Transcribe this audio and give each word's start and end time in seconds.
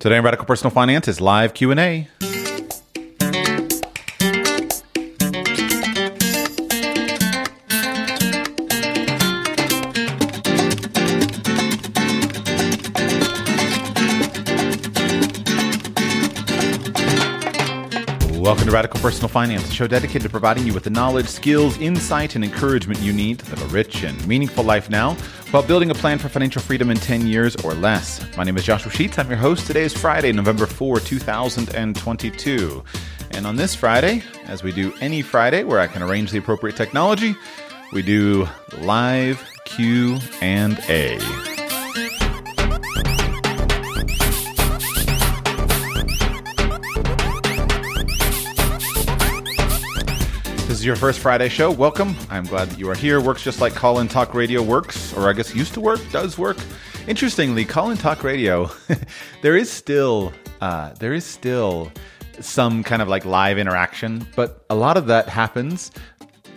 Today 0.00 0.16
on 0.16 0.24
Radical 0.24 0.46
Personal 0.46 0.70
Finance 0.70 1.08
is 1.08 1.20
live 1.20 1.52
Q&A. 1.52 2.08
Personal 19.00 19.28
Finance, 19.28 19.66
a 19.66 19.72
show 19.72 19.86
dedicated 19.86 20.22
to 20.22 20.28
providing 20.28 20.66
you 20.66 20.74
with 20.74 20.84
the 20.84 20.90
knowledge, 20.90 21.26
skills, 21.26 21.78
insight, 21.78 22.34
and 22.34 22.44
encouragement 22.44 23.00
you 23.00 23.14
need 23.14 23.38
to 23.38 23.50
live 23.50 23.62
a 23.62 23.74
rich 23.74 24.04
and 24.04 24.28
meaningful 24.28 24.62
life 24.62 24.90
now 24.90 25.14
while 25.52 25.62
building 25.62 25.90
a 25.90 25.94
plan 25.94 26.18
for 26.18 26.28
financial 26.28 26.60
freedom 26.60 26.90
in 26.90 26.98
10 26.98 27.26
years 27.26 27.56
or 27.56 27.72
less. 27.72 28.20
My 28.36 28.44
name 28.44 28.58
is 28.58 28.64
Joshua 28.64 28.92
Sheets. 28.92 29.18
I'm 29.18 29.28
your 29.28 29.38
host. 29.38 29.66
Today 29.66 29.84
is 29.84 29.94
Friday, 29.94 30.32
November 30.32 30.66
4, 30.66 31.00
2022. 31.00 32.84
And 33.30 33.46
on 33.46 33.56
this 33.56 33.74
Friday, 33.74 34.22
as 34.44 34.62
we 34.62 34.70
do 34.70 34.92
any 35.00 35.22
Friday 35.22 35.64
where 35.64 35.80
I 35.80 35.86
can 35.86 36.02
arrange 36.02 36.30
the 36.30 36.38
appropriate 36.38 36.76
technology, 36.76 37.34
we 37.92 38.02
do 38.02 38.46
live 38.82 39.42
Q 39.64 40.18
and 40.42 40.78
A. 40.90 41.49
This 50.70 50.78
is 50.78 50.86
your 50.86 50.94
first 50.94 51.18
Friday 51.18 51.48
show. 51.48 51.72
Welcome. 51.72 52.14
I'm 52.30 52.44
glad 52.44 52.70
that 52.70 52.78
you 52.78 52.88
are 52.90 52.94
here. 52.94 53.20
Works 53.20 53.42
just 53.42 53.60
like 53.60 53.74
Call 53.74 53.98
In 53.98 54.06
Talk 54.06 54.34
Radio 54.34 54.62
works, 54.62 55.12
or 55.14 55.28
I 55.28 55.32
guess 55.32 55.52
used 55.52 55.74
to 55.74 55.80
work, 55.80 55.98
does 56.12 56.38
work. 56.38 56.58
Interestingly, 57.08 57.64
Call 57.64 57.90
In 57.90 57.96
Talk 57.96 58.22
Radio, 58.22 58.70
there 59.42 59.56
is 59.56 59.68
still 59.68 60.32
uh, 60.60 60.90
there 60.90 61.12
is 61.12 61.24
still 61.24 61.90
some 62.38 62.84
kind 62.84 63.02
of 63.02 63.08
like 63.08 63.24
live 63.24 63.58
interaction, 63.58 64.24
but 64.36 64.64
a 64.70 64.76
lot 64.76 64.96
of 64.96 65.06
that 65.06 65.28
happens 65.28 65.90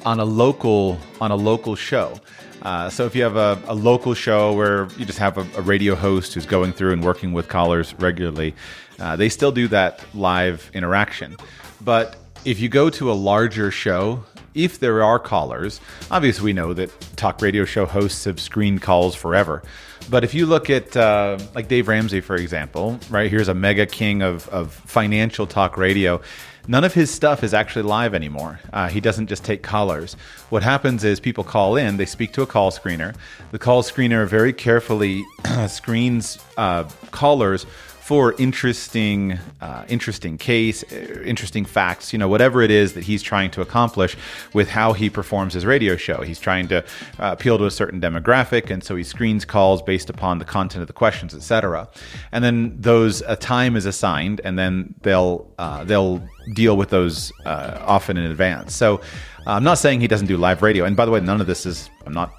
on 0.06 0.20
a 0.20 0.26
local 0.26 1.00
on 1.20 1.32
a 1.32 1.36
local 1.36 1.76
show. 1.76 2.14
Uh, 2.62 2.92
so 2.92 3.08
if 3.08 3.16
you 3.16 3.24
have 3.24 3.36
a, 3.36 3.60
a, 3.66 3.74
local 3.74 4.14
show 4.14 4.54
where 4.54 4.88
you 4.96 5.06
just 5.06 5.18
have 5.18 5.40
a, 5.40 5.60
a, 5.60 5.62
radio 5.64 5.96
host 5.96 6.36
who's 6.36 6.46
going 6.46 6.72
through 6.72 6.94
and 6.94 7.04
working 7.04 7.34
with 7.34 7.50
callers 7.50 7.96
regularly, 7.96 8.54
uh, 9.00 9.16
they 9.16 9.28
still 9.28 9.52
do 9.52 9.68
that 9.68 10.02
live 10.14 10.70
interaction. 10.74 11.36
But 11.82 12.23
if 12.46 12.60
you 12.60 12.70
go 12.70 12.90
to 12.90 13.12
a 13.12 13.14
larger 13.14 13.72
show, 13.72 14.24
if 14.54 14.80
there 14.80 15.04
are 15.04 15.18
callers, 15.18 15.80
obviously 16.12 16.46
we 16.46 16.54
know 16.54 16.74
that 16.74 16.90
talk 17.16 17.42
radio 17.42 17.66
show 17.66 17.86
hosts 17.86 18.26
have 18.26 18.40
screened 18.40 18.82
calls 18.82 19.16
forever. 19.16 19.64
But 20.10 20.24
if 20.24 20.34
you 20.34 20.46
look 20.46 20.70
at 20.70 20.96
uh, 20.98 21.40
like 21.56 21.68
Dave 21.70 21.88
Ramsey, 21.88 22.20
for 22.20 22.36
example, 22.36 23.00
right 23.10 23.32
here's 23.32 23.48
a 23.48 23.54
mega 23.54 23.86
king 23.86 24.22
of, 24.22 24.48
of 24.50 24.74
financial 24.74 25.48
talk 25.48 25.78
radio. 25.78 26.22
None 26.66 26.86
of 26.86 26.94
his 26.94 27.12
stuff 27.12 27.44
is 27.44 27.54
actually 27.54 27.84
live 27.84 28.14
anymore. 28.14 28.60
Uh, 28.72 28.88
he 28.88 29.02
doesn't 29.02 29.28
just 29.28 29.44
take 29.44 29.64
callers. 29.64 30.16
What 30.50 30.64
happens 30.64 31.04
is 31.04 31.20
people 31.20 31.44
call 31.44 31.76
in, 31.76 31.98
they 31.98 32.06
speak 32.06 32.32
to 32.34 32.42
a 32.42 32.48
call 32.48 32.72
screener. 32.72 33.16
The 33.52 33.60
call 33.60 33.84
screener 33.84 34.26
very 34.26 34.54
carefully 34.54 35.26
screens 35.68 36.40
uh, 36.56 36.86
callers 37.12 37.66
for 38.04 38.36
interesting, 38.38 39.40
uh, 39.62 39.86
interesting 39.88 40.38
case, 40.38 40.84
uh, 40.92 41.22
interesting 41.24 41.64
facts, 41.64 42.12
you 42.12 42.20
know, 42.20 42.28
whatever 42.28 42.62
it 42.62 42.70
is 42.70 42.96
that 42.96 43.06
he's 43.06 43.24
trying 43.24 43.50
to 43.50 43.62
accomplish 43.62 44.18
with 44.52 44.68
how 44.68 44.92
he 44.92 45.10
performs 45.10 45.54
his 45.54 45.66
radio 45.66 45.96
show. 45.96 46.22
He's 46.22 46.38
trying 46.38 46.68
to 46.68 46.80
uh, 46.80 46.84
appeal 47.32 47.58
to 47.60 47.66
a 47.66 47.72
certain 47.72 48.02
demographic, 48.02 48.70
and 48.70 48.84
so 48.84 48.98
he 48.98 49.06
screens 49.06 49.46
calls 49.46 49.82
based 49.82 50.10
upon 50.10 50.40
the 50.40 50.44
content 50.44 50.82
of 50.82 50.88
the 50.88 50.94
questions, 50.94 51.34
etc. 51.34 51.88
And 52.34 52.44
then 52.44 52.76
those 52.78 53.22
a 53.22 53.38
time 53.38 53.78
is 53.78 53.86
assigned, 53.86 54.42
and 54.44 54.60
then 54.60 54.96
they'll 55.04 55.50
uh, 55.58 55.86
they'll 55.86 56.22
deal 56.54 56.76
with 56.76 56.90
those 56.90 57.32
uh, 57.46 57.78
often 57.86 58.18
in 58.18 58.30
advance. 58.30 58.76
So. 58.76 59.00
Uh, 59.46 59.52
I'm 59.52 59.64
not 59.64 59.78
saying 59.78 60.00
he 60.00 60.08
doesn't 60.08 60.28
do 60.28 60.38
live 60.38 60.62
radio. 60.62 60.86
And 60.86 60.96
by 60.96 61.06
the 61.06 61.12
way, 61.12 61.20
none 61.20 61.42
of 61.42 61.48
this 61.48 61.66
is, 61.66 61.90
I'm 62.06 62.14
not 62.14 62.34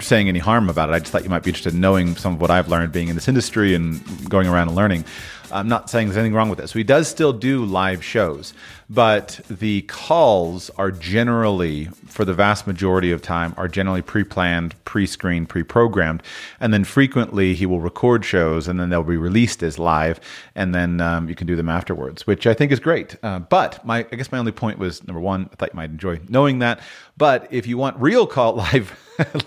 saying 0.00 0.28
any 0.28 0.38
harm 0.38 0.70
about 0.70 0.88
it. 0.88 0.92
I 0.92 0.98
just 0.98 1.12
thought 1.12 1.22
you 1.22 1.30
might 1.30 1.42
be 1.42 1.50
interested 1.50 1.74
in 1.74 1.80
knowing 1.80 2.16
some 2.16 2.34
of 2.34 2.40
what 2.40 2.50
I've 2.50 2.68
learned 2.68 2.92
being 2.92 3.08
in 3.08 3.14
this 3.14 3.28
industry 3.28 3.74
and 3.74 4.30
going 4.30 4.46
around 4.46 4.68
and 4.68 4.76
learning. 4.76 5.04
I'm 5.52 5.68
not 5.68 5.90
saying 5.90 6.08
there's 6.08 6.16
anything 6.16 6.34
wrong 6.34 6.48
with 6.48 6.58
this. 6.58 6.70
So 6.70 6.78
he 6.78 6.84
does 6.84 7.08
still 7.08 7.32
do 7.32 7.64
live 7.64 8.02
shows, 8.02 8.54
but 8.90 9.40
the 9.50 9.82
calls 9.82 10.70
are 10.78 10.90
generally, 10.90 11.86
for 12.06 12.24
the 12.24 12.32
vast 12.32 12.66
majority 12.66 13.12
of 13.12 13.20
time, 13.20 13.52
are 13.56 13.68
generally 13.68 14.00
pre-planned, 14.00 14.74
pre-screened, 14.84 15.48
pre-programmed, 15.48 16.22
and 16.58 16.72
then 16.72 16.84
frequently 16.84 17.54
he 17.54 17.66
will 17.66 17.80
record 17.80 18.24
shows 18.24 18.66
and 18.66 18.80
then 18.80 18.88
they'll 18.88 19.02
be 19.02 19.16
released 19.16 19.62
as 19.62 19.78
live, 19.78 20.18
and 20.54 20.74
then 20.74 21.00
um, 21.00 21.28
you 21.28 21.34
can 21.34 21.46
do 21.46 21.54
them 21.54 21.68
afterwards, 21.68 22.26
which 22.26 22.46
I 22.46 22.54
think 22.54 22.72
is 22.72 22.80
great. 22.80 23.16
Uh, 23.22 23.40
but 23.40 23.84
my, 23.84 23.98
I 24.10 24.16
guess 24.16 24.32
my 24.32 24.38
only 24.38 24.52
point 24.52 24.78
was 24.78 25.06
number 25.06 25.20
one, 25.20 25.50
I 25.52 25.56
thought 25.56 25.70
you 25.72 25.76
might 25.76 25.90
enjoy 25.90 26.20
knowing 26.28 26.60
that. 26.60 26.80
But 27.18 27.48
if 27.50 27.66
you 27.66 27.76
want 27.76 27.98
real 27.98 28.26
call 28.26 28.54
live 28.56 28.96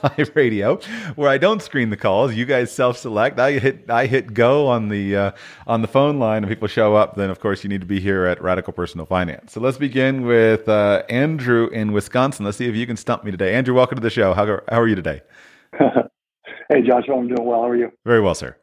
live 0.04 0.32
radio, 0.36 0.78
where 1.16 1.30
I 1.30 1.38
don't 1.38 1.62
screen 1.62 1.90
the 1.90 1.98
calls. 1.98 2.34
You 2.34 2.46
guys 2.46 2.72
self-select. 2.72 3.40
I 3.40 3.54
hit 3.54 3.90
I 3.90 4.06
hit 4.06 4.34
go 4.34 4.68
on 4.68 4.90
the 4.90 5.16
uh, 5.16 5.32
on 5.66 5.82
the 5.82 5.88
phone 5.88 6.20
line, 6.20 6.44
and 6.44 6.50
people 6.50 6.68
show 6.68 6.96
up. 6.96 7.16
Then 7.16 7.30
of 7.30 7.40
course 7.40 7.64
you 7.64 7.70
need 7.70 7.82
to 7.82 7.88
be 7.88 8.00
here 8.00 8.26
at 8.26 8.42
Radical 8.42 8.74
Personal 8.74 9.06
Finance. 9.06 9.31
So 9.48 9.60
let's 9.60 9.78
begin 9.78 10.26
with 10.26 10.68
uh, 10.68 11.04
Andrew 11.10 11.68
in 11.68 11.92
Wisconsin. 11.92 12.46
Let's 12.46 12.58
see 12.58 12.68
if 12.68 12.76
you 12.76 12.88
can 12.88 12.98
stump 12.98 13.24
me 13.24 13.32
today. 13.32 13.54
Andrew, 13.54 13.74
welcome 13.74 13.96
to 13.96 14.02
the 14.02 14.10
show. 14.10 14.34
How 14.34 14.46
how 14.70 14.80
are 14.80 14.88
you 14.88 14.96
today? 14.96 15.22
hey, 15.80 16.82
Joshua, 16.86 17.18
I'm 17.18 17.28
doing 17.28 17.46
well. 17.46 17.62
How 17.62 17.70
are 17.70 17.76
you? 17.76 17.92
Very 18.06 18.22
well, 18.22 18.36
sir. 18.36 18.56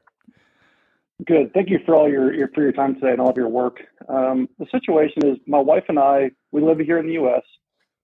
Good. 1.26 1.52
Thank 1.52 1.68
you 1.68 1.80
for 1.84 1.94
all 1.94 2.08
your, 2.08 2.32
your 2.32 2.48
for 2.54 2.62
your 2.62 2.72
time 2.72 2.94
today 2.94 3.10
and 3.10 3.20
all 3.20 3.30
of 3.30 3.36
your 3.36 3.48
work. 3.48 3.80
Um, 4.08 4.48
the 4.58 4.66
situation 4.70 5.26
is, 5.26 5.38
my 5.46 5.58
wife 5.58 5.84
and 5.88 5.98
I 5.98 6.30
we 6.52 6.62
live 6.62 6.78
here 6.78 6.98
in 6.98 7.06
the 7.06 7.14
U.S. 7.14 7.42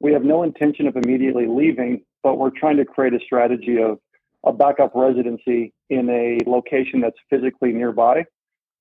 We 0.00 0.12
have 0.12 0.24
no 0.24 0.42
intention 0.42 0.86
of 0.86 0.96
immediately 0.96 1.46
leaving, 1.46 2.04
but 2.22 2.38
we're 2.38 2.50
trying 2.50 2.76
to 2.78 2.84
create 2.84 3.14
a 3.14 3.20
strategy 3.24 3.80
of 3.80 3.98
a 4.44 4.52
backup 4.52 4.92
residency 4.94 5.72
in 5.90 6.08
a 6.10 6.38
location 6.48 7.00
that's 7.00 7.16
physically 7.30 7.72
nearby 7.72 8.24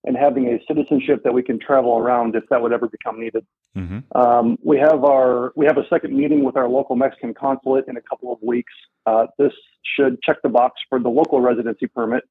and 0.05 0.17
having 0.17 0.47
a 0.47 0.59
citizenship 0.67 1.21
that 1.23 1.33
we 1.33 1.41
can 1.41 1.59
travel 1.59 1.97
around 1.97 2.35
if 2.35 2.43
that 2.49 2.61
would 2.61 2.73
ever 2.73 2.87
become 2.87 3.19
needed. 3.19 3.45
Mm-hmm. 3.77 4.17
Um, 4.17 4.57
we 4.63 4.77
have 4.77 5.03
our 5.03 5.53
we 5.55 5.65
have 5.65 5.77
a 5.77 5.87
second 5.89 6.15
meeting 6.15 6.43
with 6.43 6.57
our 6.57 6.67
local 6.67 6.95
Mexican 6.95 7.33
consulate 7.33 7.85
in 7.87 7.97
a 7.97 8.01
couple 8.01 8.31
of 8.33 8.39
weeks. 8.41 8.73
Uh, 9.05 9.27
this 9.37 9.53
should 9.95 10.21
check 10.21 10.37
the 10.43 10.49
box 10.49 10.81
for 10.89 10.99
the 10.99 11.09
local 11.09 11.41
residency 11.41 11.87
permit 11.87 12.23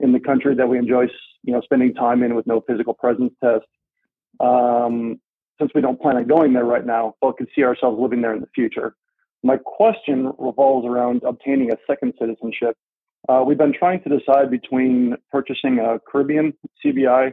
in 0.00 0.12
the 0.12 0.20
country 0.20 0.54
that 0.54 0.68
we 0.68 0.78
enjoy, 0.78 1.06
you 1.42 1.52
know, 1.52 1.60
spending 1.60 1.92
time 1.94 2.22
in 2.22 2.34
with 2.34 2.46
no 2.46 2.62
physical 2.66 2.94
presence 2.94 3.32
test. 3.42 3.66
Um, 4.40 5.20
since 5.60 5.70
we 5.74 5.82
don't 5.82 6.00
plan 6.00 6.16
on 6.16 6.26
going 6.26 6.54
there 6.54 6.64
right 6.64 6.86
now, 6.86 7.14
but 7.20 7.36
can 7.36 7.46
see 7.54 7.62
ourselves 7.62 8.00
living 8.00 8.22
there 8.22 8.34
in 8.34 8.40
the 8.40 8.48
future. 8.54 8.94
My 9.42 9.58
question 9.58 10.32
revolves 10.38 10.86
around 10.86 11.22
obtaining 11.22 11.70
a 11.70 11.76
second 11.86 12.14
citizenship. 12.18 12.76
Uh, 13.30 13.44
we've 13.44 13.58
been 13.58 13.72
trying 13.72 14.02
to 14.02 14.08
decide 14.08 14.50
between 14.50 15.14
purchasing 15.30 15.78
a 15.78 16.00
Caribbean 16.10 16.52
CBI 16.84 17.32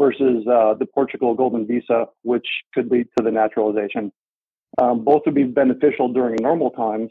versus 0.00 0.46
uh, 0.46 0.74
the 0.74 0.86
Portugal 0.86 1.34
Golden 1.34 1.66
Visa, 1.66 2.06
which 2.22 2.46
could 2.72 2.90
lead 2.92 3.08
to 3.18 3.24
the 3.24 3.30
naturalization. 3.30 4.12
Um, 4.80 5.04
both 5.04 5.22
would 5.26 5.34
be 5.34 5.44
beneficial 5.44 6.12
during 6.12 6.36
normal 6.40 6.70
times, 6.70 7.10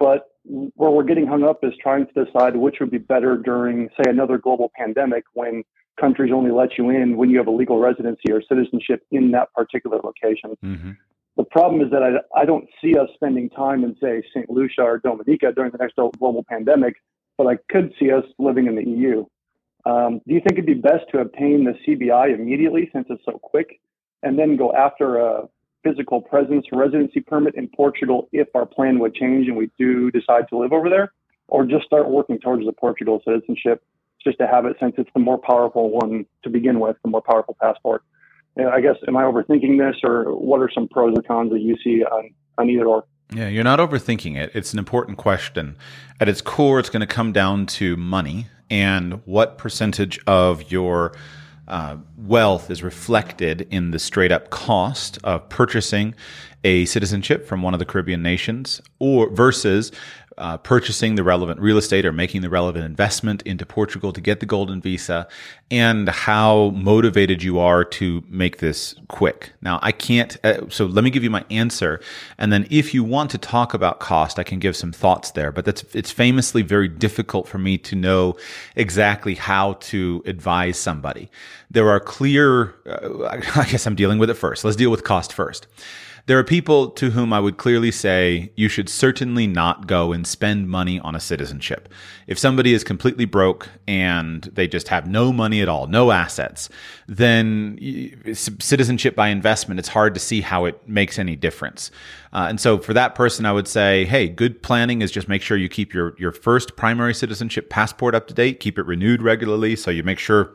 but 0.00 0.30
where 0.42 0.90
we're 0.90 1.04
getting 1.04 1.28
hung 1.28 1.44
up 1.44 1.60
is 1.62 1.72
trying 1.80 2.06
to 2.08 2.24
decide 2.24 2.56
which 2.56 2.76
would 2.80 2.90
be 2.90 2.98
better 2.98 3.36
during, 3.36 3.88
say, 3.96 4.10
another 4.10 4.36
global 4.36 4.72
pandemic 4.76 5.22
when 5.34 5.62
countries 5.98 6.32
only 6.34 6.50
let 6.50 6.76
you 6.76 6.90
in 6.90 7.16
when 7.16 7.30
you 7.30 7.38
have 7.38 7.46
a 7.46 7.52
legal 7.52 7.78
residency 7.78 8.32
or 8.32 8.42
citizenship 8.48 9.02
in 9.12 9.30
that 9.30 9.52
particular 9.54 10.00
location. 10.02 10.56
Mm-hmm. 10.64 10.90
The 11.36 11.44
problem 11.44 11.82
is 11.82 11.90
that 11.92 12.02
I, 12.02 12.40
I 12.40 12.44
don't 12.44 12.66
see 12.82 12.98
us 12.98 13.08
spending 13.14 13.48
time 13.50 13.84
in, 13.84 13.96
say, 14.02 14.22
St. 14.34 14.50
Lucia 14.50 14.82
or 14.82 14.98
Dominica 14.98 15.52
during 15.52 15.70
the 15.70 15.78
next 15.78 15.94
global 15.94 16.44
pandemic, 16.48 16.96
but 17.36 17.46
I 17.46 17.56
could 17.70 17.92
see 17.98 18.10
us 18.10 18.24
living 18.38 18.66
in 18.66 18.76
the 18.76 18.88
EU. 18.88 19.24
Um, 19.86 20.20
do 20.26 20.34
you 20.34 20.40
think 20.40 20.52
it'd 20.52 20.66
be 20.66 20.74
best 20.74 21.04
to 21.12 21.18
obtain 21.18 21.64
the 21.64 21.74
CBI 21.86 22.34
immediately 22.34 22.88
since 22.92 23.06
it's 23.10 23.24
so 23.24 23.38
quick 23.42 23.80
and 24.22 24.38
then 24.38 24.56
go 24.56 24.72
after 24.72 25.18
a 25.18 25.48
physical 25.82 26.22
presence 26.22 26.64
residency 26.72 27.20
permit 27.20 27.54
in 27.54 27.68
Portugal 27.68 28.28
if 28.32 28.48
our 28.54 28.64
plan 28.64 28.98
would 28.98 29.14
change 29.14 29.46
and 29.46 29.56
we 29.56 29.70
do 29.78 30.10
decide 30.10 30.48
to 30.48 30.56
live 30.56 30.72
over 30.72 30.88
there? 30.88 31.12
Or 31.48 31.66
just 31.66 31.84
start 31.84 32.08
working 32.08 32.38
towards 32.38 32.64
the 32.64 32.72
Portugal 32.72 33.20
citizenship 33.24 33.82
just 34.22 34.38
to 34.38 34.46
have 34.46 34.64
it 34.64 34.76
since 34.80 34.94
it's 34.96 35.10
the 35.12 35.20
more 35.20 35.36
powerful 35.36 35.90
one 35.90 36.24
to 36.42 36.48
begin 36.48 36.80
with, 36.80 36.96
the 37.04 37.10
more 37.10 37.20
powerful 37.20 37.54
passport? 37.60 38.02
I 38.56 38.80
guess, 38.80 38.96
am 39.06 39.16
I 39.16 39.24
overthinking 39.24 39.78
this, 39.78 40.00
or 40.04 40.32
what 40.32 40.60
are 40.60 40.70
some 40.72 40.88
pros 40.88 41.14
or 41.16 41.22
cons 41.22 41.50
that 41.52 41.60
you 41.60 41.76
see 41.82 42.04
on, 42.04 42.30
on 42.56 42.70
either 42.70 42.86
or? 42.86 43.04
Yeah, 43.32 43.48
you're 43.48 43.64
not 43.64 43.78
overthinking 43.78 44.36
it. 44.36 44.50
It's 44.54 44.72
an 44.72 44.78
important 44.78 45.18
question. 45.18 45.76
At 46.20 46.28
its 46.28 46.40
core, 46.40 46.78
it's 46.78 46.90
going 46.90 47.00
to 47.00 47.06
come 47.06 47.32
down 47.32 47.66
to 47.66 47.96
money 47.96 48.46
and 48.70 49.20
what 49.24 49.58
percentage 49.58 50.20
of 50.26 50.70
your 50.70 51.14
uh, 51.66 51.96
wealth 52.16 52.70
is 52.70 52.82
reflected 52.82 53.66
in 53.70 53.90
the 53.90 53.98
straight 53.98 54.30
up 54.30 54.50
cost 54.50 55.18
of 55.24 55.48
purchasing 55.48 56.14
a 56.62 56.84
citizenship 56.86 57.46
from 57.46 57.62
one 57.62 57.74
of 57.74 57.78
the 57.78 57.84
Caribbean 57.84 58.22
nations, 58.22 58.80
or 58.98 59.28
versus 59.30 59.92
uh, 60.38 60.56
purchasing 60.58 61.14
the 61.14 61.24
relevant 61.24 61.60
real 61.60 61.78
estate 61.78 62.04
or 62.04 62.12
making 62.12 62.42
the 62.42 62.48
relevant 62.48 62.84
investment 62.84 63.42
into 63.42 63.64
Portugal 63.64 64.12
to 64.12 64.20
get 64.20 64.40
the 64.40 64.46
golden 64.46 64.80
visa, 64.80 65.28
and 65.70 66.08
how 66.08 66.70
motivated 66.70 67.42
you 67.42 67.58
are 67.58 67.84
to 67.84 68.22
make 68.28 68.58
this 68.58 68.94
quick. 69.08 69.52
Now, 69.62 69.78
I 69.82 69.92
can't, 69.92 70.36
uh, 70.44 70.68
so 70.68 70.86
let 70.86 71.04
me 71.04 71.10
give 71.10 71.22
you 71.22 71.30
my 71.30 71.44
answer. 71.50 72.00
And 72.38 72.52
then 72.52 72.66
if 72.70 72.94
you 72.94 73.04
want 73.04 73.30
to 73.30 73.38
talk 73.38 73.74
about 73.74 74.00
cost, 74.00 74.38
I 74.38 74.42
can 74.42 74.58
give 74.58 74.76
some 74.76 74.92
thoughts 74.92 75.32
there. 75.32 75.52
But 75.52 75.64
that's, 75.64 75.82
it's 75.94 76.10
famously 76.10 76.62
very 76.62 76.88
difficult 76.88 77.48
for 77.48 77.58
me 77.58 77.78
to 77.78 77.96
know 77.96 78.36
exactly 78.76 79.34
how 79.34 79.74
to 79.74 80.22
advise 80.26 80.78
somebody. 80.78 81.30
There 81.70 81.88
are 81.88 82.00
clear, 82.00 82.74
uh, 82.86 83.24
I 83.56 83.66
guess 83.70 83.86
I'm 83.86 83.94
dealing 83.96 84.18
with 84.18 84.30
it 84.30 84.34
first. 84.34 84.64
Let's 84.64 84.76
deal 84.76 84.90
with 84.90 85.04
cost 85.04 85.32
first. 85.32 85.66
There 86.26 86.38
are 86.38 86.44
people 86.44 86.88
to 86.92 87.10
whom 87.10 87.34
I 87.34 87.40
would 87.40 87.58
clearly 87.58 87.90
say 87.90 88.50
you 88.56 88.70
should 88.70 88.88
certainly 88.88 89.46
not 89.46 89.86
go 89.86 90.12
and 90.12 90.26
spend 90.26 90.70
money 90.70 90.98
on 90.98 91.14
a 91.14 91.20
citizenship. 91.20 91.86
If 92.26 92.38
somebody 92.38 92.72
is 92.72 92.82
completely 92.82 93.26
broke 93.26 93.68
and 93.86 94.44
they 94.44 94.66
just 94.66 94.88
have 94.88 95.06
no 95.06 95.34
money 95.34 95.60
at 95.60 95.68
all, 95.68 95.86
no 95.86 96.12
assets, 96.12 96.70
then 97.06 97.78
citizenship 98.32 99.14
by 99.14 99.28
investment, 99.28 99.78
it's 99.78 99.88
hard 99.88 100.14
to 100.14 100.20
see 100.20 100.40
how 100.40 100.64
it 100.64 100.88
makes 100.88 101.18
any 101.18 101.36
difference. 101.36 101.90
Uh, 102.32 102.46
and 102.48 102.58
so 102.58 102.78
for 102.78 102.94
that 102.94 103.14
person, 103.14 103.44
I 103.44 103.52
would 103.52 103.68
say, 103.68 104.06
hey, 104.06 104.26
good 104.26 104.62
planning 104.62 105.02
is 105.02 105.10
just 105.12 105.28
make 105.28 105.42
sure 105.42 105.58
you 105.58 105.68
keep 105.68 105.92
your, 105.92 106.14
your 106.18 106.32
first 106.32 106.74
primary 106.74 107.12
citizenship 107.12 107.68
passport 107.68 108.14
up 108.14 108.28
to 108.28 108.34
date, 108.34 108.60
keep 108.60 108.78
it 108.78 108.86
renewed 108.86 109.20
regularly 109.20 109.76
so 109.76 109.90
you 109.90 110.02
make 110.02 110.18
sure 110.18 110.54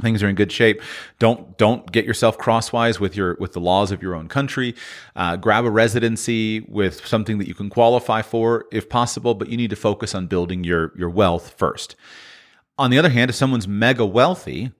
things 0.00 0.22
are 0.22 0.28
in 0.28 0.34
good 0.34 0.52
shape. 0.52 0.82
Don't 1.18 1.56
don't 1.58 1.90
get 1.90 2.04
yourself 2.04 2.38
crosswise 2.38 3.00
with 3.00 3.16
your 3.16 3.36
with 3.40 3.52
the 3.52 3.60
laws 3.60 3.90
of 3.92 4.02
your 4.02 4.14
own 4.14 4.28
country. 4.28 4.74
Uh, 5.14 5.36
grab 5.36 5.64
a 5.64 5.70
residency 5.70 6.60
with 6.60 7.06
something 7.06 7.38
that 7.38 7.48
you 7.48 7.54
can 7.54 7.70
qualify 7.70 8.22
for 8.22 8.66
if 8.72 8.88
possible 8.88 9.34
but 9.34 9.48
you 9.48 9.56
need 9.56 9.70
to 9.70 9.76
focus 9.76 10.14
on 10.14 10.26
building 10.26 10.64
your 10.64 10.92
your 10.96 11.10
wealth 11.10 11.54
first. 11.56 11.96
On 12.78 12.90
the 12.90 12.98
other 12.98 13.10
hand 13.10 13.30
if 13.30 13.34
someone's 13.34 13.68
mega 13.68 14.04
wealthy 14.04 14.72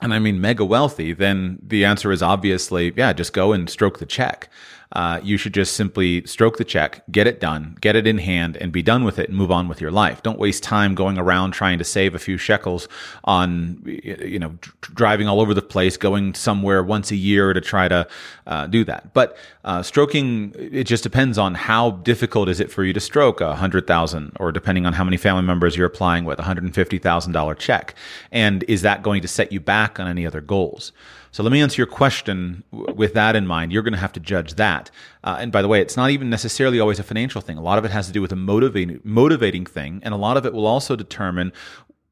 and 0.00 0.12
I 0.12 0.18
mean 0.18 0.40
mega 0.40 0.64
wealthy, 0.64 1.12
then 1.12 1.58
the 1.62 1.84
answer 1.84 2.10
is 2.10 2.22
obviously, 2.22 2.92
yeah, 2.96 3.12
just 3.12 3.32
go 3.32 3.52
and 3.52 3.70
stroke 3.70 4.00
the 4.00 4.06
check 4.06 4.50
uh, 4.94 5.20
you 5.22 5.36
should 5.36 5.52
just 5.52 5.74
simply 5.74 6.24
stroke 6.26 6.56
the 6.56 6.64
check, 6.64 7.02
get 7.10 7.26
it 7.26 7.40
done, 7.40 7.76
get 7.80 7.96
it 7.96 8.06
in 8.06 8.18
hand, 8.18 8.56
and 8.56 8.72
be 8.72 8.82
done 8.82 9.04
with 9.04 9.18
it 9.18 9.28
and 9.28 9.36
move 9.36 9.50
on 9.50 9.68
with 9.68 9.80
your 9.80 9.90
life. 9.90 10.22
Don't 10.22 10.38
waste 10.38 10.62
time 10.62 10.94
going 10.94 11.18
around 11.18 11.50
trying 11.50 11.78
to 11.78 11.84
save 11.84 12.14
a 12.14 12.18
few 12.18 12.38
shekels 12.38 12.88
on, 13.24 13.82
you 13.84 14.38
know, 14.38 14.56
driving 14.80 15.26
all 15.26 15.40
over 15.40 15.52
the 15.52 15.62
place, 15.62 15.96
going 15.96 16.34
somewhere 16.34 16.82
once 16.82 17.10
a 17.10 17.16
year 17.16 17.52
to 17.52 17.60
try 17.60 17.88
to 17.88 18.06
uh, 18.46 18.66
do 18.68 18.84
that. 18.84 19.12
But 19.12 19.36
uh, 19.64 19.82
stroking, 19.82 20.54
it 20.56 20.84
just 20.84 21.02
depends 21.02 21.38
on 21.38 21.54
how 21.54 21.90
difficult 21.90 22.48
is 22.48 22.60
it 22.60 22.70
for 22.70 22.84
you 22.84 22.92
to 22.92 23.00
stroke 23.00 23.40
a 23.40 23.56
hundred 23.56 23.86
thousand, 23.86 24.36
or 24.38 24.52
depending 24.52 24.86
on 24.86 24.92
how 24.92 25.04
many 25.04 25.16
family 25.16 25.42
members 25.42 25.76
you're 25.76 25.86
applying 25.86 26.24
with, 26.24 26.38
a 26.38 26.42
hundred 26.42 26.64
and 26.64 26.74
fifty 26.74 26.98
thousand 26.98 27.32
dollar 27.32 27.54
check, 27.54 27.94
and 28.30 28.62
is 28.68 28.82
that 28.82 29.02
going 29.02 29.22
to 29.22 29.28
set 29.28 29.50
you 29.50 29.60
back 29.60 29.98
on 29.98 30.06
any 30.06 30.26
other 30.26 30.40
goals? 30.40 30.92
So 31.34 31.42
let 31.42 31.50
me 31.50 31.60
answer 31.60 31.80
your 31.80 31.88
question 31.88 32.62
with 32.70 33.14
that 33.14 33.34
in 33.34 33.44
mind. 33.44 33.72
You're 33.72 33.82
going 33.82 33.92
to 33.92 33.98
have 33.98 34.12
to 34.12 34.20
judge 34.20 34.54
that. 34.54 34.92
Uh, 35.24 35.36
and 35.40 35.50
by 35.50 35.62
the 35.62 35.66
way, 35.68 35.80
it's 35.80 35.96
not 35.96 36.10
even 36.10 36.30
necessarily 36.30 36.78
always 36.78 37.00
a 37.00 37.02
financial 37.02 37.40
thing. 37.40 37.58
A 37.58 37.60
lot 37.60 37.76
of 37.76 37.84
it 37.84 37.90
has 37.90 38.06
to 38.06 38.12
do 38.12 38.22
with 38.22 38.30
a 38.30 38.36
motivating, 38.36 39.00
motivating 39.02 39.66
thing, 39.66 40.00
and 40.04 40.14
a 40.14 40.16
lot 40.16 40.36
of 40.36 40.46
it 40.46 40.52
will 40.52 40.64
also 40.64 40.94
determine 40.94 41.52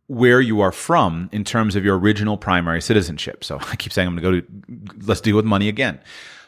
where 0.08 0.40
you 0.40 0.60
are 0.60 0.72
from 0.72 1.28
in 1.30 1.44
terms 1.44 1.76
of 1.76 1.84
your 1.84 1.96
original 1.96 2.36
primary 2.36 2.82
citizenship. 2.82 3.44
So 3.44 3.58
I 3.70 3.76
keep 3.76 3.92
saying 3.92 4.08
I'm 4.08 4.16
going 4.16 4.34
to 4.34 4.40
go 4.40 4.88
to, 4.88 5.06
let's 5.06 5.20
deal 5.20 5.36
with 5.36 5.44
money 5.44 5.68
again 5.68 6.00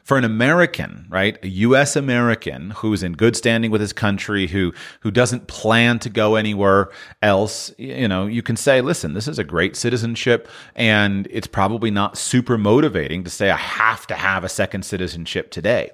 for 0.05 0.19
an 0.19 0.25
American, 0.25 1.07
right, 1.09 1.39
a 1.43 1.49
U.S. 1.49 1.97
American 1.97 2.71
who's 2.71 3.03
in 3.03 3.15
good 3.15 3.35
standing 3.35 3.71
with 3.71 3.81
his 3.81 3.95
country, 3.95 4.47
who 4.47 4.73
who 5.01 5.11
doesn't 5.11 5.49
plan 5.49 5.99
to 6.01 6.11
go 6.11 6.37
anywhere 6.37 6.91
else, 7.23 7.73
you 7.79 8.07
know, 8.07 8.27
you 8.27 8.43
can 8.43 8.57
say, 8.57 8.83
listen, 8.83 9.15
this 9.15 9.27
is 9.27 9.39
a 9.39 9.45
great 9.45 9.77
citizenship, 9.77 10.47
and 10.75 11.27
it's 11.31 11.47
probably 11.47 11.91
not 11.91 12.19
super 12.19 12.59
motivating 12.59 13.25
to 13.25 13.31
say 13.31 13.51
I 13.51 13.57
have 13.57 14.07
to 14.09 14.15
have 14.15 14.45
a 14.45 14.49
second 14.49 14.85
citizenship 14.85 15.51
today. 15.51 15.91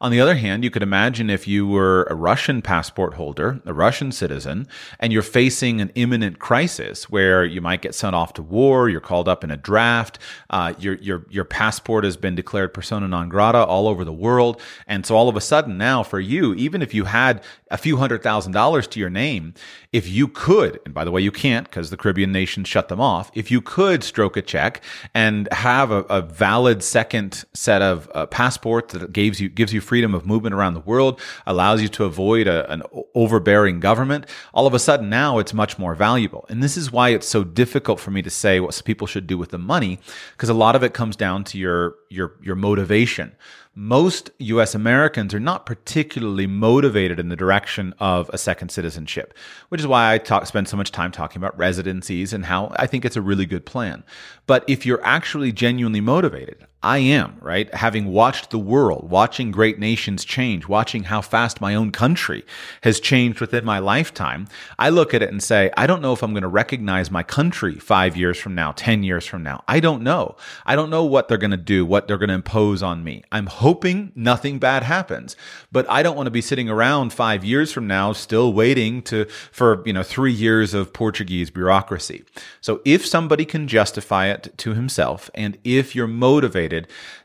On 0.00 0.10
the 0.10 0.20
other 0.20 0.34
hand, 0.34 0.62
you 0.62 0.70
could 0.70 0.82
imagine 0.82 1.30
if 1.30 1.48
you 1.48 1.66
were 1.66 2.06
a 2.10 2.14
Russian 2.14 2.60
passport 2.60 3.14
holder, 3.14 3.60
a 3.64 3.72
Russian 3.72 4.12
citizen, 4.12 4.66
and 5.00 5.12
you're 5.12 5.22
facing 5.22 5.80
an 5.80 5.90
imminent 5.94 6.38
crisis 6.38 7.08
where 7.08 7.44
you 7.44 7.62
might 7.62 7.80
get 7.80 7.94
sent 7.94 8.14
off 8.14 8.34
to 8.34 8.42
war, 8.42 8.90
you're 8.90 9.00
called 9.00 9.26
up 9.26 9.42
in 9.42 9.50
a 9.50 9.56
draft, 9.56 10.18
uh, 10.50 10.74
your 10.78 10.94
your 10.96 11.24
your 11.30 11.44
passport 11.44 12.04
has 12.04 12.16
been 12.16 12.34
declared 12.34 12.74
persona 12.74 13.08
non 13.08 13.28
grata 13.30 13.64
all 13.64 13.88
over 13.88 14.04
the 14.04 14.12
world, 14.12 14.60
and 14.86 15.06
so 15.06 15.16
all 15.16 15.28
of 15.28 15.36
a 15.36 15.40
sudden 15.40 15.78
now 15.78 16.02
for 16.02 16.20
you, 16.20 16.52
even 16.54 16.82
if 16.82 16.92
you 16.92 17.04
had 17.04 17.42
a 17.70 17.78
few 17.78 17.96
hundred 17.96 18.22
thousand 18.22 18.52
dollars 18.52 18.86
to 18.88 19.00
your 19.00 19.10
name, 19.10 19.54
if 19.96 20.06
you 20.06 20.28
could, 20.28 20.78
and 20.84 20.92
by 20.92 21.04
the 21.04 21.10
way, 21.10 21.22
you 21.22 21.32
can't 21.32 21.64
because 21.64 21.88
the 21.88 21.96
Caribbean 21.96 22.30
nations 22.30 22.68
shut 22.68 22.88
them 22.88 23.00
off, 23.00 23.30
if 23.32 23.50
you 23.50 23.62
could 23.62 24.04
stroke 24.04 24.36
a 24.36 24.42
check 24.42 24.82
and 25.14 25.48
have 25.52 25.90
a, 25.90 26.00
a 26.18 26.20
valid 26.20 26.82
second 26.82 27.46
set 27.54 27.80
of 27.80 28.10
uh, 28.14 28.26
passports 28.26 28.92
that 28.92 29.10
gives 29.10 29.40
you 29.40 29.48
gives 29.48 29.72
you 29.72 29.80
freedom 29.80 30.14
of 30.14 30.26
movement 30.26 30.54
around 30.54 30.74
the 30.74 30.80
world, 30.80 31.18
allows 31.46 31.80
you 31.80 31.88
to 31.88 32.04
avoid 32.04 32.46
a, 32.46 32.70
an 32.70 32.82
overbearing 33.14 33.80
government, 33.80 34.26
all 34.52 34.66
of 34.66 34.74
a 34.74 34.78
sudden 34.78 35.08
now 35.08 35.38
it's 35.38 35.54
much 35.54 35.78
more 35.78 35.94
valuable. 35.94 36.44
And 36.50 36.62
this 36.62 36.76
is 36.76 36.92
why 36.92 37.08
it's 37.08 37.26
so 37.26 37.42
difficult 37.42 37.98
for 37.98 38.10
me 38.10 38.20
to 38.20 38.30
say 38.30 38.60
what 38.60 38.82
people 38.84 39.06
should 39.06 39.26
do 39.26 39.38
with 39.38 39.48
the 39.48 39.58
money, 39.58 39.98
because 40.32 40.50
a 40.50 40.54
lot 40.54 40.76
of 40.76 40.82
it 40.82 40.92
comes 40.92 41.16
down 41.16 41.42
to 41.44 41.58
your 41.58 41.94
your 42.10 42.34
your 42.42 42.56
motivation 42.56 43.34
most 43.78 44.30
US 44.38 44.74
Americans 44.74 45.34
are 45.34 45.40
not 45.40 45.66
particularly 45.66 46.46
motivated 46.46 47.20
in 47.20 47.28
the 47.28 47.36
direction 47.36 47.94
of 48.00 48.30
a 48.32 48.38
second 48.38 48.70
citizenship, 48.70 49.34
which 49.68 49.82
is 49.82 49.86
why 49.86 50.14
I 50.14 50.18
talk, 50.18 50.46
spend 50.46 50.66
so 50.66 50.78
much 50.78 50.92
time 50.92 51.12
talking 51.12 51.38
about 51.38 51.56
residencies 51.58 52.32
and 52.32 52.46
how 52.46 52.72
I 52.76 52.86
think 52.86 53.04
it's 53.04 53.16
a 53.16 53.22
really 53.22 53.44
good 53.44 53.66
plan. 53.66 54.02
But 54.46 54.64
if 54.66 54.86
you're 54.86 55.04
actually 55.04 55.52
genuinely 55.52 56.00
motivated, 56.00 56.66
I 56.86 56.98
am, 56.98 57.36
right? 57.40 57.74
Having 57.74 58.06
watched 58.06 58.50
the 58.50 58.60
world, 58.60 59.10
watching 59.10 59.50
great 59.50 59.80
nations 59.80 60.24
change, 60.24 60.68
watching 60.68 61.02
how 61.02 61.20
fast 61.20 61.60
my 61.60 61.74
own 61.74 61.90
country 61.90 62.44
has 62.82 63.00
changed 63.00 63.40
within 63.40 63.64
my 63.64 63.80
lifetime, 63.80 64.46
I 64.78 64.90
look 64.90 65.12
at 65.12 65.20
it 65.20 65.32
and 65.32 65.42
say, 65.42 65.72
I 65.76 65.88
don't 65.88 66.00
know 66.00 66.12
if 66.12 66.22
I'm 66.22 66.32
going 66.32 66.42
to 66.42 66.48
recognize 66.48 67.10
my 67.10 67.24
country 67.24 67.74
five 67.74 68.16
years 68.16 68.38
from 68.38 68.54
now, 68.54 68.70
10 68.70 69.02
years 69.02 69.26
from 69.26 69.42
now. 69.42 69.64
I 69.66 69.80
don't 69.80 70.02
know. 70.02 70.36
I 70.64 70.76
don't 70.76 70.88
know 70.88 71.04
what 71.04 71.26
they're 71.26 71.38
going 71.38 71.50
to 71.50 71.56
do, 71.56 71.84
what 71.84 72.06
they're 72.06 72.18
going 72.18 72.28
to 72.28 72.36
impose 72.36 72.84
on 72.84 73.02
me. 73.02 73.24
I'm 73.32 73.46
hoping 73.46 74.12
nothing 74.14 74.60
bad 74.60 74.84
happens, 74.84 75.34
but 75.72 75.90
I 75.90 76.04
don't 76.04 76.14
want 76.14 76.28
to 76.28 76.30
be 76.30 76.40
sitting 76.40 76.70
around 76.70 77.12
five 77.12 77.44
years 77.44 77.72
from 77.72 77.88
now 77.88 78.12
still 78.12 78.52
waiting 78.52 79.02
to, 79.02 79.24
for, 79.50 79.82
you 79.84 79.92
know, 79.92 80.04
three 80.04 80.32
years 80.32 80.72
of 80.72 80.92
Portuguese 80.92 81.50
bureaucracy. 81.50 82.22
So 82.60 82.80
if 82.84 83.04
somebody 83.04 83.44
can 83.44 83.66
justify 83.66 84.28
it 84.28 84.56
to 84.58 84.74
himself, 84.74 85.28
and 85.34 85.58
if 85.64 85.96
you're 85.96 86.06
motivated, 86.06 86.75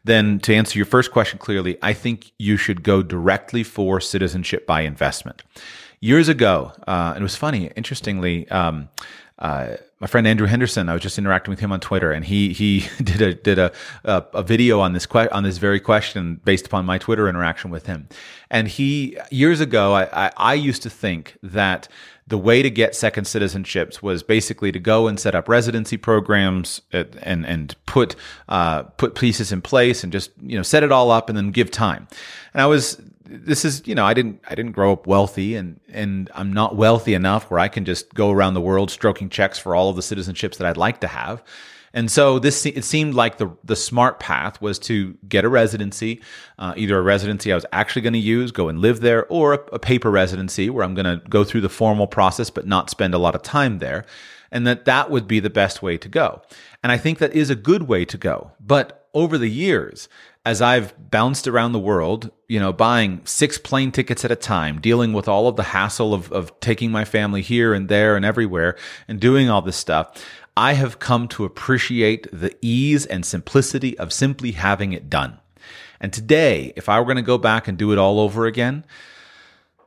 then 0.03 0.39
to 0.39 0.53
answer 0.53 0.77
your 0.77 0.85
first 0.85 1.11
question 1.11 1.39
clearly, 1.39 1.77
I 1.81 1.93
think 1.93 2.31
you 2.37 2.57
should 2.57 2.83
go 2.83 3.01
directly 3.03 3.63
for 3.63 3.99
citizenship 3.99 4.65
by 4.65 4.81
investment. 4.81 5.43
Years 5.99 6.29
ago, 6.29 6.73
uh, 6.87 7.13
it 7.15 7.21
was 7.21 7.35
funny, 7.35 7.71
interestingly, 7.75 8.49
um, 8.49 8.89
uh, 9.41 9.77
my 9.99 10.07
friend 10.07 10.27
Andrew 10.27 10.47
Henderson, 10.47 10.87
I 10.87 10.93
was 10.93 11.01
just 11.01 11.17
interacting 11.17 11.51
with 11.51 11.59
him 11.59 11.71
on 11.71 11.79
Twitter, 11.79 12.11
and 12.11 12.23
he 12.23 12.53
he 12.53 12.87
did 13.03 13.21
a 13.21 13.33
did 13.33 13.59
a 13.59 13.71
a, 14.03 14.23
a 14.35 14.43
video 14.43 14.79
on 14.79 14.93
this 14.93 15.05
que- 15.07 15.29
on 15.31 15.43
this 15.43 15.57
very 15.57 15.79
question 15.79 16.39
based 16.45 16.67
upon 16.67 16.85
my 16.85 16.99
Twitter 16.99 17.27
interaction 17.27 17.71
with 17.71 17.87
him. 17.87 18.07
And 18.49 18.67
he 18.67 19.17
years 19.31 19.59
ago, 19.59 19.93
I, 19.93 20.27
I, 20.27 20.31
I 20.37 20.53
used 20.53 20.83
to 20.83 20.89
think 20.89 21.37
that 21.41 21.87
the 22.31 22.37
way 22.37 22.61
to 22.61 22.69
get 22.69 22.95
second 22.95 23.25
citizenships 23.25 24.01
was 24.01 24.23
basically 24.23 24.71
to 24.71 24.79
go 24.79 25.07
and 25.07 25.19
set 25.19 25.35
up 25.35 25.49
residency 25.49 25.97
programs 25.97 26.81
and 26.93 27.45
and 27.45 27.75
put 27.85 28.15
uh, 28.47 28.83
put 28.83 29.15
pieces 29.15 29.51
in 29.51 29.61
place 29.61 30.01
and 30.01 30.13
just 30.13 30.31
you 30.41 30.55
know 30.55 30.63
set 30.63 30.81
it 30.81 30.93
all 30.93 31.11
up 31.11 31.27
and 31.27 31.37
then 31.37 31.51
give 31.51 31.69
time. 31.69 32.07
And 32.53 32.61
I 32.61 32.67
was 32.67 33.01
this 33.25 33.65
is 33.65 33.85
you 33.85 33.93
know 33.93 34.05
I 34.05 34.13
didn't 34.13 34.39
I 34.49 34.55
didn't 34.55 34.71
grow 34.71 34.93
up 34.93 35.07
wealthy 35.07 35.55
and 35.55 35.77
and 35.89 36.31
I'm 36.33 36.53
not 36.53 36.77
wealthy 36.77 37.13
enough 37.13 37.51
where 37.51 37.59
I 37.59 37.67
can 37.67 37.83
just 37.83 38.13
go 38.13 38.31
around 38.31 38.53
the 38.53 38.61
world 38.61 38.89
stroking 38.89 39.29
checks 39.29 39.59
for 39.59 39.75
all 39.75 39.89
of 39.89 39.97
the 39.97 40.01
citizenships 40.01 40.55
that 40.57 40.65
I'd 40.65 40.77
like 40.77 41.01
to 41.01 41.07
have. 41.07 41.43
And 41.93 42.09
so 42.09 42.39
this 42.39 42.65
it 42.65 42.85
seemed 42.85 43.15
like 43.15 43.37
the 43.37 43.49
the 43.63 43.75
smart 43.75 44.19
path 44.19 44.61
was 44.61 44.79
to 44.79 45.17
get 45.27 45.43
a 45.43 45.49
residency, 45.49 46.21
uh, 46.57 46.73
either 46.77 46.97
a 46.97 47.01
residency 47.01 47.51
I 47.51 47.55
was 47.55 47.65
actually 47.71 48.03
going 48.03 48.13
to 48.13 48.19
use, 48.19 48.51
go 48.51 48.69
and 48.69 48.79
live 48.79 49.01
there, 49.01 49.25
or 49.27 49.53
a, 49.53 49.59
a 49.73 49.79
paper 49.79 50.09
residency 50.09 50.69
where 50.69 50.83
I'm 50.83 50.95
going 50.95 51.05
to 51.05 51.21
go 51.29 51.43
through 51.43 51.61
the 51.61 51.69
formal 51.69 52.07
process 52.07 52.49
but 52.49 52.67
not 52.67 52.89
spend 52.89 53.13
a 53.13 53.17
lot 53.17 53.35
of 53.35 53.41
time 53.41 53.79
there, 53.79 54.05
and 54.51 54.65
that 54.67 54.85
that 54.85 55.09
would 55.09 55.27
be 55.27 55.39
the 55.39 55.49
best 55.49 55.81
way 55.81 55.97
to 55.97 56.07
go. 56.07 56.41
And 56.81 56.91
I 56.91 56.97
think 56.97 57.19
that 57.19 57.33
is 57.33 57.49
a 57.49 57.55
good 57.55 57.83
way 57.83 58.05
to 58.05 58.17
go. 58.17 58.51
But 58.59 59.09
over 59.13 59.37
the 59.37 59.49
years, 59.49 60.07
as 60.45 60.61
I've 60.61 61.11
bounced 61.11 61.47
around 61.47 61.73
the 61.73 61.79
world, 61.79 62.31
you 62.47 62.59
know, 62.59 62.73
buying 62.73 63.21
six 63.25 63.57
plane 63.57 63.91
tickets 63.91 64.25
at 64.25 64.31
a 64.31 64.35
time, 64.35 64.81
dealing 64.81 65.13
with 65.13 65.27
all 65.27 65.47
of 65.47 65.55
the 65.55 65.63
hassle 65.63 66.13
of, 66.13 66.31
of 66.31 66.59
taking 66.59 66.91
my 66.91 67.05
family 67.05 67.41
here 67.41 67.73
and 67.73 67.89
there 67.89 68.15
and 68.15 68.25
everywhere 68.25 68.75
and 69.07 69.19
doing 69.19 69.49
all 69.49 69.61
this 69.61 69.75
stuff, 69.75 70.25
I 70.55 70.73
have 70.73 70.99
come 70.99 71.27
to 71.29 71.45
appreciate 71.45 72.27
the 72.31 72.55
ease 72.61 73.05
and 73.05 73.25
simplicity 73.25 73.97
of 73.97 74.11
simply 74.11 74.51
having 74.51 74.93
it 74.93 75.09
done. 75.09 75.39
And 75.99 76.11
today, 76.11 76.73
if 76.75 76.89
I 76.89 76.99
were 76.99 77.05
going 77.05 77.17
to 77.17 77.21
go 77.21 77.37
back 77.37 77.67
and 77.67 77.77
do 77.77 77.91
it 77.91 77.97
all 77.97 78.19
over 78.19 78.45
again, 78.45 78.85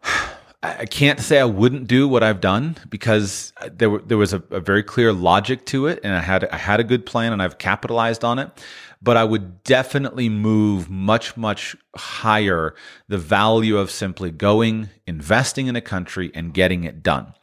I 0.62 0.86
can't 0.86 1.20
say 1.20 1.38
I 1.38 1.44
wouldn't 1.44 1.88
do 1.88 2.08
what 2.08 2.22
I've 2.22 2.40
done 2.40 2.78
because 2.88 3.52
uh, 3.58 3.68
there 3.70 3.98
there 3.98 4.16
was 4.16 4.32
a, 4.32 4.42
a, 4.50 4.60
very 4.60 4.82
clear 4.82 5.12
logic 5.12 5.66
to 5.66 5.88
it, 5.88 6.00
and 6.02 6.14
I 6.14 6.20
had 6.20 6.48
I 6.48 6.56
had 6.56 6.80
a 6.80 6.84
good 6.84 7.04
plan, 7.04 7.34
and 7.34 7.42
I've 7.42 7.58
capitalized 7.58 8.24
on 8.24 8.38
it 8.38 8.48
but 9.04 9.18
I 9.18 9.24
would 9.24 9.62
definitely 9.64 10.30
move 10.30 10.88
much, 10.88 11.36
much 11.36 11.76
higher 11.94 12.74
the 13.06 13.18
value 13.18 13.76
of 13.76 13.90
simply 13.90 14.30
going, 14.30 14.88
investing 15.06 15.66
in 15.66 15.76
a 15.76 15.82
country, 15.82 16.30
and 16.34 16.54
getting 16.54 16.84
it 16.84 17.02
done. 17.02 17.34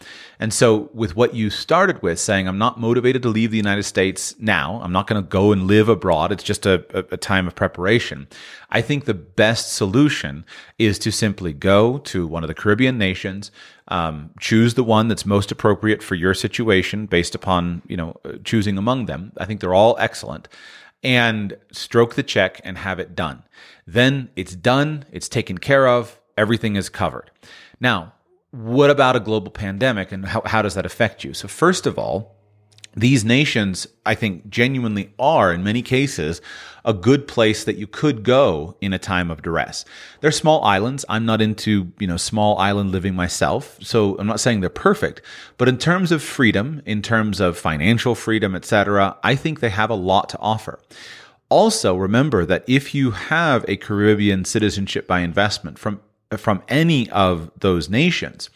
And 0.41 0.51
so, 0.51 0.89
with 0.91 1.15
what 1.15 1.35
you 1.35 1.51
started 1.51 2.01
with, 2.01 2.19
saying, 2.19 2.47
I'm 2.47 2.57
not 2.57 2.79
motivated 2.79 3.21
to 3.21 3.29
leave 3.29 3.51
the 3.51 3.57
United 3.57 3.83
States 3.83 4.33
now, 4.39 4.81
I'm 4.83 4.91
not 4.91 5.05
going 5.05 5.21
to 5.21 5.29
go 5.29 5.51
and 5.51 5.67
live 5.67 5.87
abroad, 5.87 6.31
it's 6.31 6.43
just 6.43 6.65
a, 6.65 6.83
a, 7.13 7.15
time 7.15 7.45
of 7.47 7.53
preparation. 7.53 8.27
I 8.71 8.81
think 8.81 9.05
the 9.05 9.13
best 9.13 9.73
solution 9.73 10.43
is 10.79 10.97
to 10.99 11.11
simply 11.11 11.53
go 11.53 11.99
to 11.99 12.25
one 12.25 12.43
of 12.43 12.47
the 12.47 12.55
Caribbean 12.55 12.97
nations, 12.97 13.51
um, 13.89 14.31
choose 14.39 14.73
the 14.73 14.83
one 14.83 15.09
that's 15.09 15.27
most 15.27 15.51
appropriate 15.51 16.01
for 16.01 16.15
your 16.15 16.33
situation 16.33 17.05
based 17.05 17.35
upon, 17.35 17.83
you 17.87 17.95
know, 17.95 18.19
choosing 18.43 18.79
among 18.79 19.05
them. 19.05 19.33
I 19.37 19.45
think 19.45 19.59
they're 19.59 19.75
all 19.75 19.95
excellent 19.99 20.47
and 21.03 21.55
stroke 21.71 22.15
the 22.15 22.23
check 22.23 22.59
and 22.63 22.79
have 22.79 22.99
it 22.99 23.13
done. 23.13 23.43
Then 23.85 24.31
it's 24.35 24.55
done, 24.55 25.05
it's 25.11 25.29
taken 25.29 25.59
care 25.59 25.87
of, 25.87 26.19
everything 26.35 26.77
is 26.77 26.89
covered. 26.89 27.29
Now, 27.79 28.13
what 28.51 28.89
about 28.89 29.15
a 29.15 29.19
global 29.19 29.51
pandemic 29.51 30.11
and 30.11 30.25
how, 30.25 30.41
how 30.45 30.61
does 30.61 30.75
that 30.75 30.85
affect 30.85 31.23
you? 31.23 31.33
So, 31.33 31.47
first 31.47 31.85
of 31.87 31.97
all, 31.97 32.35
these 32.93 33.23
nations, 33.23 33.87
I 34.05 34.15
think, 34.15 34.49
genuinely 34.49 35.13
are, 35.17 35.53
in 35.53 35.63
many 35.63 35.81
cases, 35.81 36.41
a 36.83 36.93
good 36.93 37.25
place 37.25 37.63
that 37.63 37.77
you 37.77 37.87
could 37.87 38.23
go 38.23 38.75
in 38.81 38.91
a 38.91 38.99
time 38.99 39.31
of 39.31 39.41
duress. 39.41 39.85
They're 40.19 40.31
small 40.31 40.61
islands. 40.65 41.05
I'm 41.07 41.25
not 41.25 41.41
into, 41.41 41.93
you 41.99 42.07
know, 42.07 42.17
small 42.17 42.57
island 42.57 42.91
living 42.91 43.15
myself. 43.15 43.77
So 43.81 44.17
I'm 44.17 44.27
not 44.27 44.41
saying 44.41 44.59
they're 44.59 44.69
perfect, 44.69 45.21
but 45.57 45.69
in 45.69 45.77
terms 45.77 46.11
of 46.11 46.21
freedom, 46.21 46.81
in 46.85 47.01
terms 47.01 47.39
of 47.39 47.57
financial 47.57 48.13
freedom, 48.13 48.55
etc., 48.55 49.17
I 49.23 49.35
think 49.35 49.61
they 49.61 49.69
have 49.69 49.89
a 49.89 49.95
lot 49.95 50.27
to 50.29 50.39
offer. 50.39 50.79
Also, 51.47 51.95
remember 51.95 52.45
that 52.45 52.65
if 52.67 52.93
you 52.93 53.11
have 53.11 53.63
a 53.69 53.77
Caribbean 53.77 54.43
citizenship 54.43 55.07
by 55.07 55.19
investment 55.19 55.79
from 55.79 56.01
from 56.37 56.63
any 56.67 57.09
of 57.09 57.51
those 57.59 57.89
nations, 57.89 58.49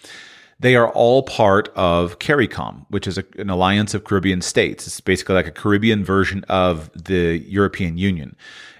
they 0.59 0.75
are 0.75 0.89
all 0.89 1.23
part 1.23 1.69
of 1.75 2.19
CARICOM, 2.19 2.85
which 2.89 3.07
is 3.07 3.17
a, 3.17 3.25
an 3.37 3.49
alliance 3.49 3.93
of 3.93 4.05
Caribbean 4.05 4.41
states. 4.41 4.87
It's 4.87 5.01
basically 5.01 5.35
like 5.35 5.47
a 5.47 5.51
Caribbean 5.51 6.03
version 6.03 6.45
of 6.47 6.89
the 6.93 7.43
European 7.45 7.97
Union. 7.97 8.35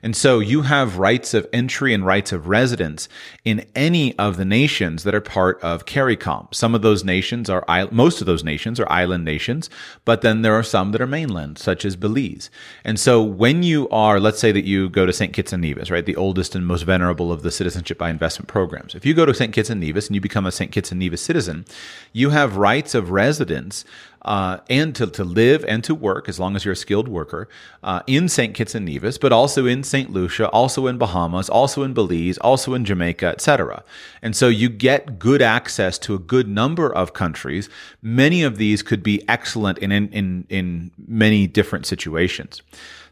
And 0.05 0.15
so 0.15 0.37
you 0.37 0.61
have 0.61 0.99
rights 0.99 1.33
of 1.33 1.47
entry 1.51 1.91
and 1.91 2.05
rights 2.05 2.31
of 2.31 2.47
residence 2.47 3.09
in 3.43 3.65
any 3.73 4.15
of 4.19 4.37
the 4.37 4.45
nations 4.45 5.03
that 5.03 5.15
are 5.15 5.19
part 5.19 5.59
of 5.63 5.87
CARICOM. 5.87 6.53
Some 6.53 6.75
of 6.75 6.83
those 6.83 7.03
nations 7.03 7.49
are, 7.49 7.65
most 7.89 8.21
of 8.21 8.27
those 8.27 8.43
nations 8.43 8.79
are 8.79 8.87
island 8.87 9.25
nations, 9.25 9.67
but 10.05 10.21
then 10.21 10.43
there 10.43 10.53
are 10.53 10.61
some 10.61 10.91
that 10.91 11.01
are 11.01 11.07
mainland, 11.07 11.57
such 11.57 11.85
as 11.85 11.95
Belize. 11.95 12.51
And 12.83 12.99
so 12.99 13.23
when 13.23 13.63
you 13.63 13.89
are, 13.89 14.19
let's 14.19 14.37
say 14.37 14.51
that 14.51 14.63
you 14.63 14.89
go 14.89 15.07
to 15.07 15.11
St. 15.11 15.33
Kitts 15.33 15.51
and 15.51 15.63
Nevis, 15.63 15.89
right, 15.89 16.05
the 16.05 16.15
oldest 16.15 16.53
and 16.53 16.67
most 16.67 16.83
venerable 16.83 17.31
of 17.31 17.41
the 17.41 17.49
citizenship 17.49 17.97
by 17.97 18.11
investment 18.11 18.47
programs. 18.47 18.93
If 18.93 19.07
you 19.07 19.15
go 19.15 19.25
to 19.25 19.33
St. 19.33 19.53
Kitts 19.53 19.71
and 19.71 19.81
Nevis 19.81 20.05
and 20.05 20.13
you 20.13 20.21
become 20.21 20.45
a 20.45 20.51
St. 20.51 20.71
Kitts 20.71 20.91
and 20.91 20.99
Nevis 20.99 21.23
citizen, 21.23 21.65
you 22.13 22.29
have 22.29 22.57
rights 22.57 22.93
of 22.93 23.09
residence 23.09 23.83
uh, 24.21 24.57
and 24.69 24.95
to, 24.95 25.07
to 25.07 25.23
live 25.23 25.63
and 25.67 25.83
to 25.83 25.93
work, 25.93 26.27
as 26.27 26.39
long 26.39 26.55
as 26.55 26.65
you're 26.65 26.73
a 26.73 26.75
skilled 26.75 27.07
worker, 27.07 27.47
uh, 27.83 28.01
in 28.07 28.27
St. 28.27 28.53
Kitts 28.53 28.75
and 28.75 28.85
Nevis, 28.85 29.17
but 29.17 29.31
also 29.31 29.65
in 29.65 29.83
St. 29.83 30.11
Lucia, 30.11 30.49
also 30.49 30.87
in 30.87 30.97
Bahamas, 30.97 31.49
also 31.49 31.83
in 31.83 31.93
Belize, 31.93 32.37
also 32.39 32.73
in 32.73 32.85
Jamaica, 32.85 33.27
etc. 33.27 33.83
And 34.21 34.35
so 34.35 34.47
you 34.47 34.69
get 34.69 35.19
good 35.19 35.41
access 35.41 35.97
to 35.99 36.15
a 36.15 36.19
good 36.19 36.47
number 36.47 36.93
of 36.93 37.13
countries. 37.13 37.69
Many 38.01 38.43
of 38.43 38.57
these 38.57 38.81
could 38.81 39.03
be 39.03 39.27
excellent 39.29 39.77
in, 39.79 39.91
in, 39.91 40.09
in, 40.09 40.45
in 40.49 40.91
many 41.07 41.47
different 41.47 41.85
situations. 41.85 42.61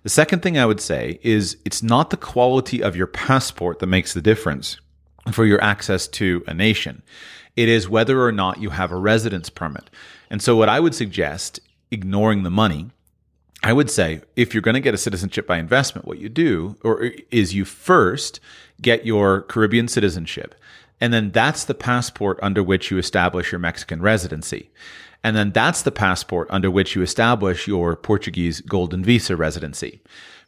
The 0.03 0.09
second 0.09 0.41
thing 0.41 0.57
I 0.57 0.65
would 0.65 0.81
say 0.81 1.19
is 1.23 1.57
it's 1.63 1.81
not 1.81 2.09
the 2.09 2.17
quality 2.17 2.83
of 2.83 2.95
your 2.95 3.07
passport 3.07 3.79
that 3.79 3.87
makes 3.87 4.13
the 4.13 4.21
difference 4.21 4.77
for 5.31 5.45
your 5.45 5.63
access 5.63 6.07
to 6.09 6.43
a 6.47 6.53
nation. 6.53 7.01
It 7.55 7.69
is 7.69 7.87
whether 7.87 8.21
or 8.21 8.31
not 8.31 8.61
you 8.61 8.71
have 8.71 8.91
a 8.91 8.97
residence 8.97 9.49
permit. 9.49 9.89
And 10.33 10.41
so, 10.41 10.55
what 10.55 10.67
I 10.67 10.79
would 10.79 10.95
suggest, 10.95 11.59
ignoring 11.91 12.41
the 12.41 12.49
money, 12.49 12.89
I 13.61 13.71
would 13.71 13.91
say 13.91 14.21
if 14.35 14.51
you're 14.51 14.63
going 14.63 14.73
to 14.73 14.79
get 14.79 14.95
a 14.95 14.97
citizenship 14.97 15.45
by 15.45 15.59
investment, 15.59 16.07
what 16.07 16.17
you 16.17 16.27
do 16.27 16.75
or 16.83 17.05
uh, 17.05 17.09
is 17.29 17.53
you 17.53 17.65
first 17.65 18.39
get 18.81 19.05
your 19.05 19.43
Caribbean 19.43 19.87
citizenship. 19.87 20.55
And 20.99 21.13
then 21.13 21.29
that's 21.29 21.65
the 21.65 21.75
passport 21.75 22.39
under 22.41 22.63
which 22.63 22.89
you 22.89 22.97
establish 22.97 23.51
your 23.51 23.59
Mexican 23.59 24.01
residency. 24.01 24.71
And 25.23 25.35
then 25.35 25.51
that's 25.51 25.83
the 25.83 25.91
passport 25.91 26.47
under 26.49 26.71
which 26.71 26.95
you 26.95 27.03
establish 27.03 27.67
your 27.67 27.95
Portuguese 27.95 28.59
golden 28.61 29.03
visa 29.03 29.35
residency. 29.35 30.01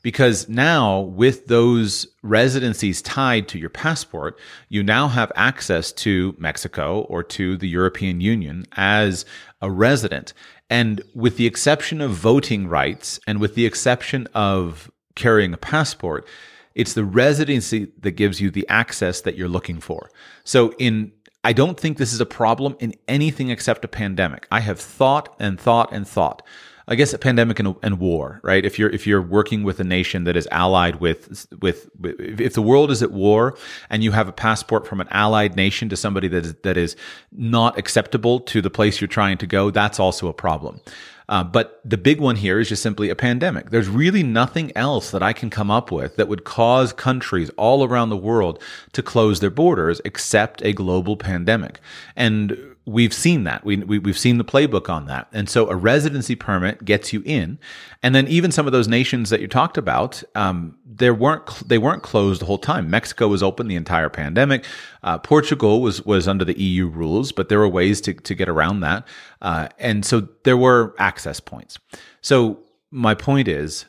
Because 0.05 0.47
now, 0.47 0.99
with 0.99 1.47
those 1.47 2.05
residencies 2.21 3.01
tied 3.01 3.47
to 3.47 3.57
your 3.57 3.71
passport, 3.71 4.37
you 4.69 4.83
now 4.83 5.07
have 5.07 5.31
access 5.35 5.91
to 5.93 6.35
Mexico 6.37 7.07
or 7.09 7.23
to 7.23 7.57
the 7.57 7.67
European 7.67 8.21
Union 8.21 8.67
as 8.73 9.25
a 9.63 9.71
resident. 9.71 10.35
And 10.69 11.01
with 11.15 11.37
the 11.37 11.47
exception 11.47 12.01
of 12.01 12.11
voting 12.11 12.67
rights 12.67 13.19
and 13.25 13.39
with 13.39 13.55
the 13.55 13.65
exception 13.65 14.27
of 14.35 14.91
carrying 15.15 15.55
a 15.55 15.57
passport, 15.57 16.27
it's 16.75 16.93
the 16.93 17.03
residency 17.03 17.91
that 17.97 18.11
gives 18.11 18.39
you 18.39 18.51
the 18.51 18.67
access 18.69 19.21
that 19.21 19.35
you're 19.35 19.49
looking 19.49 19.79
for. 19.79 20.11
So 20.43 20.75
in 20.77 21.13
I 21.43 21.53
don't 21.53 21.79
think 21.79 21.97
this 21.97 22.13
is 22.13 22.21
a 22.21 22.27
problem 22.27 22.77
in 22.79 22.93
anything 23.07 23.49
except 23.49 23.83
a 23.83 23.87
pandemic. 23.87 24.47
I 24.51 24.59
have 24.59 24.79
thought 24.79 25.35
and 25.39 25.59
thought 25.59 25.91
and 25.91 26.07
thought. 26.07 26.43
I 26.87 26.95
guess 26.95 27.13
a 27.13 27.17
pandemic 27.17 27.59
and, 27.59 27.75
and, 27.81 27.99
war, 27.99 28.39
right? 28.43 28.63
If 28.63 28.77
you're 28.77 28.89
if 28.89 29.07
you're 29.07 29.21
working 29.21 29.63
with 29.63 29.79
a 29.79 29.83
nation 29.83 30.25
that 30.25 30.37
is 30.37 30.47
allied 30.51 30.97
with 30.97 31.47
with 31.59 31.89
if 32.03 32.53
the 32.53 32.61
world 32.61 32.91
is 32.91 33.01
at 33.01 33.11
war 33.11 33.57
and 33.89 34.03
you 34.03 34.11
have 34.11 34.27
a 34.27 34.31
passport 34.31 34.85
from 34.85 35.01
an 35.01 35.07
allied 35.09 35.55
nation 35.55 35.89
to 35.89 35.97
somebody 35.97 36.27
that 36.27 36.45
is, 36.45 36.53
that 36.63 36.77
is 36.77 36.95
not 37.31 37.77
acceptable 37.79 38.39
to 38.41 38.61
the 38.61 38.69
place 38.69 39.01
you're 39.01 39.07
trying 39.07 39.37
to 39.39 39.47
go, 39.47 39.71
that's 39.71 39.99
also 39.99 40.27
a 40.27 40.33
problem. 40.33 40.79
Uh, 41.27 41.43
but 41.43 41.81
the 41.83 41.97
big 41.97 42.19
one 42.19 42.35
here 42.35 42.59
is 42.59 42.69
just 42.69 42.83
simply 42.83 43.09
a 43.09 43.15
pandemic. 43.15 43.71
There's 43.71 43.87
really 43.87 44.21
nothing 44.21 44.71
else 44.75 45.11
that 45.11 45.23
I 45.23 45.33
can 45.33 45.49
come 45.49 45.71
up 45.71 45.91
with 45.91 46.17
that 46.17 46.27
would 46.27 46.43
cause 46.43 46.93
countries 46.93 47.49
all 47.57 47.83
around 47.83 48.09
the 48.09 48.17
world 48.17 48.61
to 48.93 49.01
close 49.01 49.39
their 49.39 49.49
borders 49.49 50.01
except 50.05 50.61
a 50.63 50.71
global 50.71 51.17
pandemic. 51.17 51.79
And 52.15 52.74
we've 52.85 53.13
seen 53.13 53.45
that. 53.45 53.65
We, 53.65 53.77
we, 53.77 53.99
have 54.05 54.17
seen 54.17 54.37
the 54.37 54.45
playbook 54.45 54.89
on 54.89 55.07
that. 55.07 55.27
And 55.33 55.49
so 55.49 55.69
a 55.69 55.75
residency 55.75 56.35
permit 56.35 56.85
gets 56.85 57.13
you 57.13 57.23
in. 57.25 57.57
And 58.03 58.13
then 58.13 58.27
even 58.27 58.51
some 58.51 58.67
of 58.67 58.73
those 58.73 58.87
nations 58.87 59.31
that 59.31 59.41
you 59.41 59.47
talked 59.47 59.77
about, 59.77 60.23
um, 60.35 60.77
there 60.85 61.13
weren't, 61.13 61.67
they 61.67 61.79
weren't 61.79 62.03
closed 62.03 62.41
the 62.41 62.45
whole 62.45 62.59
time. 62.59 62.89
Mexico 62.89 63.27
was 63.27 63.41
open 63.41 63.67
the 63.67 63.75
entire 63.75 64.09
pandemic. 64.09 64.65
Uh, 65.01 65.17
Portugal 65.17 65.81
was, 65.81 66.05
was 66.05 66.27
under 66.27 66.45
the 66.45 66.59
EU 66.59 66.87
rules, 66.87 67.31
but 67.31 67.49
there 67.49 67.59
were 67.59 67.67
ways 67.67 68.01
to, 68.01 68.13
to 68.13 68.35
get 68.35 68.47
around 68.47 68.81
that. 68.81 69.07
Uh, 69.41 69.67
and 69.79 70.05
so 70.05 70.27
there 70.43 70.57
were 70.57 70.95
access 70.99 71.39
points. 71.39 71.79
So 72.21 72.59
my 72.91 73.15
point 73.15 73.47
is, 73.47 73.85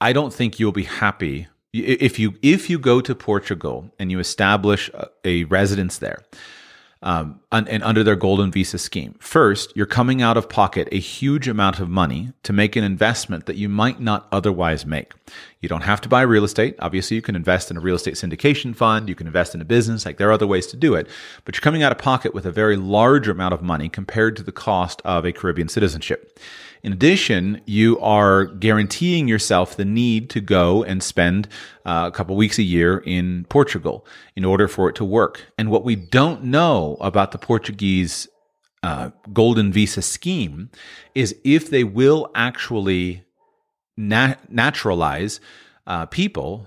I 0.00 0.12
don't 0.12 0.34
think 0.34 0.60
you'll 0.60 0.72
be 0.72 0.84
happy 0.84 1.48
if 1.72 2.18
you, 2.18 2.34
if 2.42 2.70
you 2.70 2.78
go 2.78 3.00
to 3.00 3.14
Portugal 3.14 3.90
and 3.98 4.10
you 4.10 4.20
establish 4.20 4.90
a, 4.90 5.08
a 5.24 5.44
residence 5.44 5.98
there 5.98 6.18
um, 7.04 7.38
and 7.52 7.82
under 7.84 8.02
their 8.02 8.16
golden 8.16 8.50
visa 8.50 8.78
scheme. 8.78 9.14
First, 9.20 9.76
you're 9.76 9.84
coming 9.84 10.22
out 10.22 10.38
of 10.38 10.48
pocket 10.48 10.88
a 10.90 10.98
huge 10.98 11.46
amount 11.46 11.78
of 11.78 11.90
money 11.90 12.32
to 12.44 12.52
make 12.52 12.76
an 12.76 12.82
investment 12.82 13.44
that 13.44 13.56
you 13.56 13.68
might 13.68 14.00
not 14.00 14.26
otherwise 14.32 14.86
make. 14.86 15.12
You 15.60 15.68
don't 15.68 15.82
have 15.82 16.00
to 16.00 16.08
buy 16.08 16.22
real 16.22 16.44
estate. 16.44 16.76
Obviously, 16.78 17.14
you 17.14 17.22
can 17.22 17.36
invest 17.36 17.70
in 17.70 17.76
a 17.76 17.80
real 17.80 17.96
estate 17.96 18.14
syndication 18.14 18.74
fund. 18.74 19.10
You 19.10 19.14
can 19.14 19.26
invest 19.26 19.54
in 19.54 19.60
a 19.60 19.66
business. 19.66 20.06
Like 20.06 20.16
there 20.16 20.30
are 20.30 20.32
other 20.32 20.46
ways 20.46 20.66
to 20.68 20.78
do 20.78 20.94
it, 20.94 21.06
but 21.44 21.54
you're 21.54 21.60
coming 21.60 21.82
out 21.82 21.92
of 21.92 21.98
pocket 21.98 22.32
with 22.32 22.46
a 22.46 22.50
very 22.50 22.76
large 22.76 23.28
amount 23.28 23.52
of 23.52 23.60
money 23.60 23.90
compared 23.90 24.34
to 24.36 24.42
the 24.42 24.50
cost 24.50 25.02
of 25.04 25.26
a 25.26 25.32
Caribbean 25.32 25.68
citizenship. 25.68 26.40
In 26.84 26.92
addition, 26.92 27.62
you 27.64 27.98
are 28.00 28.44
guaranteeing 28.44 29.26
yourself 29.26 29.74
the 29.74 29.86
need 29.86 30.28
to 30.30 30.40
go 30.42 30.84
and 30.84 31.02
spend 31.02 31.48
uh, 31.86 32.04
a 32.06 32.14
couple 32.14 32.36
weeks 32.36 32.58
a 32.58 32.62
year 32.62 32.98
in 32.98 33.46
Portugal 33.48 34.06
in 34.36 34.44
order 34.44 34.68
for 34.68 34.90
it 34.90 34.94
to 34.96 35.04
work. 35.04 35.50
And 35.56 35.70
what 35.70 35.82
we 35.82 35.96
don't 35.96 36.44
know 36.44 36.98
about 37.00 37.32
the 37.32 37.38
Portuguese 37.38 38.28
uh, 38.82 39.12
golden 39.32 39.72
visa 39.72 40.02
scheme 40.02 40.68
is 41.14 41.34
if 41.42 41.70
they 41.70 41.84
will 41.84 42.30
actually 42.34 43.24
nat- 43.96 44.52
naturalize 44.52 45.40
uh, 45.86 46.04
people 46.04 46.66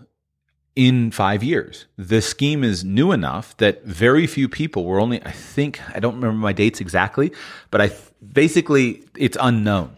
in 0.76 1.12
five 1.12 1.44
years. 1.44 1.86
The 1.96 2.24
scheme 2.24 2.64
is 2.64 2.84
new 2.84 3.12
enough 3.12 3.56
that 3.58 3.84
very 3.86 4.26
few 4.26 4.50
people 4.50 4.84
were 4.86 5.00
only, 5.00 5.24
I 5.24 5.32
think, 5.32 5.80
I 5.96 6.00
don't 6.00 6.16
remember 6.16 6.40
my 6.40 6.54
dates 6.54 6.82
exactly, 6.82 7.32
but 7.70 7.82
I 7.82 7.92
basically 8.34 9.04
it's 9.16 9.38
unknown. 9.40 9.98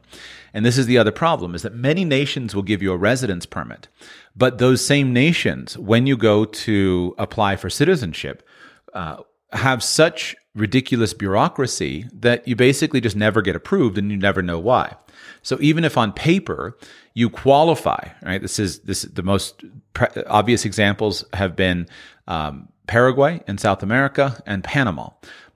And 0.54 0.66
this 0.66 0.78
is 0.78 0.88
the 0.88 0.98
other 0.98 1.12
problem 1.12 1.54
is 1.54 1.62
that 1.62 1.76
many 1.76 2.04
nations 2.04 2.56
will 2.56 2.64
give 2.64 2.82
you 2.82 2.92
a 2.92 2.98
residence 2.98 3.46
permit. 3.46 3.88
But 4.36 4.58
those 4.58 4.84
same 4.84 5.14
nations, 5.14 5.78
when 5.78 6.08
you 6.08 6.18
go 6.18 6.46
to 6.46 7.16
apply 7.18 7.56
for 7.56 7.70
citizenship, 7.70 8.48
uh, 8.94 9.18
have 9.52 9.84
such 9.84 10.36
ridiculous 10.56 11.14
bureaucracy 11.14 12.08
that 12.14 12.48
you 12.48 12.56
basically 12.56 13.02
just 13.02 13.16
never 13.16 13.42
get 13.42 13.56
approved 13.56 13.98
and 13.98 14.12
you 14.12 14.18
never 14.18 14.42
know 14.42 14.60
why. 14.60 14.96
So 15.42 15.58
even 15.62 15.84
if 15.84 15.98
on 15.98 16.12
paper 16.12 16.78
you 17.14 17.30
qualify, 17.30 18.10
right? 18.24 18.42
This 18.42 18.60
is 18.60 18.80
this 18.80 19.04
the 19.04 19.24
most 19.24 19.64
pre- 19.94 20.24
obvious 20.28 20.66
examples 20.66 21.24
have 21.34 21.56
been 21.56 21.88
um, 22.28 22.70
Paraguay 22.88 23.42
in 23.48 23.58
South 23.58 23.84
America 23.84 24.42
and 24.46 24.64
Panama. 24.64 25.10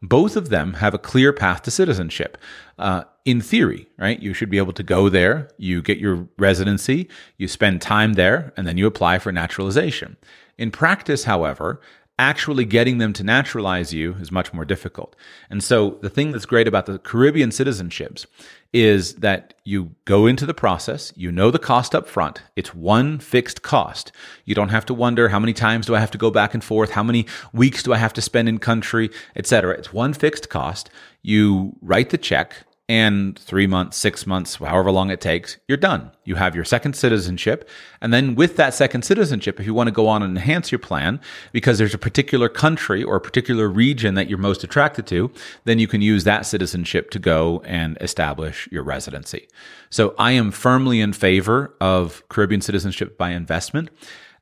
Both 0.03 0.35
of 0.35 0.49
them 0.49 0.73
have 0.75 0.93
a 0.93 0.99
clear 0.99 1.31
path 1.31 1.61
to 1.63 1.71
citizenship. 1.71 2.37
Uh, 2.77 3.05
in 3.23 3.39
theory, 3.39 3.87
right? 3.97 4.21
You 4.21 4.33
should 4.33 4.49
be 4.49 4.57
able 4.57 4.73
to 4.73 4.83
go 4.83 5.07
there, 5.07 5.49
you 5.57 5.81
get 5.81 5.97
your 5.97 6.27
residency, 6.37 7.07
you 7.37 7.47
spend 7.47 7.81
time 7.81 8.13
there, 8.13 8.51
and 8.57 8.67
then 8.67 8.77
you 8.77 8.85
apply 8.85 9.19
for 9.19 9.31
naturalization. 9.31 10.17
In 10.57 10.71
practice, 10.71 11.23
however, 11.23 11.79
actually 12.19 12.65
getting 12.65 12.97
them 12.97 13.13
to 13.13 13.23
naturalize 13.23 13.93
you 13.93 14.15
is 14.15 14.29
much 14.29 14.53
more 14.53 14.65
difficult. 14.65 15.15
And 15.49 15.63
so 15.63 15.97
the 16.01 16.09
thing 16.09 16.33
that's 16.33 16.45
great 16.45 16.67
about 16.67 16.85
the 16.85 16.99
Caribbean 16.99 17.49
citizenships 17.49 18.25
is 18.73 19.15
that 19.15 19.53
you 19.63 19.91
go 20.05 20.25
into 20.25 20.45
the 20.47 20.53
process, 20.53 21.13
you 21.15 21.31
know 21.31 21.51
the 21.51 21.59
cost 21.59 21.93
up 21.93 22.07
front. 22.07 22.41
It's 22.55 22.73
one 22.73 23.19
fixed 23.19 23.61
cost. 23.61 24.11
You 24.45 24.55
don't 24.55 24.69
have 24.69 24.85
to 24.87 24.93
wonder 24.93 25.29
how 25.29 25.39
many 25.39 25.53
times 25.53 25.85
do 25.85 25.95
I 25.95 25.99
have 25.99 26.11
to 26.11 26.17
go 26.17 26.31
back 26.31 26.55
and 26.55 26.63
forth, 26.63 26.89
how 26.89 27.03
many 27.03 27.27
weeks 27.53 27.83
do 27.83 27.93
I 27.93 27.97
have 27.97 28.13
to 28.13 28.21
spend 28.21 28.49
in 28.49 28.57
country, 28.57 29.11
etc. 29.35 29.75
It's 29.75 29.93
one 29.93 30.13
fixed 30.13 30.49
cost. 30.49 30.89
You 31.21 31.77
write 31.81 32.09
the 32.09 32.17
check, 32.17 32.65
and 32.89 33.39
three 33.39 33.65
months, 33.65 33.95
six 33.95 34.27
months, 34.27 34.55
however 34.55 34.91
long 34.91 35.09
it 35.09 35.21
takes, 35.21 35.57
you're 35.69 35.77
done. 35.77 36.11
You 36.25 36.35
have 36.35 36.53
your 36.53 36.65
second 36.65 36.95
citizenship. 36.97 37.69
And 38.01 38.13
then 38.13 38.35
with 38.35 38.57
that 38.57 38.73
second 38.73 39.03
citizenship, 39.03 39.57
if 39.57 39.65
you 39.65 39.73
want 39.73 39.87
to 39.87 39.93
go 39.93 40.07
on 40.07 40.21
and 40.21 40.37
enhance 40.37 40.69
your 40.69 40.79
plan 40.79 41.21
because 41.53 41.77
there's 41.77 41.93
a 41.93 41.99
particular 41.99 42.49
country 42.49 43.01
or 43.01 43.15
a 43.15 43.21
particular 43.21 43.69
region 43.69 44.15
that 44.15 44.27
you're 44.27 44.37
most 44.37 44.65
attracted 44.65 45.07
to, 45.07 45.31
then 45.63 45.79
you 45.79 45.87
can 45.87 46.01
use 46.01 46.25
that 46.25 46.45
citizenship 46.45 47.09
to 47.11 47.19
go 47.19 47.61
and 47.65 47.97
establish 48.01 48.67
your 48.69 48.83
residency. 48.83 49.47
So 49.89 50.13
I 50.19 50.33
am 50.33 50.51
firmly 50.51 50.99
in 50.99 51.13
favor 51.13 51.73
of 51.79 52.27
Caribbean 52.27 52.61
citizenship 52.61 53.17
by 53.17 53.31
investment. 53.31 53.91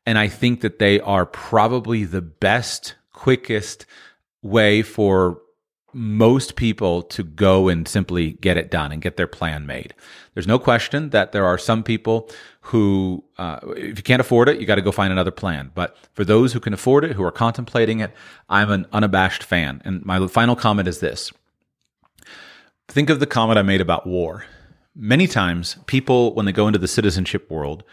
And 0.07 0.17
I 0.17 0.27
think 0.27 0.61
that 0.61 0.79
they 0.79 0.99
are 1.01 1.27
probably 1.27 2.05
the 2.05 2.23
best, 2.23 2.95
quickest 3.13 3.85
way 4.41 4.81
for 4.81 5.39
most 5.93 6.55
people 6.55 7.01
to 7.03 7.23
go 7.23 7.67
and 7.67 7.87
simply 7.87 8.33
get 8.33 8.57
it 8.57 8.71
done 8.71 8.91
and 8.91 9.01
get 9.01 9.17
their 9.17 9.27
plan 9.27 9.65
made. 9.65 9.93
There's 10.33 10.47
no 10.47 10.59
question 10.59 11.09
that 11.09 11.31
there 11.31 11.45
are 11.45 11.57
some 11.57 11.83
people 11.83 12.29
who, 12.61 13.23
uh, 13.37 13.59
if 13.75 13.97
you 13.97 14.03
can't 14.03 14.21
afford 14.21 14.47
it, 14.49 14.59
you 14.59 14.65
got 14.65 14.75
to 14.75 14.81
go 14.81 14.91
find 14.91 15.11
another 15.11 15.31
plan. 15.31 15.71
But 15.73 15.97
for 16.13 16.23
those 16.23 16.53
who 16.53 16.59
can 16.59 16.73
afford 16.73 17.03
it, 17.03 17.13
who 17.13 17.23
are 17.23 17.31
contemplating 17.31 17.99
it, 17.99 18.11
I'm 18.49 18.71
an 18.71 18.85
unabashed 18.93 19.43
fan. 19.43 19.81
And 19.83 20.05
my 20.05 20.25
final 20.27 20.55
comment 20.55 20.87
is 20.87 20.99
this 20.99 21.31
think 22.87 23.09
of 23.09 23.19
the 23.19 23.27
comment 23.27 23.57
I 23.57 23.63
made 23.63 23.81
about 23.81 24.05
war. 24.05 24.45
Many 24.93 25.25
times, 25.27 25.77
people, 25.85 26.33
when 26.35 26.45
they 26.45 26.51
go 26.51 26.67
into 26.67 26.79
the 26.79 26.87
citizenship 26.87 27.49
world, 27.49 27.83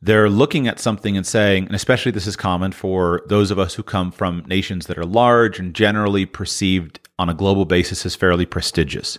they're 0.00 0.30
looking 0.30 0.68
at 0.68 0.78
something 0.78 1.16
and 1.16 1.26
saying, 1.26 1.66
and 1.66 1.74
especially 1.74 2.12
this 2.12 2.26
is 2.26 2.36
common 2.36 2.72
for 2.72 3.22
those 3.26 3.50
of 3.50 3.58
us 3.58 3.74
who 3.74 3.82
come 3.82 4.12
from 4.12 4.44
nations 4.46 4.86
that 4.86 4.98
are 4.98 5.04
large 5.04 5.58
and 5.58 5.74
generally 5.74 6.24
perceived 6.24 7.00
on 7.18 7.28
a 7.28 7.34
global 7.34 7.64
basis 7.64 8.06
as 8.06 8.14
fairly 8.14 8.46
prestigious, 8.46 9.18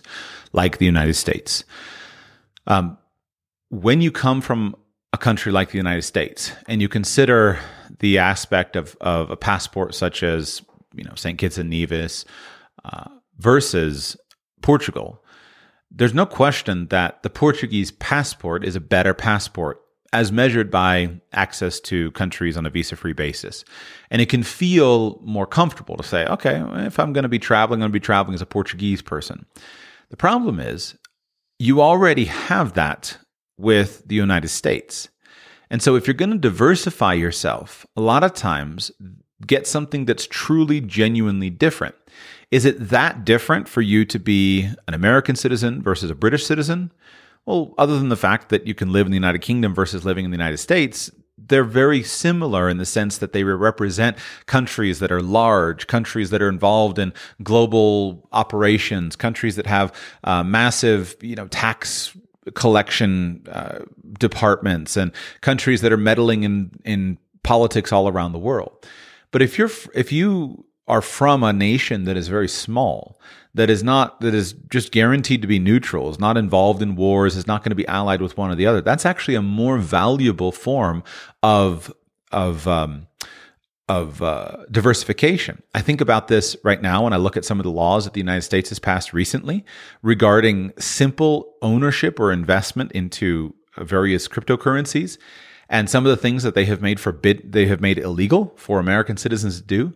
like 0.52 0.78
the 0.78 0.86
United 0.86 1.14
States. 1.14 1.64
Um, 2.66 2.96
when 3.68 4.00
you 4.00 4.10
come 4.10 4.40
from 4.40 4.74
a 5.12 5.18
country 5.18 5.52
like 5.52 5.70
the 5.70 5.76
United 5.76 6.02
States 6.02 6.52
and 6.66 6.80
you 6.80 6.88
consider 6.88 7.58
the 7.98 8.18
aspect 8.18 8.74
of, 8.74 8.96
of 9.00 9.30
a 9.30 9.36
passport 9.36 9.94
such 9.94 10.22
as, 10.22 10.62
you 10.94 11.04
know, 11.04 11.14
St. 11.14 11.38
Kitts 11.38 11.58
and 11.58 11.68
Nevis 11.68 12.24
uh, 12.84 13.08
versus 13.38 14.16
Portugal, 14.62 15.22
there's 15.90 16.14
no 16.14 16.24
question 16.24 16.86
that 16.88 17.22
the 17.22 17.30
Portuguese 17.30 17.92
passport 17.92 18.64
is 18.64 18.76
a 18.76 18.80
better 18.80 19.12
passport 19.12 19.82
as 20.12 20.32
measured 20.32 20.70
by 20.70 21.20
access 21.32 21.78
to 21.80 22.10
countries 22.12 22.56
on 22.56 22.66
a 22.66 22.70
visa 22.70 22.96
free 22.96 23.12
basis. 23.12 23.64
And 24.10 24.20
it 24.20 24.28
can 24.28 24.42
feel 24.42 25.20
more 25.22 25.46
comfortable 25.46 25.96
to 25.96 26.02
say, 26.02 26.26
okay, 26.26 26.62
if 26.86 26.98
I'm 26.98 27.12
going 27.12 27.22
to 27.22 27.28
be 27.28 27.38
traveling, 27.38 27.78
I'm 27.78 27.82
going 27.82 27.92
to 27.92 28.00
be 28.00 28.04
traveling 28.04 28.34
as 28.34 28.42
a 28.42 28.46
Portuguese 28.46 29.02
person. 29.02 29.46
The 30.10 30.16
problem 30.16 30.58
is, 30.58 30.96
you 31.58 31.80
already 31.80 32.24
have 32.24 32.72
that 32.72 33.18
with 33.56 34.02
the 34.06 34.16
United 34.16 34.48
States. 34.48 35.08
And 35.70 35.80
so 35.80 35.94
if 35.94 36.06
you're 36.06 36.14
going 36.14 36.32
to 36.32 36.38
diversify 36.38 37.12
yourself, 37.12 37.86
a 37.96 38.00
lot 38.00 38.24
of 38.24 38.34
times 38.34 38.90
get 39.46 39.66
something 39.66 40.04
that's 40.06 40.26
truly, 40.26 40.80
genuinely 40.80 41.50
different. 41.50 41.94
Is 42.50 42.64
it 42.64 42.88
that 42.88 43.24
different 43.24 43.68
for 43.68 43.80
you 43.80 44.04
to 44.06 44.18
be 44.18 44.68
an 44.88 44.94
American 44.94 45.36
citizen 45.36 45.82
versus 45.82 46.10
a 46.10 46.16
British 46.16 46.44
citizen? 46.44 46.90
Well, 47.50 47.74
other 47.78 47.98
than 47.98 48.10
the 48.10 48.16
fact 48.16 48.50
that 48.50 48.68
you 48.68 48.76
can 48.76 48.92
live 48.92 49.06
in 49.06 49.10
the 49.10 49.16
United 49.16 49.40
Kingdom 49.40 49.74
versus 49.74 50.04
living 50.04 50.24
in 50.24 50.30
the 50.30 50.36
United 50.36 50.58
States, 50.58 51.10
they're 51.36 51.64
very 51.64 52.00
similar 52.04 52.68
in 52.68 52.76
the 52.76 52.86
sense 52.86 53.18
that 53.18 53.32
they 53.32 53.42
represent 53.42 54.16
countries 54.46 55.00
that 55.00 55.10
are 55.10 55.20
large, 55.20 55.88
countries 55.88 56.30
that 56.30 56.40
are 56.40 56.48
involved 56.48 56.96
in 56.96 57.12
global 57.42 58.28
operations, 58.30 59.16
countries 59.16 59.56
that 59.56 59.66
have 59.66 59.92
uh, 60.22 60.44
massive, 60.44 61.16
you 61.22 61.34
know, 61.34 61.48
tax 61.48 62.16
collection 62.54 63.44
uh, 63.50 63.80
departments, 64.16 64.96
and 64.96 65.10
countries 65.40 65.80
that 65.80 65.90
are 65.92 65.96
meddling 65.96 66.44
in 66.44 66.70
in 66.84 67.18
politics 67.42 67.90
all 67.90 68.06
around 68.06 68.30
the 68.30 68.38
world. 68.38 68.86
But 69.32 69.42
if 69.42 69.58
you're 69.58 69.72
if 69.92 70.12
you 70.12 70.64
are 70.86 71.02
from 71.02 71.42
a 71.42 71.52
nation 71.52 72.04
that 72.04 72.16
is 72.16 72.28
very 72.28 72.48
small, 72.48 73.20
that 73.54 73.70
is 73.70 73.82
not 73.82 74.20
that 74.20 74.34
is 74.34 74.52
just 74.70 74.92
guaranteed 74.92 75.42
to 75.42 75.48
be 75.48 75.58
neutral, 75.58 76.10
is 76.10 76.20
not 76.20 76.36
involved 76.36 76.82
in 76.82 76.96
wars, 76.96 77.36
is 77.36 77.46
not 77.46 77.62
going 77.62 77.70
to 77.70 77.76
be 77.76 77.86
allied 77.88 78.22
with 78.22 78.36
one 78.36 78.50
or 78.50 78.54
the 78.54 78.66
other. 78.66 78.80
That's 78.80 79.06
actually 79.06 79.34
a 79.34 79.42
more 79.42 79.78
valuable 79.78 80.52
form 80.52 81.02
of 81.42 81.92
of 82.30 82.66
um, 82.68 83.08
of 83.88 84.22
uh, 84.22 84.56
diversification. 84.70 85.62
I 85.74 85.80
think 85.80 86.00
about 86.00 86.28
this 86.28 86.56
right 86.62 86.80
now 86.80 87.02
when 87.04 87.12
I 87.12 87.16
look 87.16 87.36
at 87.36 87.44
some 87.44 87.58
of 87.58 87.64
the 87.64 87.72
laws 87.72 88.04
that 88.04 88.12
the 88.12 88.20
United 88.20 88.42
States 88.42 88.68
has 88.68 88.78
passed 88.78 89.12
recently 89.12 89.64
regarding 90.02 90.72
simple 90.78 91.54
ownership 91.60 92.20
or 92.20 92.30
investment 92.30 92.92
into 92.92 93.54
various 93.78 94.28
cryptocurrencies 94.28 95.18
and 95.68 95.90
some 95.90 96.04
of 96.06 96.10
the 96.10 96.16
things 96.16 96.42
that 96.42 96.54
they 96.54 96.66
have 96.66 96.80
made 96.80 97.00
forbid 97.00 97.52
they 97.52 97.66
have 97.66 97.80
made 97.80 97.98
illegal 97.98 98.52
for 98.56 98.78
American 98.78 99.16
citizens 99.16 99.60
to 99.60 99.66
do. 99.66 99.92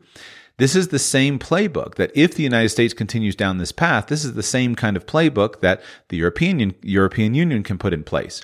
This 0.57 0.77
is 0.77 0.89
the 0.89 1.01
same 1.01 1.39
playbook 1.39 1.97
that 1.97 2.13
if 2.15 2.35
the 2.35 2.45
United 2.45 2.69
States 2.69 2.95
continues 2.95 3.35
down 3.35 3.59
this 3.59 3.73
path, 3.73 4.07
this 4.07 4.25
is 4.25 4.35
the 4.35 4.43
same 4.43 4.77
kind 4.77 4.97
of 4.97 5.05
playbook 5.05 5.61
that 5.61 5.83
the 6.09 6.17
European, 6.17 6.75
European 6.83 7.35
Union 7.35 7.65
can 7.65 7.77
put 7.77 7.93
in 7.93 8.05
place. 8.05 8.43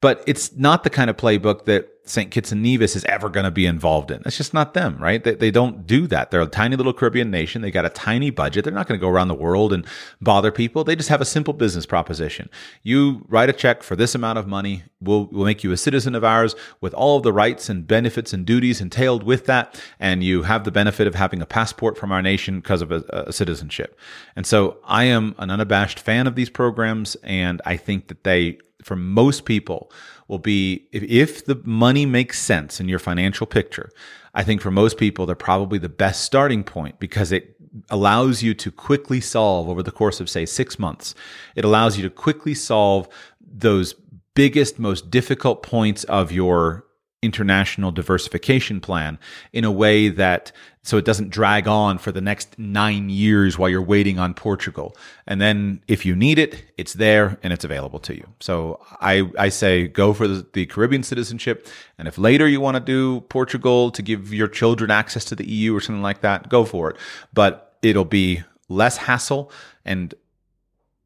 But 0.00 0.24
it's 0.26 0.56
not 0.56 0.84
the 0.84 0.90
kind 0.90 1.10
of 1.10 1.16
playbook 1.16 1.66
that 1.66 1.88
St. 2.10 2.30
Kitts 2.30 2.50
and 2.50 2.62
Nevis 2.62 2.96
is 2.96 3.04
ever 3.04 3.28
going 3.28 3.44
to 3.44 3.50
be 3.50 3.66
involved 3.66 4.10
in. 4.10 4.20
That's 4.24 4.36
just 4.36 4.52
not 4.52 4.74
them, 4.74 4.98
right? 4.98 5.22
They, 5.22 5.34
they 5.34 5.50
don't 5.50 5.86
do 5.86 6.06
that. 6.08 6.30
They're 6.30 6.40
a 6.40 6.46
tiny 6.46 6.74
little 6.76 6.92
Caribbean 6.92 7.30
nation. 7.30 7.62
They 7.62 7.70
got 7.70 7.84
a 7.84 7.90
tiny 7.90 8.30
budget. 8.30 8.64
They're 8.64 8.72
not 8.72 8.88
going 8.88 8.98
to 8.98 9.04
go 9.04 9.08
around 9.08 9.28
the 9.28 9.34
world 9.34 9.72
and 9.72 9.86
bother 10.20 10.50
people. 10.50 10.82
They 10.82 10.96
just 10.96 11.08
have 11.08 11.20
a 11.20 11.26
simple 11.26 11.54
business 11.54 11.86
proposition. 11.86 12.50
You 12.82 13.24
write 13.28 13.48
a 13.48 13.52
check 13.52 13.82
for 13.82 13.94
this 13.94 14.14
amount 14.14 14.38
of 14.38 14.48
money. 14.48 14.82
We'll, 15.00 15.26
we'll 15.26 15.44
make 15.44 15.62
you 15.62 15.70
a 15.72 15.76
citizen 15.76 16.14
of 16.14 16.24
ours 16.24 16.56
with 16.80 16.94
all 16.94 17.18
of 17.18 17.22
the 17.22 17.32
rights 17.32 17.68
and 17.68 17.86
benefits 17.86 18.32
and 18.32 18.44
duties 18.44 18.80
entailed 18.80 19.22
with 19.22 19.46
that. 19.46 19.80
And 20.00 20.24
you 20.24 20.42
have 20.42 20.64
the 20.64 20.72
benefit 20.72 21.06
of 21.06 21.14
having 21.14 21.40
a 21.40 21.46
passport 21.46 21.96
from 21.96 22.10
our 22.10 22.22
nation 22.22 22.60
because 22.60 22.82
of 22.82 22.90
a, 22.90 23.04
a 23.10 23.32
citizenship. 23.32 23.98
And 24.34 24.46
so 24.46 24.78
I 24.84 25.04
am 25.04 25.34
an 25.38 25.50
unabashed 25.50 26.00
fan 26.00 26.26
of 26.26 26.34
these 26.34 26.50
programs. 26.50 27.14
And 27.22 27.62
I 27.64 27.76
think 27.76 28.08
that 28.08 28.24
they, 28.24 28.58
for 28.82 28.96
most 28.96 29.44
people, 29.44 29.90
will 30.28 30.38
be 30.38 30.86
if, 30.92 31.02
if 31.02 31.44
the 31.44 31.60
money 31.64 32.06
makes 32.06 32.38
sense 32.38 32.80
in 32.80 32.88
your 32.88 32.98
financial 32.98 33.46
picture. 33.46 33.90
I 34.32 34.44
think 34.44 34.60
for 34.60 34.70
most 34.70 34.96
people, 34.96 35.26
they're 35.26 35.34
probably 35.34 35.78
the 35.78 35.88
best 35.88 36.22
starting 36.22 36.62
point 36.62 37.00
because 37.00 37.32
it 37.32 37.56
allows 37.90 38.42
you 38.42 38.54
to 38.54 38.70
quickly 38.70 39.20
solve 39.20 39.68
over 39.68 39.82
the 39.82 39.90
course 39.90 40.20
of, 40.20 40.30
say, 40.30 40.46
six 40.46 40.78
months. 40.78 41.14
It 41.56 41.64
allows 41.64 41.96
you 41.96 42.02
to 42.04 42.10
quickly 42.10 42.54
solve 42.54 43.08
those 43.40 43.94
biggest, 44.34 44.78
most 44.78 45.10
difficult 45.10 45.62
points 45.62 46.04
of 46.04 46.30
your 46.30 46.84
international 47.22 47.90
diversification 47.90 48.80
plan 48.80 49.18
in 49.52 49.64
a 49.64 49.70
way 49.70 50.08
that 50.08 50.52
so 50.82 50.96
it 50.96 51.04
doesn't 51.04 51.28
drag 51.28 51.68
on 51.68 51.98
for 51.98 52.10
the 52.10 52.22
next 52.22 52.58
nine 52.58 53.10
years 53.10 53.58
while 53.58 53.68
you're 53.68 53.82
waiting 53.82 54.18
on 54.18 54.32
Portugal. 54.32 54.96
And 55.26 55.40
then 55.40 55.82
if 55.88 56.06
you 56.06 56.16
need 56.16 56.38
it, 56.38 56.64
it's 56.78 56.94
there 56.94 57.38
and 57.42 57.52
it's 57.52 57.64
available 57.64 57.98
to 58.00 58.16
you. 58.16 58.26
So 58.40 58.80
I, 59.00 59.30
I 59.38 59.50
say 59.50 59.88
go 59.88 60.14
for 60.14 60.26
the, 60.26 60.46
the 60.54 60.64
Caribbean 60.66 61.02
citizenship. 61.02 61.68
And 61.98 62.08
if 62.08 62.16
later 62.16 62.48
you 62.48 62.60
want 62.60 62.76
to 62.76 62.80
do 62.80 63.20
Portugal 63.22 63.90
to 63.90 64.00
give 64.00 64.32
your 64.32 64.48
children 64.48 64.90
access 64.90 65.24
to 65.26 65.36
the 65.36 65.46
EU 65.46 65.76
or 65.76 65.80
something 65.80 66.02
like 66.02 66.22
that, 66.22 66.48
go 66.48 66.64
for 66.64 66.90
it. 66.90 66.96
But 67.34 67.76
it'll 67.82 68.06
be 68.06 68.42
less 68.68 68.96
hassle 68.96 69.52
and 69.84 70.14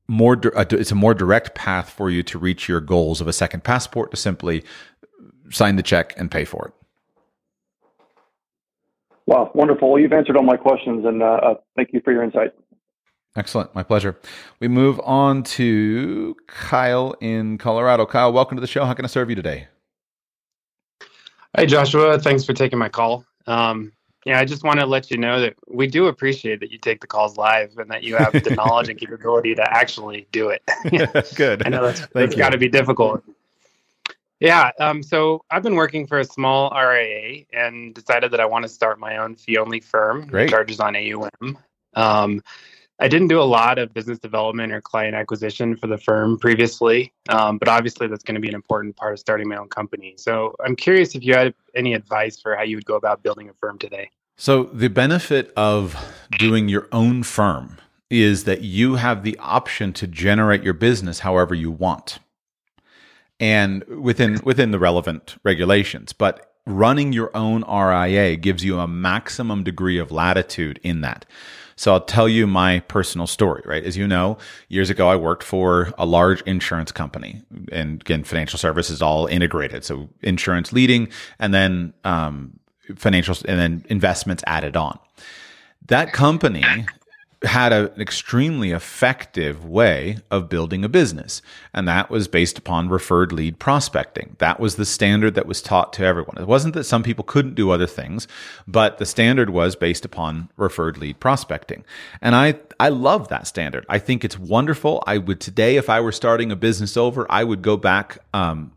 more 0.06 0.38
uh, 0.54 0.64
it's 0.70 0.92
a 0.92 0.94
more 0.94 1.14
direct 1.14 1.54
path 1.54 1.90
for 1.90 2.10
you 2.10 2.22
to 2.22 2.38
reach 2.38 2.68
your 2.68 2.80
goals 2.80 3.20
of 3.20 3.26
a 3.26 3.32
second 3.32 3.64
passport 3.64 4.10
to 4.10 4.16
simply 4.16 4.62
sign 5.50 5.76
the 5.76 5.82
check 5.82 6.14
and 6.18 6.30
pay 6.30 6.44
for 6.44 6.66
it. 6.68 6.83
Wow, 9.26 9.50
wonderful. 9.54 9.90
Well, 9.90 10.00
you've 10.00 10.12
answered 10.12 10.36
all 10.36 10.42
my 10.42 10.56
questions, 10.56 11.06
and 11.06 11.22
uh, 11.22 11.26
uh, 11.26 11.54
thank 11.76 11.92
you 11.92 12.00
for 12.04 12.12
your 12.12 12.22
insight. 12.22 12.52
Excellent. 13.36 13.74
My 13.74 13.82
pleasure. 13.82 14.16
We 14.60 14.68
move 14.68 15.00
on 15.02 15.42
to 15.44 16.36
Kyle 16.46 17.14
in 17.20 17.58
Colorado. 17.58 18.06
Kyle, 18.06 18.32
welcome 18.32 18.56
to 18.56 18.60
the 18.60 18.66
show. 18.66 18.84
How 18.84 18.94
can 18.94 19.04
I 19.04 19.08
serve 19.08 19.28
you 19.28 19.34
today? 19.34 19.66
Hey, 21.56 21.66
Joshua. 21.66 22.18
Thanks 22.18 22.44
for 22.44 22.52
taking 22.52 22.78
my 22.78 22.88
call. 22.88 23.24
Um, 23.46 23.92
yeah, 24.24 24.38
I 24.38 24.44
just 24.44 24.62
want 24.64 24.80
to 24.80 24.86
let 24.86 25.10
you 25.10 25.18
know 25.18 25.40
that 25.40 25.54
we 25.68 25.86
do 25.86 26.06
appreciate 26.06 26.60
that 26.60 26.70
you 26.70 26.78
take 26.78 27.00
the 27.00 27.06
calls 27.06 27.36
live 27.36 27.76
and 27.76 27.90
that 27.90 28.04
you 28.04 28.16
have 28.16 28.32
the 28.32 28.54
knowledge 28.54 28.88
and 28.88 28.98
capability 29.00 29.54
to 29.54 29.76
actually 29.76 30.26
do 30.32 30.48
it. 30.48 30.62
Good. 31.34 31.62
I 31.66 31.68
know 31.68 31.84
that's, 31.84 32.06
that's 32.14 32.34
got 32.34 32.50
to 32.50 32.58
be 32.58 32.68
difficult. 32.68 33.22
Yeah. 34.40 34.70
Um, 34.78 35.02
so 35.02 35.44
I've 35.50 35.62
been 35.62 35.76
working 35.76 36.06
for 36.06 36.18
a 36.20 36.24
small 36.24 36.70
RIA 36.70 37.44
and 37.52 37.94
decided 37.94 38.30
that 38.32 38.40
I 38.40 38.46
want 38.46 38.64
to 38.64 38.68
start 38.68 38.98
my 38.98 39.16
own 39.16 39.36
fee 39.36 39.58
only 39.58 39.80
firm 39.80 40.26
Great. 40.26 40.50
charges 40.50 40.80
on 40.80 40.96
AUM. 40.96 41.58
Um, 41.94 42.42
I 43.00 43.08
didn't 43.08 43.28
do 43.28 43.40
a 43.40 43.42
lot 43.42 43.78
of 43.78 43.92
business 43.92 44.18
development 44.18 44.72
or 44.72 44.80
client 44.80 45.16
acquisition 45.16 45.76
for 45.76 45.88
the 45.88 45.98
firm 45.98 46.38
previously, 46.38 47.12
um, 47.28 47.58
but 47.58 47.68
obviously 47.68 48.06
that's 48.06 48.22
going 48.22 48.36
to 48.36 48.40
be 48.40 48.48
an 48.48 48.54
important 48.54 48.96
part 48.96 49.14
of 49.14 49.18
starting 49.18 49.48
my 49.48 49.56
own 49.56 49.68
company. 49.68 50.14
So 50.16 50.54
I'm 50.64 50.76
curious 50.76 51.14
if 51.14 51.24
you 51.24 51.34
had 51.34 51.54
any 51.74 51.94
advice 51.94 52.40
for 52.40 52.54
how 52.54 52.62
you 52.62 52.76
would 52.76 52.86
go 52.86 52.94
about 52.94 53.22
building 53.22 53.48
a 53.48 53.52
firm 53.54 53.78
today. 53.78 54.10
So 54.36 54.64
the 54.64 54.88
benefit 54.88 55.52
of 55.56 55.96
doing 56.38 56.68
your 56.68 56.88
own 56.92 57.24
firm 57.24 57.78
is 58.10 58.44
that 58.44 58.60
you 58.60 58.96
have 58.96 59.24
the 59.24 59.36
option 59.38 59.92
to 59.94 60.06
generate 60.06 60.62
your 60.62 60.74
business 60.74 61.20
however 61.20 61.54
you 61.54 61.70
want 61.70 62.18
and 63.44 63.84
within 63.84 64.40
within 64.44 64.70
the 64.70 64.78
relevant 64.78 65.36
regulations 65.44 66.12
but 66.12 66.54
running 66.66 67.12
your 67.12 67.30
own 67.36 67.62
RIA 67.62 68.36
gives 68.36 68.64
you 68.64 68.78
a 68.78 68.88
maximum 68.88 69.62
degree 69.62 69.98
of 69.98 70.10
latitude 70.10 70.80
in 70.82 71.02
that 71.02 71.26
so 71.76 71.92
I'll 71.92 72.00
tell 72.00 72.28
you 72.28 72.46
my 72.46 72.80
personal 72.80 73.26
story, 73.26 73.62
right? 73.64 73.82
As 73.82 73.96
you 73.96 74.06
know, 74.06 74.38
years 74.68 74.90
ago, 74.90 75.08
I 75.08 75.16
worked 75.16 75.42
for 75.42 75.92
a 75.98 76.06
large 76.06 76.40
insurance 76.42 76.92
company 76.92 77.42
and 77.72 78.00
again, 78.00 78.24
financial 78.24 78.58
services 78.58 79.02
all 79.02 79.26
integrated. 79.26 79.84
So 79.84 80.08
insurance 80.22 80.72
leading 80.72 81.08
and 81.38 81.52
then, 81.52 81.92
um, 82.04 82.60
financial 82.94 83.36
and 83.48 83.58
then 83.58 83.84
investments 83.88 84.44
added 84.46 84.76
on. 84.76 84.98
That 85.86 86.12
company 86.12 86.64
had 87.44 87.72
a, 87.72 87.92
an 87.92 88.00
extremely 88.00 88.70
effective 88.70 89.64
way 89.64 90.18
of 90.30 90.48
building 90.48 90.84
a 90.84 90.88
business. 90.88 91.42
And 91.72 91.86
that 91.88 92.10
was 92.10 92.28
based 92.28 92.58
upon 92.58 92.88
referred 92.88 93.32
lead 93.32 93.58
prospecting. 93.58 94.36
That 94.38 94.60
was 94.60 94.76
the 94.76 94.84
standard 94.84 95.34
that 95.34 95.46
was 95.46 95.62
taught 95.62 95.92
to 95.94 96.04
everyone. 96.04 96.38
It 96.38 96.46
wasn't 96.46 96.74
that 96.74 96.84
some 96.84 97.02
people 97.02 97.24
couldn't 97.24 97.54
do 97.54 97.70
other 97.70 97.86
things, 97.86 98.26
but 98.66 98.98
the 98.98 99.06
standard 99.06 99.50
was 99.50 99.76
based 99.76 100.04
upon 100.04 100.48
referred 100.56 100.98
lead 100.98 101.20
prospecting. 101.20 101.84
And 102.20 102.34
I, 102.34 102.58
I 102.80 102.88
love 102.88 103.28
that 103.28 103.46
standard. 103.46 103.84
I 103.88 103.98
think 103.98 104.24
it's 104.24 104.38
wonderful. 104.38 105.02
I 105.06 105.18
would 105.18 105.40
today, 105.40 105.76
if 105.76 105.88
I 105.88 106.00
were 106.00 106.12
starting 106.12 106.50
a 106.50 106.56
business 106.56 106.96
over, 106.96 107.26
I 107.30 107.44
would 107.44 107.62
go 107.62 107.76
back, 107.76 108.18
um, 108.32 108.72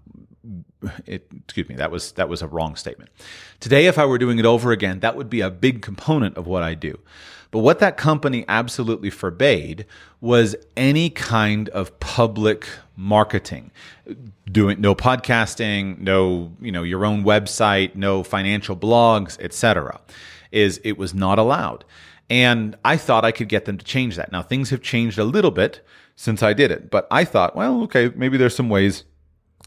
it, 1.05 1.27
excuse 1.43 1.67
me, 1.67 1.75
that 1.75 1.91
was 1.91 2.11
that 2.13 2.29
was 2.29 2.41
a 2.41 2.47
wrong 2.47 2.75
statement. 2.75 3.09
Today, 3.59 3.87
if 3.87 3.97
I 3.97 4.05
were 4.05 4.17
doing 4.17 4.37
it 4.37 4.45
over 4.45 4.71
again, 4.71 4.99
that 4.99 5.15
would 5.15 5.29
be 5.29 5.41
a 5.41 5.49
big 5.49 5.81
component 5.81 6.37
of 6.37 6.45
what 6.45 6.61
I 6.61 6.75
do. 6.75 6.99
But 7.57 7.63
what 7.63 7.79
that 7.79 7.97
company 7.97 8.45
absolutely 8.47 9.09
forbade 9.09 9.87
was 10.21 10.55
any 10.75 11.09
kind 11.09 11.69
of 11.69 11.99
public 11.99 12.67
marketing. 12.95 13.71
Doing 14.45 14.79
no 14.79 14.93
podcasting, 14.93 15.97
no, 15.97 16.51
you 16.61 16.71
know, 16.71 16.83
your 16.83 17.03
own 17.03 17.23
website, 17.23 17.95
no 17.95 18.21
financial 18.21 18.75
blogs, 18.75 19.39
etc. 19.39 19.99
Is 20.51 20.79
it 20.83 20.99
was 20.99 21.15
not 21.15 21.39
allowed. 21.39 21.83
And 22.29 22.77
I 22.85 22.95
thought 22.95 23.25
I 23.25 23.31
could 23.31 23.49
get 23.49 23.65
them 23.65 23.79
to 23.79 23.83
change 23.83 24.17
that. 24.17 24.31
Now 24.31 24.43
things 24.43 24.69
have 24.69 24.83
changed 24.83 25.17
a 25.17 25.23
little 25.23 25.49
bit 25.49 25.83
since 26.15 26.43
I 26.43 26.53
did 26.53 26.69
it, 26.69 26.91
but 26.91 27.07
I 27.09 27.25
thought, 27.25 27.55
well, 27.55 27.81
okay, 27.85 28.11
maybe 28.15 28.37
there's 28.37 28.55
some 28.55 28.69
ways 28.69 29.03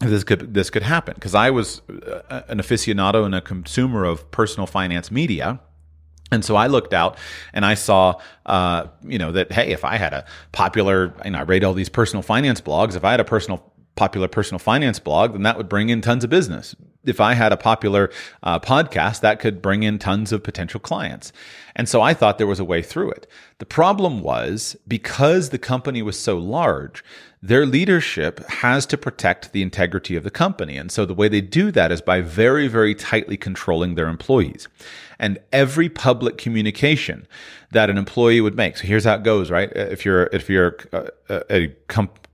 this 0.01 0.23
could 0.23 0.55
this 0.55 0.71
could 0.71 0.85
happen 0.85 1.15
because 1.15 1.35
I 1.35 1.51
was 1.51 1.83
uh, 1.91 2.43
an 2.47 2.59
aficionado 2.59 3.25
and 3.27 3.35
a 3.35 3.41
consumer 3.41 4.05
of 4.05 4.31
personal 4.31 4.69
finance 4.69 5.11
media 5.11 5.59
and 6.31 6.45
so 6.45 6.57
I 6.57 6.67
looked 6.67 6.93
out 6.93 7.19
and 7.53 7.65
I 7.65 7.75
saw, 7.75 8.21
uh, 8.47 8.87
you 9.03 9.19
know, 9.19 9.33
that 9.33 9.53
hey, 9.53 9.73
if 9.73 9.85
I 9.85 9.97
had 9.97 10.13
a 10.13 10.25
popular, 10.53 11.15
you 11.25 11.33
know, 11.33 11.39
I 11.39 11.43
read 11.43 11.65
all 11.65 11.75
these 11.75 11.89
personal 11.89 12.23
finance 12.23 12.61
blogs. 12.61 12.97
If 12.97 13.05
I 13.05 13.11
had 13.11 13.21
a 13.21 13.25
personal 13.25 13.71
popular 13.97 14.29
personal 14.29 14.59
finance 14.59 14.99
blog, 14.99 15.33
then 15.33 15.43
that 15.43 15.57
would 15.57 15.69
bring 15.69 15.89
in 15.89 16.01
tons 16.01 16.25
of 16.25 16.31
business. 16.31 16.75
If 17.05 17.21
I 17.21 17.35
had 17.35 17.53
a 17.53 17.57
popular 17.57 18.11
uh, 18.43 18.61
podcast, 18.61 19.21
that 19.21 19.41
could 19.41 19.63
bring 19.63 19.83
in 19.83 19.99
tons 19.99 20.33
of 20.33 20.43
potential 20.43 20.81
clients. 20.81 21.33
And 21.75 21.89
so 21.89 22.03
I 22.03 22.15
thought 22.15 22.39
there 22.39 22.47
was 22.47 22.61
a 22.61 22.65
way 22.65 22.83
through 22.83 23.11
it. 23.11 23.27
The 23.59 23.67
problem 23.67 24.21
was 24.21 24.77
because 24.87 25.49
the 25.49 25.59
company 25.59 26.03
was 26.03 26.19
so 26.19 26.37
large, 26.37 27.03
their 27.43 27.65
leadership 27.65 28.47
has 28.49 28.85
to 28.87 28.99
protect 28.99 29.53
the 29.53 29.63
integrity 29.63 30.15
of 30.15 30.25
the 30.25 30.31
company. 30.31 30.77
And 30.77 30.93
so 30.93 31.07
the 31.07 31.15
way 31.15 31.29
they 31.29 31.41
do 31.41 31.71
that 31.71 31.91
is 31.91 32.03
by 32.03 32.21
very, 32.21 32.69
very 32.69 32.95
tightly 32.95 33.37
controlling 33.37 33.95
their 33.95 34.09
employees. 34.09 34.69
And 35.19 35.39
every 35.53 35.89
public 35.89 36.37
communication 36.37 37.27
that 37.71 37.89
an 37.89 37.97
employee 37.97 38.41
would 38.41 38.57
make. 38.57 38.77
So 38.77 38.87
here's 38.87 39.05
how 39.05 39.15
it 39.15 39.23
goes, 39.23 39.51
right? 39.51 39.75
Uh, 39.75 39.81
if 39.81 40.05
you're, 40.05 40.25
if 40.33 40.51
you're 40.51 40.77
a, 40.93 41.09
a, 41.29 41.55
a 41.55 41.69
comp- 41.89 42.29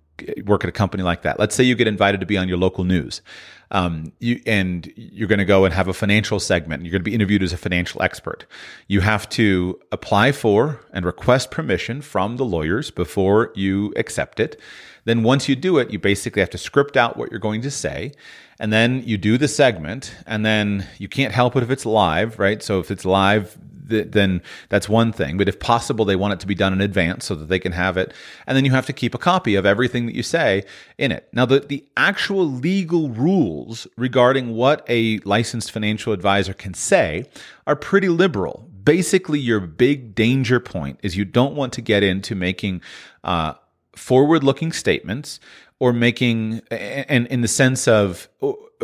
work 0.44 0.64
at 0.64 0.68
a 0.68 0.72
company 0.72 1.02
like 1.02 1.22
that, 1.22 1.38
let's 1.38 1.54
say 1.54 1.62
you 1.62 1.74
get 1.76 1.86
invited 1.86 2.20
to 2.20 2.26
be 2.26 2.36
on 2.36 2.48
your 2.48 2.58
local 2.58 2.82
news 2.82 3.22
um, 3.70 4.12
you, 4.18 4.40
and 4.46 4.92
you're 4.96 5.28
going 5.28 5.38
to 5.38 5.44
go 5.44 5.64
and 5.64 5.74
have 5.74 5.88
a 5.88 5.94
financial 5.94 6.38
segment. 6.38 6.84
You're 6.84 6.92
going 6.92 7.02
to 7.02 7.10
be 7.10 7.14
interviewed 7.14 7.42
as 7.42 7.52
a 7.52 7.56
financial 7.56 8.02
expert. 8.02 8.46
You 8.86 9.00
have 9.00 9.28
to 9.30 9.80
apply 9.92 10.32
for 10.32 10.84
and 10.92 11.04
request 11.04 11.50
permission 11.50 12.00
from 12.02 12.36
the 12.36 12.44
lawyers 12.44 12.90
before 12.90 13.52
you 13.54 13.92
accept 13.96 14.40
it. 14.40 14.60
Then 15.06 15.22
once 15.22 15.48
you 15.48 15.56
do 15.56 15.78
it, 15.78 15.90
you 15.90 15.98
basically 15.98 16.40
have 16.40 16.50
to 16.50 16.58
script 16.58 16.96
out 16.96 17.16
what 17.16 17.30
you're 17.30 17.40
going 17.40 17.62
to 17.62 17.70
say. 17.70 18.12
And 18.58 18.72
then 18.72 19.02
you 19.06 19.16
do 19.16 19.38
the 19.38 19.48
segment, 19.48 20.14
and 20.26 20.44
then 20.44 20.86
you 20.98 21.08
can't 21.08 21.32
help 21.32 21.56
it 21.56 21.62
if 21.62 21.70
it's 21.70 21.86
live, 21.86 22.38
right? 22.38 22.62
So 22.62 22.80
if 22.80 22.90
it's 22.90 23.04
live, 23.04 23.56
then 23.88 24.42
that's 24.68 24.88
one 24.88 25.12
thing. 25.12 25.36
But 25.36 25.48
if 25.48 25.60
possible, 25.60 26.04
they 26.04 26.16
want 26.16 26.32
it 26.32 26.40
to 26.40 26.46
be 26.46 26.56
done 26.56 26.72
in 26.72 26.80
advance 26.80 27.24
so 27.24 27.36
that 27.36 27.48
they 27.48 27.60
can 27.60 27.72
have 27.72 27.96
it. 27.96 28.12
And 28.46 28.56
then 28.56 28.64
you 28.64 28.72
have 28.72 28.86
to 28.86 28.92
keep 28.92 29.14
a 29.14 29.18
copy 29.18 29.54
of 29.54 29.64
everything 29.64 30.06
that 30.06 30.14
you 30.14 30.24
say 30.24 30.64
in 30.98 31.12
it. 31.12 31.28
Now, 31.32 31.46
the, 31.46 31.60
the 31.60 31.84
actual 31.96 32.50
legal 32.50 33.10
rules 33.10 33.86
regarding 33.96 34.54
what 34.54 34.84
a 34.88 35.18
licensed 35.20 35.70
financial 35.70 36.12
advisor 36.12 36.52
can 36.52 36.74
say 36.74 37.26
are 37.66 37.76
pretty 37.76 38.08
liberal. 38.08 38.68
Basically, 38.82 39.38
your 39.38 39.60
big 39.60 40.14
danger 40.14 40.58
point 40.58 40.98
is 41.02 41.16
you 41.16 41.24
don't 41.24 41.54
want 41.54 41.72
to 41.74 41.80
get 41.80 42.02
into 42.02 42.34
making 42.34 42.82
uh, 43.22 43.54
forward 43.96 44.44
looking 44.44 44.72
statements 44.72 45.40
or 45.78 45.92
making, 45.92 46.60
and 46.70 47.26
in 47.26 47.40
the 47.40 47.48
sense 47.48 47.88
of 47.88 48.28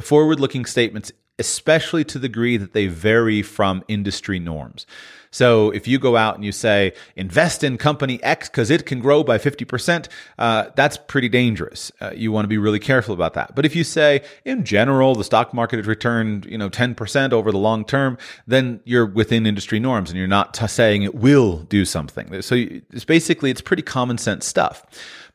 forward 0.01 0.40
looking 0.40 0.64
statements 0.64 1.12
especially 1.38 2.05
to 2.05 2.18
the 2.18 2.29
degree 2.29 2.57
that 2.57 2.72
they 2.72 2.87
vary 2.87 3.42
from 3.42 3.83
industry 3.88 4.38
norms. 4.38 4.87
So 5.33 5.71
if 5.71 5.88
you 5.88 5.99
go 5.99 6.16
out 6.16 6.37
and 6.37 6.45
you 6.45 6.53
say, 6.53 6.92
invest 7.16 7.64
in 7.64 7.79
company 7.79 8.23
X 8.23 8.49
because 8.49 8.71
it 8.71 8.87
can 8.87 9.01
grow 9.01 9.25
by 9.25 9.38
50%, 9.38 10.09
uh, 10.38 10.66
that's 10.77 10.97
pretty 10.97 11.29
dangerous. 11.29 11.90
Uh, 12.01 12.12
you 12.14 12.31
want 12.31 12.45
to 12.45 12.49
be 12.49 12.59
really 12.59 12.79
careful 12.79 13.14
about 13.14 13.35
that. 13.35 13.55
But 13.57 13.66
if 13.66 13.75
you 13.75 13.83
say, 13.83 14.23
in 14.45 14.64
general, 14.64 15.14
the 15.14 15.25
stock 15.25 15.53
market 15.53 15.79
has 15.79 15.87
returned, 15.87 16.45
you 16.45 16.59
know, 16.59 16.68
10% 16.68 17.33
over 17.33 17.51
the 17.51 17.59
long 17.59 17.85
term, 17.85 18.18
then 18.47 18.81
you're 18.85 19.07
within 19.07 19.47
industry 19.47 19.81
norms 19.81 20.11
and 20.11 20.18
you're 20.18 20.29
not 20.29 20.55
t- 20.55 20.66
saying 20.68 21.03
it 21.03 21.14
will 21.14 21.59
do 21.61 21.85
something. 21.85 22.42
So 22.42 22.55
it's 22.55 23.05
basically, 23.05 23.51
it's 23.51 23.62
pretty 23.62 23.83
common 23.83 24.18
sense 24.18 24.47
stuff. 24.47 24.85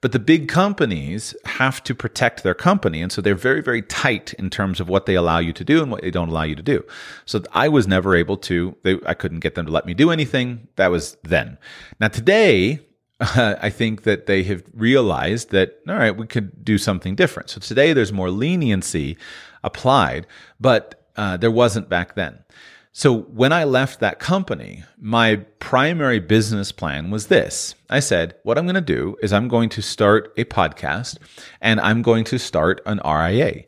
But 0.02 0.12
the 0.12 0.20
big 0.20 0.48
companies 0.48 1.36
have 1.46 1.84
to 1.84 1.96
protect 1.96 2.44
their 2.44 2.54
company. 2.54 3.02
And 3.02 3.12
so 3.12 3.22
they're 3.22 3.36
very, 3.36 3.62
very 3.62 3.82
tight 3.82 4.34
in 4.34 4.50
terms 4.50 4.80
of 4.80 4.88
what 4.88 5.08
they 5.08 5.16
allow 5.16 5.40
you 5.40 5.54
to 5.54 5.64
do 5.64 5.82
and 5.82 5.92
what 5.92 6.02
they 6.02 6.12
don't 6.12 6.30
allow 6.30 6.44
you 6.44 6.56
to 6.56 6.62
do. 6.62 6.86
So 7.26 7.42
I 7.54 7.68
was 7.68 7.88
never 7.88 8.16
able 8.16 8.38
to, 8.38 8.76
they, 8.84 9.00
I 9.06 9.16
couldn't 9.16 9.40
get 9.40 9.56
them 9.56 9.66
to 9.66 9.72
let 9.72 9.86
me 9.88 9.96
do 9.96 10.12
anything. 10.12 10.68
That 10.76 10.92
was 10.92 11.18
then. 11.24 11.58
Now 12.00 12.10
today, 12.10 12.82
uh, 13.20 13.56
I 13.62 13.72
think 13.72 14.04
that 14.04 14.28
they 14.28 14.44
have 14.44 14.64
realized 14.74 15.50
that, 15.50 15.80
all 15.88 15.96
right, 15.96 16.16
we 16.16 16.28
could 16.28 16.64
do 16.64 16.78
something 16.78 17.16
different. 17.16 17.50
So 17.50 17.60
today 17.60 17.94
there's 17.94 18.14
more 18.14 18.30
leniency 18.30 19.18
applied, 19.64 20.28
but 20.60 21.08
uh, 21.16 21.38
there 21.38 21.52
wasn't 21.52 21.90
back 21.90 22.14
then. 22.14 22.44
So 22.98 23.16
when 23.16 23.54
I 23.54 23.64
left 23.64 24.00
that 24.00 24.18
company, 24.18 24.84
my 25.00 25.36
primary 25.60 26.20
business 26.20 26.72
plan 26.72 27.12
was 27.12 27.28
this. 27.28 27.76
I 27.92 28.00
said, 28.00 28.34
what 28.42 28.58
I'm 28.58 28.66
going 28.66 28.74
to 28.74 28.82
do 28.82 29.18
is 29.22 29.32
I'm 29.32 29.48
going 29.48 29.70
to 29.70 29.84
start 29.84 30.34
a 30.36 30.46
podcast 30.46 31.20
and 31.62 31.80
I'm 31.80 32.02
going 32.02 32.24
to 32.24 32.40
start 32.40 32.82
an 32.88 33.00
RIA. 33.06 33.66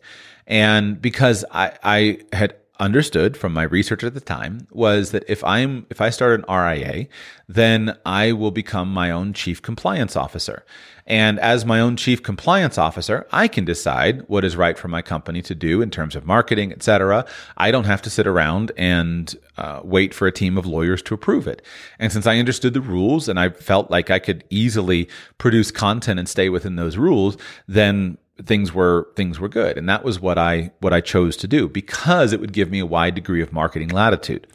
And 0.48 1.00
because 1.00 1.46
I, 1.52 1.78
I 1.84 2.18
had 2.34 2.56
understood 2.80 3.38
from 3.38 3.54
my 3.54 3.64
research 3.64 4.04
at 4.04 4.16
the 4.16 4.20
time 4.20 4.68
was 4.72 5.12
that 5.12 5.26
if 5.28 5.44
I'm 5.44 5.86
if 5.92 6.02
I 6.02 6.10
start 6.10 6.40
an 6.40 6.46
RIA, 6.50 7.08
then 7.48 7.98
I 8.06 8.32
will 8.32 8.52
become 8.52 8.92
my 8.92 9.12
own 9.12 9.34
chief 9.34 9.62
compliance 9.62 10.16
officer. 10.16 10.66
And 11.10 11.40
as 11.40 11.66
my 11.66 11.80
own 11.80 11.98
chief 11.98 12.22
compliance 12.22 12.78
officer, 12.78 13.26
I 13.32 13.48
can 13.48 13.66
decide 13.66 14.22
what 14.30 14.46
is 14.46 14.56
right 14.56 14.78
for 14.78 14.88
my 14.88 15.02
company 15.02 15.42
to 15.42 15.56
do 15.56 15.82
in 15.82 15.90
terms 15.90 16.16
of 16.16 16.26
marketing, 16.26 16.72
et 16.72 16.84
cetera. 16.84 17.26
I 17.58 17.72
don't 17.72 17.86
have 17.86 18.04
to 18.04 18.12
sit 18.12 18.28
around 18.28 18.72
and 18.78 19.36
uh, 19.58 19.82
wait 19.84 20.14
for 20.14 20.28
a 20.28 20.32
team 20.32 20.56
of 20.56 20.68
lawyers 20.68 21.02
to 21.04 21.16
approve 21.16 21.48
it. 21.48 21.64
And 21.98 22.12
since 22.12 22.28
I 22.28 22.38
understood 22.38 22.76
the 22.76 22.82
rules 22.82 23.28
and 23.28 23.40
I 23.40 23.50
felt 23.50 23.90
like 23.90 24.12
I 24.12 24.20
could 24.20 24.44
easily 24.52 25.10
produce 25.40 25.72
content 25.72 26.20
and 26.20 26.30
stay 26.30 26.48
within 26.48 26.76
those 26.76 26.96
rules, 26.96 27.38
then 27.68 28.20
things 28.46 28.74
were 28.74 29.10
things 29.16 29.38
were 29.38 29.50
good 29.50 29.78
and 29.78 29.90
that 29.90 30.02
was 30.02 30.22
what 30.22 30.38
i 30.38 30.72
what 30.80 30.94
i 30.94 31.02
chose 31.02 31.36
to 31.36 31.46
do 31.46 31.68
because 31.68 32.32
it 32.32 32.40
would 32.40 32.54
give 32.54 32.72
me 32.72 32.80
a 32.80 32.86
wide 32.86 33.14
degree 33.14 33.42
of 33.42 33.52
marketing 33.52 33.90
latitude 33.90 34.48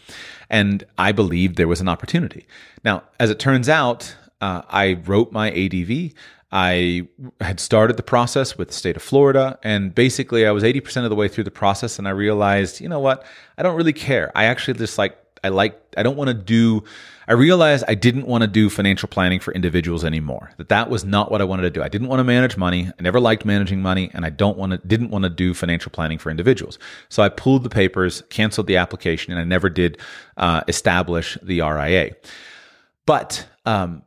and 0.48 0.84
i 0.96 1.12
believed 1.12 1.56
there 1.56 1.68
was 1.68 1.82
an 1.82 1.88
opportunity 1.88 2.46
now 2.82 3.02
as 3.20 3.28
it 3.28 3.38
turns 3.38 3.68
out 3.68 4.16
uh, 4.40 4.62
i 4.70 4.94
wrote 5.04 5.32
my 5.32 5.50
adv 5.50 6.14
i 6.54 7.06
had 7.40 7.60
started 7.60 7.98
the 7.98 8.02
process 8.02 8.56
with 8.56 8.68
the 8.68 8.74
state 8.74 8.96
of 8.96 9.02
florida 9.02 9.58
and 9.62 9.94
basically 9.94 10.46
i 10.46 10.50
was 10.50 10.64
80% 10.64 11.04
of 11.04 11.10
the 11.10 11.16
way 11.16 11.28
through 11.28 11.44
the 11.44 11.50
process 11.50 11.98
and 11.98 12.08
i 12.08 12.12
realized 12.12 12.80
you 12.80 12.88
know 12.88 13.00
what 13.00 13.26
i 13.58 13.62
don't 13.62 13.76
really 13.76 13.92
care 13.92 14.32
i 14.34 14.44
actually 14.44 14.78
just 14.78 14.96
like 14.96 15.18
i 15.42 15.48
like 15.48 15.78
i 15.98 16.02
don't 16.02 16.16
want 16.16 16.28
to 16.28 16.34
do 16.34 16.82
I 17.26 17.32
realized 17.32 17.84
I 17.88 17.94
didn't 17.94 18.26
want 18.26 18.42
to 18.42 18.48
do 18.48 18.68
financial 18.68 19.08
planning 19.08 19.40
for 19.40 19.52
individuals 19.52 20.04
anymore. 20.04 20.50
That 20.58 20.68
that 20.68 20.90
was 20.90 21.04
not 21.04 21.30
what 21.30 21.40
I 21.40 21.44
wanted 21.44 21.62
to 21.62 21.70
do. 21.70 21.82
I 21.82 21.88
didn't 21.88 22.08
want 22.08 22.20
to 22.20 22.24
manage 22.24 22.56
money. 22.56 22.88
I 22.88 23.02
never 23.02 23.18
liked 23.20 23.44
managing 23.44 23.80
money, 23.80 24.10
and 24.12 24.24
I 24.24 24.30
don't 24.30 24.58
want 24.58 24.72
to 24.72 24.78
didn't 24.86 25.10
want 25.10 25.24
to 25.24 25.30
do 25.30 25.54
financial 25.54 25.90
planning 25.90 26.18
for 26.18 26.30
individuals. 26.30 26.78
So 27.08 27.22
I 27.22 27.28
pulled 27.28 27.62
the 27.62 27.70
papers, 27.70 28.22
canceled 28.30 28.66
the 28.66 28.76
application, 28.76 29.32
and 29.32 29.40
I 29.40 29.44
never 29.44 29.70
did 29.70 29.98
uh, 30.36 30.62
establish 30.68 31.38
the 31.42 31.62
RIA. 31.62 32.14
But 33.06 33.46
um, 33.64 34.02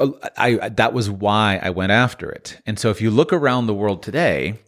I, 0.00 0.70
that 0.70 0.92
was 0.92 1.08
why 1.08 1.60
I 1.62 1.70
went 1.70 1.92
after 1.92 2.30
it. 2.30 2.60
And 2.66 2.78
so 2.78 2.90
if 2.90 3.00
you 3.00 3.10
look 3.10 3.32
around 3.32 3.66
the 3.66 3.74
world 3.74 4.02
today, 4.02 4.58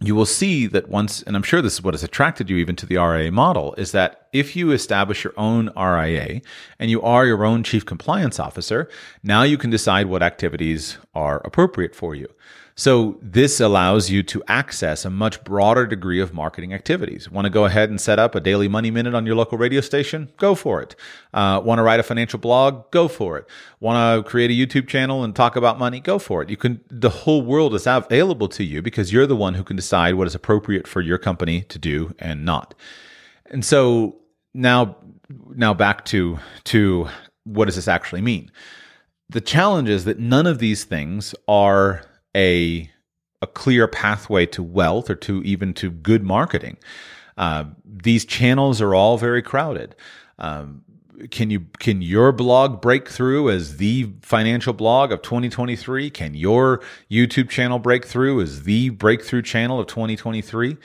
you 0.00 0.14
will 0.14 0.26
see 0.26 0.66
that 0.66 0.88
once, 0.88 1.22
and 1.22 1.36
I'm 1.36 1.42
sure 1.42 1.62
this 1.62 1.74
is 1.74 1.82
what 1.82 1.94
has 1.94 2.02
attracted 2.02 2.50
you 2.50 2.56
even 2.56 2.76
to 2.76 2.86
the 2.86 2.96
RIA 2.96 3.30
model, 3.30 3.74
is 3.74 3.92
that 3.92 4.28
if 4.32 4.56
you 4.56 4.72
establish 4.72 5.24
your 5.24 5.34
own 5.36 5.70
RIA 5.76 6.40
and 6.78 6.90
you 6.90 7.00
are 7.02 7.26
your 7.26 7.44
own 7.44 7.62
chief 7.62 7.86
compliance 7.86 8.40
officer, 8.40 8.88
now 9.22 9.42
you 9.42 9.56
can 9.56 9.70
decide 9.70 10.06
what 10.06 10.22
activities 10.22 10.98
are 11.14 11.40
appropriate 11.44 11.94
for 11.94 12.14
you. 12.14 12.28
So 12.76 13.18
this 13.22 13.60
allows 13.60 14.10
you 14.10 14.24
to 14.24 14.42
access 14.48 15.04
a 15.04 15.10
much 15.10 15.44
broader 15.44 15.86
degree 15.86 16.20
of 16.20 16.34
marketing 16.34 16.74
activities. 16.74 17.30
Want 17.30 17.44
to 17.44 17.50
go 17.50 17.66
ahead 17.66 17.88
and 17.88 18.00
set 18.00 18.18
up 18.18 18.34
a 18.34 18.40
daily 18.40 18.66
money 18.66 18.90
minute 18.90 19.14
on 19.14 19.24
your 19.26 19.36
local 19.36 19.58
radio 19.58 19.80
station? 19.80 20.32
Go 20.38 20.56
for 20.56 20.82
it. 20.82 20.96
Uh, 21.32 21.60
want 21.64 21.78
to 21.78 21.84
write 21.84 22.00
a 22.00 22.02
financial 22.02 22.40
blog? 22.40 22.90
Go 22.90 23.06
for 23.06 23.38
it. 23.38 23.46
Want 23.78 24.24
to 24.24 24.28
create 24.28 24.50
a 24.50 24.54
YouTube 24.54 24.88
channel 24.88 25.22
and 25.22 25.36
talk 25.36 25.54
about 25.54 25.78
money? 25.78 26.00
Go 26.00 26.18
for 26.18 26.42
it. 26.42 26.50
You 26.50 26.56
can. 26.56 26.80
The 26.90 27.10
whole 27.10 27.42
world 27.42 27.76
is 27.76 27.86
available 27.86 28.48
to 28.48 28.64
you 28.64 28.82
because 28.82 29.12
you're 29.12 29.26
the 29.28 29.36
one 29.36 29.54
who 29.54 29.62
can 29.62 29.76
decide 29.76 30.14
what 30.14 30.26
is 30.26 30.34
appropriate 30.34 30.88
for 30.88 31.00
your 31.00 31.18
company 31.18 31.62
to 31.62 31.78
do 31.78 32.12
and 32.18 32.44
not. 32.44 32.74
And 33.46 33.64
so 33.64 34.16
now, 34.52 34.96
now 35.54 35.74
back 35.74 36.04
to 36.06 36.40
to 36.64 37.08
what 37.44 37.66
does 37.66 37.76
this 37.76 37.86
actually 37.86 38.22
mean? 38.22 38.50
The 39.28 39.40
challenge 39.40 39.88
is 39.88 40.06
that 40.06 40.18
none 40.18 40.48
of 40.48 40.58
these 40.58 40.82
things 40.82 41.36
are 41.46 42.02
a 42.34 42.90
a 43.42 43.46
clear 43.46 43.86
pathway 43.86 44.46
to 44.46 44.62
wealth 44.62 45.10
or 45.10 45.14
to 45.14 45.42
even 45.42 45.74
to 45.74 45.90
good 45.90 46.22
marketing. 46.22 46.78
Uh, 47.36 47.64
these 47.84 48.24
channels 48.24 48.80
are 48.80 48.94
all 48.94 49.18
very 49.18 49.42
crowded. 49.42 49.94
Um, 50.38 50.82
can 51.30 51.50
you 51.50 51.60
can 51.78 52.02
your 52.02 52.32
blog 52.32 52.80
break 52.80 53.08
through 53.08 53.50
as 53.50 53.76
the 53.76 54.12
financial 54.22 54.72
blog 54.72 55.12
of 55.12 55.22
2023? 55.22 56.10
Can 56.10 56.34
your 56.34 56.82
YouTube 57.10 57.48
channel 57.48 57.78
break 57.78 58.04
through 58.04 58.40
as 58.40 58.64
the 58.64 58.90
breakthrough 58.90 59.42
channel 59.42 59.78
of 59.78 59.86
2023? 59.86 60.76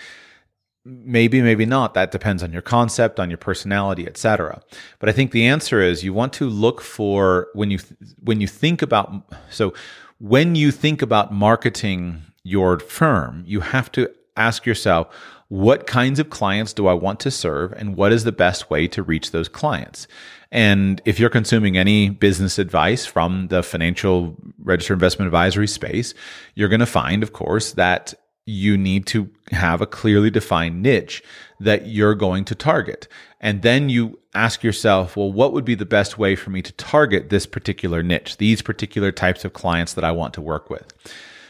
Maybe, 0.85 1.41
maybe 1.41 1.65
not. 1.65 1.93
That 1.93 2.11
depends 2.11 2.41
on 2.41 2.53
your 2.53 2.61
concept, 2.61 3.19
on 3.19 3.29
your 3.29 3.37
personality, 3.37 4.07
etc. 4.07 4.61
But 4.99 5.09
I 5.09 5.11
think 5.11 5.31
the 5.31 5.45
answer 5.45 5.81
is 5.81 6.03
you 6.03 6.13
want 6.13 6.33
to 6.33 6.49
look 6.49 6.81
for 6.81 7.47
when 7.53 7.69
you 7.69 7.79
when 8.21 8.39
you 8.39 8.47
think 8.47 8.81
about 8.81 9.13
so 9.49 9.73
when 10.19 10.55
you 10.55 10.71
think 10.71 11.01
about 11.01 11.33
marketing 11.33 12.23
your 12.43 12.79
firm, 12.79 13.43
you 13.47 13.61
have 13.61 13.91
to 13.93 14.09
ask 14.35 14.65
yourself, 14.65 15.07
what 15.47 15.87
kinds 15.87 16.19
of 16.19 16.29
clients 16.29 16.73
do 16.73 16.87
I 16.87 16.93
want 16.93 17.19
to 17.21 17.31
serve 17.31 17.73
and 17.73 17.95
what 17.95 18.11
is 18.11 18.23
the 18.23 18.31
best 18.31 18.69
way 18.69 18.87
to 18.89 19.01
reach 19.01 19.31
those 19.31 19.49
clients? 19.49 20.07
And 20.51 21.01
if 21.05 21.19
you're 21.19 21.29
consuming 21.29 21.77
any 21.77 22.09
business 22.09 22.59
advice 22.59 23.05
from 23.05 23.47
the 23.47 23.63
financial 23.63 24.35
registered 24.59 24.95
investment 24.95 25.27
advisory 25.27 25.67
space, 25.67 26.13
you're 26.55 26.69
going 26.69 26.79
to 26.79 26.85
find, 26.85 27.23
of 27.23 27.33
course, 27.33 27.73
that 27.73 28.13
you 28.45 28.77
need 28.77 29.05
to 29.07 29.29
have 29.51 29.81
a 29.81 29.87
clearly 29.87 30.29
defined 30.29 30.81
niche 30.81 31.23
that 31.59 31.87
you're 31.87 32.15
going 32.15 32.45
to 32.45 32.55
target. 32.55 33.07
And 33.41 33.61
then 33.61 33.89
you 33.89 34.19
ask 34.33 34.63
yourself, 34.63 35.17
well, 35.17 35.31
what 35.31 35.53
would 35.53 35.65
be 35.65 35.75
the 35.75 35.85
best 35.85 36.17
way 36.17 36.35
for 36.35 36.49
me 36.49 36.61
to 36.61 36.71
target 36.73 37.29
this 37.29 37.45
particular 37.45 38.01
niche, 38.03 38.37
these 38.37 38.61
particular 38.61 39.11
types 39.11 39.43
of 39.43 39.53
clients 39.53 39.93
that 39.93 40.03
I 40.03 40.11
want 40.11 40.33
to 40.35 40.41
work 40.41 40.69
with? 40.69 40.93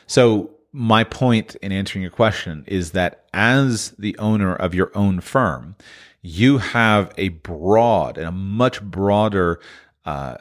So, 0.08 0.52
my 0.72 1.04
point 1.04 1.56
in 1.64 1.72
answering 1.72 2.04
your 2.04 2.12
question 2.12 2.64
is 2.68 2.92
that 2.92 3.26
as 3.34 3.90
the 3.98 4.16
owner 4.20 4.56
of 4.56 4.76
your 4.76 4.92
own 4.94 5.20
firm, 5.20 5.76
you 6.22 6.60
have 6.60 7.12
a 7.18 7.30
broad 7.30 8.20
and 8.20 8.28
a 8.28 8.32
much 8.32 8.82
broader 8.82 9.60
uh, 10.06 10.38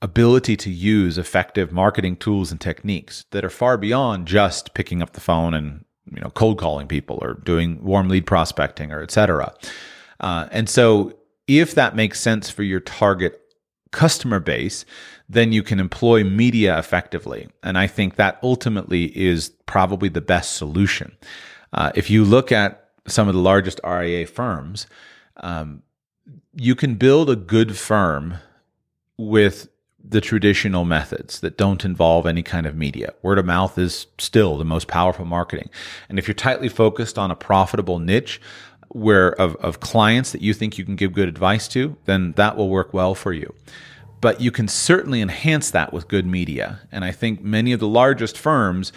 ability 0.00 0.56
to 0.56 0.70
use 0.70 1.18
effective 1.18 1.72
marketing 1.72 2.16
tools 2.16 2.50
and 2.50 2.60
techniques 2.60 3.24
that 3.30 3.44
are 3.44 3.50
far 3.50 3.76
beyond 3.76 4.26
just 4.26 4.74
picking 4.74 5.02
up 5.02 5.12
the 5.12 5.20
phone 5.20 5.54
and 5.54 5.84
you 6.14 6.20
know 6.20 6.30
cold 6.30 6.58
calling 6.58 6.86
people 6.86 7.18
or 7.22 7.34
doing 7.34 7.82
warm 7.82 8.08
lead 8.08 8.26
prospecting 8.26 8.92
or 8.92 9.02
etc. 9.02 9.52
Uh, 10.20 10.48
and 10.50 10.68
so 10.68 11.14
if 11.46 11.74
that 11.74 11.96
makes 11.96 12.20
sense 12.20 12.50
for 12.50 12.62
your 12.62 12.80
target 12.80 13.40
customer 13.90 14.40
base, 14.40 14.84
then 15.28 15.52
you 15.52 15.62
can 15.62 15.80
employ 15.80 16.24
media 16.24 16.78
effectively. 16.78 17.48
And 17.62 17.78
I 17.78 17.86
think 17.86 18.16
that 18.16 18.38
ultimately 18.42 19.04
is 19.16 19.50
probably 19.66 20.08
the 20.08 20.20
best 20.20 20.56
solution. 20.56 21.16
Uh, 21.72 21.92
if 21.94 22.10
you 22.10 22.24
look 22.24 22.52
at 22.52 22.90
some 23.06 23.28
of 23.28 23.34
the 23.34 23.40
largest 23.40 23.80
RIA 23.84 24.26
firms, 24.26 24.86
um, 25.38 25.82
you 26.54 26.74
can 26.74 26.94
build 26.96 27.30
a 27.30 27.36
good 27.36 27.76
firm 27.76 28.38
with 29.16 29.68
the 30.02 30.20
traditional 30.20 30.84
methods 30.84 31.40
that 31.40 31.58
don't 31.58 31.84
involve 31.84 32.26
any 32.26 32.42
kind 32.42 32.66
of 32.66 32.76
media. 32.76 33.12
Word 33.22 33.38
of 33.38 33.44
mouth 33.44 33.76
is 33.78 34.06
still 34.18 34.56
the 34.56 34.64
most 34.64 34.88
powerful 34.88 35.24
marketing. 35.24 35.68
And 36.08 36.18
if 36.18 36.26
you're 36.26 36.34
tightly 36.34 36.68
focused 36.68 37.18
on 37.18 37.30
a 37.30 37.36
profitable 37.36 37.98
niche, 37.98 38.40
where 38.90 39.30
of, 39.40 39.54
of 39.56 39.80
clients 39.80 40.32
that 40.32 40.42
you 40.42 40.54
think 40.54 40.78
you 40.78 40.84
can 40.84 40.96
give 40.96 41.12
good 41.12 41.28
advice 41.28 41.68
to, 41.68 41.96
then 42.06 42.32
that 42.32 42.56
will 42.56 42.68
work 42.68 42.94
well 42.94 43.14
for 43.14 43.32
you. 43.32 43.54
But 44.20 44.40
you 44.40 44.50
can 44.50 44.66
certainly 44.66 45.20
enhance 45.20 45.70
that 45.70 45.92
with 45.92 46.08
good 46.08 46.26
media. 46.26 46.80
And 46.90 47.04
I 47.04 47.12
think 47.12 47.42
many 47.42 47.72
of 47.72 47.80
the 47.80 47.86
largest 47.88 48.36
firms, 48.36 48.92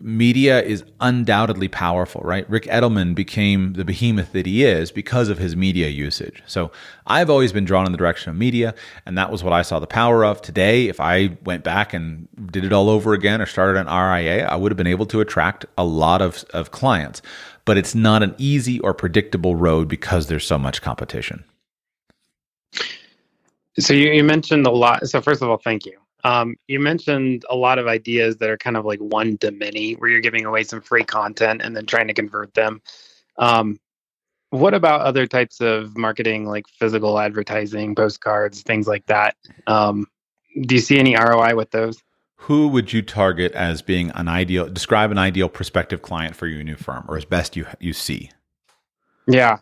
media 0.00 0.62
is 0.62 0.84
undoubtedly 1.00 1.68
powerful, 1.68 2.20
right? 2.22 2.48
Ric 2.48 2.64
Edelman 2.64 3.14
became 3.14 3.72
the 3.72 3.84
behemoth 3.84 4.32
that 4.32 4.46
he 4.46 4.64
is 4.64 4.92
because 4.92 5.28
of 5.28 5.38
his 5.38 5.56
media 5.56 5.88
usage. 5.88 6.42
So 6.46 6.70
I've 7.06 7.28
always 7.30 7.52
been 7.52 7.64
drawn 7.64 7.86
in 7.86 7.92
the 7.92 7.98
direction 7.98 8.30
of 8.30 8.36
media, 8.36 8.74
and 9.06 9.18
that 9.18 9.32
was 9.32 9.42
what 9.42 9.52
I 9.52 9.62
saw 9.62 9.80
the 9.80 9.86
power 9.86 10.24
of. 10.24 10.40
Today, 10.40 10.88
if 10.88 11.00
I 11.00 11.36
went 11.44 11.64
back 11.64 11.92
and 11.94 12.28
did 12.52 12.64
it 12.64 12.72
all 12.72 12.88
over 12.88 13.12
again 13.12 13.40
or 13.40 13.46
started 13.46 13.78
an 13.78 13.86
RIA, 13.86 14.46
I 14.46 14.56
would 14.56 14.70
have 14.70 14.76
been 14.76 14.86
able 14.86 15.06
to 15.06 15.20
attract 15.20 15.66
a 15.76 15.84
lot 15.84 16.22
of, 16.22 16.44
of 16.54 16.70
clients 16.70 17.22
but 17.68 17.76
it's 17.76 17.94
not 17.94 18.22
an 18.22 18.34
easy 18.38 18.80
or 18.80 18.94
predictable 18.94 19.54
road 19.54 19.88
because 19.88 20.28
there's 20.28 20.46
so 20.46 20.56
much 20.56 20.80
competition. 20.80 21.44
So 23.78 23.92
you, 23.92 24.10
you 24.10 24.24
mentioned 24.24 24.66
a 24.66 24.70
lot. 24.70 25.06
So 25.06 25.20
first 25.20 25.42
of 25.42 25.50
all, 25.50 25.58
thank 25.58 25.84
you. 25.84 25.98
Um, 26.24 26.56
you 26.66 26.80
mentioned 26.80 27.44
a 27.48 27.56
lot 27.56 27.78
of 27.78 27.86
ideas 27.86 28.36
that 28.38 28.50
are 28.50 28.58
kind 28.58 28.76
of 28.76 28.84
like 28.84 28.98
one 28.98 29.38
to 29.38 29.50
many, 29.50 29.92
where 29.94 30.10
you're 30.10 30.20
giving 30.20 30.44
away 30.44 30.64
some 30.64 30.80
free 30.80 31.04
content 31.04 31.62
and 31.62 31.76
then 31.76 31.86
trying 31.86 32.08
to 32.08 32.14
convert 32.14 32.54
them. 32.54 32.82
Um, 33.36 33.78
what 34.50 34.74
about 34.74 35.02
other 35.02 35.26
types 35.26 35.60
of 35.60 35.96
marketing, 35.96 36.46
like 36.46 36.66
physical 36.68 37.18
advertising, 37.18 37.94
postcards, 37.94 38.62
things 38.62 38.88
like 38.88 39.06
that? 39.06 39.36
Um, 39.66 40.06
do 40.62 40.74
you 40.74 40.80
see 40.80 40.98
any 40.98 41.16
ROI 41.16 41.54
with 41.54 41.70
those? 41.70 42.02
who 42.42 42.68
would 42.68 42.92
you 42.92 43.02
target 43.02 43.52
as 43.52 43.82
being 43.82 44.10
an 44.14 44.28
ideal 44.28 44.68
describe 44.68 45.10
an 45.10 45.18
ideal 45.18 45.48
prospective 45.48 46.02
client 46.02 46.34
for 46.36 46.46
your 46.46 46.62
new 46.62 46.76
firm 46.76 47.04
or 47.08 47.16
as 47.16 47.24
best 47.24 47.56
you 47.56 47.66
you 47.80 47.92
see 47.92 48.30
yeah 49.26 49.58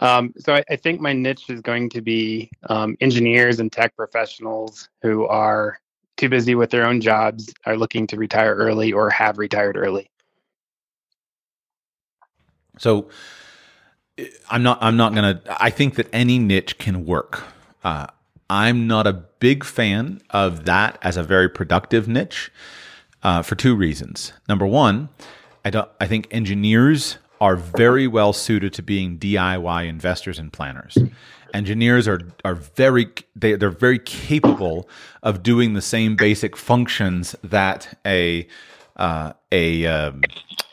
um, 0.00 0.32
so 0.38 0.54
I, 0.54 0.62
I, 0.70 0.76
think 0.76 1.00
my 1.00 1.12
niche 1.12 1.50
is 1.50 1.60
going 1.60 1.90
to 1.90 2.00
be 2.00 2.52
um, 2.70 2.96
engineers 3.00 3.58
and 3.58 3.72
tech 3.72 3.96
professionals 3.96 4.88
who 5.02 5.26
are 5.26 5.80
too 6.18 6.28
busy 6.28 6.54
with 6.54 6.70
their 6.70 6.86
own 6.86 7.00
jobs 7.00 7.52
are 7.64 7.76
looking 7.76 8.06
to 8.06 8.16
retire 8.16 8.54
early 8.54 8.92
or 8.92 9.08
have 9.08 9.38
retired 9.38 9.76
early 9.76 10.10
so 12.78 13.08
I'm 14.50 14.62
not. 14.62 14.78
I'm 14.80 14.96
not 14.96 15.14
gonna. 15.14 15.40
I 15.48 15.70
think 15.70 15.94
that 15.96 16.08
any 16.12 16.38
niche 16.38 16.78
can 16.78 17.04
work. 17.04 17.44
Uh, 17.84 18.06
I'm 18.50 18.86
not 18.86 19.06
a 19.06 19.12
big 19.12 19.64
fan 19.64 20.20
of 20.30 20.64
that 20.64 20.98
as 21.02 21.16
a 21.16 21.22
very 21.22 21.48
productive 21.48 22.08
niche 22.08 22.50
uh, 23.22 23.42
for 23.42 23.54
two 23.54 23.74
reasons. 23.76 24.32
Number 24.48 24.66
one, 24.66 25.08
I 25.64 25.70
don't. 25.70 25.88
I 26.00 26.06
think 26.06 26.26
engineers 26.30 27.18
are 27.40 27.54
very 27.54 28.08
well 28.08 28.32
suited 28.32 28.72
to 28.74 28.82
being 28.82 29.18
DIY 29.18 29.86
investors 29.86 30.38
and 30.38 30.52
planners. 30.52 30.98
Engineers 31.54 32.06
are 32.06 32.20
are 32.44 32.54
very 32.54 33.06
they 33.34 33.54
they're 33.54 33.70
very 33.70 33.98
capable 33.98 34.88
of 35.22 35.42
doing 35.42 35.74
the 35.74 35.82
same 35.82 36.16
basic 36.16 36.56
functions 36.56 37.34
that 37.42 37.98
a 38.06 38.46
uh, 38.96 39.32
a 39.52 39.86
um, 39.86 40.22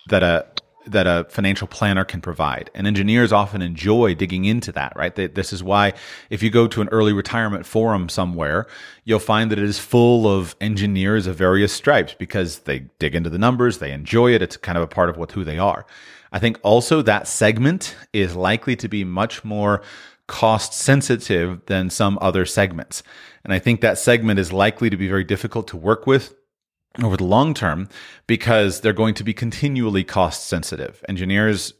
that 0.09 0.23
a 0.23 0.45
that 0.88 1.07
a 1.07 1.25
financial 1.29 1.67
planner 1.67 2.05
can 2.05 2.21
provide. 2.21 2.69
And 2.73 2.88
engineers 2.88 3.31
often 3.31 3.61
enjoy 3.61 4.15
digging 4.15 4.45
into 4.45 4.71
that, 4.73 4.93
right? 4.95 5.15
this 5.15 5.51
is 5.51 5.63
why 5.63 5.93
if 6.29 6.43
you 6.43 6.49
go 6.49 6.67
to 6.67 6.81
an 6.81 6.89
early 6.89 7.13
retirement 7.13 7.65
forum 7.65 8.09
somewhere, 8.09 8.67
you'll 9.03 9.19
find 9.19 9.51
that 9.51 9.59
it 9.59 9.65
is 9.65 9.79
full 9.79 10.27
of 10.27 10.55
engineers 10.61 11.27
of 11.27 11.35
various 11.35 11.73
stripes 11.73 12.13
because 12.13 12.59
they 12.59 12.79
dig 12.99 13.15
into 13.15 13.29
the 13.29 13.38
numbers, 13.38 13.79
they 13.79 13.91
enjoy 13.91 14.33
it, 14.33 14.41
it's 14.41 14.57
kind 14.57 14.77
of 14.77 14.83
a 14.83 14.88
part 14.88 15.09
of 15.09 15.17
what 15.17 15.31
who 15.31 15.43
they 15.43 15.57
are. 15.57 15.85
I 16.31 16.39
think 16.39 16.59
also 16.63 17.01
that 17.01 17.27
segment 17.27 17.95
is 18.11 18.35
likely 18.35 18.75
to 18.77 18.88
be 18.88 19.03
much 19.03 19.43
more 19.43 19.81
cost 20.27 20.73
sensitive 20.73 21.61
than 21.67 21.89
some 21.89 22.17
other 22.21 22.45
segments. 22.45 23.03
And 23.43 23.53
I 23.53 23.59
think 23.59 23.81
that 23.81 23.97
segment 23.97 24.39
is 24.39 24.51
likely 24.51 24.89
to 24.89 24.97
be 24.97 25.07
very 25.07 25.23
difficult 25.23 25.67
to 25.69 25.77
work 25.77 26.07
with 26.07 26.35
over 27.03 27.17
the 27.17 27.25
long 27.25 27.53
term 27.53 27.89
because 28.25 28.81
they're 28.81 28.93
going 28.93 29.13
to 29.15 29.23
be 29.23 29.33
continually 29.33 30.03
cost 30.03 30.47
sensitive. 30.47 31.03
Engineers 31.07 31.73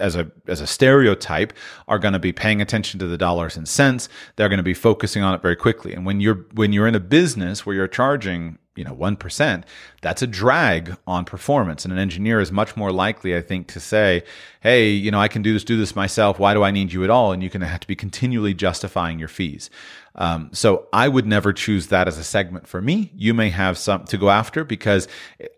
as 0.00 0.16
a 0.16 0.30
as 0.46 0.60
a 0.60 0.66
stereotype 0.66 1.52
are 1.88 1.98
going 1.98 2.12
to 2.12 2.18
be 2.18 2.32
paying 2.32 2.60
attention 2.60 2.98
to 2.98 3.06
the 3.06 3.18
dollars 3.18 3.56
and 3.56 3.68
cents 3.68 4.08
they're 4.36 4.48
going 4.48 4.58
to 4.58 4.62
be 4.62 4.74
focusing 4.74 5.22
on 5.22 5.34
it 5.34 5.42
very 5.42 5.56
quickly 5.56 5.94
and 5.94 6.04
when 6.04 6.20
you're 6.20 6.46
when 6.52 6.72
you're 6.72 6.86
in 6.86 6.94
a 6.94 7.00
business 7.00 7.64
where 7.64 7.74
you're 7.74 7.88
charging 7.88 8.58
you 8.74 8.84
know 8.84 8.94
1% 8.94 9.64
that's 10.00 10.22
a 10.22 10.26
drag 10.26 10.96
on 11.06 11.24
performance. 11.24 11.84
And 11.84 11.92
an 11.92 11.98
engineer 11.98 12.40
is 12.40 12.50
much 12.50 12.76
more 12.76 12.90
likely 12.90 13.36
i 13.36 13.42
think 13.42 13.68
to 13.68 13.80
say 13.80 14.24
hey 14.62 14.90
you 14.90 15.10
know 15.10 15.20
i 15.20 15.28
can 15.28 15.42
do 15.42 15.52
this 15.52 15.64
do 15.64 15.76
this 15.76 15.94
myself. 15.94 16.38
Why 16.38 16.54
do 16.54 16.62
i 16.62 16.70
need 16.70 16.92
you 16.92 17.04
at 17.04 17.10
all? 17.10 17.32
And 17.32 17.42
going 17.52 17.60
to 17.60 17.66
have 17.66 17.80
to 17.80 17.86
be 17.86 17.96
continually 17.96 18.54
justifying 18.54 19.18
your 19.18 19.28
fees. 19.28 19.70
Um, 20.14 20.50
so 20.52 20.88
I 20.92 21.08
would 21.08 21.26
never 21.26 21.52
choose 21.52 21.86
that 21.88 22.08
as 22.08 22.18
a 22.18 22.24
segment 22.24 22.66
for 22.66 22.82
me. 22.82 23.12
You 23.14 23.32
may 23.34 23.50
have 23.50 23.78
some 23.78 24.04
to 24.06 24.18
go 24.18 24.30
after 24.30 24.64
because 24.64 25.08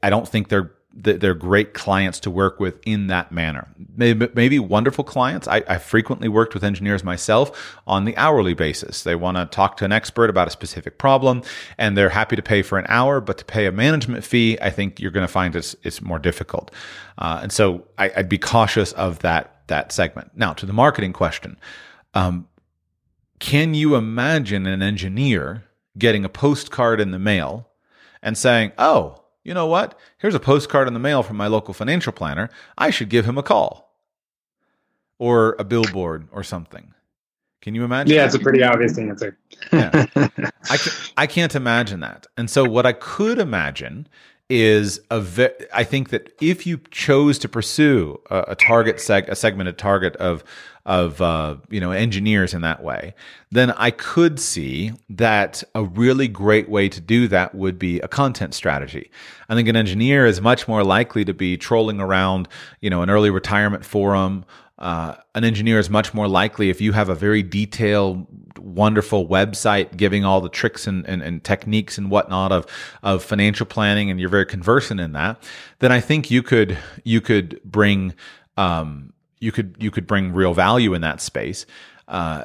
I 0.03 0.11
don't 0.11 0.29
think 0.29 0.49
they're 0.49 0.73
they're 0.97 1.35
great 1.35 1.75
clients 1.75 2.21
to 2.21 2.31
work 2.31 2.61
with 2.61 2.79
in 2.87 3.09
that 3.09 3.33
manner. 3.33 3.69
Maybe, 3.97 4.59
wonderful 4.61 5.03
clients. 5.03 5.49
I, 5.49 5.63
I, 5.69 5.79
frequently 5.79 6.29
worked 6.29 6.55
with 6.55 6.63
engineers 6.63 7.03
myself 7.03 7.81
on 7.87 8.05
the 8.05 8.17
hourly 8.17 8.55
basis. 8.55 9.03
They 9.03 9.17
want 9.17 9.37
to 9.37 9.47
talk 9.47 9.77
to 9.79 9.85
an 9.85 9.91
expert 9.91 10.31
about 10.31 10.47
a 10.47 10.53
specific 10.53 10.97
problem 10.97 11.43
and 11.79 11.97
they're 11.97 12.11
happy 12.11 12.37
to 12.37 12.43
pay 12.43 12.63
for 12.63 12.79
an 12.79 12.87
hour, 12.89 13.21
but 13.21 13.39
to 13.39 13.45
pay 13.45 13.67
a 13.67 13.73
management 13.73 14.25
fee, 14.25 14.57
I 14.63 14.71
think 14.71 15.01
you're 15.01 15.11
going 15.11 15.27
to 15.27 15.33
find 15.33 15.57
it's, 15.57 15.75
it's 15.83 16.01
more 16.01 16.21
difficult. 16.21 16.71
Uh, 17.19 17.41
and 17.43 17.53
so 17.53 17.87
I, 17.99 18.13
would 18.17 18.29
be 18.29 18.39
cautious 18.39 18.93
of 18.93 19.19
that, 19.21 19.67
that 19.67 19.91
segment. 19.91 20.31
Now 20.37 20.53
to 20.53 20.65
the 20.67 20.73
marketing 20.73 21.13
question. 21.13 21.57
Um, 22.15 22.47
can 23.41 23.75
you 23.75 23.97
imagine 23.97 24.67
an 24.67 24.81
engineer 24.81 25.65
getting 25.99 26.25
a 26.25 26.29
postcard 26.29 27.01
in 27.01 27.11
the 27.11 27.19
mail 27.19 27.69
and 28.23 28.39
saying, 28.39 28.73
Oh, 28.79 29.24
you 29.45 29.55
know 29.55 29.67
what? 29.67 29.99
Here's 30.19 30.35
a 30.35 30.41
postcard 30.41 30.89
in 30.89 30.95
the 30.95 31.01
mail 31.01 31.23
from 31.23 31.37
my 31.37 31.47
local 31.47 31.75
financial 31.75 32.13
planner. 32.13 32.51
I 32.77 32.91
should 32.91 33.11
give 33.11 33.27
him 33.27 33.39
a 33.39 33.43
call 33.43 33.95
or 35.19 35.55
a 35.59 35.65
billboard 35.65 36.29
or 36.33 36.43
something. 36.43 36.93
Can 37.61 37.75
you 37.75 37.85
imagine? 37.85 38.15
Yeah, 38.15 38.23
that? 38.23 38.27
it's 38.27 38.35
a 38.35 38.41
pretty 38.41 38.63
obvious 38.63 38.99
answer. 38.99 39.39
yeah. 39.73 40.07
I, 40.65 40.79
I 41.17 41.27
can't 41.27 41.55
imagine 41.55 42.01
that. 42.01 42.27
And 42.37 42.51
so, 42.51 42.65
what 42.65 42.85
I 42.85 42.93
could 42.93 43.39
imagine 43.39 44.07
is 44.51 45.01
a 45.11 45.21
ve- 45.21 45.55
I 45.73 45.85
think 45.85 46.11
that 46.11 46.31
if 46.43 46.67
you 46.67 46.79
chose 46.91 47.39
to 47.39 47.49
pursue 47.49 48.21
a, 48.29 48.45
a 48.49 48.55
target 48.55 48.97
seg- 48.97 49.29
a 49.29 49.35
segmented 49.35 49.79
target 49.79 50.15
of 50.17 50.45
of 50.87 51.21
uh, 51.21 51.57
you 51.71 51.81
know 51.81 51.91
engineers 51.93 52.55
in 52.55 52.61
that 52.63 52.83
way, 52.83 53.15
then 53.51 53.71
I 53.73 53.91
could 53.91 54.39
see 54.39 54.93
that 55.11 55.63
a 55.75 55.85
really 55.85 56.29
great 56.29 56.69
way 56.69 56.89
to 56.89 57.01
do 57.01 57.29
that 57.29 57.55
would 57.55 57.79
be 57.79 58.01
a 58.01 58.09
content 58.09 58.55
strategy. 58.55 59.11
I 59.49 59.55
think 59.55 59.69
an 59.69 59.77
engineer 59.77 60.27
is 60.27 60.41
much 60.41 60.69
more 60.69 60.85
likely 60.85 61.25
to 61.25 61.35
be 61.35 61.57
trolling 61.57 62.01
around, 62.01 62.49
you 62.81 62.91
know, 62.91 63.03
an 63.03 63.11
early 63.11 63.31
retirement 63.31 63.85
forum 63.85 64.45
uh, 64.79 65.15
an 65.35 65.45
engineer 65.45 65.79
is 65.79 65.89
much 65.89 66.13
more 66.13 66.29
likely 66.29 66.69
if 66.69 66.79
you 66.79 66.93
have 66.93 67.09
a 67.09 67.15
very 67.15 67.43
detailed, 67.43 68.27
wonderful 68.59 69.27
website 69.27 69.97
giving 69.97 70.27
all 70.27 70.43
the 70.43 70.49
tricks 70.51 70.87
and, 70.87 71.07
and, 71.07 71.23
and, 71.23 71.43
techniques 71.43 71.97
and 71.97 72.11
whatnot 72.11 72.53
of 72.53 72.67
of 73.03 73.25
financial 73.25 73.65
planning, 73.65 74.11
and 74.11 74.21
you're 74.21 74.29
very 74.29 74.45
conversant 74.45 75.01
in 75.01 75.13
that. 75.13 75.43
Then 75.79 75.91
I 75.91 76.01
think 76.01 76.31
you 76.31 76.43
could 76.43 76.77
you 77.03 77.23
could 77.23 77.59
bring 77.65 78.13
um, 78.59 79.14
you 79.45 79.53
could 79.53 79.77
you 79.79 79.91
could 79.91 80.07
bring 80.07 80.33
real 80.33 80.55
value 80.55 80.95
in 80.95 81.03
that 81.03 81.21
space. 81.21 81.67
Uh, 82.09 82.45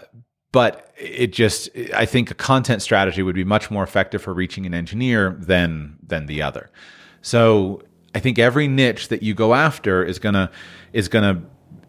but 0.52 0.94
it 0.98 1.32
just 1.32 1.70
I 1.96 2.06
think 2.06 2.32
a 2.32 2.34
content 2.34 2.82
strategy 2.82 3.24
would 3.24 3.36
be 3.36 3.44
much 3.44 3.72
more 3.72 3.84
effective 3.84 4.22
for 4.22 4.34
reaching 4.34 4.66
an 4.66 4.74
engineer 4.74 5.36
than 5.40 5.98
than 6.06 6.26
the 6.26 6.42
other. 6.42 6.70
So 7.22 7.82
I 8.16 8.20
think 8.20 8.40
every 8.40 8.68
niche 8.68 9.08
that 9.10 9.24
you 9.24 9.34
go 9.34 9.54
after 9.54 10.04
is 10.04 10.20
gonna 10.20 10.52
is 10.92 11.08
gonna 11.08 11.44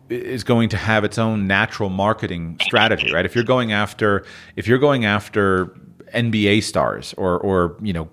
is 0.09 0.44
going 0.44 0.68
to 0.70 0.77
have 0.77 1.05
its 1.05 1.18
own 1.18 1.46
natural 1.46 1.88
marketing 1.88 2.59
strategy, 2.62 3.12
right? 3.12 3.25
If 3.25 3.35
you're 3.35 3.44
going 3.44 3.73
after 3.73 4.25
if 4.57 4.66
you're 4.66 4.79
going 4.79 5.05
after 5.05 5.66
NBA 6.14 6.62
stars 6.62 7.14
or 7.16 7.38
or 7.38 7.77
you 7.81 7.92
know 7.92 8.09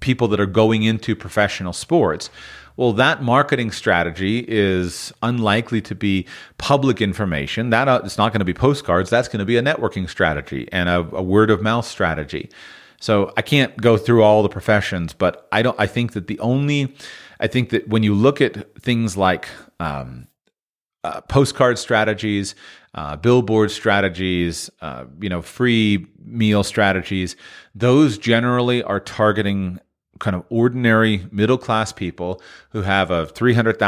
people 0.00 0.28
that 0.28 0.38
are 0.38 0.46
going 0.46 0.84
into 0.84 1.16
professional 1.16 1.72
sports, 1.72 2.30
well, 2.78 2.92
that 2.92 3.24
marketing 3.24 3.72
strategy 3.72 4.44
is 4.46 5.12
unlikely 5.20 5.80
to 5.80 5.96
be 5.96 6.26
public 6.58 7.00
information. 7.00 7.70
That 7.70 7.88
uh, 7.88 8.02
it's 8.04 8.16
not 8.16 8.32
going 8.32 8.38
to 8.38 8.44
be 8.44 8.54
postcards. 8.54 9.10
That's 9.10 9.26
going 9.26 9.40
to 9.40 9.44
be 9.44 9.56
a 9.56 9.62
networking 9.62 10.08
strategy 10.08 10.68
and 10.70 10.88
a, 10.88 10.98
a 10.98 11.22
word 11.22 11.50
of 11.50 11.60
mouth 11.60 11.84
strategy. 11.84 12.50
So 13.00 13.32
I 13.36 13.42
can't 13.42 13.76
go 13.78 13.96
through 13.96 14.22
all 14.22 14.44
the 14.44 14.48
professions, 14.48 15.12
but 15.12 15.48
I 15.50 15.62
don't. 15.62 15.74
I 15.78 15.88
think 15.88 16.12
that 16.12 16.28
the 16.28 16.38
only, 16.38 16.94
I 17.40 17.48
think 17.48 17.70
that 17.70 17.88
when 17.88 18.04
you 18.04 18.14
look 18.14 18.40
at 18.40 18.80
things 18.80 19.16
like 19.16 19.48
um, 19.80 20.28
uh, 21.02 21.20
postcard 21.22 21.80
strategies, 21.80 22.54
uh, 22.94 23.16
billboard 23.16 23.72
strategies, 23.72 24.70
uh, 24.82 25.04
you 25.20 25.28
know, 25.28 25.42
free 25.42 26.06
meal 26.24 26.62
strategies. 26.62 27.34
Those 27.74 28.18
generally 28.18 28.82
are 28.84 29.00
targeting 29.00 29.80
kind 30.18 30.36
of 30.36 30.44
ordinary 30.50 31.26
middle 31.30 31.58
class 31.58 31.92
people 31.92 32.40
who 32.70 32.82
have 32.82 33.10
a 33.10 33.26
$300,000 33.26 33.78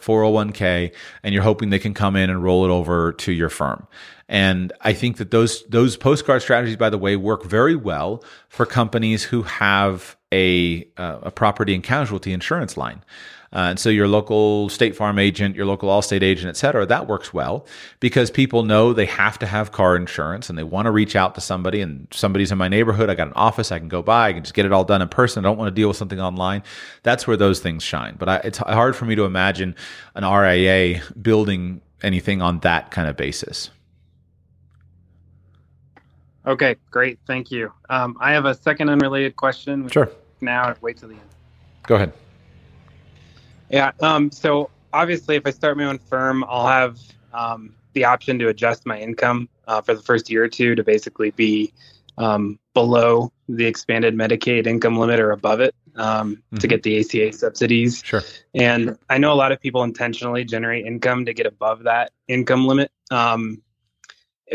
401k 0.00 0.94
and 1.22 1.34
you're 1.34 1.42
hoping 1.42 1.70
they 1.70 1.78
can 1.78 1.94
come 1.94 2.16
in 2.16 2.30
and 2.30 2.42
roll 2.42 2.64
it 2.64 2.70
over 2.70 3.12
to 3.12 3.32
your 3.32 3.50
firm. 3.50 3.86
And 4.28 4.72
I 4.80 4.94
think 4.94 5.18
that 5.18 5.30
those 5.30 5.64
those 5.64 5.96
postcard 5.96 6.40
strategies 6.40 6.76
by 6.76 6.88
the 6.88 6.98
way 6.98 7.14
work 7.16 7.44
very 7.44 7.76
well 7.76 8.24
for 8.48 8.64
companies 8.64 9.22
who 9.22 9.42
have 9.42 10.16
a 10.32 10.88
uh, 10.96 11.18
a 11.22 11.30
property 11.30 11.74
and 11.74 11.84
casualty 11.84 12.32
insurance 12.32 12.76
line. 12.76 13.04
Uh, 13.54 13.68
and 13.70 13.78
so 13.78 13.88
your 13.88 14.08
local 14.08 14.68
State 14.68 14.96
Farm 14.96 15.18
agent, 15.18 15.54
your 15.54 15.66
local 15.66 15.88
Allstate 15.88 16.22
agent, 16.22 16.48
et 16.48 16.56
cetera, 16.56 16.84
that 16.86 17.06
works 17.06 17.32
well 17.32 17.66
because 18.00 18.30
people 18.30 18.64
know 18.64 18.92
they 18.92 19.06
have 19.06 19.38
to 19.38 19.46
have 19.46 19.70
car 19.70 19.94
insurance 19.94 20.50
and 20.50 20.58
they 20.58 20.64
want 20.64 20.86
to 20.86 20.90
reach 20.90 21.14
out 21.14 21.34
to 21.36 21.40
somebody 21.40 21.80
and 21.80 22.08
somebody's 22.10 22.50
in 22.50 22.58
my 22.58 22.68
neighborhood. 22.68 23.08
I 23.08 23.14
got 23.14 23.28
an 23.28 23.34
office. 23.34 23.70
I 23.70 23.78
can 23.78 23.88
go 23.88 24.02
by. 24.02 24.28
I 24.28 24.32
can 24.32 24.42
just 24.42 24.54
get 24.54 24.66
it 24.66 24.72
all 24.72 24.84
done 24.84 25.02
in 25.02 25.08
person. 25.08 25.44
I 25.44 25.48
don't 25.48 25.56
want 25.56 25.68
to 25.68 25.80
deal 25.80 25.88
with 25.88 25.96
something 25.96 26.20
online. 26.20 26.62
That's 27.04 27.26
where 27.26 27.36
those 27.36 27.60
things 27.60 27.82
shine. 27.82 28.16
But 28.18 28.28
I, 28.28 28.36
it's 28.38 28.58
hard 28.58 28.96
for 28.96 29.04
me 29.04 29.14
to 29.14 29.24
imagine 29.24 29.76
an 30.16 30.24
RIA 30.24 31.02
building 31.20 31.80
anything 32.02 32.42
on 32.42 32.58
that 32.60 32.90
kind 32.90 33.08
of 33.08 33.16
basis. 33.16 33.70
Okay, 36.46 36.76
great. 36.90 37.18
Thank 37.26 37.50
you. 37.50 37.72
Um, 37.88 38.16
I 38.20 38.32
have 38.32 38.44
a 38.44 38.54
second 38.54 38.90
unrelated 38.90 39.36
question. 39.36 39.88
Sure. 39.88 40.10
Now, 40.40 40.74
wait 40.82 40.98
till 40.98 41.08
the 41.08 41.14
end. 41.14 41.22
Go 41.86 41.94
ahead. 41.94 42.12
Yeah. 43.70 43.92
Um, 44.00 44.30
so 44.30 44.70
obviously, 44.92 45.36
if 45.36 45.46
I 45.46 45.50
start 45.50 45.76
my 45.76 45.84
own 45.84 45.98
firm, 45.98 46.44
I'll 46.48 46.66
have 46.66 46.98
um, 47.32 47.74
the 47.92 48.04
option 48.04 48.38
to 48.40 48.48
adjust 48.48 48.86
my 48.86 48.98
income 48.98 49.48
uh, 49.66 49.80
for 49.80 49.94
the 49.94 50.02
first 50.02 50.30
year 50.30 50.44
or 50.44 50.48
two 50.48 50.74
to 50.74 50.84
basically 50.84 51.30
be 51.30 51.72
um, 52.18 52.58
below 52.74 53.32
the 53.48 53.66
expanded 53.66 54.14
Medicaid 54.14 54.66
income 54.66 54.96
limit 54.96 55.20
or 55.20 55.32
above 55.32 55.60
it 55.60 55.74
um, 55.96 56.36
mm-hmm. 56.36 56.56
to 56.58 56.66
get 56.66 56.82
the 56.82 57.00
ACA 57.00 57.32
subsidies. 57.32 58.02
Sure. 58.04 58.22
And 58.54 58.96
I 59.10 59.18
know 59.18 59.32
a 59.32 59.34
lot 59.34 59.52
of 59.52 59.60
people 59.60 59.82
intentionally 59.82 60.44
generate 60.44 60.86
income 60.86 61.24
to 61.26 61.34
get 61.34 61.46
above 61.46 61.84
that 61.84 62.12
income 62.28 62.66
limit 62.66 62.90
um, 63.10 63.62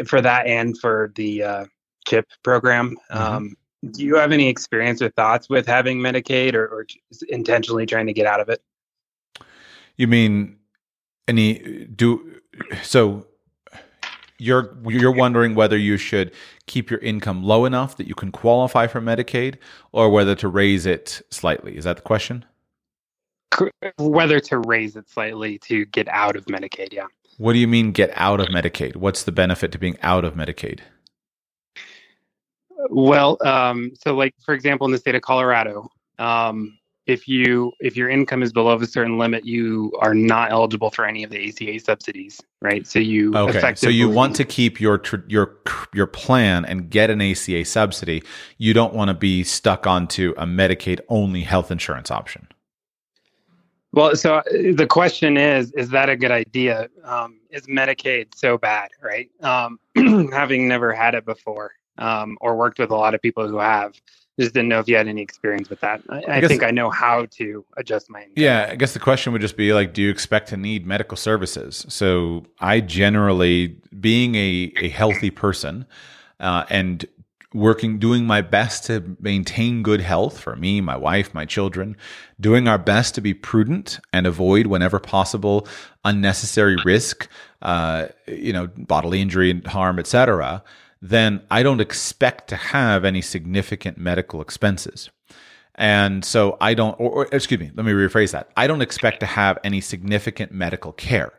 for 0.05 0.21
that 0.21 0.47
and 0.47 0.77
for 0.77 1.11
the 1.15 1.43
uh, 1.43 1.65
CHIP 2.05 2.27
program. 2.43 2.97
Mm-hmm. 3.11 3.35
Um, 3.35 3.55
do 3.91 4.03
you 4.03 4.15
have 4.15 4.31
any 4.31 4.49
experience 4.49 5.01
or 5.01 5.09
thoughts 5.09 5.49
with 5.49 5.65
having 5.65 5.99
Medicaid 5.99 6.53
or, 6.53 6.65
or 6.65 6.87
intentionally 7.29 7.85
trying 7.85 8.07
to 8.07 8.13
get 8.13 8.25
out 8.25 8.41
of 8.41 8.49
it? 8.49 8.61
You 9.99 10.07
mean 10.07 10.55
any 11.27 11.85
do 11.87 12.39
so 12.81 13.27
you're 14.39 14.75
you're 14.87 15.11
wondering 15.11 15.53
whether 15.53 15.77
you 15.77 15.97
should 15.97 16.31
keep 16.67 16.89
your 16.89 17.01
income 17.01 17.43
low 17.43 17.65
enough 17.65 17.97
that 17.97 18.07
you 18.07 18.15
can 18.15 18.31
qualify 18.31 18.87
for 18.87 19.01
Medicaid, 19.01 19.57
or 19.91 20.09
whether 20.09 20.35
to 20.35 20.47
raise 20.47 20.85
it 20.85 21.21
slightly. 21.29 21.75
Is 21.75 21.83
that 21.83 21.97
the 21.97 22.01
question? 22.01 22.45
Whether 23.97 24.39
to 24.39 24.59
raise 24.59 24.95
it 24.95 25.09
slightly 25.09 25.57
to 25.59 25.85
get 25.87 26.07
out 26.07 26.37
of 26.37 26.45
Medicaid, 26.45 26.93
yeah. 26.93 27.07
What 27.37 27.51
do 27.51 27.59
you 27.59 27.67
mean 27.67 27.91
get 27.91 28.11
out 28.15 28.39
of 28.39 28.47
Medicaid? 28.47 28.95
What's 28.95 29.23
the 29.23 29.33
benefit 29.33 29.73
to 29.73 29.77
being 29.77 29.97
out 30.01 30.23
of 30.23 30.35
Medicaid? 30.35 30.79
Well, 32.89 33.37
um, 33.45 33.91
so 34.01 34.15
like 34.15 34.33
for 34.45 34.53
example, 34.53 34.85
in 34.85 34.93
the 34.93 34.97
state 34.97 35.15
of 35.15 35.23
Colorado, 35.23 35.89
um, 36.19 36.78
if 37.09 37.27
you 37.27 37.73
if 37.79 37.97
your 37.97 38.07
income 38.07 38.43
is 38.43 38.53
below 38.53 38.79
a 38.79 38.85
certain 38.85 39.17
limit, 39.17 39.43
you 39.43 39.91
are 39.99 40.13
not 40.13 40.51
eligible 40.51 40.91
for 40.91 41.05
any 41.05 41.23
of 41.23 41.31
the 41.31 41.49
ACA 41.49 41.79
subsidies, 41.79 42.39
right? 42.61 42.85
So 42.85 42.99
you 42.99 43.35
okay. 43.35 43.73
So 43.75 43.89
you 43.89 44.09
want 44.09 44.35
to 44.35 44.45
keep 44.45 44.79
your 44.79 45.01
your 45.27 45.57
your 45.93 46.05
plan 46.05 46.65
and 46.65 46.89
get 46.89 47.09
an 47.09 47.19
ACA 47.19 47.65
subsidy. 47.65 48.21
You 48.59 48.73
don't 48.73 48.93
want 48.93 49.09
to 49.09 49.15
be 49.15 49.43
stuck 49.43 49.87
onto 49.87 50.35
a 50.37 50.45
Medicaid 50.45 50.99
only 51.09 51.41
health 51.41 51.71
insurance 51.71 52.11
option. 52.11 52.47
Well, 53.91 54.15
so 54.15 54.35
uh, 54.35 54.43
the 54.75 54.85
question 54.87 55.35
is: 55.35 55.71
Is 55.71 55.89
that 55.89 56.09
a 56.09 56.15
good 56.15 56.31
idea? 56.31 56.89
Um, 57.03 57.39
is 57.49 57.65
Medicaid 57.65 58.35
so 58.35 58.59
bad, 58.59 58.89
right? 59.01 59.31
Um, 59.41 59.79
having 60.31 60.67
never 60.67 60.93
had 60.93 61.15
it 61.15 61.25
before 61.25 61.71
um, 61.97 62.37
or 62.39 62.55
worked 62.55 62.77
with 62.77 62.91
a 62.91 62.95
lot 62.95 63.15
of 63.15 63.21
people 63.21 63.47
who 63.47 63.57
have 63.57 63.99
just 64.39 64.53
didn't 64.53 64.69
know 64.69 64.79
if 64.79 64.87
you 64.87 64.95
had 64.95 65.07
any 65.07 65.21
experience 65.21 65.69
with 65.69 65.79
that. 65.81 66.01
I, 66.09 66.23
I, 66.27 66.47
think 66.47 66.63
I 66.63 66.71
know 66.71 66.89
how 66.89 67.25
to 67.31 67.65
adjust 67.77 68.09
my. 68.09 68.19
Income. 68.21 68.33
Yeah, 68.35 68.69
I 68.71 68.75
guess 68.75 68.93
the 68.93 68.99
question 68.99 69.33
would 69.33 69.41
just 69.41 69.57
be 69.57 69.73
like, 69.73 69.93
do 69.93 70.01
you 70.01 70.09
expect 70.09 70.49
to 70.49 70.57
need 70.57 70.85
medical 70.85 71.17
services? 71.17 71.85
So 71.89 72.45
I 72.59 72.79
generally, 72.79 73.77
being 73.99 74.35
a 74.35 74.71
a 74.77 74.89
healthy 74.89 75.29
person, 75.29 75.85
uh, 76.39 76.65
and 76.69 77.05
working 77.53 77.97
doing 77.97 78.25
my 78.25 78.41
best 78.41 78.85
to 78.85 79.17
maintain 79.19 79.81
good 79.81 80.01
health 80.01 80.39
for 80.39 80.55
me 80.55 80.79
my 80.79 80.95
wife 80.95 81.33
my 81.33 81.45
children 81.45 81.97
doing 82.39 82.67
our 82.67 82.77
best 82.77 83.15
to 83.15 83.21
be 83.21 83.33
prudent 83.33 83.99
and 84.13 84.27
avoid 84.27 84.67
whenever 84.67 84.99
possible 84.99 85.67
unnecessary 86.05 86.77
risk 86.85 87.27
uh, 87.63 88.05
you 88.27 88.53
know 88.53 88.67
bodily 88.77 89.19
injury 89.19 89.49
and 89.49 89.65
harm 89.65 89.97
etc 89.97 90.63
then 91.01 91.41
I 91.49 91.63
don't 91.63 91.79
expect 91.79 92.49
to 92.49 92.55
have 92.55 93.05
any 93.05 93.21
significant 93.21 93.97
medical 93.97 94.41
expenses. 94.41 95.09
And 95.75 96.25
so 96.25 96.57
I 96.59 96.73
don't, 96.73 96.99
or, 96.99 97.09
or, 97.09 97.27
excuse 97.31 97.59
me, 97.59 97.71
let 97.73 97.85
me 97.85 97.93
rephrase 97.93 98.31
that. 98.31 98.51
I 98.57 98.67
don't 98.67 98.81
expect 98.81 99.21
to 99.21 99.25
have 99.25 99.57
any 99.63 99.79
significant 99.79 100.51
medical 100.51 100.91
care. 100.91 101.31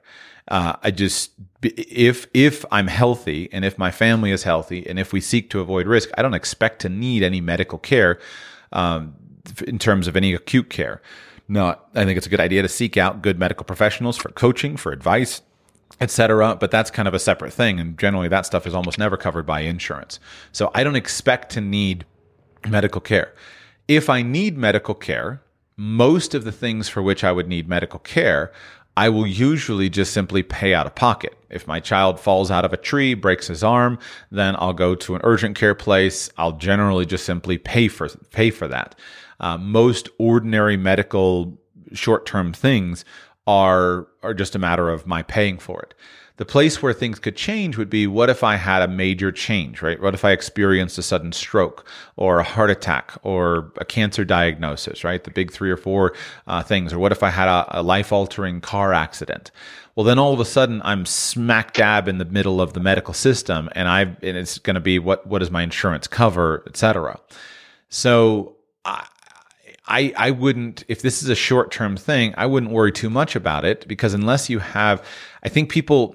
Uh, 0.48 0.74
I 0.82 0.90
just, 0.90 1.32
if 1.62 2.26
if 2.32 2.64
I'm 2.72 2.86
healthy 2.86 3.50
and 3.52 3.64
if 3.64 3.78
my 3.78 3.90
family 3.90 4.30
is 4.30 4.42
healthy 4.42 4.88
and 4.88 4.98
if 4.98 5.12
we 5.12 5.20
seek 5.20 5.50
to 5.50 5.60
avoid 5.60 5.86
risk, 5.86 6.08
I 6.16 6.22
don't 6.22 6.34
expect 6.34 6.80
to 6.80 6.88
need 6.88 7.22
any 7.22 7.40
medical 7.40 7.78
care 7.78 8.18
um, 8.72 9.14
in 9.66 9.78
terms 9.78 10.08
of 10.08 10.16
any 10.16 10.32
acute 10.32 10.70
care. 10.70 11.02
No, 11.46 11.76
I 11.94 12.04
think 12.04 12.16
it's 12.16 12.26
a 12.26 12.30
good 12.30 12.40
idea 12.40 12.62
to 12.62 12.68
seek 12.68 12.96
out 12.96 13.22
good 13.22 13.38
medical 13.38 13.64
professionals 13.64 14.16
for 14.16 14.30
coaching, 14.30 14.76
for 14.76 14.90
advice, 14.90 15.42
etc. 16.00 16.56
But 16.56 16.70
that's 16.70 16.90
kind 16.90 17.08
of 17.08 17.14
a 17.14 17.18
separate 17.18 17.52
thing. 17.52 17.80
And 17.80 17.98
generally, 17.98 18.28
that 18.28 18.46
stuff 18.46 18.66
is 18.66 18.74
almost 18.74 18.98
never 18.98 19.16
covered 19.16 19.46
by 19.46 19.60
insurance. 19.60 20.20
So 20.52 20.70
I 20.74 20.84
don't 20.84 20.96
expect 20.96 21.50
to 21.52 21.60
need 21.60 22.04
medical 22.68 23.00
care. 23.00 23.34
If 23.88 24.08
I 24.08 24.22
need 24.22 24.56
medical 24.56 24.94
care, 24.94 25.42
most 25.76 26.34
of 26.34 26.44
the 26.44 26.52
things 26.52 26.88
for 26.88 27.02
which 27.02 27.24
I 27.24 27.32
would 27.32 27.48
need 27.48 27.68
medical 27.68 27.98
care, 27.98 28.52
I 28.96 29.08
will 29.08 29.26
usually 29.26 29.88
just 29.88 30.12
simply 30.12 30.42
pay 30.42 30.74
out 30.74 30.86
of 30.86 30.94
pocket. 30.94 31.36
If 31.48 31.66
my 31.66 31.80
child 31.80 32.20
falls 32.20 32.50
out 32.50 32.64
of 32.64 32.72
a 32.72 32.76
tree, 32.76 33.14
breaks 33.14 33.46
his 33.46 33.64
arm, 33.64 33.98
then 34.30 34.56
I'll 34.58 34.74
go 34.74 34.94
to 34.94 35.14
an 35.14 35.20
urgent 35.24 35.56
care 35.56 35.74
place. 35.74 36.30
I'll 36.36 36.52
generally 36.52 37.06
just 37.06 37.24
simply 37.24 37.56
pay 37.56 37.88
for 37.88 38.08
pay 38.30 38.50
for 38.50 38.68
that. 38.68 38.94
Uh, 39.38 39.56
most 39.56 40.08
ordinary 40.18 40.76
medical 40.76 41.58
short-term 41.92 42.52
things 42.52 43.04
are 43.46 44.06
are 44.22 44.34
just 44.34 44.54
a 44.54 44.58
matter 44.58 44.88
of 44.90 45.06
my 45.06 45.22
paying 45.22 45.58
for 45.58 45.80
it. 45.82 45.94
The 46.36 46.46
place 46.46 46.80
where 46.80 46.94
things 46.94 47.18
could 47.18 47.36
change 47.36 47.76
would 47.76 47.90
be 47.90 48.06
what 48.06 48.30
if 48.30 48.42
I 48.42 48.56
had 48.56 48.80
a 48.80 48.88
major 48.88 49.30
change, 49.30 49.82
right? 49.82 50.00
What 50.00 50.14
if 50.14 50.24
I 50.24 50.30
experienced 50.30 50.96
a 50.96 51.02
sudden 51.02 51.32
stroke 51.32 51.86
or 52.16 52.38
a 52.38 52.42
heart 52.44 52.70
attack 52.70 53.12
or 53.22 53.72
a 53.76 53.84
cancer 53.84 54.24
diagnosis, 54.24 55.04
right? 55.04 55.22
The 55.22 55.30
big 55.30 55.52
three 55.52 55.70
or 55.70 55.76
four 55.76 56.14
uh, 56.46 56.62
things. 56.62 56.94
Or 56.94 56.98
what 56.98 57.12
if 57.12 57.22
I 57.22 57.28
had 57.28 57.46
a, 57.46 57.80
a 57.80 57.82
life 57.82 58.10
altering 58.10 58.62
car 58.62 58.94
accident? 58.94 59.50
Well, 59.94 60.04
then 60.04 60.18
all 60.18 60.32
of 60.32 60.40
a 60.40 60.46
sudden 60.46 60.80
I'm 60.82 61.04
smack 61.04 61.74
dab 61.74 62.08
in 62.08 62.16
the 62.16 62.24
middle 62.24 62.62
of 62.62 62.72
the 62.72 62.80
medical 62.80 63.12
system 63.12 63.68
and 63.72 63.86
I 63.86 64.02
and 64.02 64.36
it's 64.38 64.58
going 64.58 64.76
to 64.76 64.80
be 64.80 64.98
what 64.98 65.26
what 65.26 65.40
does 65.40 65.50
my 65.50 65.62
insurance 65.62 66.06
cover, 66.06 66.64
et 66.66 66.74
cetera. 66.74 67.20
So 67.90 68.56
I, 68.86 69.06
I, 69.90 70.12
I 70.16 70.30
wouldn't, 70.30 70.84
if 70.86 71.02
this 71.02 71.20
is 71.20 71.28
a 71.28 71.34
short 71.34 71.72
term 71.72 71.96
thing, 71.96 72.32
I 72.36 72.46
wouldn't 72.46 72.70
worry 72.70 72.92
too 72.92 73.10
much 73.10 73.34
about 73.34 73.64
it 73.64 73.86
because 73.88 74.14
unless 74.14 74.48
you 74.48 74.60
have, 74.60 75.04
I 75.42 75.48
think 75.48 75.68
people, 75.68 76.14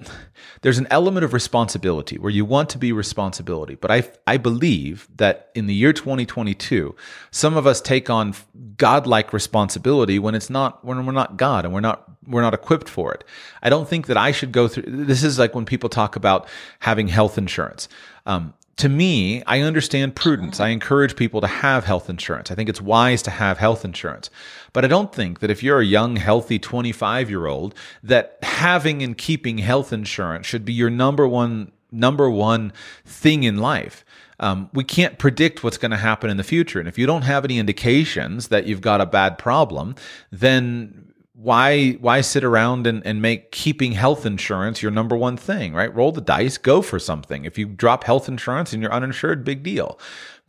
there's 0.62 0.78
an 0.78 0.86
element 0.90 1.24
of 1.24 1.34
responsibility 1.34 2.16
where 2.16 2.30
you 2.30 2.46
want 2.46 2.70
to 2.70 2.78
be 2.78 2.90
responsibility. 2.90 3.74
But 3.74 3.90
I, 3.90 4.10
I 4.26 4.38
believe 4.38 5.06
that 5.16 5.50
in 5.54 5.66
the 5.66 5.74
year 5.74 5.92
2022, 5.92 6.96
some 7.30 7.54
of 7.54 7.66
us 7.66 7.82
take 7.82 8.08
on 8.08 8.34
godlike 8.78 9.34
responsibility 9.34 10.18
when 10.18 10.34
it's 10.34 10.48
not, 10.48 10.82
when 10.82 11.04
we're 11.04 11.12
not 11.12 11.36
God 11.36 11.66
and 11.66 11.74
we're 11.74 11.80
not, 11.80 12.10
we're 12.26 12.42
not 12.42 12.54
equipped 12.54 12.88
for 12.88 13.12
it. 13.12 13.24
I 13.62 13.68
don't 13.68 13.86
think 13.86 14.06
that 14.06 14.16
I 14.16 14.32
should 14.32 14.52
go 14.52 14.68
through, 14.68 14.84
this 14.86 15.22
is 15.22 15.38
like 15.38 15.54
when 15.54 15.66
people 15.66 15.90
talk 15.90 16.16
about 16.16 16.48
having 16.80 17.08
health 17.08 17.36
insurance. 17.36 17.88
Um, 18.24 18.54
to 18.76 18.90
me, 18.90 19.42
I 19.46 19.60
understand 19.60 20.14
prudence. 20.14 20.60
I 20.60 20.68
encourage 20.68 21.16
people 21.16 21.40
to 21.40 21.46
have 21.46 21.84
health 21.84 22.10
insurance. 22.10 22.50
I 22.50 22.54
think 22.54 22.68
it's 22.68 22.80
wise 22.80 23.22
to 23.22 23.30
have 23.30 23.56
health 23.56 23.84
insurance. 23.86 24.28
But 24.74 24.84
I 24.84 24.88
don't 24.88 25.14
think 25.14 25.40
that 25.40 25.50
if 25.50 25.62
you're 25.62 25.80
a 25.80 25.84
young, 25.84 26.16
healthy 26.16 26.58
25 26.58 27.30
year 27.30 27.46
old, 27.46 27.74
that 28.02 28.38
having 28.42 29.02
and 29.02 29.16
keeping 29.16 29.58
health 29.58 29.92
insurance 29.92 30.46
should 30.46 30.66
be 30.66 30.74
your 30.74 30.90
number 30.90 31.26
one, 31.26 31.72
number 31.90 32.28
one 32.28 32.72
thing 33.06 33.44
in 33.44 33.56
life. 33.56 34.04
Um, 34.38 34.68
we 34.74 34.84
can't 34.84 35.18
predict 35.18 35.64
what's 35.64 35.78
going 35.78 35.92
to 35.92 35.96
happen 35.96 36.28
in 36.28 36.36
the 36.36 36.44
future. 36.44 36.78
And 36.78 36.86
if 36.86 36.98
you 36.98 37.06
don't 37.06 37.22
have 37.22 37.46
any 37.46 37.58
indications 37.58 38.48
that 38.48 38.66
you've 38.66 38.82
got 38.82 39.00
a 39.00 39.06
bad 39.06 39.38
problem, 39.38 39.94
then 40.30 41.14
why 41.36 41.92
why 41.92 42.22
sit 42.22 42.42
around 42.42 42.86
and, 42.86 43.06
and 43.06 43.20
make 43.20 43.52
keeping 43.52 43.92
health 43.92 44.24
insurance 44.24 44.82
your 44.82 44.90
number 44.90 45.16
one 45.16 45.36
thing 45.36 45.74
right? 45.74 45.94
Roll 45.94 46.10
the 46.10 46.20
dice 46.20 46.56
go 46.56 46.80
for 46.80 46.98
something. 46.98 47.44
If 47.44 47.58
you 47.58 47.66
drop 47.66 48.04
health 48.04 48.28
insurance 48.28 48.72
and 48.72 48.82
you're 48.82 48.92
uninsured 48.92 49.44
big 49.44 49.62
deal. 49.62 49.98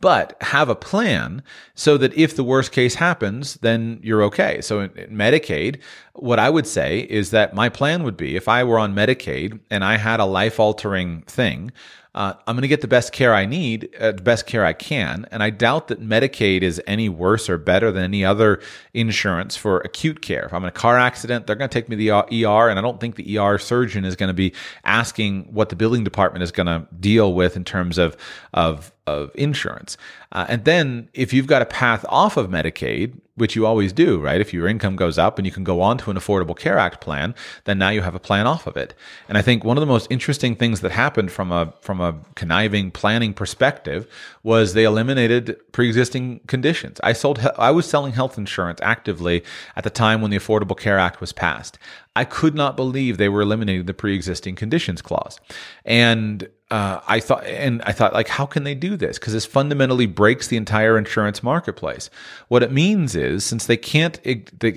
But 0.00 0.36
have 0.40 0.68
a 0.68 0.76
plan 0.76 1.42
so 1.74 1.98
that 1.98 2.16
if 2.16 2.36
the 2.36 2.44
worst 2.44 2.72
case 2.72 2.94
happens 2.94 3.54
then 3.56 4.00
you're 4.02 4.22
okay. 4.24 4.60
So 4.62 4.80
in, 4.80 4.96
in 4.96 5.10
medicaid 5.10 5.80
what 6.14 6.38
i 6.38 6.50
would 6.50 6.66
say 6.66 7.00
is 7.00 7.30
that 7.30 7.54
my 7.54 7.68
plan 7.68 8.02
would 8.02 8.16
be 8.16 8.34
if 8.34 8.48
i 8.48 8.64
were 8.64 8.78
on 8.78 8.94
medicaid 8.94 9.60
and 9.70 9.84
i 9.84 9.96
had 9.96 10.18
a 10.18 10.24
life 10.24 10.58
altering 10.58 11.22
thing 11.22 11.70
uh, 12.18 12.34
I'm 12.48 12.56
going 12.56 12.62
to 12.62 12.68
get 12.68 12.80
the 12.80 12.88
best 12.88 13.12
care 13.12 13.32
I 13.32 13.46
need, 13.46 13.94
uh, 14.00 14.10
the 14.10 14.22
best 14.22 14.44
care 14.44 14.64
I 14.64 14.72
can. 14.72 15.24
And 15.30 15.40
I 15.40 15.50
doubt 15.50 15.86
that 15.86 16.02
Medicaid 16.02 16.62
is 16.62 16.82
any 16.84 17.08
worse 17.08 17.48
or 17.48 17.58
better 17.58 17.92
than 17.92 18.02
any 18.02 18.24
other 18.24 18.60
insurance 18.92 19.56
for 19.56 19.78
acute 19.82 20.20
care. 20.20 20.46
If 20.46 20.52
I'm 20.52 20.64
in 20.64 20.68
a 20.68 20.72
car 20.72 20.98
accident, 20.98 21.46
they're 21.46 21.54
going 21.54 21.70
to 21.70 21.72
take 21.72 21.88
me 21.88 21.94
to 21.94 22.26
the 22.26 22.44
ER, 22.44 22.68
and 22.68 22.76
I 22.76 22.82
don't 22.82 22.98
think 23.00 23.14
the 23.14 23.38
ER 23.38 23.56
surgeon 23.56 24.04
is 24.04 24.16
going 24.16 24.30
to 24.30 24.34
be 24.34 24.52
asking 24.82 25.44
what 25.54 25.68
the 25.68 25.76
billing 25.76 26.02
department 26.02 26.42
is 26.42 26.50
going 26.50 26.66
to 26.66 26.88
deal 26.98 27.34
with 27.34 27.54
in 27.54 27.62
terms 27.62 27.98
of 27.98 28.16
of 28.52 28.92
of 29.06 29.30
insurance. 29.36 29.96
Uh, 30.32 30.44
and 30.48 30.64
then 30.64 31.08
if 31.14 31.32
you've 31.32 31.46
got 31.46 31.62
a 31.62 31.66
path 31.66 32.04
off 32.08 32.36
of 32.36 32.48
Medicaid, 32.48 33.16
which 33.38 33.56
you 33.56 33.66
always 33.66 33.92
do, 33.92 34.18
right? 34.20 34.40
If 34.40 34.52
your 34.52 34.68
income 34.68 34.96
goes 34.96 35.18
up 35.18 35.38
and 35.38 35.46
you 35.46 35.52
can 35.52 35.64
go 35.64 35.80
on 35.80 35.98
to 35.98 36.10
an 36.10 36.16
Affordable 36.16 36.56
Care 36.56 36.78
Act 36.78 37.00
plan, 37.00 37.34
then 37.64 37.78
now 37.78 37.90
you 37.90 38.02
have 38.02 38.14
a 38.14 38.20
plan 38.20 38.46
off 38.46 38.66
of 38.66 38.76
it. 38.76 38.94
And 39.28 39.38
I 39.38 39.42
think 39.42 39.64
one 39.64 39.76
of 39.76 39.80
the 39.80 39.86
most 39.86 40.06
interesting 40.10 40.54
things 40.54 40.80
that 40.80 40.92
happened 40.92 41.32
from 41.32 41.52
a 41.52 41.72
from 41.80 42.00
a 42.00 42.16
conniving 42.34 42.90
planning 42.90 43.32
perspective 43.34 44.06
was 44.42 44.74
they 44.74 44.84
eliminated 44.84 45.56
pre-existing 45.72 46.40
conditions. 46.46 47.00
I 47.02 47.12
sold 47.12 47.38
I 47.56 47.70
was 47.70 47.86
selling 47.86 48.12
health 48.12 48.38
insurance 48.38 48.80
actively 48.82 49.44
at 49.76 49.84
the 49.84 49.90
time 49.90 50.20
when 50.20 50.30
the 50.30 50.38
Affordable 50.38 50.78
Care 50.78 50.98
Act 50.98 51.20
was 51.20 51.32
passed. 51.32 51.78
I 52.16 52.24
could 52.24 52.54
not 52.54 52.76
believe 52.76 53.16
they 53.16 53.28
were 53.28 53.42
eliminating 53.42 53.86
the 53.86 53.94
pre-existing 53.94 54.56
conditions 54.56 55.00
clause. 55.00 55.38
And 55.84 56.48
uh, 56.70 57.00
I 57.08 57.20
thought, 57.20 57.44
and 57.46 57.80
I 57.82 57.92
thought, 57.92 58.12
like, 58.12 58.28
how 58.28 58.44
can 58.44 58.64
they 58.64 58.74
do 58.74 58.94
this? 58.96 59.18
Because 59.18 59.32
this 59.32 59.46
fundamentally 59.46 60.04
breaks 60.04 60.48
the 60.48 60.58
entire 60.58 60.98
insurance 60.98 61.42
marketplace. 61.42 62.10
What 62.48 62.62
it 62.62 62.70
means 62.70 63.16
is, 63.16 63.42
since 63.42 63.64
they 63.64 63.78
can't, 63.78 64.20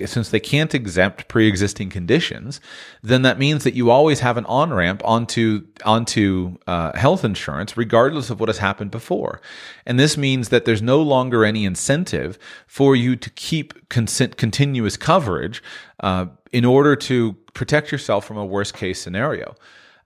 since 0.06 0.30
they 0.30 0.40
can't 0.40 0.74
exempt 0.74 1.28
pre-existing 1.28 1.90
conditions, 1.90 2.62
then 3.02 3.20
that 3.22 3.38
means 3.38 3.64
that 3.64 3.74
you 3.74 3.90
always 3.90 4.20
have 4.20 4.38
an 4.38 4.46
on 4.46 4.72
ramp 4.72 5.02
onto 5.04 5.66
onto 5.84 6.56
uh, 6.66 6.96
health 6.96 7.26
insurance, 7.26 7.76
regardless 7.76 8.30
of 8.30 8.40
what 8.40 8.48
has 8.48 8.58
happened 8.58 8.90
before. 8.90 9.42
And 9.84 10.00
this 10.00 10.16
means 10.16 10.48
that 10.48 10.64
there's 10.64 10.80
no 10.82 11.02
longer 11.02 11.44
any 11.44 11.66
incentive 11.66 12.38
for 12.66 12.96
you 12.96 13.16
to 13.16 13.28
keep 13.30 13.90
consent, 13.90 14.38
continuous 14.38 14.96
coverage 14.96 15.62
uh, 16.00 16.26
in 16.52 16.64
order 16.64 16.96
to 16.96 17.34
protect 17.52 17.92
yourself 17.92 18.24
from 18.24 18.38
a 18.38 18.46
worst 18.46 18.72
case 18.72 18.98
scenario. 18.98 19.54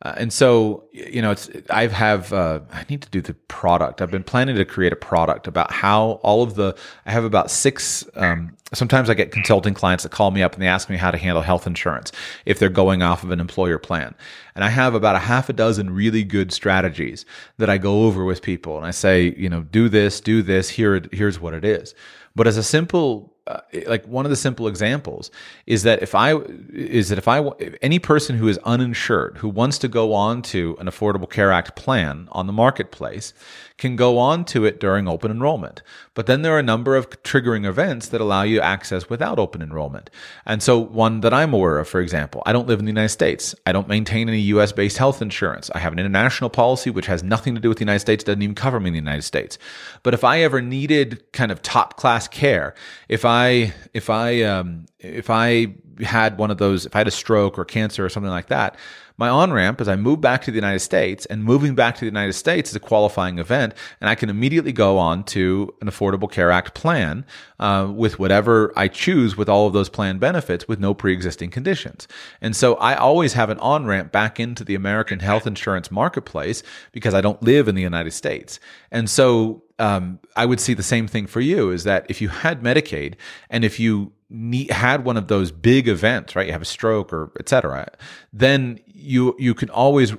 Uh, 0.03 0.15
and 0.19 0.33
so, 0.33 0.85
you 0.93 1.23
know, 1.23 1.31
it's 1.31 1.49
I 1.71 1.87
have 1.87 2.33
uh, 2.33 2.61
I 2.71 2.85
need 2.91 3.01
to 3.03 3.09
do 3.09 3.23
the 3.23 3.33
product. 3.33 4.03
I've 4.03 4.11
been 4.11 4.25
planning 4.25 4.57
to 4.57 4.65
create 4.65 4.93
a 4.93 4.97
product 4.97 5.47
about 5.47 5.73
how 5.73 6.21
all 6.23 6.43
of 6.43 6.55
the 6.55 6.77
I 7.07 7.13
have 7.13 7.25
about 7.25 7.51
six. 7.51 8.07
Um, 8.15 8.55
sometimes 8.75 9.09
I 9.09 9.15
get 9.15 9.31
consulting 9.31 9.73
clients 9.73 10.03
that 10.03 10.13
call 10.13 10.31
me 10.31 10.43
up 10.43 10.53
and 10.53 10.63
they 10.63 10.67
ask 10.67 10.91
me 10.91 10.97
how 10.97 11.11
to 11.11 11.17
handle 11.17 11.43
health 11.43 11.67
insurance 11.67 12.13
if 12.45 12.59
they're 12.59 12.69
going 12.69 13.03
off 13.03 13.25
of 13.25 13.31
an 13.31 13.41
employer 13.41 13.79
plan. 13.79 14.15
And 14.55 14.65
I 14.65 14.69
have 14.69 14.95
about 14.95 15.17
a 15.17 15.21
half 15.21 15.49
a 15.49 15.55
dozen 15.55 15.95
really 15.95 16.25
good 16.25 16.53
strategies 16.53 17.25
that 17.57 17.71
I 17.71 17.79
go 17.79 18.05
over 18.05 18.25
with 18.25 18.43
people, 18.43 18.77
and 18.77 18.87
I 18.87 18.91
say, 18.91 19.35
you 19.37 19.49
know, 19.49 19.63
do 19.63 19.89
this, 19.89 20.21
do 20.21 20.43
this. 20.43 20.69
Here, 20.69 21.03
here's 21.13 21.41
what 21.41 21.55
it 21.55 21.65
is. 21.65 21.95
But 22.35 22.47
as 22.47 22.59
a 22.59 22.63
simple 22.63 23.36
uh, 23.47 23.61
like 23.87 24.07
one 24.07 24.27
of 24.27 24.31
the 24.31 24.37
simple 24.37 24.67
examples 24.67 25.31
is 25.67 25.85
that 25.85 26.03
if 26.03 26.15
I 26.15 26.37
is 26.73 27.11
that 27.11 27.19
if 27.19 27.29
I 27.29 27.47
if 27.59 27.77
any 27.81 27.99
person 27.99 28.37
who 28.37 28.49
is 28.49 28.59
uninsured 28.65 29.39
who 29.39 29.49
wants 29.49 29.79
to 29.79 29.89
go 29.89 30.13
on 30.13 30.43
to 30.43 30.77
an 30.81 30.87
Affordable 30.87 31.31
Care 31.31 31.53
Act 31.53 31.77
plan 31.77 32.29
on 32.33 32.47
the 32.47 32.53
marketplace 32.53 33.33
can 33.79 33.95
go 33.95 34.19
on 34.19 34.45
to 34.47 34.65
it 34.65 34.81
during 34.81 35.07
open 35.07 35.31
enrollment. 35.31 35.83
But 36.15 36.27
then 36.27 36.43
there 36.43 36.55
are 36.55 36.59
a 36.59 36.63
number 36.63 36.97
of 36.97 37.11
triggering 37.23 37.67
events 37.67 38.09
that 38.09 38.21
allow 38.21 38.43
you 38.43 38.61
access 38.61 39.11
without 39.11 39.39
open 39.39 39.61
enrollment. 39.61 40.09
And 40.47 40.63
so 40.63 40.79
one 40.79 41.21
that 41.21 41.35
I'm 41.35 41.53
aware 41.53 41.79
of, 41.79 41.87
for 41.87 42.01
example, 42.01 42.43
I 42.47 42.53
don't 42.53 42.67
live 42.67 42.79
in 42.79 42.87
the 42.87 42.91
United 42.91 43.11
States. 43.11 43.55
I 43.67 43.73
don't 43.73 43.89
maintain 43.89 44.29
any 44.29 44.41
US 44.41 44.73
based 44.73 44.97
health 44.97 45.21
insurance. 45.21 45.71
I 45.75 45.79
have 45.79 45.93
an 45.93 45.99
international 45.99 46.49
policy 46.49 46.89
which 46.89 47.07
has 47.07 47.23
nothing 47.23 47.55
to 47.55 47.61
do 47.61 47.69
with 47.69 47.79
the 47.79 47.85
United 47.85 48.01
States, 48.01 48.25
doesn't 48.25 48.41
even 48.43 48.55
cover 48.55 48.81
me 48.81 48.89
in 48.89 48.95
the 48.95 48.99
United 48.99 49.23
States. 49.23 49.59
But 50.03 50.15
if 50.15 50.25
I 50.25 50.41
ever 50.41 50.63
needed 50.63 51.23
kind 51.33 51.53
of 51.53 51.61
top 51.61 51.97
class 51.97 52.29
care, 52.29 52.75
if 53.09 53.25
I 53.27 53.75
if 53.93 54.09
I 54.09 54.43
um, 54.43 54.87
if 54.99 55.29
I 55.29 55.75
had 56.01 56.39
one 56.39 56.51
of 56.51 56.59
those, 56.59 56.87
if 56.87 56.95
I 56.95 56.99
had 56.99 57.09
a 57.09 57.13
stroke 57.13 57.59
or 57.59 57.65
cancer 57.65 58.05
or 58.05 58.09
something 58.09 58.31
like 58.31 58.49
that, 58.49 58.77
my 59.17 59.29
on 59.29 59.53
ramp 59.53 59.81
is 59.81 59.89
I 59.89 59.97
move 59.97 60.21
back 60.21 60.43
to 60.43 60.51
the 60.51 60.57
United 60.57 60.81
States, 60.81 61.27
and 61.27 61.43
moving 61.43 61.75
back 61.75 61.95
to 61.97 62.01
the 62.01 62.07
United 62.07 62.35
States 62.35 62.71
is 62.71 62.77
a 62.77 62.81
qualifying 62.81 63.39
event, 63.39 63.75
and 64.01 64.11
I 64.11 64.15
can 64.15 64.29
immediately 64.29 64.73
go 64.73 64.99
on 64.99 65.25
to 65.25 65.75
an 65.81 65.89
Affordable 65.89 66.31
Care 66.31 66.51
Act 66.51 66.75
plan 66.75 67.25
uh, 67.59 67.91
with 67.95 68.19
whatever 68.19 68.73
I 68.77 68.89
choose 68.89 69.37
with 69.37 69.49
all 69.49 69.67
of 69.67 69.73
those 69.73 69.89
plan 69.89 70.19
benefits 70.19 70.69
with 70.69 70.79
no 70.79 70.95
pre 70.95 71.13
existing 71.13 71.51
conditions. 71.51 72.07
And 72.41 72.55
so 72.55 72.75
I 72.77 72.95
always 72.95 73.33
have 73.33 73.51
an 73.51 73.59
on 73.59 73.87
ramp 73.87 74.13
back 74.13 74.39
into 74.39 74.65
the 74.65 74.75
American 74.75 75.21
health 75.21 75.47
insurance 75.47 75.91
marketplace 75.91 76.63
because 76.93 77.15
I 77.15 77.21
don't 77.21 77.43
live 77.43 77.69
in 77.69 77.75
the 77.75 77.83
United 77.83 78.13
States. 78.13 78.61
And 78.91 79.09
so 79.09 79.63
um, 79.79 80.21
I 80.35 80.47
would 80.47 80.61
see 80.61 80.75
the 80.75 80.83
same 80.83 81.07
thing 81.07 81.27
for 81.27 81.41
you 81.41 81.71
is 81.71 81.85
that 81.85 82.07
if 82.09 82.21
you 82.21 82.29
had 82.29 82.63
Medicaid 82.63 83.15
and 83.51 83.65
if 83.65 83.79
you 83.79 84.13
need, 84.29 84.71
had 84.71 85.05
one 85.05 85.17
of 85.17 85.29
those 85.29 85.53
big 85.53 85.89
events, 85.89 86.35
right? 86.37 86.47
You 86.47 86.53
have 86.53 86.63
a 86.63 86.67
stroke 86.67 87.13
or 87.13 87.33
et 87.39 87.49
cetera, 87.49 87.87
then 88.33 88.81
you 88.87 89.35
you 89.39 89.55
can 89.55 89.71
always 89.71 90.15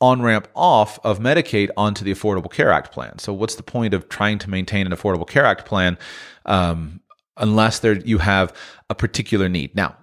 on 0.00 0.22
ramp 0.22 0.46
off 0.54 0.98
of 1.04 1.18
Medicaid 1.18 1.70
onto 1.76 2.04
the 2.04 2.12
Affordable 2.12 2.50
Care 2.50 2.70
Act 2.70 2.92
plan. 2.92 3.18
So 3.18 3.32
what's 3.32 3.56
the 3.56 3.64
point 3.64 3.94
of 3.94 4.08
trying 4.08 4.38
to 4.38 4.50
maintain 4.50 4.86
an 4.86 4.92
Affordable 4.92 5.26
Care 5.26 5.44
Act 5.44 5.66
plan 5.66 5.98
um, 6.46 7.00
unless 7.36 7.80
there 7.80 7.94
you 7.94 8.18
have 8.18 8.54
a 8.90 8.94
particular 8.94 9.48
need? 9.48 9.74
Now, 9.74 9.96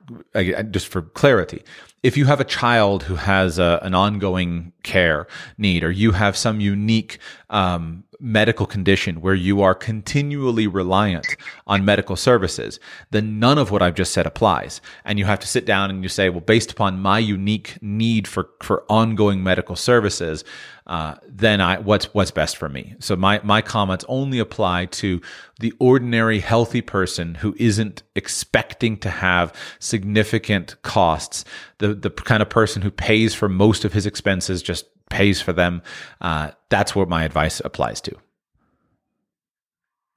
just 0.71 0.88
for 0.88 1.01
clarity, 1.01 1.63
if 2.03 2.17
you 2.17 2.25
have 2.25 2.39
a 2.39 2.45
child 2.45 3.03
who 3.03 3.15
has 3.15 3.57
a, 3.57 3.79
an 3.81 3.95
ongoing 3.95 4.73
care 4.83 5.25
need, 5.57 5.83
or 5.83 5.89
you 5.89 6.11
have 6.11 6.38
some 6.38 6.59
unique 6.59 7.17
um, 7.49 8.03
medical 8.19 8.65
condition 8.65 9.21
where 9.21 9.33
you 9.33 9.61
are 9.61 9.75
continually 9.75 10.67
reliant 10.67 11.25
on 11.67 11.83
medical 11.83 12.15
services, 12.15 12.79
then 13.11 13.39
none 13.39 13.57
of 13.57 13.71
what 13.71 13.81
I've 13.81 13.95
just 13.95 14.13
said 14.13 14.25
applies. 14.25 14.81
And 15.03 15.17
you 15.19 15.25
have 15.25 15.39
to 15.39 15.47
sit 15.47 15.65
down 15.65 15.89
and 15.89 16.03
you 16.03 16.09
say, 16.09 16.29
well, 16.29 16.41
based 16.41 16.71
upon 16.71 16.99
my 16.99 17.19
unique 17.19 17.77
need 17.81 18.27
for, 18.27 18.49
for 18.61 18.86
ongoing 18.89 19.43
medical 19.43 19.75
services, 19.75 20.43
uh, 20.88 21.15
then 21.27 21.61
I 21.61 21.79
what's 21.79 22.13
what's 22.13 22.29
best 22.29 22.57
for 22.57 22.69
me. 22.69 22.95
So 22.99 23.15
my 23.15 23.41
my 23.43 23.61
comments 23.61 24.05
only 24.07 24.38
apply 24.38 24.86
to 24.86 25.19
the 25.59 25.73
ordinary 25.79 26.39
healthy 26.39 26.81
person 26.81 27.36
who 27.36 27.55
isn't 27.57 28.03
expecting 28.15 28.74
to 28.80 29.09
have 29.09 29.53
significant 29.80 30.82
costs. 30.82 31.45
The 31.80 31.93
the 31.93 32.09
kind 32.09 32.41
of 32.41 32.49
person 32.49 32.82
who 32.82 32.91
pays 32.91 33.34
for 33.34 33.49
most 33.49 33.86
of 33.86 33.93
his 33.93 34.05
expenses 34.05 34.61
just 34.61 34.86
pays 35.09 35.41
for 35.41 35.53
them. 35.53 35.82
Uh, 36.21 36.51
that's 36.69 36.95
what 36.95 37.09
my 37.09 37.23
advice 37.23 37.61
applies 37.63 38.01
to. 38.01 38.15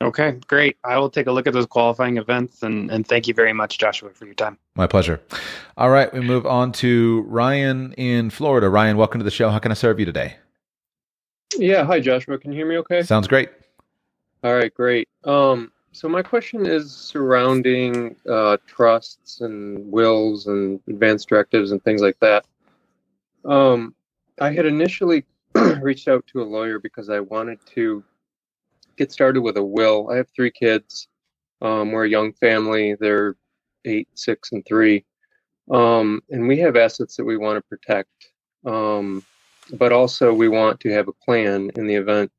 Okay, 0.00 0.38
great. 0.46 0.76
I 0.84 0.96
will 0.96 1.10
take 1.10 1.26
a 1.26 1.32
look 1.32 1.48
at 1.48 1.52
those 1.52 1.66
qualifying 1.66 2.18
events 2.18 2.62
and, 2.62 2.88
and 2.88 3.04
thank 3.06 3.26
you 3.26 3.34
very 3.34 3.52
much, 3.52 3.78
Joshua, 3.78 4.10
for 4.10 4.26
your 4.26 4.34
time. 4.34 4.56
My 4.76 4.86
pleasure. 4.86 5.20
All 5.76 5.90
right, 5.90 6.12
we 6.14 6.20
move 6.20 6.46
on 6.46 6.70
to 6.74 7.22
Ryan 7.26 7.94
in 7.94 8.30
Florida. 8.30 8.68
Ryan, 8.68 8.96
welcome 8.96 9.18
to 9.18 9.24
the 9.24 9.30
show. 9.30 9.50
How 9.50 9.58
can 9.58 9.72
I 9.72 9.74
serve 9.74 9.98
you 9.98 10.06
today? 10.06 10.36
Yeah, 11.56 11.84
hi 11.84 11.98
Joshua. 11.98 12.38
Can 12.38 12.52
you 12.52 12.58
hear 12.58 12.68
me 12.68 12.76
okay? 12.78 13.02
Sounds 13.02 13.26
great. 13.26 13.50
All 14.44 14.54
right, 14.54 14.72
great. 14.72 15.08
Um, 15.24 15.72
so 15.92 16.08
my 16.08 16.22
question 16.22 16.66
is 16.66 16.94
surrounding 16.94 18.16
uh, 18.28 18.58
trusts 18.66 19.40
and 19.40 19.90
wills 19.90 20.46
and 20.46 20.80
advance 20.88 21.24
directives 21.24 21.72
and 21.72 21.82
things 21.82 22.02
like 22.02 22.18
that. 22.20 22.44
Um, 23.44 23.94
I 24.40 24.52
had 24.52 24.66
initially 24.66 25.24
reached 25.80 26.08
out 26.08 26.26
to 26.28 26.42
a 26.42 26.44
lawyer 26.44 26.78
because 26.78 27.08
I 27.10 27.20
wanted 27.20 27.58
to 27.74 28.04
get 28.96 29.12
started 29.12 29.40
with 29.40 29.56
a 29.56 29.62
will. 29.62 30.10
I 30.10 30.16
have 30.16 30.28
three 30.34 30.50
kids. 30.50 31.08
Um, 31.62 31.92
we're 31.92 32.04
a 32.04 32.08
young 32.08 32.32
family. 32.34 32.94
They're 32.98 33.36
eight, 33.84 34.08
six, 34.14 34.52
and 34.52 34.64
three. 34.66 35.04
Um, 35.70 36.22
and 36.30 36.46
we 36.46 36.58
have 36.58 36.76
assets 36.76 37.16
that 37.16 37.24
we 37.24 37.36
want 37.36 37.56
to 37.56 37.68
protect. 37.68 38.30
Um, 38.64 39.24
but 39.72 39.92
also, 39.92 40.32
we 40.32 40.48
want 40.48 40.80
to 40.80 40.90
have 40.90 41.08
a 41.08 41.12
plan 41.12 41.70
in 41.76 41.86
the 41.86 41.94
event 41.94 42.30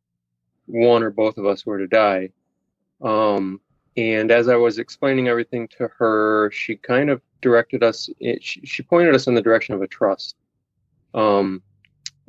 one 0.66 1.04
or 1.04 1.10
both 1.10 1.38
of 1.38 1.46
us 1.46 1.66
were 1.66 1.80
to 1.80 1.88
die. 1.88 2.30
Um, 3.02 3.62
and 3.98 4.32
as 4.32 4.48
I 4.48 4.56
was 4.56 4.80
explaining 4.80 5.28
everything 5.28 5.68
to 5.78 5.90
her, 5.98 6.52
she 6.52 6.76
kind 6.76 7.10
of 7.10 7.22
directed 7.42 7.84
us, 7.84 8.10
she, 8.42 8.62
she 8.64 8.84
pointed 8.84 9.16
us 9.16 9.28
in 9.28 9.34
the 9.34 9.42
direction 9.42 9.76
of 9.76 9.82
a 9.82 9.88
trust. 9.88 10.36
Um, 11.14 11.62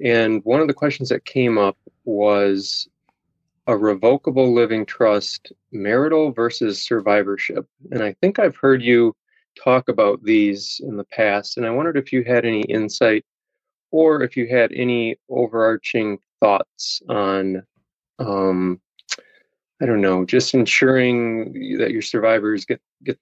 and 0.02 0.42
one 0.44 0.60
of 0.60 0.68
the 0.68 0.74
questions 0.74 1.10
that 1.10 1.24
came 1.24 1.58
up 1.58 1.76
was 2.04 2.88
a 3.66 3.76
revocable 3.76 4.52
living 4.52 4.86
trust, 4.86 5.52
marital 5.70 6.32
versus 6.32 6.82
survivorship. 6.82 7.66
And 7.90 8.02
I 8.02 8.14
think 8.20 8.38
I've 8.38 8.56
heard 8.56 8.82
you 8.82 9.14
talk 9.62 9.88
about 9.88 10.22
these 10.24 10.80
in 10.82 10.96
the 10.96 11.04
past. 11.04 11.56
And 11.56 11.66
I 11.66 11.70
wondered 11.70 11.96
if 11.96 12.12
you 12.12 12.24
had 12.24 12.44
any 12.44 12.62
insight 12.62 13.24
or 13.90 14.22
if 14.22 14.36
you 14.36 14.48
had 14.48 14.72
any 14.72 15.16
overarching 15.28 16.18
thoughts 16.40 17.02
on, 17.08 17.62
um, 18.18 18.80
I 19.80 19.86
don't 19.86 20.00
know, 20.00 20.24
just 20.24 20.54
ensuring 20.54 21.52
that 21.78 21.90
your 21.90 22.02
survivors 22.02 22.64
get 22.64 22.80
get 23.02 23.18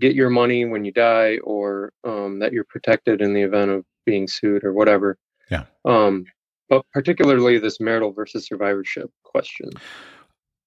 get 0.00 0.14
your 0.14 0.30
money 0.30 0.64
when 0.64 0.84
you 0.84 0.92
die, 0.92 1.38
or 1.38 1.92
um, 2.04 2.38
that 2.38 2.52
you're 2.52 2.64
protected 2.64 3.20
in 3.20 3.34
the 3.34 3.42
event 3.42 3.70
of 3.70 3.84
being 4.06 4.28
sued 4.28 4.64
or 4.64 4.72
whatever. 4.72 5.18
Yeah. 5.50 5.64
Um, 5.84 6.24
but 6.68 6.84
particularly 6.92 7.58
this 7.58 7.80
marital 7.80 8.12
versus 8.12 8.46
survivorship 8.46 9.10
question. 9.24 9.70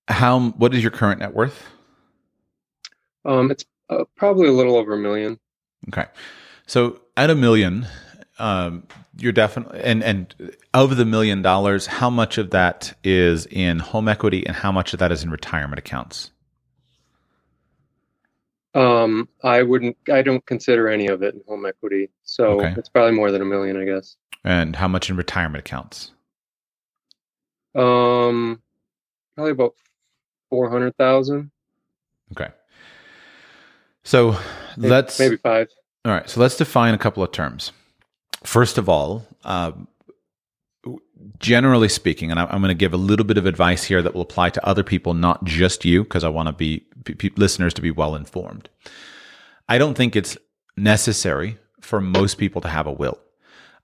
How? 0.09 0.49
What 0.51 0.73
is 0.73 0.81
your 0.81 0.91
current 0.91 1.21
net 1.21 1.33
worth? 1.33 1.69
Um, 3.25 3.51
it's 3.51 3.63
uh, 3.89 4.03
probably 4.17 4.49
a 4.49 4.51
little 4.51 4.75
over 4.75 4.93
a 4.93 4.97
million. 4.97 5.39
Okay, 5.87 6.05
so 6.67 7.01
at 7.15 7.29
a 7.29 7.35
million, 7.35 7.87
um, 8.39 8.87
you're 9.17 9.31
definitely 9.31 9.81
and 9.81 10.03
and 10.03 10.55
of 10.73 10.97
the 10.97 11.05
million 11.05 11.41
dollars, 11.41 11.85
how 11.85 12.09
much 12.09 12.37
of 12.37 12.49
that 12.51 12.97
is 13.03 13.45
in 13.47 13.79
home 13.79 14.07
equity, 14.07 14.45
and 14.45 14.55
how 14.55 14.71
much 14.71 14.93
of 14.93 14.99
that 14.99 15.11
is 15.11 15.23
in 15.23 15.29
retirement 15.29 15.79
accounts? 15.79 16.31
Um, 18.75 19.29
I 19.43 19.61
wouldn't. 19.61 19.97
I 20.11 20.23
don't 20.23 20.43
consider 20.45 20.89
any 20.89 21.07
of 21.07 21.21
it 21.21 21.35
in 21.35 21.41
home 21.47 21.65
equity, 21.65 22.09
so 22.23 22.59
okay. 22.59 22.73
it's 22.75 22.89
probably 22.89 23.11
more 23.11 23.31
than 23.31 23.41
a 23.41 23.45
million, 23.45 23.77
I 23.77 23.85
guess. 23.85 24.15
And 24.43 24.75
how 24.75 24.87
much 24.87 25.09
in 25.09 25.15
retirement 25.15 25.59
accounts? 25.59 26.11
Um, 27.75 28.61
probably 29.35 29.51
about 29.51 29.75
four 30.49 30.71
hundred 30.71 30.97
thousand. 30.97 31.51
Okay. 32.31 32.51
So 34.03 34.37
maybe, 34.75 34.89
let's 34.89 35.19
maybe 35.19 35.37
five. 35.37 35.67
All 36.03 36.11
right. 36.11 36.27
So 36.27 36.41
let's 36.41 36.57
define 36.57 36.95
a 36.95 36.97
couple 36.97 37.21
of 37.21 37.31
terms. 37.31 37.71
First 38.43 38.77
of 38.77 38.89
all, 38.89 39.25
uh, 39.43 39.71
generally 41.39 41.89
speaking, 41.89 42.31
and 42.31 42.39
I'm 42.39 42.61
going 42.61 42.69
to 42.69 42.73
give 42.73 42.93
a 42.93 42.97
little 42.97 43.25
bit 43.25 43.37
of 43.37 43.45
advice 43.45 43.83
here 43.83 44.01
that 44.01 44.13
will 44.13 44.21
apply 44.21 44.49
to 44.51 44.65
other 44.65 44.83
people, 44.83 45.13
not 45.13 45.43
just 45.43 45.85
you, 45.85 46.03
because 46.03 46.23
I 46.23 46.29
want 46.29 46.47
to 46.47 46.53
be 46.53 46.85
p- 47.05 47.31
listeners 47.37 47.73
to 47.75 47.81
be 47.81 47.91
well 47.91 48.15
informed. 48.15 48.69
I 49.69 49.77
don't 49.77 49.95
think 49.95 50.15
it's 50.15 50.37
necessary 50.75 51.57
for 51.79 52.01
most 52.01 52.37
people 52.37 52.61
to 52.61 52.67
have 52.67 52.87
a 52.87 52.91
will. 52.91 53.19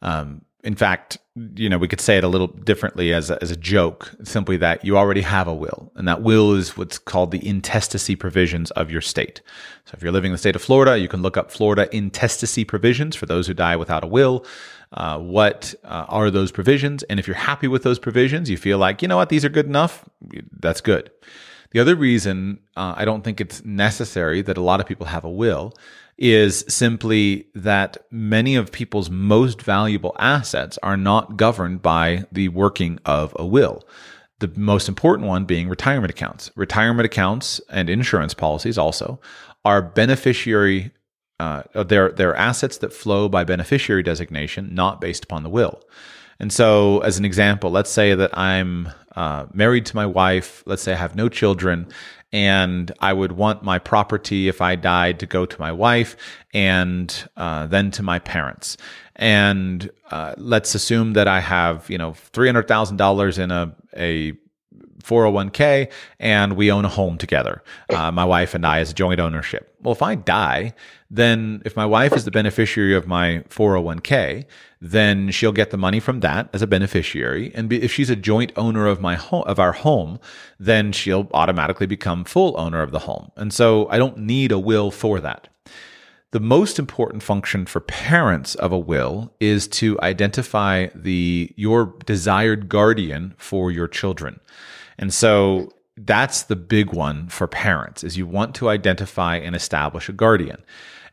Um, 0.02 0.44
in 0.64 0.76
fact, 0.76 1.18
you 1.56 1.70
know, 1.70 1.78
we 1.78 1.88
could 1.88 2.02
say 2.02 2.18
it 2.18 2.24
a 2.24 2.28
little 2.28 2.48
differently 2.48 3.14
as 3.14 3.30
a, 3.30 3.42
as 3.42 3.50
a 3.50 3.56
joke, 3.56 4.14
simply 4.24 4.58
that 4.58 4.84
you 4.84 4.98
already 4.98 5.22
have 5.22 5.48
a 5.48 5.54
will, 5.54 5.92
and 5.96 6.08
that 6.08 6.22
will 6.22 6.54
is 6.54 6.76
what's 6.76 6.98
called 6.98 7.32
the 7.32 7.46
intestacy 7.48 8.16
provisions 8.16 8.70
of 8.72 8.92
your 8.92 9.02
state. 9.02 9.42
So 9.86 9.96
if 9.96 10.04
you're 10.04 10.12
living 10.12 10.30
in 10.30 10.34
the 10.34 10.38
state 10.38 10.56
of 10.56 10.62
Florida, 10.62 10.98
you 10.98 11.08
can 11.08 11.22
look 11.22 11.38
up 11.38 11.50
Florida 11.52 11.94
intestacy 11.96 12.66
provisions 12.66 13.16
for 13.16 13.26
those 13.26 13.48
who 13.48 13.54
die 13.54 13.78
without 13.78 14.04
a 14.04 14.08
will. 14.08 14.46
Uh, 14.92 15.20
what 15.20 15.74
uh, 15.86 16.06
are 16.10 16.30
those 16.30 16.52
provisions? 16.52 17.04
And 17.04 17.20
if 17.20 17.28
you're 17.28 17.36
happy 17.36 17.68
with 17.68 17.84
those 17.84 18.00
provisions, 18.00 18.50
you 18.50 18.58
feel 18.58 18.78
like, 18.78 19.02
you 19.02 19.08
know 19.08 19.18
what, 19.18 19.30
these 19.30 19.46
are 19.46 19.50
good 19.50 19.68
enough, 19.68 20.04
that's 20.60 20.82
good. 20.82 21.10
The 21.72 21.80
other 21.80 21.96
reason 21.96 22.60
uh, 22.76 22.96
I 22.98 23.06
don't 23.06 23.24
think 23.24 23.40
it's 23.40 23.64
necessary 23.64 24.42
that 24.42 24.58
a 24.58 24.62
lot 24.62 24.80
of 24.80 24.88
people 24.88 25.06
have 25.08 25.24
a 25.24 25.30
will 25.30 25.74
is 26.18 26.66
simply 26.68 27.48
that 27.56 27.98
many 28.12 28.56
of 28.56 28.72
people's 28.72 29.10
most 29.10 29.62
valuable 29.62 30.16
assets 30.20 30.78
are 30.84 30.98
not 30.98 31.38
governed 31.38 31.82
by 31.82 32.26
the 32.32 32.50
working 32.50 33.00
of 33.06 33.34
a 33.40 33.46
will. 33.46 33.82
The 34.40 34.52
most 34.56 34.90
important 34.90 35.28
one 35.28 35.46
being 35.46 35.70
retirement 35.70 36.12
accounts. 36.12 36.52
Retirement 36.56 37.06
accounts 37.06 37.62
and 37.70 37.90
insurance 37.90 38.34
policies 38.34 38.78
also 38.78 39.22
are 39.64 39.82
beneficiary. 39.82 40.92
Uh, 41.40 41.64
they're, 41.86 42.12
they're 42.12 42.36
assets 42.36 42.78
that 42.80 42.94
flow 42.94 43.30
by 43.30 43.46
beneficiary 43.46 44.04
designation, 44.04 44.76
not 44.76 45.00
based 45.00 45.24
upon 45.24 45.44
the 45.44 45.50
will. 45.50 45.82
And 46.40 46.52
so, 46.52 47.00
as 47.00 47.18
an 47.18 47.26
example, 47.26 47.70
let's 47.70 47.90
say 47.90 48.16
that 48.16 48.38
I'm 48.38 48.90
uh, 49.20 49.46
married 49.54 49.86
to 49.86 49.96
my 49.98 50.06
wife. 50.06 50.64
Let's 50.66 50.82
say 50.82 50.94
I 50.94 50.96
have 50.96 51.14
no 51.14 51.28
children, 51.28 51.88
and 52.32 52.90
I 53.02 53.12
would 53.12 53.34
want 53.34 53.64
my 53.64 53.78
property 53.78 54.48
if 54.48 54.62
I 54.62 54.78
died 54.78 55.20
to 55.20 55.26
go 55.26 55.46
to 55.46 55.60
my 55.60 55.74
wife 55.74 56.16
and 56.54 57.14
uh, 57.36 57.68
then 57.68 57.92
to 57.92 58.02
my 58.02 58.20
parents. 58.20 58.78
And 59.18 59.92
uh, 60.10 60.36
let's 60.38 60.74
assume 60.74 61.14
that 61.14 61.28
I 61.28 61.42
have, 61.42 61.90
you 61.90 61.98
know, 61.98 62.14
three 62.14 62.48
hundred 62.48 62.70
thousand 62.70 62.96
dollars 62.96 63.38
in 63.38 63.52
a 63.52 63.76
a 63.98 64.34
401k 65.04 65.92
and 66.20 66.56
we 66.56 66.72
own 66.72 66.86
a 66.86 66.90
home 66.90 67.18
together, 67.18 67.64
uh, 67.90 68.12
my 68.12 68.26
wife 68.26 68.54
and 68.54 68.66
I 68.66 68.80
as 68.80 68.92
a 68.92 68.94
joint 68.94 69.20
ownership. 69.20 69.74
Well, 69.82 69.94
if 69.94 70.02
I 70.02 70.16
die, 70.16 70.74
then 71.10 71.62
if 71.66 71.76
my 71.76 71.86
wife 71.86 72.14
is 72.14 72.26
the 72.26 72.32
beneficiary 72.32 72.96
of 72.96 73.08
my 73.08 73.44
401k, 73.50 74.46
then 74.82 75.30
she'll 75.32 75.52
get 75.52 75.72
the 75.72 75.78
money 75.78 76.00
from 76.00 76.22
that 76.22 76.50
as 76.54 76.62
a 76.62 76.68
beneficiary. 76.68 77.52
And 77.54 77.72
if 77.72 77.92
she's 77.92 78.10
a 78.10 78.16
joint 78.16 78.52
owner 78.56 78.88
of 78.88 79.02
my 79.02 79.16
home, 79.16 79.44
of 79.46 79.60
our 79.60 79.74
home, 79.74 80.20
then 80.60 80.92
she'll 80.92 81.28
automatically 81.34 81.86
become 81.86 82.24
full 82.24 82.58
owner 82.58 82.82
of 82.82 82.92
the 82.92 83.00
home. 83.00 83.32
And 83.36 83.54
so 83.54 83.90
I 83.90 83.98
don't 83.98 84.18
need 84.18 84.52
a 84.52 84.60
will 84.60 84.90
for 84.90 85.20
that. 85.20 85.50
The 86.32 86.40
most 86.40 86.78
important 86.78 87.24
function 87.24 87.66
for 87.66 87.80
parents 87.80 88.56
of 88.56 88.72
a 88.72 88.78
will 88.78 89.34
is 89.40 89.68
to 89.70 90.00
identify 90.02 90.88
the 90.94 91.52
your 91.58 91.96
desired 92.06 92.70
guardian 92.70 93.34
for 93.38 93.72
your 93.72 93.88
children. 93.88 94.40
And 94.98 95.14
so 95.14 95.74
that's 95.98 96.44
the 96.44 96.56
big 96.56 96.94
one 96.94 97.28
for 97.30 97.48
parents 97.48 98.04
is 98.04 98.18
you 98.18 98.28
want 98.28 98.56
to 98.56 98.70
identify 98.70 99.36
and 99.38 99.56
establish 99.56 100.08
a 100.08 100.14
guardian. 100.14 100.64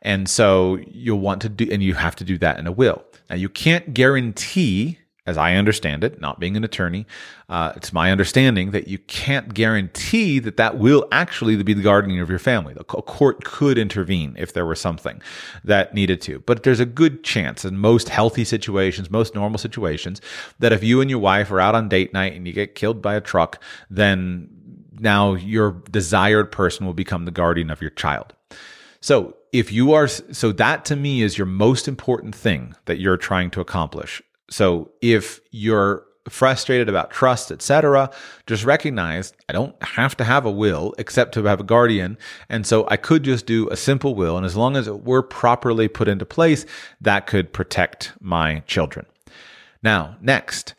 And 0.02 0.28
so 0.28 0.78
you'll 0.86 1.18
want 1.18 1.42
to 1.42 1.48
do, 1.48 1.66
and 1.70 1.82
you 1.82 1.94
have 1.94 2.14
to 2.16 2.24
do 2.24 2.38
that 2.38 2.58
in 2.58 2.66
a 2.66 2.72
will. 2.72 3.02
Now, 3.28 3.36
you 3.36 3.48
can't 3.48 3.92
guarantee, 3.94 4.98
as 5.26 5.36
I 5.36 5.54
understand 5.54 6.04
it, 6.04 6.20
not 6.20 6.38
being 6.38 6.56
an 6.56 6.62
attorney, 6.62 7.06
uh, 7.48 7.72
it's 7.74 7.92
my 7.92 8.12
understanding 8.12 8.70
that 8.70 8.86
you 8.86 8.98
can't 8.98 9.52
guarantee 9.52 10.38
that 10.38 10.56
that 10.56 10.78
will 10.78 11.08
actually 11.10 11.60
be 11.62 11.74
the 11.74 11.82
guardian 11.82 12.20
of 12.20 12.30
your 12.30 12.38
family. 12.38 12.74
A 12.78 12.84
court 12.84 13.44
could 13.44 13.78
intervene 13.78 14.34
if 14.38 14.52
there 14.52 14.64
were 14.64 14.76
something 14.76 15.20
that 15.64 15.94
needed 15.94 16.20
to. 16.22 16.38
But 16.40 16.62
there's 16.62 16.80
a 16.80 16.86
good 16.86 17.24
chance 17.24 17.64
in 17.64 17.78
most 17.78 18.08
healthy 18.08 18.44
situations, 18.44 19.10
most 19.10 19.34
normal 19.34 19.58
situations, 19.58 20.20
that 20.60 20.72
if 20.72 20.84
you 20.84 21.00
and 21.00 21.10
your 21.10 21.18
wife 21.18 21.50
are 21.50 21.60
out 21.60 21.74
on 21.74 21.88
date 21.88 22.12
night 22.12 22.34
and 22.34 22.46
you 22.46 22.52
get 22.52 22.74
killed 22.76 23.02
by 23.02 23.14
a 23.14 23.20
truck, 23.20 23.62
then 23.90 24.48
now 24.98 25.34
your 25.34 25.72
desired 25.90 26.50
person 26.52 26.86
will 26.86 26.94
become 26.94 27.24
the 27.24 27.30
guardian 27.30 27.70
of 27.70 27.80
your 27.80 27.90
child. 27.90 28.32
So 29.00 29.36
if 29.58 29.72
you 29.72 29.94
are, 29.94 30.06
so 30.06 30.52
that 30.52 30.84
to 30.84 30.96
me 30.96 31.22
is 31.22 31.38
your 31.38 31.46
most 31.46 31.88
important 31.88 32.34
thing 32.34 32.74
that 32.84 32.98
you're 32.98 33.16
trying 33.16 33.50
to 33.52 33.60
accomplish. 33.62 34.22
So 34.50 34.90
if 35.00 35.40
you're 35.50 36.04
frustrated 36.28 36.90
about 36.90 37.10
trust, 37.10 37.50
etc., 37.50 38.10
just 38.46 38.64
recognize 38.64 39.32
I 39.48 39.54
don't 39.54 39.80
have 39.82 40.14
to 40.18 40.24
have 40.24 40.44
a 40.44 40.50
will 40.50 40.94
except 40.98 41.32
to 41.34 41.44
have 41.44 41.60
a 41.60 41.64
guardian. 41.64 42.18
And 42.50 42.66
so 42.66 42.86
I 42.90 42.98
could 42.98 43.22
just 43.22 43.46
do 43.46 43.68
a 43.70 43.76
simple 43.76 44.14
will. 44.14 44.36
And 44.36 44.44
as 44.44 44.56
long 44.56 44.76
as 44.76 44.88
it 44.88 45.04
were 45.04 45.22
properly 45.22 45.88
put 45.88 46.08
into 46.08 46.26
place, 46.26 46.66
that 47.00 47.26
could 47.26 47.54
protect 47.54 48.12
my 48.20 48.60
children. 48.66 49.06
Now, 49.82 50.16
next, 50.20 50.74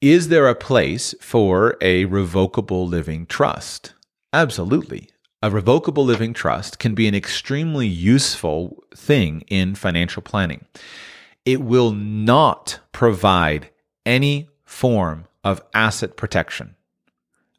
is 0.00 0.28
there 0.28 0.48
a 0.48 0.54
place 0.54 1.14
for 1.20 1.76
a 1.80 2.04
revocable 2.04 2.86
living 2.86 3.26
trust? 3.26 3.94
Absolutely 4.32 5.08
a 5.44 5.50
revocable 5.50 6.06
living 6.06 6.32
trust 6.32 6.78
can 6.78 6.94
be 6.94 7.06
an 7.06 7.14
extremely 7.14 7.86
useful 7.86 8.82
thing 8.96 9.42
in 9.48 9.74
financial 9.74 10.22
planning. 10.22 10.64
It 11.44 11.60
will 11.60 11.90
not 11.90 12.80
provide 12.92 13.68
any 14.06 14.48
form 14.64 15.26
of 15.44 15.62
asset 15.74 16.16
protection. 16.16 16.76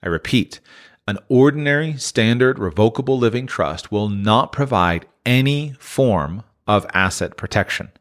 I 0.01 0.07
repeat, 0.07 0.59
an 1.07 1.19
ordinary 1.29 1.95
standard 1.97 2.57
revocable 2.57 3.19
living 3.19 3.45
trust 3.45 3.91
will 3.91 4.09
not 4.09 4.51
provide 4.51 5.05
any 5.23 5.75
form 5.77 6.41
of 6.65 6.87
asset 6.91 7.37
protection. 7.37 7.91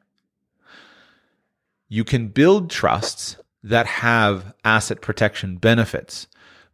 You 1.90 2.04
can 2.04 2.28
build 2.28 2.70
trusts 2.70 3.36
that 3.62 3.84
have 3.84 4.54
asset 4.64 5.02
protection 5.02 5.58
benefits 5.58 6.26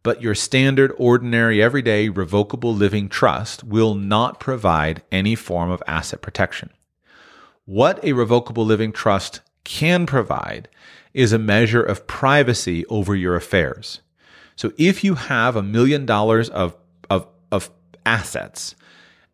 but 0.03 0.21
your 0.21 0.35
standard, 0.35 0.93
ordinary, 0.97 1.61
everyday, 1.61 2.09
revocable 2.09 2.73
living 2.73 3.07
trust 3.07 3.63
will 3.63 3.93
not 3.95 4.39
provide 4.39 5.03
any 5.11 5.35
form 5.35 5.69
of 5.69 5.83
asset 5.85 6.21
protection. 6.21 6.69
What 7.65 8.03
a 8.03 8.13
revocable 8.13 8.65
living 8.65 8.91
trust 8.91 9.41
can 9.63 10.05
provide 10.05 10.67
is 11.13 11.33
a 11.33 11.39
measure 11.39 11.83
of 11.83 12.07
privacy 12.07 12.85
over 12.87 13.15
your 13.15 13.35
affairs. 13.35 14.01
So 14.55 14.73
if 14.77 15.03
you 15.03 15.15
have 15.15 15.55
a 15.55 15.63
million 15.63 16.05
dollars 16.05 16.49
of, 16.49 16.75
of, 17.09 17.27
of 17.51 17.69
assets 18.05 18.75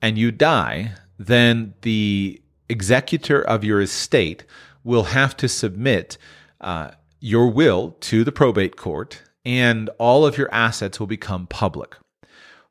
and 0.01 0.17
you 0.17 0.31
die, 0.31 0.93
then 1.17 1.73
the 1.81 2.41
executor 2.69 3.41
of 3.41 3.63
your 3.63 3.81
estate 3.81 4.43
will 4.83 5.03
have 5.03 5.35
to 5.37 5.47
submit 5.47 6.17
uh, 6.59 6.91
your 7.19 7.47
will 7.49 7.95
to 8.01 8.23
the 8.23 8.31
probate 8.31 8.75
court 8.75 9.21
and 9.47 9.89
all 9.97 10.25
of 10.25 10.37
your 10.37 10.53
assets 10.53 10.99
will 10.99 11.07
become 11.07 11.47
public. 11.47 11.95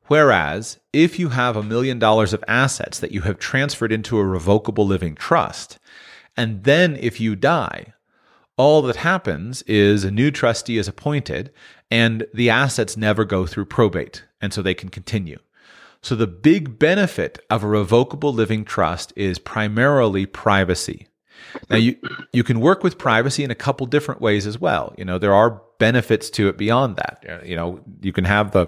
Whereas, 0.05 0.79
if 0.93 1.17
you 1.17 1.29
have 1.29 1.57
a 1.57 1.63
million 1.63 1.97
dollars 1.97 2.33
of 2.33 2.43
assets 2.47 2.99
that 2.99 3.11
you 3.11 3.21
have 3.21 3.39
transferred 3.39 3.91
into 3.91 4.19
a 4.19 4.23
revocable 4.23 4.85
living 4.85 5.15
trust, 5.15 5.79
and 6.37 6.63
then 6.65 6.95
if 6.97 7.19
you 7.19 7.35
die, 7.35 7.93
all 8.57 8.83
that 8.83 8.97
happens 8.97 9.63
is 9.63 10.03
a 10.03 10.11
new 10.11 10.29
trustee 10.29 10.77
is 10.77 10.87
appointed 10.87 11.51
and 11.89 12.27
the 12.31 12.49
assets 12.49 12.95
never 12.95 13.25
go 13.25 13.47
through 13.47 13.65
probate, 13.65 14.23
and 14.39 14.53
so 14.53 14.61
they 14.61 14.75
can 14.75 14.89
continue. 14.89 15.39
So, 16.03 16.15
the 16.15 16.27
big 16.27 16.77
benefit 16.77 17.39
of 17.49 17.63
a 17.63 17.67
revocable 17.67 18.31
living 18.31 18.63
trust 18.63 19.13
is 19.15 19.39
primarily 19.39 20.27
privacy. 20.27 21.07
Now 21.69 21.77
you 21.77 21.95
you 22.33 22.43
can 22.43 22.59
work 22.59 22.83
with 22.83 22.97
privacy 22.97 23.43
in 23.43 23.51
a 23.51 23.55
couple 23.55 23.87
different 23.87 24.21
ways 24.21 24.45
as 24.45 24.59
well. 24.59 24.93
You 24.97 25.05
know, 25.05 25.17
there 25.17 25.33
are 25.33 25.61
benefits 25.79 26.29
to 26.31 26.47
it 26.47 26.57
beyond 26.57 26.95
that. 26.97 27.43
You 27.45 27.55
know, 27.55 27.79
you 28.01 28.13
can 28.13 28.25
have 28.25 28.51
the 28.51 28.67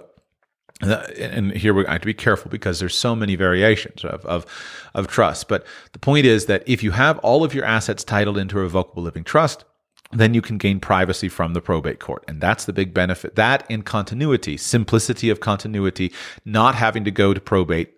and 0.81 1.51
here 1.51 1.73
we 1.73 1.85
have 1.85 1.99
to 2.01 2.05
be 2.05 2.13
careful 2.13 2.49
because 2.49 2.79
there's 2.79 2.95
so 2.95 3.13
many 3.13 3.35
variations 3.35 4.05
of, 4.05 4.25
of, 4.25 4.45
of 4.93 5.07
trust. 5.07 5.49
But 5.49 5.65
the 5.91 5.99
point 5.99 6.25
is 6.25 6.45
that 6.45 6.63
if 6.65 6.83
you 6.83 6.91
have 6.91 7.19
all 7.19 7.43
of 7.43 7.53
your 7.53 7.65
assets 7.65 8.03
titled 8.03 8.37
into 8.37 8.57
a 8.57 8.61
revocable 8.61 9.03
living 9.03 9.25
trust, 9.25 9.65
then 10.11 10.33
you 10.33 10.41
can 10.41 10.57
gain 10.57 10.79
privacy 10.79 11.27
from 11.27 11.53
the 11.53 11.61
probate 11.61 11.99
court. 11.99 12.23
And 12.27 12.39
that's 12.39 12.65
the 12.65 12.73
big 12.73 12.93
benefit. 12.93 13.35
That 13.35 13.69
in 13.69 13.81
continuity, 13.81 14.55
simplicity 14.57 15.29
of 15.29 15.39
continuity, 15.39 16.13
not 16.45 16.75
having 16.75 17.03
to 17.03 17.11
go 17.11 17.33
to 17.33 17.41
probate 17.41 17.93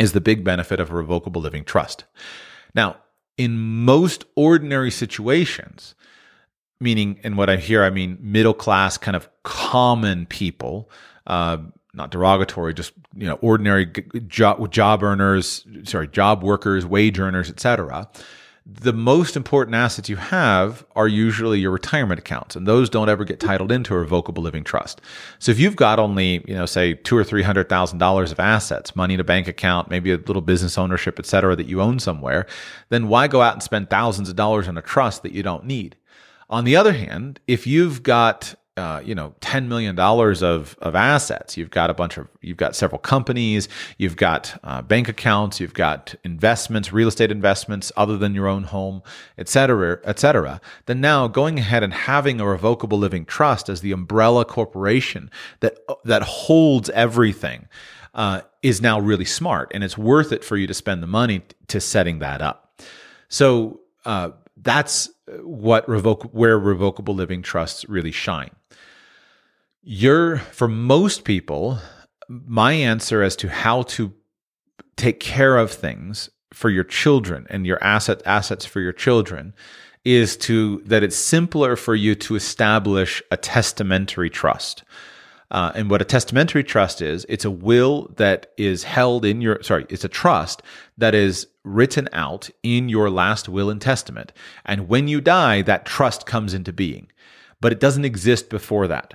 is 0.00 0.12
the 0.12 0.20
big 0.20 0.44
benefit 0.44 0.80
of 0.80 0.90
a 0.90 0.94
revocable 0.94 1.40
living 1.40 1.64
trust. 1.64 2.04
Now, 2.74 2.96
in 3.38 3.58
most 3.58 4.24
ordinary 4.34 4.90
situations, 4.90 5.94
meaning, 6.80 7.20
and 7.22 7.36
what 7.36 7.50
I 7.50 7.56
hear, 7.56 7.82
I 7.82 7.90
mean 7.90 8.18
middle 8.20 8.54
class, 8.54 8.98
kind 8.98 9.16
of 9.16 9.28
common 9.42 10.26
people, 10.26 10.90
uh, 11.26 11.58
not 11.94 12.10
derogatory, 12.10 12.74
just 12.74 12.92
you 13.14 13.26
know, 13.26 13.38
ordinary 13.40 13.86
job 14.26 14.70
job 14.70 15.02
earners, 15.02 15.66
sorry, 15.84 16.08
job 16.08 16.42
workers, 16.42 16.84
wage 16.84 17.18
earners, 17.18 17.48
etc 17.48 18.08
the 18.68 18.92
most 18.92 19.36
important 19.36 19.76
assets 19.76 20.08
you 20.08 20.16
have 20.16 20.84
are 20.96 21.06
usually 21.06 21.60
your 21.60 21.70
retirement 21.70 22.18
accounts, 22.18 22.56
and 22.56 22.66
those 22.66 22.90
don't 22.90 23.08
ever 23.08 23.24
get 23.24 23.38
titled 23.38 23.70
into 23.70 23.94
a 23.94 23.98
revocable 23.98 24.42
living 24.42 24.64
trust. 24.64 25.00
So 25.38 25.52
if 25.52 25.60
you've 25.60 25.76
got 25.76 26.00
only, 26.00 26.44
you 26.48 26.54
know, 26.54 26.66
say 26.66 26.94
two 26.94 27.16
or 27.16 27.22
three 27.22 27.44
hundred 27.44 27.68
thousand 27.68 27.98
dollars 27.98 28.32
of 28.32 28.40
assets, 28.40 28.96
money 28.96 29.14
in 29.14 29.20
a 29.20 29.24
bank 29.24 29.46
account, 29.46 29.88
maybe 29.88 30.10
a 30.10 30.16
little 30.16 30.42
business 30.42 30.76
ownership, 30.76 31.20
et 31.20 31.26
cetera, 31.26 31.54
that 31.54 31.68
you 31.68 31.80
own 31.80 32.00
somewhere, 32.00 32.46
then 32.88 33.06
why 33.06 33.28
go 33.28 33.40
out 33.40 33.52
and 33.52 33.62
spend 33.62 33.88
thousands 33.88 34.28
of 34.28 34.34
dollars 34.34 34.66
on 34.66 34.76
a 34.76 34.82
trust 34.82 35.22
that 35.22 35.32
you 35.32 35.44
don't 35.44 35.64
need? 35.64 35.94
On 36.48 36.64
the 36.64 36.76
other 36.76 36.92
hand, 36.92 37.40
if 37.46 37.66
you've 37.66 38.02
got 38.02 38.54
uh, 38.76 39.00
you 39.02 39.14
know, 39.14 39.34
ten 39.40 39.68
million 39.68 39.96
dollars 39.96 40.42
of 40.42 40.76
of 40.80 40.94
assets. 40.94 41.56
You've 41.56 41.70
got 41.70 41.88
a 41.88 41.94
bunch 41.94 42.18
of, 42.18 42.28
you've 42.42 42.58
got 42.58 42.76
several 42.76 42.98
companies, 42.98 43.68
you've 43.96 44.16
got 44.16 44.60
uh, 44.64 44.82
bank 44.82 45.08
accounts, 45.08 45.60
you've 45.60 45.72
got 45.72 46.14
investments, 46.24 46.92
real 46.92 47.08
estate 47.08 47.30
investments, 47.30 47.90
other 47.96 48.18
than 48.18 48.34
your 48.34 48.46
own 48.46 48.64
home, 48.64 49.02
et 49.38 49.48
cetera, 49.48 49.98
et 50.04 50.18
cetera. 50.18 50.60
Then 50.84 51.00
now 51.00 51.26
going 51.26 51.58
ahead 51.58 51.82
and 51.82 51.94
having 51.94 52.38
a 52.38 52.46
revocable 52.46 52.98
living 52.98 53.24
trust 53.24 53.70
as 53.70 53.80
the 53.80 53.92
umbrella 53.92 54.44
corporation 54.44 55.30
that 55.60 55.78
that 56.04 56.22
holds 56.22 56.90
everything 56.90 57.68
uh, 58.14 58.42
is 58.62 58.82
now 58.82 59.00
really 59.00 59.24
smart, 59.24 59.70
and 59.72 59.84
it's 59.84 59.96
worth 59.96 60.32
it 60.32 60.44
for 60.44 60.58
you 60.58 60.66
to 60.66 60.74
spend 60.74 61.02
the 61.02 61.06
money 61.06 61.40
to 61.68 61.80
setting 61.80 62.18
that 62.18 62.42
up. 62.42 62.78
So 63.30 63.80
uh, 64.04 64.32
that's 64.66 65.08
uh, 65.28 65.36
what 65.38 65.88
revoke 65.88 66.24
where 66.32 66.58
revocable 66.58 67.14
living 67.14 67.40
trusts 67.40 67.88
really 67.88 68.12
shine. 68.12 68.50
You're 69.82 70.38
for 70.38 70.68
most 70.68 71.24
people, 71.24 71.78
my 72.28 72.72
answer 72.72 73.22
as 73.22 73.36
to 73.36 73.48
how 73.48 73.82
to 73.82 74.12
take 74.96 75.20
care 75.20 75.56
of 75.56 75.70
things 75.70 76.28
for 76.52 76.68
your 76.70 76.84
children 76.84 77.46
and 77.48 77.66
your 77.66 77.82
asset 77.82 78.20
assets 78.26 78.64
for 78.66 78.80
your 78.80 78.92
children 78.92 79.54
is 80.04 80.36
to 80.36 80.82
that 80.86 81.02
it's 81.02 81.16
simpler 81.16 81.76
for 81.76 81.94
you 81.94 82.14
to 82.14 82.34
establish 82.34 83.22
a 83.30 83.36
testamentary 83.36 84.30
trust. 84.30 84.84
Uh, 85.50 85.72
and 85.74 85.90
what 85.90 86.02
a 86.02 86.04
testamentary 86.04 86.64
trust 86.64 87.00
is, 87.00 87.24
it's 87.28 87.44
a 87.44 87.50
will 87.50 88.12
that 88.16 88.52
is 88.56 88.82
held 88.82 89.24
in 89.24 89.40
your, 89.40 89.62
sorry, 89.62 89.86
it's 89.88 90.04
a 90.04 90.08
trust 90.08 90.62
that 90.98 91.14
is 91.14 91.46
written 91.62 92.08
out 92.12 92.50
in 92.62 92.88
your 92.88 93.10
last 93.10 93.48
will 93.48 93.70
and 93.70 93.80
testament. 93.80 94.32
And 94.64 94.88
when 94.88 95.08
you 95.08 95.20
die, 95.20 95.62
that 95.62 95.86
trust 95.86 96.26
comes 96.26 96.54
into 96.54 96.72
being, 96.72 97.10
but 97.60 97.72
it 97.72 97.80
doesn't 97.80 98.04
exist 98.04 98.50
before 98.50 98.88
that. 98.88 99.14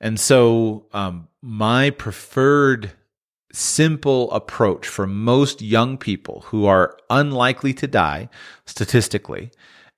And 0.00 0.18
so, 0.18 0.86
um, 0.92 1.28
my 1.42 1.90
preferred 1.90 2.92
simple 3.52 4.30
approach 4.32 4.86
for 4.86 5.06
most 5.06 5.60
young 5.60 5.98
people 5.98 6.42
who 6.46 6.66
are 6.66 6.96
unlikely 7.08 7.74
to 7.74 7.86
die 7.86 8.28
statistically 8.64 9.50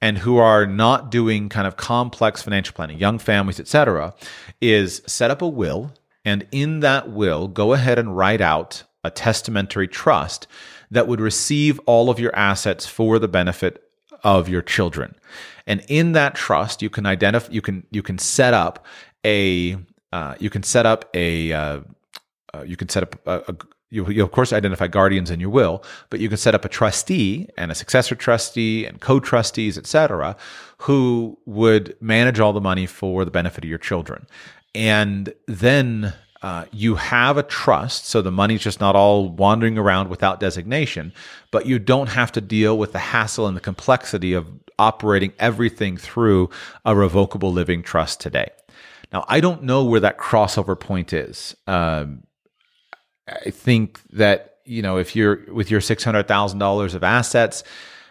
and 0.03 0.18
who 0.18 0.36
are 0.36 0.66
not 0.66 1.11
doing 1.11 1.48
kind 1.48 1.66
of 1.66 1.76
complex 1.76 2.42
financial 2.42 2.74
planning, 2.74 2.98
young 2.98 3.18
families, 3.18 3.61
etc., 3.61 4.12
is 4.61 5.00
set 5.07 5.30
up 5.30 5.40
a 5.40 5.48
will 5.48 5.92
and 6.24 6.46
in 6.50 6.80
that 6.80 7.11
will 7.11 7.48
go 7.48 7.72
ahead 7.72 7.98
and 7.98 8.16
write 8.16 8.40
out 8.40 8.82
a 9.05 9.11
testamentary 9.11 9.88
trust 9.88 10.46
that 10.90 11.09
would 11.09 11.20
receive 11.20 11.80
all 11.86 12.11
of 12.11 12.20
your 12.20 12.34
assets 12.36 12.86
for 12.86 13.18
the 13.18 13.28
benefit 13.28 13.82
of 14.22 14.48
your 14.48 14.62
children. 14.62 15.14
And 15.66 15.84
in 15.88 16.12
that 16.12 16.34
trust, 16.34 16.82
you 16.82 16.90
can 16.90 17.07
identify, 17.07 17.53
you 17.53 17.62
can 17.62 17.86
you 17.90 18.03
can 18.03 18.18
set 18.18 18.55
up 18.55 18.84
a 19.24 19.76
uh, 20.12 20.34
you 20.38 20.50
can 20.50 20.62
set 20.62 20.84
up 20.84 21.09
a 21.14 21.53
uh, 21.53 21.80
uh, 22.55 22.62
you 22.62 22.76
can 22.76 22.88
set 22.88 23.03
up 23.03 23.26
a 23.26 23.57
you, 23.93 24.09
you, 24.09 24.24
of 24.24 24.30
course 24.30 24.55
identify 24.55 24.86
guardians 24.86 25.30
in 25.30 25.38
your 25.38 25.51
will, 25.51 25.84
but 26.09 26.18
you 26.18 26.28
can 26.28 26.38
set 26.38 26.55
up 26.55 26.64
a 26.64 26.68
trustee 26.68 27.49
and 27.59 27.70
a 27.70 27.74
successor 27.74 28.14
trustee 28.14 28.86
and 28.86 29.01
co-trustees, 29.01 29.76
etc., 29.76 30.34
who 30.78 31.38
would 31.45 31.95
manage 32.01 32.40
all 32.40 32.55
the 32.55 32.61
money 32.61 32.86
for 32.86 33.24
the 33.26 33.30
benefit 33.30 33.64
of 33.64 33.70
your 33.70 33.78
children. 33.78 34.26
And 34.74 35.34
then 35.47 36.14
uh, 36.40 36.64
you 36.72 36.95
have 36.95 37.36
a 37.36 37.43
trust, 37.43 38.07
so 38.07 38.22
the 38.22 38.32
money's 38.32 38.62
just 38.62 38.80
not 38.80 38.97
all 38.97 39.28
wandering 39.28 39.76
around 39.76 40.09
without 40.09 40.40
designation, 40.40 41.12
but 41.51 41.66
you 41.66 41.78
don't 41.78 42.09
have 42.09 42.32
to 42.32 42.40
deal 42.40 42.78
with 42.78 42.93
the 42.93 42.99
hassle 42.99 43.47
and 43.47 43.55
the 43.55 43.61
complexity 43.61 44.32
of 44.32 44.49
operating 44.78 45.34
everything 45.38 45.99
through 45.99 46.49
a 46.86 46.97
revocable 46.97 47.53
living 47.53 47.82
trust 47.82 48.20
today. 48.20 48.49
Now, 49.12 49.26
I 49.28 49.40
don't 49.40 49.64
know 49.64 49.84
where 49.84 50.01
that 50.01 50.16
crossover 50.16 50.80
point 50.80 51.12
is. 51.12 51.55
Um, 51.66 52.22
I 53.29 53.51
think 53.51 54.01
that 54.12 54.59
you 54.64 54.83
know 54.83 54.99
if 54.99 55.14
you're 55.16 55.53
with 55.53 55.70
your 55.70 55.81
six 55.81 56.05
hundred 56.05 56.29
thousand 56.29 56.59
dollars 56.59 56.95
of 56.95 57.03
assets, 57.03 57.64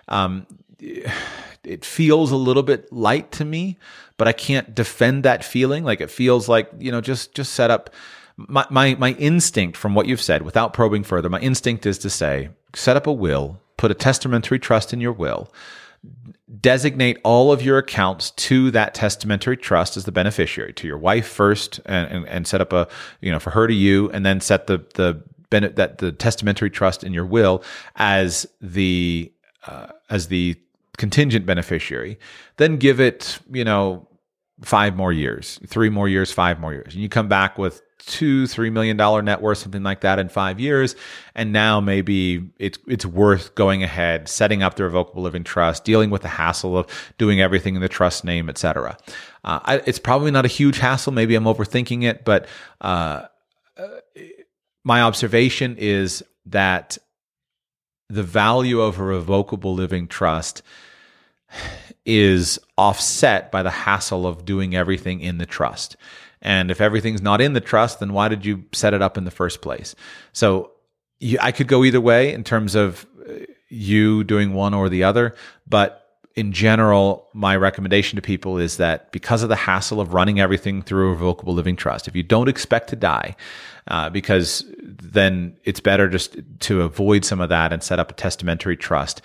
um, 0.07 0.45
it 0.79 1.85
feels 1.85 2.31
a 2.31 2.35
little 2.35 2.63
bit 2.63 2.91
light 2.91 3.31
to 3.33 3.45
me, 3.45 3.77
but 4.17 4.27
I 4.27 4.33
can't 4.33 4.73
defend 4.73 5.23
that 5.23 5.43
feeling. 5.43 5.83
Like 5.83 6.01
it 6.01 6.09
feels 6.09 6.47
like 6.49 6.69
you 6.79 6.91
know 6.91 7.01
just 7.01 7.33
just 7.33 7.53
set 7.53 7.71
up. 7.71 7.89
My, 8.37 8.65
my 8.69 8.95
my 8.95 9.11
instinct 9.13 9.77
from 9.77 9.93
what 9.93 10.07
you've 10.07 10.21
said, 10.21 10.41
without 10.41 10.73
probing 10.73 11.03
further, 11.03 11.29
my 11.29 11.39
instinct 11.39 11.85
is 11.85 11.97
to 11.99 12.09
say 12.09 12.49
set 12.73 12.97
up 12.97 13.05
a 13.05 13.13
will, 13.13 13.59
put 13.77 13.91
a 13.91 13.93
testamentary 13.93 14.57
trust 14.57 14.93
in 14.93 15.01
your 15.01 15.11
will 15.11 15.51
designate 16.59 17.19
all 17.23 17.51
of 17.51 17.61
your 17.61 17.77
accounts 17.77 18.31
to 18.31 18.71
that 18.71 18.93
testamentary 18.93 19.57
trust 19.57 19.97
as 19.97 20.05
the 20.05 20.11
beneficiary 20.11 20.73
to 20.73 20.87
your 20.87 20.97
wife 20.97 21.27
first 21.27 21.79
and, 21.85 22.11
and, 22.11 22.27
and, 22.27 22.47
set 22.47 22.59
up 22.59 22.73
a 22.73 22.87
you 23.21 23.31
know 23.31 23.39
for 23.39 23.51
her 23.51 23.67
to 23.67 23.73
you 23.73 24.09
and 24.11 24.25
then 24.25 24.41
set 24.41 24.67
the 24.67 24.77
the 24.95 25.21
that 25.51 25.97
the 25.97 26.11
testamentary 26.11 26.69
trust 26.69 27.03
in 27.03 27.13
your 27.13 27.25
will 27.25 27.63
as 27.95 28.47
the 28.61 29.31
uh, 29.67 29.87
as 30.09 30.27
the 30.27 30.55
contingent 30.97 31.45
beneficiary. 31.45 32.17
Then 32.57 32.77
give 32.77 32.99
it 32.99 33.39
you 33.51 33.63
know 33.63 34.07
five 34.61 34.95
more 34.95 35.11
years 35.11 35.59
three 35.67 35.89
more 35.89 36.07
years 36.07 36.31
five 36.31 36.59
more 36.59 36.73
years 36.73 36.93
and 36.93 37.01
you 37.01 37.09
come 37.09 37.27
back 37.27 37.57
with 37.57 37.81
two, 38.05 38.47
three 38.47 38.69
million 38.69 38.97
dollar 38.97 39.21
net 39.21 39.41
worth, 39.41 39.59
something 39.59 39.83
like 39.83 40.01
that 40.01 40.19
in 40.19 40.29
five 40.29 40.59
years. 40.59 40.95
And 41.35 41.51
now 41.51 41.79
maybe 41.79 42.49
it's 42.57 42.77
it's 42.87 43.05
worth 43.05 43.55
going 43.55 43.83
ahead, 43.83 44.27
setting 44.27 44.63
up 44.63 44.75
the 44.75 44.83
revocable 44.83 45.23
living 45.23 45.43
trust, 45.43 45.83
dealing 45.83 46.09
with 46.09 46.21
the 46.21 46.27
hassle 46.27 46.77
of 46.77 46.87
doing 47.17 47.41
everything 47.41 47.75
in 47.75 47.81
the 47.81 47.89
trust 47.89 48.23
name, 48.23 48.49
et 48.49 48.57
cetera. 48.57 48.97
Uh, 49.43 49.79
it's 49.85 49.99
probably 49.99 50.31
not 50.31 50.45
a 50.45 50.49
huge 50.49 50.77
hassle. 50.77 51.11
Maybe 51.11 51.35
I'm 51.35 51.45
overthinking 51.45 52.03
it, 52.03 52.25
but 52.25 52.47
uh, 52.81 53.23
my 54.83 55.01
observation 55.01 55.77
is 55.77 56.23
that 56.47 56.97
the 58.09 58.23
value 58.23 58.81
of 58.81 58.99
a 58.99 59.03
revocable 59.03 59.73
living 59.73 60.07
trust 60.07 60.63
is 62.05 62.59
offset 62.77 63.51
by 63.51 63.63
the 63.63 63.69
hassle 63.69 64.25
of 64.25 64.45
doing 64.45 64.75
everything 64.75 65.21
in 65.21 65.37
the 65.37 65.45
trust. 65.45 65.95
And 66.41 66.71
if 66.71 66.81
everything's 66.81 67.21
not 67.21 67.41
in 67.41 67.53
the 67.53 67.61
trust, 67.61 67.99
then 67.99 68.13
why 68.13 68.27
did 68.27 68.45
you 68.45 68.63
set 68.71 68.93
it 68.93 69.01
up 69.01 69.17
in 69.17 69.25
the 69.25 69.31
first 69.31 69.61
place? 69.61 69.95
So 70.33 70.71
you, 71.19 71.37
I 71.39 71.51
could 71.51 71.67
go 71.67 71.83
either 71.83 72.01
way 72.01 72.33
in 72.33 72.43
terms 72.43 72.73
of 72.75 73.05
uh, 73.27 73.33
you 73.69 74.23
doing 74.23 74.53
one 74.53 74.73
or 74.73 74.89
the 74.89 75.03
other, 75.03 75.35
but 75.67 76.01
in 76.35 76.53
general, 76.53 77.27
my 77.33 77.55
recommendation 77.55 78.15
to 78.15 78.21
people 78.21 78.57
is 78.57 78.77
that 78.77 79.11
because 79.11 79.43
of 79.43 79.49
the 79.49 79.55
hassle 79.55 79.99
of 79.99 80.13
running 80.13 80.39
everything 80.39 80.81
through 80.81 81.09
a 81.09 81.11
revocable 81.11 81.53
living 81.53 81.75
trust, 81.75 82.07
if 82.07 82.15
you 82.15 82.23
don't 82.23 82.47
expect 82.47 82.89
to 82.89 82.95
die, 82.95 83.35
uh, 83.87 84.09
because 84.09 84.65
then 84.77 85.57
it's 85.65 85.79
better 85.79 86.07
just 86.07 86.37
to 86.61 86.81
avoid 86.81 87.25
some 87.25 87.41
of 87.41 87.49
that 87.49 87.73
and 87.73 87.83
set 87.83 87.99
up 87.99 88.11
a 88.11 88.13
testamentary 88.13 88.77
trust. 88.77 89.21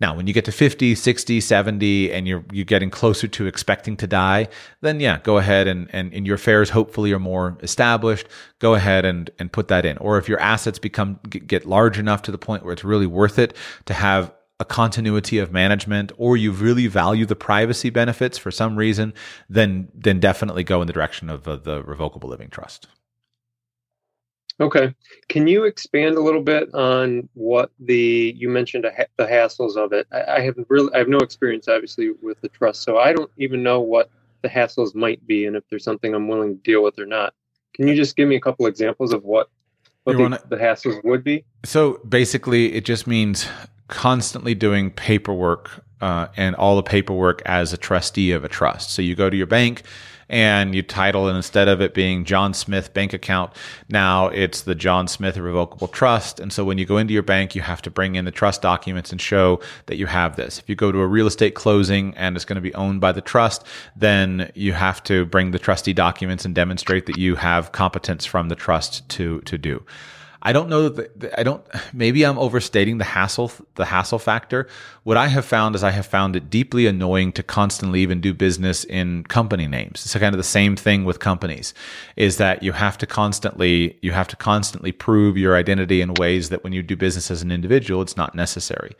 Now, 0.00 0.16
when 0.16 0.26
you 0.26 0.32
get 0.32 0.44
to 0.46 0.52
50, 0.52 0.94
60, 0.94 1.40
70, 1.40 2.12
and 2.12 2.26
you're, 2.26 2.44
you're 2.52 2.64
getting 2.64 2.90
closer 2.90 3.28
to 3.28 3.46
expecting 3.46 3.96
to 3.98 4.06
die, 4.06 4.48
then 4.80 5.00
yeah, 5.00 5.18
go 5.22 5.38
ahead 5.38 5.68
and, 5.68 5.88
and, 5.92 6.12
and 6.12 6.26
your 6.26 6.34
affairs 6.36 6.70
hopefully 6.70 7.12
are 7.12 7.18
more 7.18 7.56
established. 7.62 8.26
Go 8.58 8.74
ahead 8.74 9.04
and, 9.04 9.30
and 9.38 9.52
put 9.52 9.68
that 9.68 9.84
in. 9.84 9.96
Or 9.98 10.18
if 10.18 10.28
your 10.28 10.40
assets 10.40 10.78
become, 10.78 11.20
get 11.28 11.64
large 11.64 11.98
enough 11.98 12.22
to 12.22 12.32
the 12.32 12.38
point 12.38 12.64
where 12.64 12.72
it's 12.72 12.84
really 12.84 13.06
worth 13.06 13.38
it 13.38 13.56
to 13.86 13.94
have 13.94 14.32
a 14.60 14.64
continuity 14.64 15.38
of 15.38 15.52
management 15.52 16.12
or 16.16 16.36
you 16.36 16.52
really 16.52 16.86
value 16.86 17.26
the 17.26 17.36
privacy 17.36 17.90
benefits 17.90 18.38
for 18.38 18.50
some 18.50 18.76
reason, 18.76 19.12
then, 19.48 19.88
then 19.94 20.20
definitely 20.20 20.62
go 20.62 20.80
in 20.80 20.86
the 20.86 20.92
direction 20.92 21.28
of 21.28 21.46
uh, 21.48 21.56
the 21.56 21.82
revocable 21.82 22.28
living 22.28 22.48
trust. 22.48 22.86
Okay. 24.60 24.94
Can 25.28 25.46
you 25.46 25.64
expand 25.64 26.16
a 26.16 26.20
little 26.20 26.42
bit 26.42 26.72
on 26.74 27.28
what 27.34 27.70
the 27.80 28.34
you 28.36 28.48
mentioned 28.48 28.84
the 29.16 29.24
hassles 29.24 29.76
of 29.76 29.92
it? 29.92 30.06
I, 30.12 30.36
I 30.36 30.40
have 30.40 30.54
really 30.68 30.92
I 30.94 30.98
have 30.98 31.08
no 31.08 31.18
experience 31.18 31.66
obviously 31.66 32.12
with 32.22 32.40
the 32.40 32.48
trust, 32.48 32.82
so 32.82 32.98
I 32.98 33.12
don't 33.12 33.30
even 33.36 33.62
know 33.62 33.80
what 33.80 34.10
the 34.42 34.48
hassles 34.48 34.94
might 34.94 35.26
be 35.26 35.46
and 35.46 35.56
if 35.56 35.64
there's 35.70 35.84
something 35.84 36.14
I'm 36.14 36.28
willing 36.28 36.56
to 36.56 36.62
deal 36.62 36.82
with 36.82 36.98
or 36.98 37.06
not. 37.06 37.34
Can 37.74 37.88
you 37.88 37.96
just 37.96 38.14
give 38.14 38.28
me 38.28 38.36
a 38.36 38.40
couple 38.40 38.66
examples 38.66 39.12
of 39.12 39.24
what 39.24 39.48
what 40.04 40.16
the, 40.16 40.22
wanna, 40.22 40.40
the 40.48 40.56
hassles 40.56 41.02
would 41.02 41.24
be? 41.24 41.44
So 41.64 42.00
basically, 42.08 42.74
it 42.74 42.84
just 42.84 43.06
means 43.06 43.48
constantly 43.88 44.54
doing 44.54 44.90
paperwork 44.90 45.84
uh, 46.00 46.28
and 46.36 46.54
all 46.56 46.76
the 46.76 46.82
paperwork 46.82 47.42
as 47.44 47.72
a 47.72 47.76
trustee 47.76 48.30
of 48.30 48.44
a 48.44 48.48
trust. 48.48 48.90
So 48.90 49.02
you 49.02 49.14
go 49.14 49.28
to 49.28 49.36
your 49.36 49.46
bank 49.46 49.82
and 50.28 50.74
you 50.74 50.82
title 50.82 51.28
it 51.28 51.34
instead 51.34 51.68
of 51.68 51.80
it 51.80 51.94
being 51.94 52.24
John 52.24 52.54
Smith 52.54 52.92
bank 52.94 53.12
account, 53.12 53.52
now 53.88 54.28
it's 54.28 54.62
the 54.62 54.74
John 54.74 55.08
Smith 55.08 55.36
Irrevocable 55.36 55.88
Trust. 55.88 56.40
And 56.40 56.52
so 56.52 56.64
when 56.64 56.78
you 56.78 56.84
go 56.84 56.98
into 56.98 57.14
your 57.14 57.22
bank, 57.22 57.54
you 57.54 57.62
have 57.62 57.82
to 57.82 57.90
bring 57.90 58.14
in 58.14 58.24
the 58.24 58.30
trust 58.30 58.62
documents 58.62 59.12
and 59.12 59.20
show 59.20 59.60
that 59.86 59.96
you 59.96 60.06
have 60.06 60.36
this. 60.36 60.58
If 60.58 60.68
you 60.68 60.74
go 60.74 60.92
to 60.92 60.98
a 60.98 61.06
real 61.06 61.26
estate 61.26 61.54
closing 61.54 62.14
and 62.16 62.36
it's 62.36 62.44
going 62.44 62.56
to 62.56 62.62
be 62.62 62.74
owned 62.74 63.00
by 63.00 63.12
the 63.12 63.20
trust, 63.20 63.64
then 63.96 64.50
you 64.54 64.72
have 64.72 65.02
to 65.04 65.24
bring 65.26 65.50
the 65.50 65.58
trustee 65.58 65.92
documents 65.92 66.44
and 66.44 66.54
demonstrate 66.54 67.06
that 67.06 67.18
you 67.18 67.36
have 67.36 67.72
competence 67.72 68.24
from 68.24 68.48
the 68.48 68.56
trust 68.56 69.08
to 69.10 69.40
to 69.42 69.58
do. 69.58 69.84
I 70.46 70.52
don't 70.52 70.68
know 70.68 70.90
that 70.90 71.18
the, 71.18 71.40
I 71.40 71.42
don't. 71.42 71.64
Maybe 71.92 72.24
I'm 72.24 72.38
overstating 72.38 72.98
the 72.98 73.04
hassle 73.04 73.50
the 73.76 73.86
hassle 73.86 74.18
factor. 74.18 74.68
What 75.02 75.16
I 75.16 75.28
have 75.28 75.44
found 75.44 75.74
is 75.74 75.82
I 75.82 75.90
have 75.90 76.06
found 76.06 76.36
it 76.36 76.50
deeply 76.50 76.86
annoying 76.86 77.32
to 77.32 77.42
constantly 77.42 78.00
even 78.00 78.20
do 78.20 78.34
business 78.34 78.84
in 78.84 79.24
company 79.24 79.66
names. 79.66 80.04
It's 80.04 80.12
kind 80.12 80.34
of 80.34 80.38
the 80.38 80.44
same 80.44 80.76
thing 80.76 81.04
with 81.04 81.18
companies. 81.18 81.72
Is 82.16 82.36
that 82.36 82.62
you 82.62 82.72
have 82.72 82.98
to 82.98 83.06
constantly 83.06 83.98
you 84.02 84.12
have 84.12 84.28
to 84.28 84.36
constantly 84.36 84.92
prove 84.92 85.38
your 85.38 85.56
identity 85.56 86.02
in 86.02 86.14
ways 86.14 86.50
that 86.50 86.62
when 86.62 86.74
you 86.74 86.82
do 86.82 86.96
business 86.96 87.30
as 87.30 87.42
an 87.42 87.50
individual, 87.50 88.02
it's 88.02 88.16
not 88.16 88.34
necessary. 88.34 88.92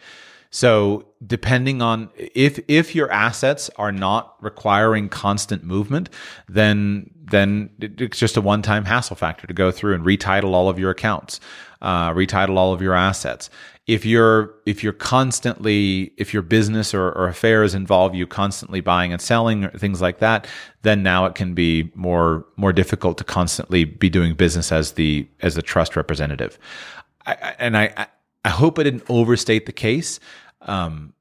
So 0.55 1.07
depending 1.27 1.83
on 1.83 2.11
if 2.15 2.61
if 2.69 2.95
your 2.95 3.11
assets 3.11 3.71
are 3.75 3.91
not 3.91 4.37
requiring 4.41 5.09
constant 5.09 5.65
movement, 5.65 6.09
then 6.49 7.11
then 7.25 7.71
it's 7.81 8.21
just 8.21 8.37
a 8.37 8.41
one 8.41 8.63
time 8.63 8.85
hassle 8.85 9.17
factor 9.17 9.49
to 9.49 9.53
go 9.53 9.73
through 9.73 9.97
and 9.97 10.05
retitle 10.05 10.53
all 10.53 10.69
of 10.69 10.79
your 10.79 10.93
accounts, 10.93 11.41
uh, 11.83 12.11
retitle 12.13 12.57
all 12.57 12.73
of 12.73 12.81
your 12.81 12.95
assets. 12.95 13.51
If 13.89 14.07
you're 14.07 14.55
if 14.65 14.85
you're 14.85 14.93
constantly 14.93 16.13
if 16.19 16.33
your 16.33 16.43
business 16.43 16.95
or, 16.95 17.09
or 17.09 17.27
affairs 17.27 17.75
involve 17.75 18.15
you 18.15 18.25
constantly 18.25 18.81
buying 18.81 19.13
and 19.13 19.21
selling 19.21 19.65
or 19.65 19.71
things 19.77 20.01
like 20.01 20.21
that, 20.21 20.47
then 20.83 21.03
now 21.03 21.25
it 21.25 21.35
can 21.35 21.55
be 21.55 21.91
more 21.97 22.47
more 22.57 22.73
difficult 22.73 23.19
to 23.19 23.25
constantly 23.25 23.83
be 23.85 24.09
doing 24.09 24.35
business 24.35 24.71
as 24.71 24.93
the 24.93 25.27
as 25.43 25.57
the 25.57 25.63
trust 25.63 25.97
representative. 25.97 26.61
I, 27.27 27.57
and 27.59 27.77
I 27.77 28.07
I 28.45 28.51
hope 28.51 28.79
I 28.79 28.83
didn't 28.83 29.05
overstate 29.09 29.67
the 29.67 29.73
case 29.73 30.21
um, 30.65 31.15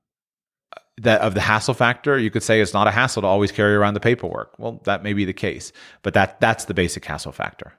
that 0.98 1.22
of 1.22 1.34
the 1.34 1.42
hassle 1.42 1.74
factor, 1.74 2.18
you 2.18 2.30
could 2.30 2.44
say 2.44 2.62
it's 2.62 2.74
not 2.74 2.88
a 2.88 2.92
hassle 2.92 3.22
to 3.22 3.28
always 3.28 3.52
carry 3.52 3.76
around 3.76 3.94
the 3.94 4.00
paperwork. 4.00 4.54
Well, 4.58 4.82
that 4.84 5.04
may 5.04 5.14
be 5.14 5.26
the 5.26 5.34
case, 5.34 5.72
but 6.02 6.14
that 6.14 6.40
that's 6.40 6.66
the 6.66 6.74
basic 6.74 7.06
hassle 7.06 7.32
factor. 7.32 7.74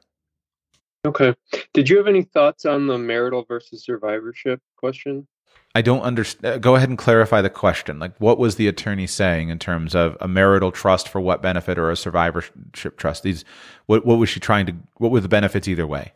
Okay. 1.07 1.35
Did 1.75 1.89
you 1.89 1.99
have 1.99 2.07
any 2.07 2.23
thoughts 2.23 2.65
on 2.65 2.87
the 2.87 2.99
marital 2.99 3.45
versus 3.45 3.85
survivorship 3.85 4.61
question? 4.77 5.27
I 5.75 5.83
don't 5.83 6.01
understand. 6.01 6.55
Uh, 6.55 6.59
go 6.59 6.77
ahead 6.77 6.89
and 6.89 6.97
clarify 6.97 7.43
the 7.43 7.51
question. 7.51 7.99
Like, 7.99 8.17
what 8.19 8.39
was 8.39 8.57
the 8.57 8.69
attorney 8.69 9.07
saying 9.07 9.49
in 9.49 9.59
terms 9.59 9.95
of 9.95 10.17
a 10.21 10.29
marital 10.29 10.71
trust 10.71 11.09
for 11.09 11.21
what 11.21 11.43
benefit 11.43 11.79
or 11.79 11.91
a 11.91 11.97
survivorship 11.97 12.97
trust? 12.97 13.25
These, 13.25 13.45
what 13.87 14.07
what 14.07 14.19
was 14.19 14.29
she 14.29 14.41
trying 14.41 14.67
to? 14.67 14.75
What 14.99 15.11
were 15.11 15.21
the 15.21 15.29
benefits 15.29 15.69
either 15.69 15.87
way? 15.87 16.13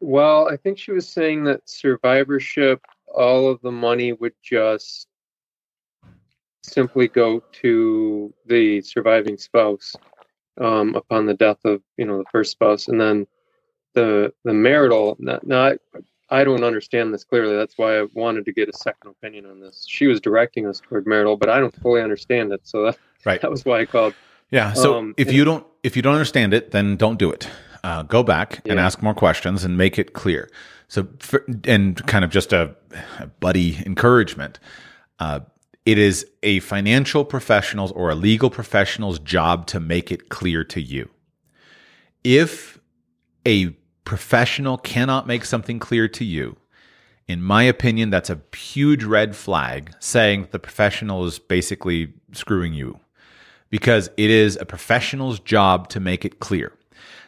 Well, 0.00 0.48
I 0.48 0.56
think 0.56 0.78
she 0.78 0.92
was 0.92 1.08
saying 1.08 1.44
that 1.44 1.68
survivorship 1.68 2.82
all 3.14 3.48
of 3.48 3.60
the 3.62 3.72
money 3.72 4.12
would 4.12 4.34
just 4.42 5.06
simply 6.62 7.08
go 7.08 7.42
to 7.52 8.32
the 8.46 8.80
surviving 8.82 9.36
spouse 9.36 9.94
um, 10.60 10.94
upon 10.94 11.26
the 11.26 11.34
death 11.34 11.58
of 11.64 11.82
you 11.96 12.04
know 12.04 12.18
the 12.18 12.24
first 12.30 12.52
spouse, 12.52 12.88
and 12.88 13.00
then 13.00 13.26
the 13.94 14.32
the 14.44 14.52
marital. 14.52 15.16
Not, 15.18 15.46
not 15.46 15.78
I 16.30 16.44
don't 16.44 16.64
understand 16.64 17.12
this 17.12 17.24
clearly. 17.24 17.56
That's 17.56 17.76
why 17.76 17.98
I 17.98 18.06
wanted 18.14 18.44
to 18.46 18.52
get 18.52 18.68
a 18.68 18.72
second 18.72 19.10
opinion 19.10 19.46
on 19.46 19.60
this. 19.60 19.84
She 19.86 20.06
was 20.06 20.20
directing 20.20 20.66
us 20.66 20.80
toward 20.80 21.06
marital, 21.06 21.36
but 21.36 21.48
I 21.48 21.60
don't 21.60 21.74
fully 21.82 22.00
understand 22.00 22.52
it. 22.52 22.60
So 22.64 22.84
that 22.84 22.98
right. 23.24 23.40
that 23.40 23.50
was 23.50 23.64
why 23.64 23.80
I 23.80 23.86
called. 23.86 24.14
Yeah. 24.50 24.72
So 24.72 24.98
um, 24.98 25.14
if 25.16 25.32
you 25.32 25.44
don't 25.44 25.66
if 25.82 25.96
you 25.96 26.02
don't 26.02 26.14
understand 26.14 26.54
it, 26.54 26.70
then 26.70 26.96
don't 26.96 27.18
do 27.18 27.30
it. 27.30 27.48
Uh, 27.84 28.02
go 28.02 28.22
back 28.22 28.62
yeah. 28.64 28.72
and 28.72 28.80
ask 28.80 29.02
more 29.02 29.14
questions 29.14 29.64
and 29.64 29.76
make 29.76 29.98
it 29.98 30.12
clear. 30.12 30.48
So, 30.92 31.08
for, 31.20 31.42
and 31.64 32.06
kind 32.06 32.22
of 32.22 32.30
just 32.30 32.52
a, 32.52 32.76
a 33.18 33.26
buddy 33.26 33.78
encouragement. 33.86 34.58
Uh, 35.18 35.40
it 35.86 35.96
is 35.96 36.26
a 36.42 36.60
financial 36.60 37.24
professional's 37.24 37.92
or 37.92 38.10
a 38.10 38.14
legal 38.14 38.50
professional's 38.50 39.18
job 39.18 39.66
to 39.68 39.80
make 39.80 40.12
it 40.12 40.28
clear 40.28 40.64
to 40.64 40.82
you. 40.82 41.08
If 42.22 42.78
a 43.46 43.70
professional 44.04 44.76
cannot 44.76 45.26
make 45.26 45.46
something 45.46 45.78
clear 45.78 46.08
to 46.08 46.26
you, 46.26 46.58
in 47.26 47.42
my 47.42 47.62
opinion, 47.62 48.10
that's 48.10 48.28
a 48.28 48.42
huge 48.54 49.02
red 49.02 49.34
flag 49.34 49.94
saying 49.98 50.48
the 50.50 50.58
professional 50.58 51.24
is 51.24 51.38
basically 51.38 52.12
screwing 52.32 52.74
you 52.74 53.00
because 53.70 54.10
it 54.18 54.28
is 54.28 54.58
a 54.60 54.66
professional's 54.66 55.40
job 55.40 55.88
to 55.88 56.00
make 56.00 56.26
it 56.26 56.38
clear. 56.38 56.76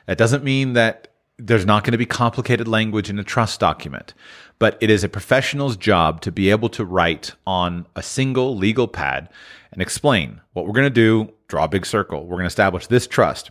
That 0.04 0.18
doesn't 0.18 0.44
mean 0.44 0.74
that 0.74 1.13
there's 1.38 1.66
not 1.66 1.84
going 1.84 1.92
to 1.92 1.98
be 1.98 2.06
complicated 2.06 2.68
language 2.68 3.10
in 3.10 3.18
a 3.18 3.24
trust 3.24 3.58
document, 3.58 4.14
but 4.58 4.78
it 4.80 4.90
is 4.90 5.02
a 5.02 5.08
professional's 5.08 5.76
job 5.76 6.20
to 6.20 6.30
be 6.30 6.50
able 6.50 6.68
to 6.70 6.84
write 6.84 7.32
on 7.46 7.86
a 7.96 8.02
single 8.02 8.56
legal 8.56 8.86
pad 8.86 9.28
and 9.72 9.82
explain 9.82 10.40
what 10.52 10.66
we're 10.66 10.72
going 10.72 10.86
to 10.86 10.90
do, 10.90 11.32
draw 11.48 11.64
a 11.64 11.68
big 11.68 11.84
circle. 11.84 12.22
We're 12.22 12.36
going 12.36 12.44
to 12.44 12.48
establish 12.48 12.86
this 12.86 13.06
trust. 13.06 13.50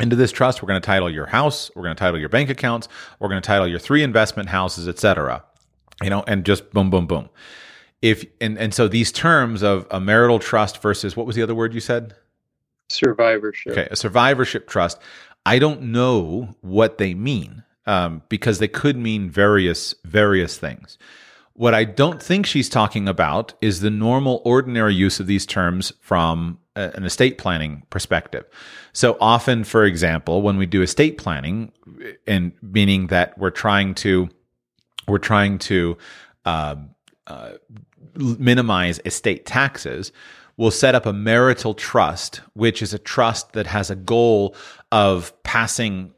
Into 0.00 0.16
this 0.16 0.32
trust, 0.32 0.60
we're 0.60 0.66
going 0.66 0.80
to 0.80 0.84
title 0.84 1.08
your 1.08 1.26
house, 1.26 1.70
we're 1.76 1.84
going 1.84 1.94
to 1.94 2.00
title 2.00 2.18
your 2.18 2.28
bank 2.28 2.50
accounts, 2.50 2.88
we're 3.20 3.28
going 3.28 3.40
to 3.40 3.46
title 3.46 3.68
your 3.68 3.78
three 3.78 4.02
investment 4.02 4.48
houses, 4.48 4.88
etc. 4.88 5.44
You 6.02 6.10
know, 6.10 6.24
and 6.26 6.44
just 6.44 6.72
boom, 6.72 6.90
boom, 6.90 7.06
boom. 7.06 7.28
If 8.02 8.26
and 8.40 8.58
and 8.58 8.74
so 8.74 8.88
these 8.88 9.12
terms 9.12 9.62
of 9.62 9.86
a 9.92 10.00
marital 10.00 10.40
trust 10.40 10.82
versus 10.82 11.16
what 11.16 11.26
was 11.26 11.36
the 11.36 11.42
other 11.42 11.54
word 11.54 11.72
you 11.74 11.80
said? 11.80 12.16
Survivorship. 12.88 13.72
Okay, 13.72 13.88
a 13.88 13.94
survivorship 13.94 14.68
trust. 14.68 14.98
I 15.46 15.58
don't 15.58 15.82
know 15.82 16.54
what 16.60 16.98
they 16.98 17.14
mean 17.14 17.62
um, 17.86 18.22
because 18.28 18.58
they 18.58 18.68
could 18.68 18.96
mean 18.96 19.30
various 19.30 19.94
various 20.04 20.58
things. 20.58 20.98
What 21.52 21.74
I 21.74 21.84
don't 21.84 22.20
think 22.20 22.46
she's 22.46 22.68
talking 22.68 23.06
about 23.06 23.54
is 23.60 23.80
the 23.80 23.90
normal, 23.90 24.42
ordinary 24.44 24.94
use 24.94 25.20
of 25.20 25.28
these 25.28 25.46
terms 25.46 25.92
from 26.00 26.58
a, 26.74 26.90
an 26.96 27.04
estate 27.04 27.38
planning 27.38 27.84
perspective. 27.90 28.44
So 28.92 29.16
often, 29.20 29.62
for 29.62 29.84
example, 29.84 30.42
when 30.42 30.56
we 30.56 30.66
do 30.66 30.82
estate 30.82 31.16
planning, 31.16 31.70
and 32.26 32.52
meaning 32.60 33.08
that 33.08 33.38
we're 33.38 33.50
trying 33.50 33.94
to 33.96 34.28
we're 35.06 35.18
trying 35.18 35.58
to 35.58 35.98
uh, 36.44 36.76
uh, 37.26 37.52
minimize 38.14 39.00
estate 39.04 39.46
taxes, 39.46 40.12
we'll 40.56 40.70
set 40.70 40.94
up 40.94 41.06
a 41.06 41.12
marital 41.12 41.74
trust, 41.74 42.40
which 42.54 42.82
is 42.82 42.94
a 42.94 42.98
trust 42.98 43.52
that 43.52 43.66
has 43.66 43.90
a 43.90 43.96
goal 43.96 44.54
of 44.92 45.32
passing 45.42 46.12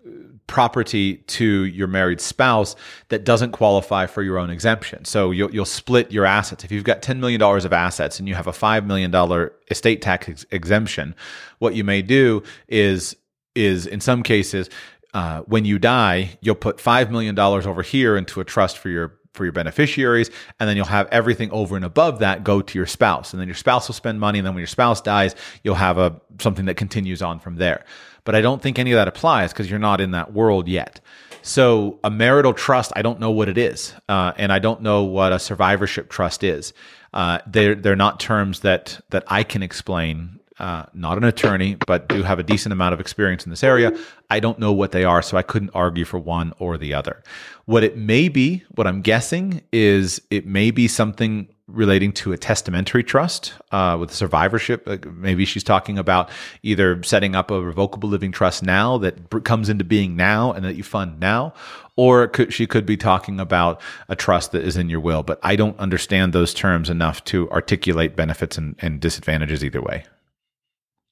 property 0.46 1.16
to 1.16 1.64
your 1.64 1.88
married 1.88 2.20
spouse 2.20 2.76
that 3.08 3.24
doesn't 3.24 3.52
qualify 3.52 4.06
for 4.06 4.22
your 4.22 4.38
own 4.38 4.50
exemption. 4.50 5.04
So 5.04 5.30
you'll, 5.30 5.52
you'll 5.52 5.64
split 5.64 6.12
your 6.12 6.24
assets. 6.24 6.64
If 6.64 6.70
you've 6.70 6.84
got 6.84 7.02
$10 7.02 7.18
million 7.18 7.42
of 7.42 7.72
assets 7.72 8.18
and 8.18 8.28
you 8.28 8.34
have 8.34 8.46
a 8.46 8.52
$5 8.52 8.86
million 8.86 9.50
estate 9.70 10.02
tax 10.02 10.28
ex- 10.28 10.46
exemption, 10.50 11.14
what 11.58 11.74
you 11.74 11.84
may 11.84 12.02
do 12.02 12.42
is, 12.68 13.16
is 13.54 13.86
in 13.86 14.00
some 14.00 14.22
cases, 14.22 14.70
uh, 15.14 15.40
when 15.42 15.64
you 15.64 15.78
die, 15.78 16.38
you'll 16.40 16.54
put 16.54 16.78
$5 16.78 17.10
million 17.10 17.38
over 17.38 17.82
here 17.82 18.16
into 18.16 18.40
a 18.40 18.44
trust 18.44 18.78
for 18.78 18.88
your 18.88 19.18
for 19.36 19.44
your 19.44 19.52
beneficiaries, 19.52 20.30
and 20.58 20.68
then 20.68 20.76
you'll 20.76 20.86
have 20.86 21.08
everything 21.12 21.50
over 21.50 21.76
and 21.76 21.84
above 21.84 22.20
that 22.20 22.42
go 22.42 22.60
to 22.62 22.78
your 22.78 22.86
spouse, 22.86 23.32
and 23.32 23.40
then 23.40 23.48
your 23.48 23.54
spouse 23.54 23.88
will 23.88 23.94
spend 23.94 24.18
money, 24.18 24.38
and 24.38 24.46
then 24.46 24.54
when 24.54 24.60
your 24.60 24.66
spouse 24.66 25.00
dies, 25.00 25.34
you'll 25.62 25.74
have 25.74 25.98
a 25.98 26.20
something 26.40 26.64
that 26.66 26.76
continues 26.76 27.22
on 27.22 27.38
from 27.38 27.56
there. 27.56 27.84
But 28.24 28.34
I 28.34 28.40
don't 28.40 28.60
think 28.60 28.78
any 28.78 28.92
of 28.92 28.96
that 28.96 29.08
applies 29.08 29.52
because 29.52 29.70
you're 29.70 29.78
not 29.78 30.00
in 30.00 30.10
that 30.10 30.32
world 30.32 30.66
yet. 30.66 31.00
So 31.42 32.00
a 32.02 32.10
marital 32.10 32.52
trust, 32.52 32.92
I 32.96 33.02
don't 33.02 33.20
know 33.20 33.30
what 33.30 33.48
it 33.48 33.56
is, 33.56 33.94
uh, 34.08 34.32
and 34.36 34.52
I 34.52 34.58
don't 34.58 34.82
know 34.82 35.04
what 35.04 35.32
a 35.32 35.38
survivorship 35.38 36.10
trust 36.10 36.42
is. 36.42 36.72
Uh, 37.14 37.38
they're 37.46 37.76
they're 37.76 37.96
not 37.96 38.18
terms 38.18 38.60
that 38.60 39.00
that 39.10 39.22
I 39.28 39.44
can 39.44 39.62
explain 39.62 40.40
uh, 40.58 40.84
not 40.94 41.18
an 41.18 41.24
attorney, 41.24 41.76
but 41.86 42.08
do 42.08 42.22
have 42.22 42.38
a 42.38 42.42
decent 42.42 42.72
amount 42.72 42.94
of 42.94 43.00
experience 43.00 43.44
in 43.44 43.50
this 43.50 43.62
area. 43.62 43.96
I 44.30 44.40
don't 44.40 44.58
know 44.58 44.72
what 44.72 44.92
they 44.92 45.04
are, 45.04 45.22
so 45.22 45.36
I 45.36 45.42
couldn't 45.42 45.70
argue 45.74 46.04
for 46.04 46.18
one 46.18 46.52
or 46.58 46.78
the 46.78 46.94
other. 46.94 47.22
What 47.66 47.82
it 47.82 47.96
may 47.96 48.28
be, 48.28 48.64
what 48.76 48.86
I'm 48.86 49.02
guessing, 49.02 49.60
is 49.72 50.20
it 50.30 50.46
may 50.46 50.70
be 50.70 50.86
something 50.86 51.48
relating 51.66 52.12
to 52.12 52.32
a 52.32 52.38
testamentary 52.38 53.02
trust 53.02 53.54
uh, 53.72 53.96
with 53.98 54.14
survivorship. 54.14 54.86
Like 54.86 55.04
maybe 55.04 55.44
she's 55.44 55.64
talking 55.64 55.98
about 55.98 56.30
either 56.62 57.02
setting 57.02 57.34
up 57.34 57.50
a 57.50 57.60
revocable 57.60 58.08
living 58.08 58.30
trust 58.30 58.62
now 58.62 58.98
that 58.98 59.42
comes 59.42 59.68
into 59.68 59.82
being 59.82 60.14
now 60.14 60.52
and 60.52 60.64
that 60.64 60.76
you 60.76 60.84
fund 60.84 61.18
now, 61.18 61.54
or 61.96 62.28
could, 62.28 62.52
she 62.52 62.68
could 62.68 62.86
be 62.86 62.96
talking 62.96 63.40
about 63.40 63.80
a 64.08 64.14
trust 64.14 64.52
that 64.52 64.62
is 64.62 64.76
in 64.76 64.88
your 64.88 65.00
will. 65.00 65.24
But 65.24 65.40
I 65.42 65.56
don't 65.56 65.76
understand 65.80 66.32
those 66.32 66.54
terms 66.54 66.88
enough 66.88 67.24
to 67.24 67.50
articulate 67.50 68.14
benefits 68.14 68.56
and, 68.56 68.76
and 68.78 69.00
disadvantages 69.00 69.64
either 69.64 69.82
way. 69.82 70.04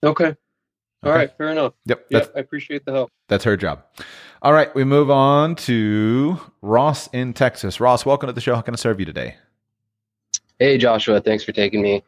Okay. 0.04 0.36
All 1.02 1.10
okay. 1.10 1.18
right, 1.18 1.36
fair 1.36 1.48
enough. 1.48 1.72
Yep. 1.86 2.06
Yep. 2.10 2.32
I 2.36 2.38
appreciate 2.38 2.84
the 2.84 2.92
help. 2.92 3.10
That's 3.28 3.42
her 3.42 3.56
job. 3.56 3.82
All 4.44 4.52
right, 4.52 4.74
we 4.74 4.84
move 4.84 5.10
on 5.10 5.56
to 5.56 6.38
Ross 6.60 7.06
in 7.14 7.32
Texas. 7.32 7.80
Ross, 7.80 8.04
welcome 8.04 8.26
to 8.26 8.32
the 8.34 8.42
show. 8.42 8.54
How 8.54 8.60
can 8.60 8.74
I 8.74 8.76
serve 8.76 9.00
you 9.00 9.06
today? 9.06 9.36
Hey, 10.58 10.76
Joshua. 10.76 11.18
Thanks 11.18 11.42
for 11.42 11.52
taking 11.52 11.80
me. 11.80 12.04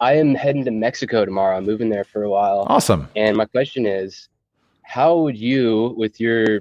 I 0.00 0.14
am 0.14 0.34
heading 0.34 0.64
to 0.64 0.70
Mexico 0.70 1.26
tomorrow. 1.26 1.58
I'm 1.58 1.66
moving 1.66 1.90
there 1.90 2.04
for 2.04 2.22
a 2.22 2.30
while. 2.30 2.64
Awesome. 2.70 3.06
And 3.16 3.36
my 3.36 3.44
question 3.44 3.84
is 3.84 4.30
how 4.82 5.18
would 5.18 5.36
you, 5.36 5.94
with 5.98 6.18
your 6.18 6.60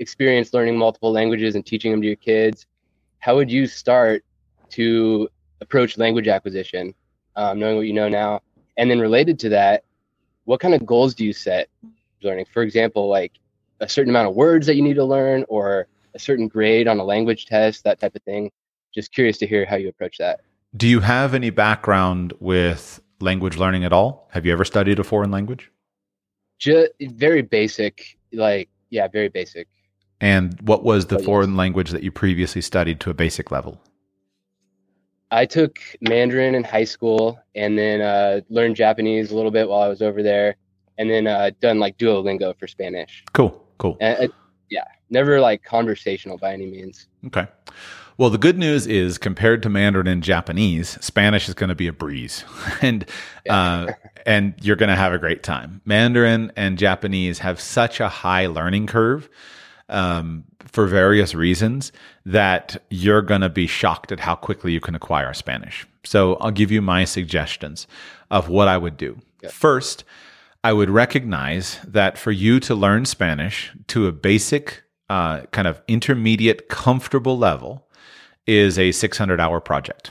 experience 0.00 0.52
learning 0.52 0.76
multiple 0.76 1.12
languages 1.12 1.54
and 1.54 1.64
teaching 1.64 1.92
them 1.92 2.00
to 2.00 2.06
your 2.08 2.16
kids, 2.16 2.66
how 3.20 3.36
would 3.36 3.48
you 3.48 3.68
start 3.68 4.24
to 4.70 5.28
approach 5.60 5.96
language 5.96 6.26
acquisition, 6.26 6.92
um, 7.36 7.60
knowing 7.60 7.76
what 7.76 7.86
you 7.86 7.92
know 7.92 8.08
now? 8.08 8.40
And 8.78 8.90
then 8.90 8.98
related 8.98 9.38
to 9.38 9.48
that, 9.50 9.84
what 10.44 10.58
kind 10.58 10.74
of 10.74 10.84
goals 10.84 11.14
do 11.14 11.24
you 11.24 11.32
set 11.32 11.68
learning? 12.20 12.46
For 12.52 12.64
example, 12.64 13.08
like 13.08 13.38
a 13.80 13.88
certain 13.88 14.10
amount 14.10 14.28
of 14.28 14.34
words 14.34 14.66
that 14.66 14.76
you 14.76 14.82
need 14.82 14.94
to 14.94 15.04
learn 15.04 15.44
or 15.48 15.86
a 16.14 16.18
certain 16.18 16.48
grade 16.48 16.88
on 16.88 16.98
a 16.98 17.04
language 17.04 17.46
test, 17.46 17.84
that 17.84 18.00
type 18.00 18.14
of 18.16 18.22
thing. 18.22 18.50
Just 18.94 19.12
curious 19.12 19.38
to 19.38 19.46
hear 19.46 19.64
how 19.66 19.76
you 19.76 19.88
approach 19.88 20.18
that. 20.18 20.40
Do 20.76 20.88
you 20.88 21.00
have 21.00 21.34
any 21.34 21.50
background 21.50 22.32
with 22.40 23.00
language 23.20 23.56
learning 23.56 23.84
at 23.84 23.92
all? 23.92 24.28
Have 24.32 24.44
you 24.46 24.52
ever 24.52 24.64
studied 24.64 24.98
a 24.98 25.04
foreign 25.04 25.30
language? 25.30 25.70
Just 26.58 26.92
very 27.00 27.42
basic, 27.42 28.18
like 28.32 28.68
yeah, 28.90 29.06
very 29.08 29.28
basic. 29.28 29.68
And 30.20 30.58
what 30.62 30.82
was 30.82 31.06
the 31.06 31.16
Oh, 31.16 31.18
yes. 31.18 31.26
foreign 31.26 31.56
language 31.56 31.90
that 31.90 32.02
you 32.02 32.10
previously 32.10 32.60
studied 32.62 32.98
to 33.00 33.10
a 33.10 33.14
basic 33.14 33.50
level? 33.50 33.80
I 35.30 35.44
took 35.44 35.78
Mandarin 36.00 36.54
in 36.54 36.64
high 36.64 36.84
school, 36.84 37.38
and 37.54 37.78
then 37.78 38.00
uh, 38.00 38.40
learned 38.48 38.76
Japanese 38.76 39.30
a 39.30 39.36
little 39.36 39.50
bit 39.50 39.68
while 39.68 39.82
I 39.82 39.88
was 39.88 40.00
over 40.00 40.22
there, 40.22 40.56
and 40.96 41.10
then 41.10 41.26
uh, 41.26 41.50
done 41.60 41.78
like 41.78 41.98
Duolingo 41.98 42.58
for 42.58 42.66
Spanish. 42.66 43.24
Cool, 43.34 43.62
cool. 43.78 43.96
And, 44.00 44.30
uh, 44.30 44.34
yeah, 44.70 44.84
never 45.10 45.40
like 45.40 45.62
conversational 45.64 46.38
by 46.38 46.52
any 46.52 46.66
means. 46.66 47.06
Okay. 47.26 47.46
Well, 48.18 48.30
the 48.30 48.38
good 48.38 48.58
news 48.58 48.88
is 48.88 49.16
compared 49.16 49.62
to 49.62 49.68
Mandarin 49.68 50.08
and 50.08 50.24
Japanese, 50.24 50.98
Spanish 51.00 51.48
is 51.48 51.54
going 51.54 51.68
to 51.68 51.76
be 51.76 51.86
a 51.86 51.92
breeze, 51.92 52.44
and 52.82 53.04
uh, 53.48 53.92
and 54.26 54.54
you're 54.60 54.76
going 54.76 54.88
to 54.88 54.96
have 54.96 55.12
a 55.12 55.18
great 55.18 55.44
time. 55.44 55.80
Mandarin 55.84 56.50
and 56.56 56.78
Japanese 56.78 57.38
have 57.38 57.60
such 57.60 58.00
a 58.00 58.08
high 58.08 58.46
learning 58.46 58.88
curve 58.88 59.28
um, 59.88 60.42
for 60.66 60.86
various 60.86 61.32
reasons 61.32 61.92
that 62.26 62.76
you're 62.90 63.22
going 63.22 63.40
to 63.40 63.48
be 63.48 63.68
shocked 63.68 64.10
at 64.10 64.18
how 64.18 64.34
quickly 64.34 64.72
you 64.72 64.80
can 64.80 64.96
acquire 64.96 65.32
Spanish. 65.32 65.86
So 66.04 66.34
I'll 66.36 66.50
give 66.50 66.72
you 66.72 66.82
my 66.82 67.04
suggestions 67.04 67.86
of 68.32 68.48
what 68.48 68.66
I 68.66 68.78
would 68.78 68.96
do. 68.96 69.16
First, 69.48 70.02
I 70.64 70.72
would 70.72 70.90
recognize 70.90 71.78
that 71.86 72.18
for 72.18 72.32
you 72.32 72.58
to 72.60 72.74
learn 72.74 73.04
Spanish 73.04 73.70
to 73.88 74.06
a 74.06 74.12
basic, 74.12 74.82
uh, 75.08 75.42
kind 75.52 75.68
of 75.68 75.80
intermediate, 75.86 76.68
comfortable 76.68 77.38
level 77.38 77.88
is 78.46 78.78
a 78.78 78.92
600 78.92 79.40
hour 79.40 79.60
project. 79.60 80.10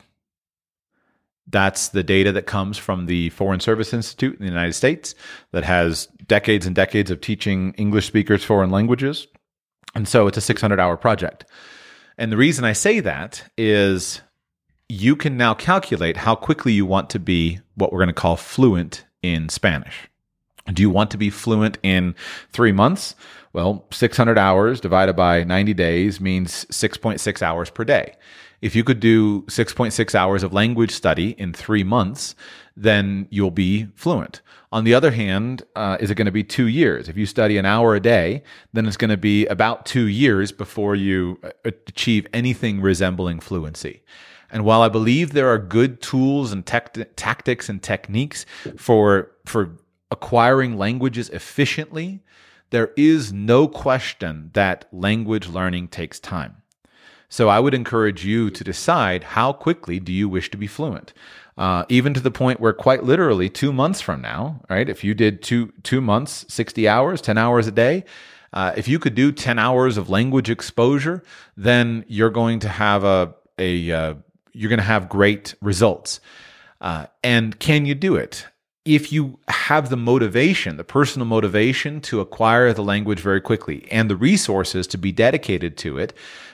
That's 1.50 1.90
the 1.90 2.04
data 2.04 2.32
that 2.34 2.46
comes 2.46 2.78
from 2.78 3.06
the 3.06 3.30
Foreign 3.30 3.60
Service 3.60 3.94
Institute 3.94 4.38
in 4.38 4.46
the 4.46 4.52
United 4.52 4.74
States 4.74 5.16
that 5.52 5.64
has 5.64 6.08
decades 6.28 6.66
and 6.66 6.76
decades 6.76 7.10
of 7.10 7.22
teaching 7.22 7.74
English 7.74 8.08
speakers 8.08 8.44
foreign 8.44 8.70
languages. 8.70 9.28
And 9.96 10.08
so 10.08 10.28
it's 10.28 10.38
a 10.38 10.42
600 10.42 10.80
hour 10.80 10.98
project. 10.98 11.46
And 12.18 12.32
the 12.32 12.38
reason 12.38 12.66
I 12.66 12.74
say 12.74 13.00
that 13.00 13.50
is 13.58 14.22
you 14.90 15.16
can 15.16 15.38
now 15.38 15.54
calculate 15.54 16.18
how 16.18 16.36
quickly 16.36 16.74
you 16.74 16.86
want 16.86 17.10
to 17.12 17.20
be 17.20 17.60
what 17.76 17.92
we're 17.92 18.00
going 18.00 18.08
to 18.08 18.14
call 18.14 18.38
fluent 18.38 19.06
in 19.22 19.50
Spanish. 19.50 20.10
Do 20.74 20.82
you 20.82 20.90
want 20.90 21.12
to 21.12 21.18
be 21.18 21.30
fluent 21.30 21.78
in 21.84 22.16
three 22.52 22.72
months? 22.72 23.16
Well, 23.54 23.86
600 23.92 24.38
hours 24.38 24.80
divided 24.80 25.16
by 25.16 25.44
90 25.44 25.74
days 25.74 26.22
means 26.22 26.66
6.6 26.66 27.42
hours 27.42 27.70
per 27.70 27.84
day. 27.84 28.16
If 28.62 28.76
you 28.76 28.84
could 28.84 29.00
do 29.00 29.44
6.6 29.44 30.16
hours 30.16 30.44
of 30.44 30.52
language 30.52 30.92
study 30.92 31.32
in 31.38 31.54
three 31.54 31.84
months, 31.84 32.36
then 32.76 33.28
you'll 33.30 33.52
be 33.52 33.88
fluent. 33.96 34.42
On 34.72 34.84
the 34.84 34.94
other 34.94 35.12
hand, 35.12 35.64
uh, 35.76 35.98
is 36.00 36.12
it 36.12 36.16
going 36.16 36.26
to 36.26 36.32
be 36.32 36.44
two 36.44 36.68
years? 36.68 37.08
If 37.08 37.16
you 37.18 37.26
study 37.26 37.58
an 37.58 37.66
hour 37.66 37.96
a 37.96 38.00
day, 38.00 38.44
then 38.74 38.86
it's 38.86 38.98
going 38.98 39.12
to 39.12 39.18
be 39.18 39.46
about 39.46 39.86
two 39.86 40.08
years 40.08 40.52
before 40.52 40.96
you 40.96 41.40
uh, 41.44 41.52
achieve 41.66 42.28
anything 42.34 42.82
resembling 42.82 43.40
fluency. 43.40 44.04
And 44.50 44.66
while 44.66 44.82
I 44.82 44.90
believe 44.90 45.34
there 45.34 45.50
are 45.50 45.58
good 45.58 46.02
tools 46.02 46.52
and 46.52 46.66
tactics 46.66 47.70
and 47.70 47.84
techniques 47.84 48.46
for 48.78 49.32
for 49.46 49.78
acquiring 50.12 50.78
languages 50.78 51.30
efficiently, 51.30 52.24
there 52.70 52.92
is 52.96 53.32
no 53.34 53.68
question 53.68 54.52
that 54.54 54.86
language 54.92 55.48
learning 55.48 55.88
takes 55.88 56.20
time. 56.20 56.62
So 57.30 57.50
I 57.50 57.60
would 57.60 57.74
encourage 57.74 58.26
you 58.26 58.50
to 58.50 58.64
decide 58.64 59.24
how 59.24 59.52
quickly 59.52 60.00
do 60.00 60.14
you 60.14 60.30
wish 60.30 60.50
to 60.52 60.58
be 60.58 60.68
fluent. 60.68 61.14
Uh, 61.58 61.84
even 61.90 62.14
to 62.14 62.20
the 62.20 62.32
point 62.32 62.60
where 62.60 62.72
quite 62.72 63.04
literally 63.04 63.50
two 63.50 63.74
months 63.74 64.00
from 64.00 64.22
now, 64.22 64.62
right? 64.70 64.88
If 64.88 65.04
you 65.04 65.14
did 65.14 65.42
two 65.42 65.74
two 65.84 66.02
months, 66.02 66.46
sixty 66.48 66.88
hours, 66.88 67.20
ten 67.20 67.38
hours 67.38 67.68
a 67.68 67.72
day, 67.72 68.06
uh, 68.54 68.74
if 68.78 68.88
you 68.88 69.00
could 69.00 69.16
do 69.16 69.32
ten 69.32 69.58
hours 69.58 69.98
of 69.98 70.10
language 70.10 70.50
exposure, 70.50 71.24
then 71.58 72.06
you're 72.08 72.30
going 72.30 72.60
to 72.60 72.70
have 72.70 73.04
a 73.04 73.34
a 73.58 73.92
uh, 73.92 74.14
you're 74.54 74.70
going 74.70 74.78
to 74.78 74.84
have 74.84 75.10
great 75.10 75.56
results. 75.62 76.20
Uh, 76.80 77.08
and 77.24 77.60
can 77.60 77.86
you 77.86 77.96
do 77.96 78.16
it? 78.16 78.46
If 78.88 79.12
you 79.12 79.38
have 79.50 79.90
the 79.90 79.98
motivation, 79.98 80.78
the 80.78 80.86
personal 80.86 81.28
motivation 81.28 82.00
to 82.02 82.22
acquire 82.22 82.72
the 82.72 82.84
language 82.84 83.20
very 83.20 83.42
quickly 83.42 83.86
and 83.92 84.10
the 84.10 84.16
resources 84.16 84.88
to 84.88 84.98
be 84.98 85.12
dedicated 85.12 85.76
to 85.80 85.98
it, 85.98 86.14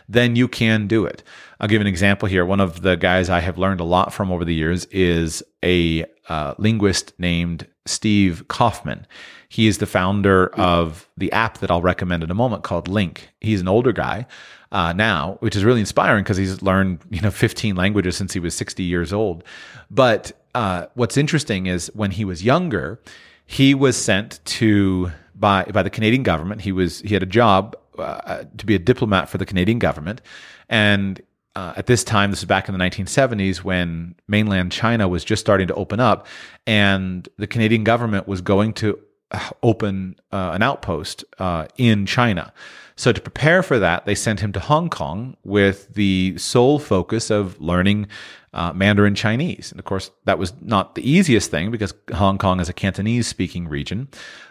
then 0.09 0.35
you 0.35 0.47
can 0.47 0.87
do 0.87 1.05
it. 1.05 1.21
I'll 1.59 1.67
give 1.67 1.79
an 1.79 1.85
example 1.85 2.27
here. 2.27 2.43
One 2.43 2.59
of 2.59 2.81
the 2.81 2.95
guys 2.95 3.29
I 3.29 3.39
have 3.39 3.59
learned 3.59 3.81
a 3.81 3.83
lot 3.85 4.11
from 4.11 4.31
over 4.31 4.43
the 4.43 4.53
years 4.55 4.85
is 4.85 5.43
a 5.63 6.05
uh, 6.27 6.55
linguist 6.57 7.13
named 7.19 7.67
Steve 7.85 8.47
Kaufmann. 8.47 9.05
He 9.47 9.67
is 9.67 9.77
the 9.77 9.85
founder 9.85 10.47
of 10.55 11.07
the 11.15 11.31
app 11.33 11.59
that 11.59 11.69
I'll 11.69 11.83
recommend 11.83 12.23
in 12.23 12.31
a 12.31 12.35
moment 12.35 12.63
called 12.63 12.89
LingQ. 12.89 13.19
He's 13.41 13.61
an 13.61 13.67
older 13.67 13.91
guy 13.91 14.25
uh, 14.71 14.91
now, 14.93 15.37
which 15.41 15.55
is 15.55 15.63
really 15.63 15.81
inspiring 15.81 16.23
because 16.23 16.37
he's 16.37 16.63
learned 16.63 16.99
you 17.11 17.21
know 17.21 17.29
15 17.29 17.75
languages 17.75 18.17
since 18.17 18.33
he 18.33 18.39
was 18.39 18.55
60 18.55 18.81
years 18.81 19.13
old. 19.13 19.43
But 19.91 20.31
uh, 20.55 20.87
what's 20.93 21.17
interesting 21.17 21.65
is 21.65 21.91
when 21.93 22.11
he 22.11 22.25
was 22.25 22.43
younger, 22.43 22.99
he 23.45 23.73
was 23.73 23.97
sent 23.97 24.39
to 24.45 25.11
by 25.35 25.63
by 25.65 25.83
the 25.83 25.89
Canadian 25.89 26.23
government. 26.23 26.61
He 26.61 26.71
was 26.71 26.99
he 27.01 27.13
had 27.13 27.23
a 27.23 27.27
job 27.27 27.75
uh, 27.97 28.43
to 28.57 28.65
be 28.65 28.75
a 28.75 28.79
diplomat 28.79 29.29
for 29.29 29.37
the 29.37 29.45
Canadian 29.45 29.79
government, 29.79 30.21
and 30.69 31.21
uh, 31.55 31.73
at 31.75 31.85
this 31.85 32.03
time, 32.03 32.31
this 32.31 32.39
is 32.39 32.45
back 32.45 32.67
in 32.67 32.77
the 32.77 32.83
1970s 32.83 33.57
when 33.57 34.15
mainland 34.27 34.71
China 34.71 35.07
was 35.07 35.23
just 35.23 35.39
starting 35.39 35.67
to 35.67 35.73
open 35.75 35.99
up, 35.99 36.25
and 36.65 37.27
the 37.37 37.47
Canadian 37.47 37.83
government 37.83 38.27
was 38.27 38.41
going 38.41 38.73
to 38.73 38.99
uh, 39.31 39.49
open 39.61 40.15
uh, 40.31 40.51
an 40.53 40.63
outpost 40.63 41.23
uh, 41.39 41.67
in 41.77 42.05
China. 42.05 42.51
So, 42.95 43.11
to 43.11 43.21
prepare 43.21 43.63
for 43.63 43.79
that, 43.79 44.05
they 44.05 44.15
sent 44.15 44.39
him 44.39 44.51
to 44.53 44.59
Hong 44.59 44.89
Kong 44.89 45.35
with 45.43 45.93
the 45.93 46.37
sole 46.37 46.79
focus 46.79 47.29
of 47.29 47.59
learning 47.59 48.07
uh, 48.53 48.73
Mandarin 48.73 49.15
Chinese. 49.15 49.71
And 49.71 49.79
of 49.79 49.85
course, 49.85 50.11
that 50.25 50.39
was 50.39 50.53
not 50.61 50.95
the 50.95 51.09
easiest 51.09 51.51
thing 51.51 51.71
because 51.71 51.93
Hong 52.13 52.37
Kong 52.37 52.59
is 52.59 52.69
a 52.69 52.73
Cantonese 52.73 53.27
speaking 53.27 53.67
region, 53.67 54.07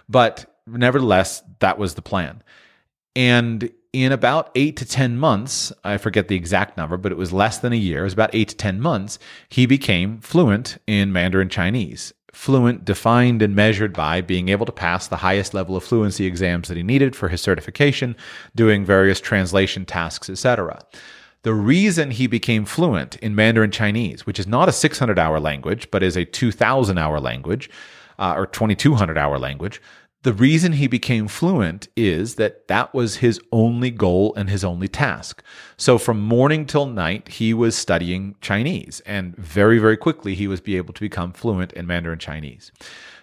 but 0.08 0.46
nevertheless, 0.66 1.42
that 1.60 1.78
was 1.78 1.94
the 1.94 2.02
plan. 2.02 2.42
And 3.14 3.70
in 3.92 4.10
about 4.10 4.50
eight 4.54 4.76
to 4.78 4.86
10 4.86 5.18
months, 5.18 5.72
I 5.84 5.98
forget 5.98 6.28
the 6.28 6.36
exact 6.36 6.76
number, 6.76 6.96
but 6.96 7.12
it 7.12 7.18
was 7.18 7.32
less 7.32 7.58
than 7.58 7.72
a 7.72 7.76
year, 7.76 8.00
it 8.00 8.04
was 8.04 8.12
about 8.14 8.34
eight 8.34 8.48
to 8.48 8.56
10 8.56 8.80
months, 8.80 9.18
he 9.48 9.66
became 9.66 10.20
fluent 10.20 10.78
in 10.86 11.12
Mandarin 11.12 11.50
Chinese. 11.50 12.12
Fluent 12.32 12.86
defined 12.86 13.42
and 13.42 13.54
measured 13.54 13.92
by 13.92 14.22
being 14.22 14.48
able 14.48 14.64
to 14.64 14.72
pass 14.72 15.06
the 15.06 15.18
highest 15.18 15.52
level 15.52 15.76
of 15.76 15.84
fluency 15.84 16.24
exams 16.24 16.68
that 16.68 16.78
he 16.78 16.82
needed 16.82 17.14
for 17.14 17.28
his 17.28 17.42
certification, 17.42 18.16
doing 18.54 18.86
various 18.86 19.20
translation 19.20 19.84
tasks, 19.84 20.30
etc. 20.30 20.80
The 21.42 21.54
reason 21.54 22.12
he 22.12 22.26
became 22.26 22.64
fluent 22.64 23.16
in 23.16 23.34
Mandarin 23.34 23.72
Chinese, 23.72 24.24
which 24.26 24.38
is 24.38 24.46
not 24.46 24.68
a 24.68 24.72
600 24.72 25.18
hour 25.18 25.40
language, 25.40 25.90
but 25.90 26.02
is 26.02 26.16
a 26.16 26.24
2,000 26.24 26.98
hour 26.98 27.20
language 27.20 27.68
uh, 28.18 28.34
or 28.36 28.46
2,200 28.46 29.18
hour 29.18 29.38
language, 29.38 29.80
the 30.22 30.32
reason 30.32 30.72
he 30.72 30.86
became 30.86 31.26
fluent 31.26 31.88
is 31.96 32.36
that 32.36 32.68
that 32.68 32.94
was 32.94 33.16
his 33.16 33.40
only 33.50 33.90
goal 33.90 34.32
and 34.36 34.48
his 34.48 34.62
only 34.62 34.86
task. 34.86 35.42
So 35.76 35.98
from 35.98 36.20
morning 36.20 36.64
till 36.64 36.86
night, 36.86 37.26
he 37.26 37.52
was 37.52 37.74
studying 37.74 38.36
Chinese, 38.40 39.02
and 39.04 39.36
very, 39.36 39.78
very 39.78 39.96
quickly, 39.96 40.36
he 40.36 40.46
was 40.46 40.60
be 40.60 40.76
able 40.76 40.94
to 40.94 41.00
become 41.00 41.32
fluent 41.32 41.72
in 41.72 41.88
Mandarin 41.88 42.20
Chinese. 42.20 42.70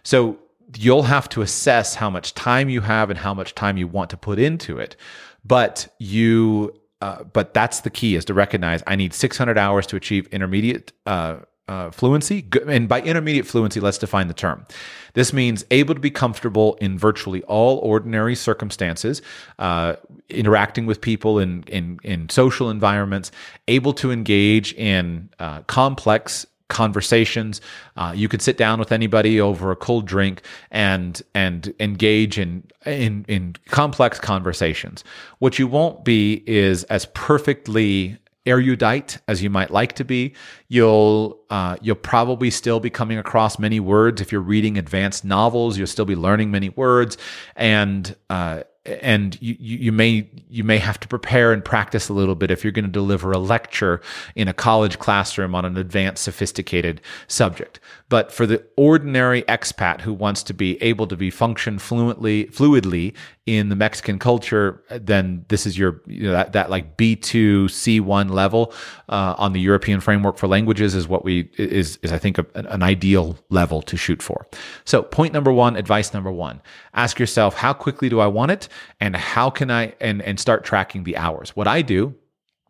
So 0.03 0.39
you'll 0.77 1.03
have 1.03 1.29
to 1.29 1.41
assess 1.41 1.95
how 1.95 2.09
much 2.09 2.33
time 2.33 2.67
you 2.67 2.81
have 2.81 3.09
and 3.09 3.19
how 3.19 3.33
much 3.33 3.55
time 3.55 3.77
you 3.77 3.87
want 3.87 4.09
to 4.09 4.17
put 4.17 4.37
into 4.37 4.77
it. 4.77 4.97
But 5.45 5.87
you, 5.99 6.73
uh, 7.01 7.23
but 7.23 7.53
that's 7.53 7.81
the 7.81 7.89
key 7.89 8.15
is 8.15 8.25
to 8.25 8.33
recognize 8.33 8.83
I 8.87 8.95
need 8.95 9.13
600 9.13 9.57
hours 9.57 9.87
to 9.87 9.95
achieve 9.95 10.27
intermediate 10.27 10.91
uh, 11.05 11.37
uh, 11.69 11.91
fluency. 11.91 12.45
And 12.67 12.89
by 12.89 13.01
intermediate 13.01 13.45
fluency, 13.45 13.79
let's 13.79 13.99
define 13.99 14.27
the 14.27 14.33
term. 14.33 14.65
This 15.13 15.31
means 15.31 15.63
able 15.69 15.93
to 15.93 15.99
be 15.99 16.09
comfortable 16.09 16.75
in 16.81 16.97
virtually 16.97 17.43
all 17.43 17.77
ordinary 17.77 18.35
circumstances, 18.35 19.21
uh, 19.59 19.95
interacting 20.29 20.87
with 20.87 20.99
people 20.99 21.37
in, 21.37 21.63
in, 21.67 21.99
in 22.03 22.27
social 22.29 22.71
environments, 22.71 23.31
able 23.67 23.93
to 23.93 24.11
engage 24.11 24.73
in 24.73 25.29
uh, 25.37 25.61
complex 25.63 26.47
conversations. 26.69 27.59
Uh, 27.97 28.13
you 28.15 28.29
could 28.29 28.41
sit 28.41 28.57
down 28.57 28.79
with 28.79 28.91
anybody 28.91 29.41
over 29.41 29.71
a 29.71 29.75
cold 29.75 30.05
drink 30.05 30.41
and 30.71 31.21
and 31.35 31.73
engage 31.79 32.39
in 32.39 32.63
in 32.85 33.25
in 33.27 33.55
complex 33.67 34.19
conversations. 34.19 35.03
What 35.39 35.59
you 35.59 35.67
won't 35.67 36.05
be 36.05 36.43
is 36.47 36.83
as 36.85 37.05
perfectly 37.13 38.17
erudite 38.45 39.19
as 39.27 39.43
you 39.43 39.49
might 39.49 39.69
like 39.69 39.93
to 39.93 40.03
be. 40.03 40.33
You'll 40.67 41.39
uh, 41.49 41.77
you'll 41.81 41.95
probably 41.95 42.49
still 42.49 42.79
be 42.79 42.89
coming 42.89 43.17
across 43.17 43.59
many 43.59 43.79
words 43.79 44.21
if 44.21 44.31
you're 44.31 44.41
reading 44.41 44.77
advanced 44.77 45.25
novels. 45.25 45.77
You'll 45.77 45.87
still 45.87 46.05
be 46.05 46.15
learning 46.15 46.51
many 46.51 46.69
words, 46.69 47.17
and 47.55 48.15
uh, 48.29 48.63
and 48.85 49.37
you, 49.41 49.55
you 49.59 49.91
may 49.91 50.29
you 50.49 50.63
may 50.63 50.77
have 50.77 50.99
to 51.01 51.07
prepare 51.07 51.51
and 51.51 51.63
practice 51.63 52.07
a 52.07 52.13
little 52.13 52.35
bit 52.35 52.49
if 52.49 52.63
you're 52.63 52.71
going 52.71 52.85
to 52.85 52.91
deliver 52.91 53.31
a 53.31 53.37
lecture 53.37 54.01
in 54.35 54.47
a 54.47 54.53
college 54.53 54.99
classroom 54.99 55.53
on 55.53 55.65
an 55.65 55.77
advanced 55.77 56.23
sophisticated 56.23 57.01
subject. 57.27 57.79
But 58.07 58.31
for 58.31 58.45
the 58.45 58.65
ordinary 58.77 59.43
expat 59.43 60.01
who 60.01 60.13
wants 60.13 60.43
to 60.43 60.53
be 60.53 60.81
able 60.81 61.07
to 61.07 61.17
be 61.17 61.29
function 61.29 61.77
fluently 61.77 62.45
fluidly 62.45 63.13
in 63.57 63.69
the 63.69 63.75
Mexican 63.75 64.19
culture, 64.19 64.83
then 64.89 65.43
this 65.47 65.65
is 65.65 65.75
your 65.75 66.01
you 66.05 66.23
know, 66.23 66.33
that 66.33 66.53
that 66.53 66.69
like 66.69 66.97
B 66.97 67.15
two 67.15 67.67
C 67.67 67.99
one 67.99 68.29
level 68.29 68.73
uh, 69.09 69.33
on 69.37 69.53
the 69.53 69.59
European 69.59 69.99
framework 70.01 70.37
for 70.37 70.47
languages 70.47 70.93
is 70.93 71.07
what 71.07 71.25
we 71.25 71.49
is 71.57 71.97
is 72.03 72.11
I 72.11 72.19
think 72.19 72.37
a, 72.37 72.45
an 72.53 72.83
ideal 72.83 73.37
level 73.49 73.81
to 73.81 73.97
shoot 73.97 74.21
for. 74.21 74.45
So 74.85 75.01
point 75.01 75.33
number 75.33 75.51
one, 75.51 75.75
advice 75.75 76.13
number 76.13 76.31
one: 76.31 76.61
ask 76.93 77.17
yourself 77.17 77.55
how 77.55 77.73
quickly 77.73 78.07
do 78.07 78.19
I 78.19 78.27
want 78.27 78.51
it, 78.51 78.69
and 78.99 79.15
how 79.15 79.49
can 79.49 79.71
I 79.71 79.95
and 79.99 80.21
and 80.21 80.39
start 80.39 80.63
tracking 80.63 81.03
the 81.03 81.17
hours. 81.17 81.55
What 81.55 81.67
I 81.67 81.81
do 81.81 82.13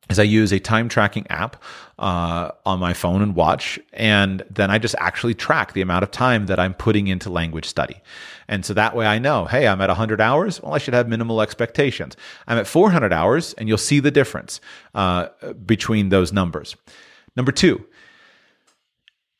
is 0.10 0.18
I 0.18 0.24
use 0.24 0.52
a 0.52 0.60
time 0.60 0.90
tracking 0.90 1.28
app 1.30 1.62
uh, 2.00 2.52
on 2.66 2.80
my 2.80 2.94
phone 2.94 3.22
and 3.22 3.36
watch, 3.36 3.80
and 3.94 4.44
then 4.50 4.72
I 4.72 4.80
just 4.80 4.96
actually 4.98 5.36
track 5.36 5.74
the 5.74 5.82
amount 5.82 6.04
of 6.04 6.12
time 6.12 6.48
that 6.48 6.60
I'm 6.60 6.74
putting 6.74 7.08
into 7.08 7.30
language 7.30 7.66
study. 7.66 7.98
And 8.48 8.66
so 8.66 8.74
that 8.74 8.96
way 8.96 9.06
I 9.06 9.20
know, 9.20 9.46
hey, 9.46 9.68
I'm 9.68 9.80
at 9.82 9.90
100 9.90 10.20
hours. 10.20 10.62
Well, 10.62 10.74
I 10.74 10.80
should 10.80 10.96
have 10.96 11.08
minimal 11.08 11.42
expectations. 11.42 12.18
I'm 12.48 12.58
at 12.58 12.66
400 12.66 13.14
hours, 13.14 13.54
and 13.54 13.70
you'll 13.70 13.78
see 13.78 14.00
the 14.00 14.12
difference 14.12 14.60
uh, 14.96 15.28
between 15.66 16.10
those 16.10 16.34
numbers. 16.34 16.76
Number 17.36 17.52
two, 17.52 17.86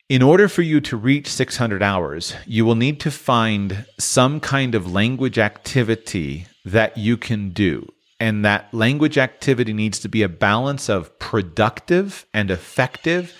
in 0.08 0.22
order 0.22 0.48
for 0.48 0.62
you 0.62 0.80
to 0.82 0.96
reach 0.96 1.28
600 1.28 1.82
hours, 1.82 2.34
you 2.46 2.64
will 2.64 2.76
need 2.76 3.00
to 3.00 3.10
find 3.10 3.86
some 3.98 4.38
kind 4.38 4.74
of 4.74 4.90
language 4.90 5.38
activity 5.38 6.46
that 6.64 6.96
you 6.96 7.16
can 7.16 7.50
do 7.50 7.92
and 8.20 8.44
that 8.44 8.72
language 8.72 9.16
activity 9.16 9.72
needs 9.72 9.98
to 10.00 10.08
be 10.08 10.22
a 10.22 10.28
balance 10.28 10.90
of 10.90 11.18
productive 11.18 12.26
and 12.34 12.50
effective, 12.50 13.34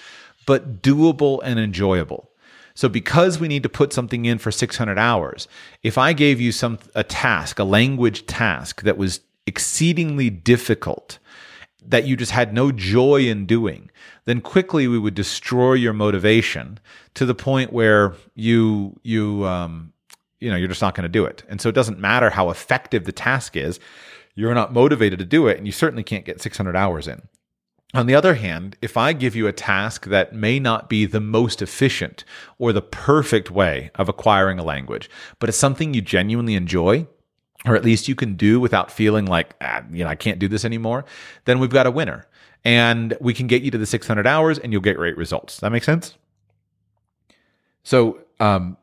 but 0.46 0.82
doable 0.82 1.40
and 1.44 1.60
enjoyable. 1.60 2.30
So 2.74 2.88
because 2.88 3.38
we 3.38 3.46
need 3.46 3.62
to 3.62 3.68
put 3.68 3.92
something 3.92 4.24
in 4.24 4.38
for 4.38 4.50
600 4.50 4.98
hours, 4.98 5.46
if 5.82 5.98
I 5.98 6.14
gave 6.14 6.40
you 6.40 6.50
some 6.50 6.78
a 6.94 7.04
task, 7.04 7.58
a 7.58 7.64
language 7.64 8.26
task 8.26 8.82
that 8.82 8.96
was 8.96 9.20
exceedingly 9.46 10.30
difficult, 10.30 11.18
that 11.86 12.06
you 12.06 12.16
just 12.16 12.32
had 12.32 12.54
no 12.54 12.72
joy 12.72 13.22
in 13.22 13.44
doing, 13.44 13.90
then 14.24 14.40
quickly 14.40 14.88
we 14.88 14.98
would 14.98 15.14
destroy 15.14 15.74
your 15.74 15.92
motivation 15.92 16.78
to 17.14 17.26
the 17.26 17.34
point 17.34 17.72
where 17.72 18.14
you 18.34 18.98
you 19.02 19.44
um, 19.46 19.92
you 20.40 20.50
know 20.50 20.56
you're 20.56 20.68
just 20.68 20.82
not 20.82 20.94
going 20.94 21.02
to 21.02 21.08
do 21.08 21.24
it. 21.24 21.42
And 21.48 21.60
so 21.60 21.68
it 21.68 21.74
doesn't 21.74 21.98
matter 21.98 22.30
how 22.30 22.48
effective 22.50 23.04
the 23.04 23.12
task 23.12 23.56
is 23.56 23.78
you're 24.34 24.54
not 24.54 24.72
motivated 24.72 25.18
to 25.18 25.24
do 25.24 25.46
it, 25.46 25.58
and 25.58 25.66
you 25.66 25.72
certainly 25.72 26.02
can't 26.02 26.24
get 26.24 26.40
600 26.40 26.76
hours 26.76 27.08
in. 27.08 27.22
On 27.92 28.06
the 28.06 28.14
other 28.14 28.34
hand, 28.34 28.76
if 28.80 28.96
I 28.96 29.12
give 29.12 29.34
you 29.34 29.48
a 29.48 29.52
task 29.52 30.06
that 30.06 30.32
may 30.32 30.60
not 30.60 30.88
be 30.88 31.06
the 31.06 31.20
most 31.20 31.60
efficient 31.60 32.24
or 32.58 32.72
the 32.72 32.82
perfect 32.82 33.50
way 33.50 33.90
of 33.96 34.08
acquiring 34.08 34.60
a 34.60 34.64
language, 34.64 35.10
but 35.40 35.48
it's 35.48 35.58
something 35.58 35.92
you 35.92 36.00
genuinely 36.00 36.54
enjoy, 36.54 37.06
or 37.66 37.74
at 37.74 37.84
least 37.84 38.06
you 38.06 38.14
can 38.14 38.34
do 38.34 38.60
without 38.60 38.92
feeling 38.92 39.26
like, 39.26 39.56
ah, 39.60 39.82
you 39.90 40.04
know, 40.04 40.10
I 40.10 40.14
can't 40.14 40.38
do 40.38 40.46
this 40.46 40.64
anymore, 40.64 41.04
then 41.46 41.58
we've 41.58 41.70
got 41.70 41.86
a 41.86 41.90
winner. 41.90 42.26
And 42.64 43.16
we 43.20 43.34
can 43.34 43.48
get 43.48 43.62
you 43.62 43.70
to 43.72 43.78
the 43.78 43.86
600 43.86 44.26
hours 44.26 44.58
and 44.58 44.72
you'll 44.72 44.82
get 44.82 44.96
great 44.96 45.16
results. 45.16 45.58
That 45.58 45.72
makes 45.72 45.86
sense? 45.86 46.16
So, 47.82 48.18
um, 48.38 48.76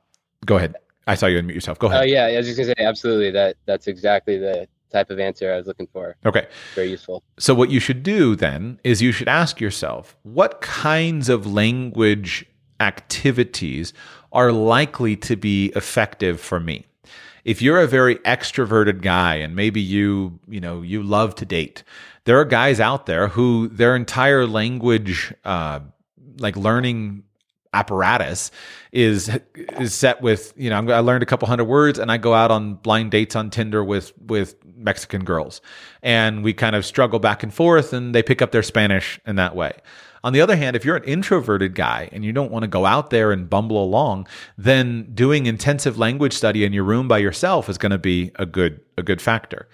go 0.45 0.57
ahead. 0.57 0.75
I 1.05 1.15
saw 1.15 1.27
you 1.27 1.41
unmute 1.41 1.53
yourself. 1.53 1.79
Go 1.79 1.87
ahead. 1.87 2.01
Oh 2.01 2.05
yeah, 2.05 2.25
I 2.25 2.37
was 2.37 2.47
just 2.47 2.57
gonna 2.57 2.73
say 2.77 2.83
absolutely 2.83 3.31
that 3.31 3.55
that's 3.65 3.87
exactly 3.87 4.37
the 4.37 4.67
type 4.91 5.09
of 5.09 5.19
answer 5.19 5.53
I 5.53 5.57
was 5.57 5.67
looking 5.67 5.88
for. 5.88 6.15
Okay. 6.25 6.47
Very 6.75 6.89
useful. 6.89 7.23
So, 7.38 7.53
what 7.53 7.69
you 7.69 7.79
should 7.79 8.03
do 8.03 8.35
then 8.35 8.79
is 8.83 9.01
you 9.01 9.11
should 9.11 9.27
ask 9.27 9.59
yourself 9.59 10.17
what 10.23 10.61
kinds 10.61 11.29
of 11.29 11.45
language 11.45 12.45
activities 12.79 13.93
are 14.31 14.51
likely 14.51 15.15
to 15.15 15.35
be 15.35 15.67
effective 15.75 16.39
for 16.39 16.59
me? 16.59 16.85
If 17.43 17.61
you're 17.61 17.79
a 17.79 17.88
very 17.88 18.17
extroverted 18.17 19.01
guy 19.01 19.35
and 19.35 19.55
maybe 19.55 19.79
you, 19.79 20.39
you 20.49 20.59
know, 20.59 20.81
you 20.81 21.01
love 21.01 21.33
to 21.35 21.45
date, 21.45 21.83
there 22.25 22.38
are 22.38 22.45
guys 22.45 22.81
out 22.81 23.05
there 23.05 23.29
who 23.29 23.69
their 23.69 23.95
entire 23.95 24.45
language, 24.45 25.33
uh, 25.45 25.79
like 26.39 26.57
learning 26.57 27.23
apparatus 27.74 28.51
is 28.91 29.30
is 29.55 29.93
set 29.93 30.22
with 30.22 30.53
you 30.55 30.70
know 30.70 30.78
I 30.78 30.99
learned 30.99 31.24
a 31.24 31.26
couple 31.26 31.47
hundred 31.47 31.65
words 31.65 31.99
and 31.99 32.11
I 32.11 32.18
go 32.18 32.34
out 32.34 32.51
on 32.51 32.76
blind 32.76 33.11
dates 33.11 33.36
on 33.36 33.49
Tinder 33.49 33.84
with 33.84 34.13
with 34.20 34.55
Mexican 34.76 35.24
girls 35.24 35.61
and 36.01 36.43
we 36.43 36.53
kind 36.53 36.76
of 36.76 36.86
struggle 36.86 37.20
back 37.20 37.43
and 37.43 37.53
forth 37.53 37.93
and 37.93 38.13
they 38.13 38.24
pick 38.24 38.41
up 38.41 38.51
their 38.51 38.63
Spanish 38.63 39.20
in 39.26 39.36
that 39.36 39.55
way. 39.55 39.74
On 40.24 40.34
the 40.34 40.41
other 40.41 40.55
hand, 40.55 40.76
if 40.76 40.84
you're 40.84 40.95
an 40.95 41.03
introverted 41.03 41.76
guy 41.76 42.09
and 42.11 42.26
you 42.26 42.34
don't 42.34 42.51
want 42.51 42.63
to 42.63 42.68
go 42.68 42.86
out 42.86 43.11
there 43.11 43.32
and 43.32 43.49
bumble 43.49 43.82
along, 43.82 44.28
then 44.57 45.09
doing 45.13 45.45
intensive 45.45 45.97
language 45.97 46.34
study 46.34 46.65
in 46.65 46.74
your 46.74 46.84
room 46.84 47.07
by 47.07 47.20
yourself 47.20 47.70
is 47.70 47.78
going 47.78 47.91
to 47.91 47.97
be 47.97 48.32
a 48.36 48.45
good 48.45 48.82
a 48.97 49.03
good 49.03 49.22
factor. 49.22 49.70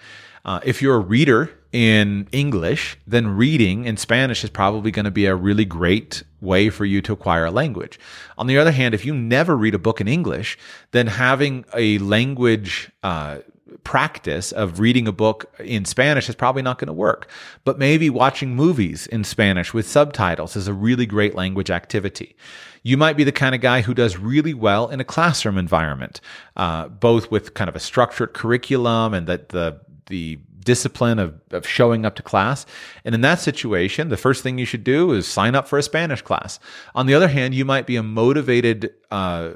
Uh, 0.45 0.59
if 0.63 0.81
you're 0.81 0.95
a 0.95 0.99
reader 0.99 1.49
in 1.73 2.27
English, 2.31 2.97
then 3.05 3.27
reading 3.27 3.85
in 3.85 3.97
Spanish 3.97 4.43
is 4.43 4.49
probably 4.51 4.91
going 4.91 5.05
to 5.05 5.11
be 5.11 5.25
a 5.25 5.35
really 5.35 5.65
great 5.65 6.23
way 6.39 6.69
for 6.69 6.85
you 6.85 7.01
to 7.01 7.11
acquire 7.11 7.45
a 7.45 7.51
language. 7.51 7.99
On 8.37 8.45
the 8.45 8.59
other 8.59 8.71
hand, 8.71 8.93
if 8.93 9.05
you 9.05 9.13
never 9.13 9.57
read 9.57 9.73
a 9.73 9.79
book 9.79 9.99
in 9.99 10.07
English, 10.07 10.57
then 10.91 11.07
having 11.07 11.65
a 11.73 11.97
language 11.97 12.91
uh, 13.01 13.39
practice 13.83 14.51
of 14.51 14.79
reading 14.79 15.07
a 15.07 15.11
book 15.11 15.51
in 15.59 15.83
Spanish 15.83 16.29
is 16.29 16.35
probably 16.35 16.61
not 16.61 16.77
going 16.77 16.87
to 16.87 16.93
work. 16.93 17.27
But 17.63 17.79
maybe 17.79 18.07
watching 18.07 18.55
movies 18.55 19.07
in 19.07 19.23
Spanish 19.23 19.73
with 19.73 19.87
subtitles 19.87 20.55
is 20.55 20.67
a 20.67 20.73
really 20.73 21.07
great 21.07 21.33
language 21.33 21.71
activity. 21.71 22.35
You 22.83 22.97
might 22.97 23.17
be 23.17 23.23
the 23.23 23.31
kind 23.31 23.55
of 23.55 23.61
guy 23.61 23.81
who 23.81 23.95
does 23.95 24.17
really 24.17 24.53
well 24.53 24.89
in 24.89 24.99
a 24.99 25.05
classroom 25.05 25.57
environment, 25.57 26.21
uh, 26.55 26.89
both 26.89 27.31
with 27.31 27.55
kind 27.55 27.69
of 27.69 27.75
a 27.75 27.79
structured 27.79 28.33
curriculum 28.33 29.15
and 29.15 29.25
that 29.25 29.49
the 29.49 29.79
the 30.07 30.37
discipline 30.63 31.19
of, 31.19 31.39
of 31.51 31.67
showing 31.67 32.05
up 32.05 32.15
to 32.15 32.23
class. 32.23 32.65
And 33.05 33.13
in 33.13 33.21
that 33.21 33.39
situation, 33.39 34.09
the 34.09 34.17
first 34.17 34.43
thing 34.43 34.57
you 34.57 34.65
should 34.65 34.83
do 34.83 35.11
is 35.11 35.27
sign 35.27 35.55
up 35.55 35.67
for 35.67 35.77
a 35.77 35.83
Spanish 35.83 36.21
class. 36.21 36.59
On 36.95 37.05
the 37.05 37.13
other 37.13 37.27
hand, 37.27 37.53
you 37.53 37.65
might 37.65 37.87
be 37.87 37.95
a 37.95 38.03
motivated 38.03 38.91
uh, 39.11 39.53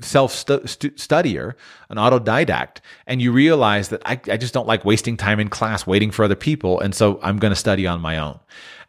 self 0.00 0.32
studier, 0.32 1.54
an 1.88 1.96
autodidact, 1.96 2.78
and 3.06 3.20
you 3.20 3.32
realize 3.32 3.88
that 3.88 4.02
I, 4.04 4.20
I 4.30 4.36
just 4.36 4.54
don't 4.54 4.66
like 4.66 4.84
wasting 4.84 5.16
time 5.16 5.40
in 5.40 5.48
class 5.48 5.86
waiting 5.86 6.10
for 6.10 6.24
other 6.24 6.36
people. 6.36 6.80
And 6.80 6.94
so 6.94 7.18
I'm 7.22 7.38
going 7.38 7.52
to 7.52 7.56
study 7.56 7.86
on 7.86 8.00
my 8.00 8.18
own. 8.18 8.38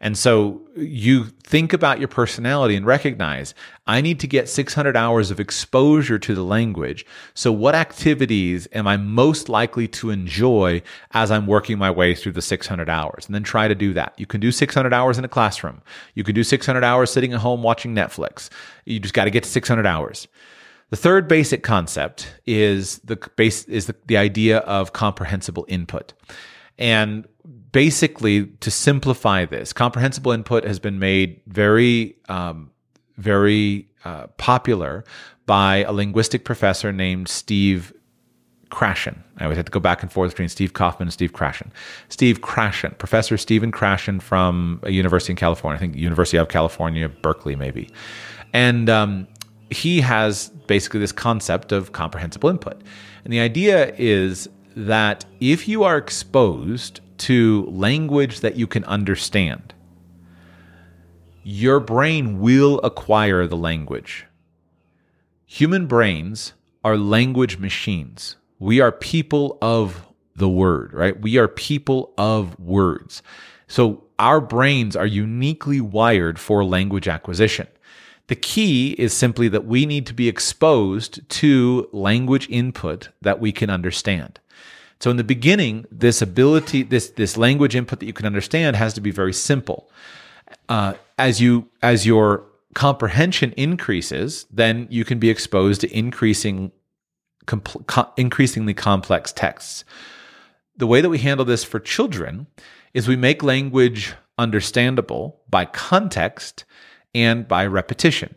And 0.02 0.18
so 0.18 0.60
you 0.76 1.26
think 1.44 1.72
about 1.72 2.00
your 2.00 2.08
personality 2.08 2.74
and 2.74 2.84
recognize 2.84 3.54
I 3.86 4.00
need 4.00 4.18
to 4.20 4.26
get 4.26 4.48
600 4.48 4.96
hours 4.96 5.30
of 5.30 5.38
exposure 5.38 6.18
to 6.18 6.34
the 6.34 6.42
language. 6.42 7.06
So 7.34 7.52
what 7.52 7.76
activities 7.76 8.66
am 8.72 8.88
I 8.88 8.96
most 8.96 9.48
likely 9.48 9.86
to 9.88 10.10
enjoy 10.10 10.82
as 11.12 11.30
I'm 11.30 11.46
working 11.46 11.78
my 11.78 11.90
way 11.90 12.16
through 12.16 12.32
the 12.32 12.42
600 12.42 12.90
hours? 12.90 13.26
And 13.26 13.34
then 13.34 13.44
try 13.44 13.68
to 13.68 13.76
do 13.76 13.94
that. 13.94 14.12
You 14.18 14.26
can 14.26 14.40
do 14.40 14.50
600 14.50 14.92
hours 14.92 15.18
in 15.18 15.24
a 15.24 15.28
classroom. 15.28 15.80
You 16.14 16.24
can 16.24 16.34
do 16.34 16.42
600 16.42 16.82
hours 16.82 17.12
sitting 17.12 17.32
at 17.32 17.38
home 17.38 17.62
watching 17.62 17.94
Netflix. 17.94 18.50
You 18.84 18.98
just 18.98 19.14
got 19.14 19.24
to 19.24 19.30
get 19.30 19.44
to 19.44 19.50
600 19.50 19.86
hours. 19.86 20.26
The 20.90 20.96
third 20.96 21.28
basic 21.28 21.62
concept 21.62 22.34
is 22.44 22.98
the 22.98 23.16
base 23.36 23.64
is 23.64 23.86
the, 23.86 23.94
the 24.06 24.16
idea 24.16 24.58
of 24.58 24.92
comprehensible 24.92 25.64
input. 25.68 26.12
And 26.76 27.26
basically, 27.72 28.46
to 28.46 28.70
simplify 28.70 29.44
this, 29.44 29.72
comprehensible 29.72 30.32
input 30.32 30.64
has 30.64 30.78
been 30.78 30.98
made 30.98 31.40
very, 31.46 32.16
um, 32.28 32.70
very 33.16 33.88
uh, 34.04 34.26
popular 34.36 35.04
by 35.46 35.78
a 35.84 35.92
linguistic 35.92 36.44
professor 36.44 36.92
named 36.92 37.28
Steve 37.28 37.92
Krashen. 38.70 39.18
I 39.38 39.44
always 39.44 39.56
have 39.56 39.66
to 39.66 39.72
go 39.72 39.80
back 39.80 40.02
and 40.02 40.10
forth 40.10 40.30
between 40.30 40.48
Steve 40.48 40.72
Kaufmann 40.72 41.02
and 41.02 41.12
Steve 41.12 41.32
Krashen. 41.32 41.70
Steve 42.08 42.40
Krashen, 42.40 42.96
Professor 42.98 43.36
Stephen 43.36 43.72
Krashen 43.72 44.20
from 44.20 44.80
a 44.82 44.90
university 44.90 45.32
in 45.32 45.36
California, 45.36 45.76
I 45.76 45.80
think 45.80 45.96
University 45.96 46.38
of 46.38 46.48
California, 46.48 47.08
Berkeley, 47.08 47.56
maybe. 47.56 47.90
And 48.52 48.88
um, 48.88 49.26
he 49.70 50.00
has 50.00 50.48
basically 50.66 51.00
this 51.00 51.12
concept 51.12 51.72
of 51.72 51.92
comprehensible 51.92 52.48
input. 52.48 52.80
And 53.24 53.32
the 53.32 53.40
idea 53.40 53.94
is 53.96 54.48
that 54.74 55.24
if 55.40 55.68
you 55.68 55.84
are 55.84 55.96
exposed 55.96 57.00
to 57.22 57.66
language 57.70 58.40
that 58.40 58.56
you 58.56 58.66
can 58.66 58.84
understand, 58.84 59.74
your 61.42 61.80
brain 61.80 62.40
will 62.40 62.80
acquire 62.80 63.46
the 63.46 63.56
language. 63.56 64.26
Human 65.46 65.86
brains 65.86 66.54
are 66.84 66.96
language 66.96 67.58
machines. 67.58 68.36
We 68.58 68.80
are 68.80 68.92
people 68.92 69.58
of 69.60 70.06
the 70.34 70.48
word, 70.48 70.92
right? 70.92 71.20
We 71.20 71.36
are 71.38 71.48
people 71.48 72.12
of 72.16 72.58
words. 72.58 73.22
So 73.66 74.04
our 74.18 74.40
brains 74.40 74.96
are 74.96 75.06
uniquely 75.06 75.80
wired 75.80 76.38
for 76.38 76.64
language 76.64 77.08
acquisition. 77.08 77.66
The 78.28 78.36
key 78.36 78.92
is 78.92 79.12
simply 79.12 79.48
that 79.48 79.66
we 79.66 79.84
need 79.84 80.06
to 80.06 80.14
be 80.14 80.28
exposed 80.28 81.28
to 81.28 81.88
language 81.92 82.48
input 82.48 83.10
that 83.20 83.40
we 83.40 83.52
can 83.52 83.68
understand. 83.68 84.40
So 85.02 85.10
in 85.10 85.16
the 85.16 85.24
beginning, 85.24 85.84
this 85.90 86.22
ability, 86.22 86.84
this 86.84 87.08
this 87.10 87.36
language 87.36 87.74
input 87.74 87.98
that 87.98 88.06
you 88.06 88.12
can 88.12 88.24
understand 88.24 88.76
has 88.76 88.94
to 88.94 89.00
be 89.00 89.10
very 89.10 89.32
simple. 89.32 89.90
Uh, 90.68 90.94
as 91.18 91.40
you 91.40 91.68
as 91.82 92.06
your 92.06 92.44
comprehension 92.74 93.50
increases, 93.56 94.46
then 94.48 94.86
you 94.90 95.04
can 95.04 95.18
be 95.18 95.28
exposed 95.28 95.80
to 95.80 95.92
increasing 95.92 96.70
co- 97.46 98.12
increasingly 98.16 98.74
complex 98.74 99.32
texts. 99.32 99.84
The 100.76 100.86
way 100.86 101.00
that 101.00 101.08
we 101.08 101.18
handle 101.18 101.44
this 101.44 101.64
for 101.64 101.80
children 101.80 102.46
is 102.94 103.08
we 103.08 103.16
make 103.16 103.42
language 103.42 104.14
understandable 104.38 105.40
by 105.50 105.64
context 105.64 106.64
and 107.12 107.48
by 107.48 107.66
repetition. 107.66 108.36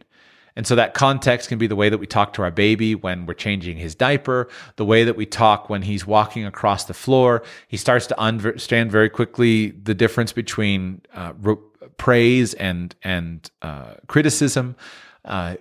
And 0.56 0.66
so 0.66 0.76
that 0.76 0.94
context 0.94 1.50
can 1.50 1.58
be 1.58 1.68
the 1.68 1.76
way 1.76 1.90
that 1.90 1.98
we 1.98 2.08
talk 2.08 2.34
to 2.34 2.42
our 2.42 2.52
baby 2.52 2.96
when 2.96 3.26
we're 3.26 3.34
changing 3.34 3.78
his 3.78 3.94
diaper, 3.94 4.48
the 4.78 4.86
way 4.86 5.04
that 5.04 5.16
we 5.16 5.26
talk 5.26 5.70
when 5.70 5.82
he's 5.82 6.08
walking 6.08 6.46
across 6.46 6.86
the 6.86 6.94
floor. 6.94 7.44
He 7.68 7.78
starts 7.78 8.08
to 8.08 8.20
understand 8.20 8.92
very 8.92 9.10
quickly 9.10 9.72
the 9.72 9.94
difference 9.94 10.32
between 10.32 11.02
uh, 11.14 11.34
praise 11.98 12.54
and 12.54 12.96
and 13.04 13.50
uh, 13.62 13.96
criticism. 14.08 14.76
Uh, 15.26 15.56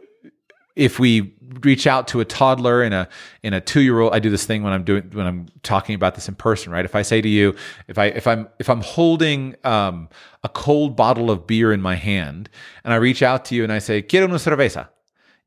if 0.77 0.99
we 0.99 1.35
reach 1.62 1.86
out 1.86 2.09
to 2.09 2.20
a 2.20 2.24
toddler 2.24 2.82
in 2.82 2.93
a 2.93 3.09
in 3.43 3.52
a 3.52 3.60
two 3.60 3.81
year 3.81 4.01
old, 4.01 4.14
I 4.14 4.18
do 4.18 4.31
this 4.31 4.44
thing 4.44 4.62
when 4.62 4.72
I'm 4.72 4.85
doing 4.85 5.10
when 5.12 5.26
I'm 5.26 5.47
talking 5.62 5.94
about 5.94 6.14
this 6.14 6.28
in 6.28 6.35
person, 6.35 6.72
right? 6.72 6.85
If 6.85 6.94
I 6.94 7.02
say 7.02 7.20
to 7.20 7.28
you, 7.28 7.55
if 7.89 7.98
I 7.98 8.06
if 8.06 8.26
I'm 8.26 8.48
if 8.59 8.68
I'm 8.70 8.81
holding 8.81 9.56
um, 9.64 10.09
a 10.43 10.48
cold 10.48 10.97
bottle 10.97 11.31
of 11.31 11.47
beer 11.47 11.72
in 11.72 11.81
my 11.81 11.94
hand, 11.94 12.48
and 12.85 12.93
I 12.93 12.97
reach 12.97 13.22
out 13.22 13.44
to 13.47 13.55
you 13.55 13.64
and 13.64 13.72
I 13.72 13.78
say, 13.78 14.02
"Quiero 14.02 14.26
una 14.26 14.36
cerveza," 14.36 14.89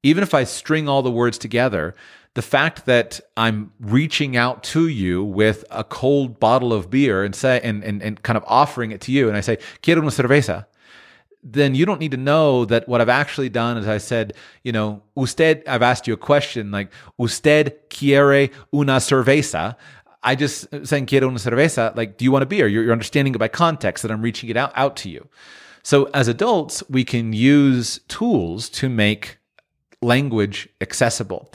even 0.03 0.23
if 0.23 0.33
I 0.33 0.43
string 0.43 0.87
all 0.87 1.01
the 1.01 1.11
words 1.11 1.37
together, 1.37 1.95
the 2.33 2.41
fact 2.41 2.85
that 2.85 3.19
I'm 3.35 3.71
reaching 3.79 4.37
out 4.37 4.63
to 4.65 4.87
you 4.87 5.23
with 5.23 5.65
a 5.71 5.83
cold 5.83 6.39
bottle 6.39 6.73
of 6.73 6.89
beer 6.89 7.23
and 7.23 7.35
say 7.35 7.59
and 7.63 7.83
and, 7.83 8.01
and 8.01 8.21
kind 8.21 8.37
of 8.37 8.43
offering 8.47 8.91
it 8.91 9.01
to 9.01 9.11
you, 9.11 9.27
and 9.27 9.37
I 9.37 9.41
say, 9.41 9.57
"Quiero 9.81 10.01
una 10.01 10.11
cerveza." 10.11 10.65
Then 11.49 11.75
you 11.75 11.85
don't 11.85 11.99
need 11.99 12.11
to 12.11 12.17
know 12.17 12.65
that 12.65 12.87
what 12.87 12.99
I've 12.99 13.09
actually 13.09 13.49
done 13.49 13.77
is 13.77 13.87
I 13.87 13.97
said, 13.99 14.33
you 14.63 14.71
know, 14.71 15.01
usted, 15.15 15.63
I've 15.67 15.81
asked 15.81 16.07
you 16.07 16.13
a 16.13 16.17
question 16.17 16.71
like, 16.71 16.91
usted 17.17 17.73
quiere 17.89 18.49
una 18.73 18.97
cerveza. 18.97 19.75
I 20.23 20.35
just 20.35 20.67
saying 20.85 21.05
quiero 21.05 21.27
una 21.27 21.39
cerveza, 21.39 21.95
like, 21.95 22.17
do 22.17 22.25
you 22.25 22.31
want 22.31 22.43
a 22.43 22.45
beer? 22.45 22.67
You're, 22.67 22.83
you're 22.83 22.91
understanding 22.91 23.33
it 23.33 23.37
by 23.37 23.47
context 23.47 24.01
that 24.01 24.11
I'm 24.11 24.21
reaching 24.21 24.49
it 24.49 24.57
out, 24.57 24.73
out 24.75 24.97
to 24.97 25.09
you. 25.09 25.27
So 25.83 26.09
as 26.13 26.27
adults, 26.27 26.83
we 26.89 27.05
can 27.05 27.31
use 27.31 28.01
tools 28.09 28.67
to 28.71 28.89
make 28.89 29.37
language 30.01 30.67
accessible. 30.81 31.49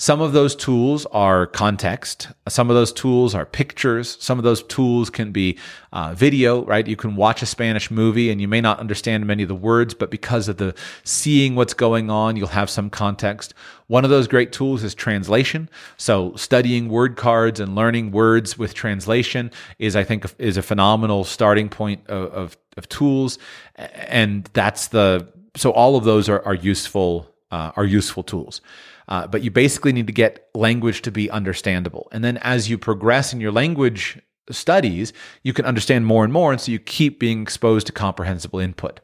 Some 0.00 0.20
of 0.20 0.32
those 0.32 0.54
tools 0.54 1.06
are 1.06 1.44
context. 1.44 2.28
Some 2.46 2.70
of 2.70 2.76
those 2.76 2.92
tools 2.92 3.34
are 3.34 3.44
pictures. 3.44 4.16
Some 4.20 4.38
of 4.38 4.44
those 4.44 4.62
tools 4.62 5.10
can 5.10 5.32
be 5.32 5.58
uh, 5.92 6.14
video, 6.14 6.64
right? 6.64 6.86
You 6.86 6.94
can 6.94 7.16
watch 7.16 7.42
a 7.42 7.46
Spanish 7.46 7.90
movie 7.90 8.30
and 8.30 8.40
you 8.40 8.46
may 8.46 8.60
not 8.60 8.78
understand 8.78 9.26
many 9.26 9.42
of 9.42 9.48
the 9.48 9.56
words, 9.56 9.94
but 9.94 10.08
because 10.08 10.46
of 10.46 10.58
the 10.58 10.72
seeing 11.02 11.56
what's 11.56 11.74
going 11.74 12.10
on, 12.10 12.36
you'll 12.36 12.46
have 12.46 12.70
some 12.70 12.90
context. 12.90 13.54
One 13.88 14.04
of 14.04 14.10
those 14.10 14.28
great 14.28 14.52
tools 14.52 14.84
is 14.84 14.94
translation. 14.94 15.68
So 15.96 16.32
studying 16.36 16.88
word 16.88 17.16
cards 17.16 17.58
and 17.58 17.74
learning 17.74 18.12
words 18.12 18.56
with 18.56 18.74
translation 18.74 19.50
is, 19.80 19.96
I 19.96 20.04
think, 20.04 20.26
is 20.38 20.56
a 20.56 20.62
phenomenal 20.62 21.24
starting 21.24 21.68
point 21.68 22.06
of, 22.06 22.32
of, 22.32 22.56
of 22.76 22.88
tools. 22.88 23.40
And 23.74 24.48
that's 24.52 24.88
the, 24.88 25.26
so 25.56 25.72
all 25.72 25.96
of 25.96 26.04
those 26.04 26.28
are, 26.28 26.40
are 26.46 26.54
useful, 26.54 27.34
uh, 27.50 27.72
are 27.74 27.84
useful 27.84 28.22
tools. 28.22 28.60
Uh, 29.08 29.26
but 29.26 29.42
you 29.42 29.50
basically 29.50 29.92
need 29.92 30.06
to 30.06 30.12
get 30.12 30.48
language 30.54 31.02
to 31.02 31.10
be 31.10 31.30
understandable. 31.30 32.08
And 32.12 32.22
then 32.22 32.36
as 32.38 32.68
you 32.68 32.76
progress 32.78 33.32
in 33.32 33.40
your 33.40 33.52
language 33.52 34.20
studies, 34.50 35.12
you 35.42 35.52
can 35.52 35.64
understand 35.64 36.06
more 36.06 36.24
and 36.24 36.32
more. 36.32 36.52
And 36.52 36.60
so 36.60 36.72
you 36.72 36.78
keep 36.78 37.18
being 37.18 37.42
exposed 37.42 37.86
to 37.86 37.92
comprehensible 37.92 38.60
input. 38.60 39.00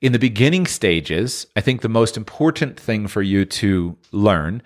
In 0.00 0.12
the 0.12 0.18
beginning 0.18 0.66
stages, 0.66 1.46
I 1.56 1.60
think 1.60 1.82
the 1.82 1.88
most 1.88 2.16
important 2.16 2.78
thing 2.78 3.06
for 3.06 3.22
you 3.22 3.44
to 3.44 3.96
learn 4.12 4.62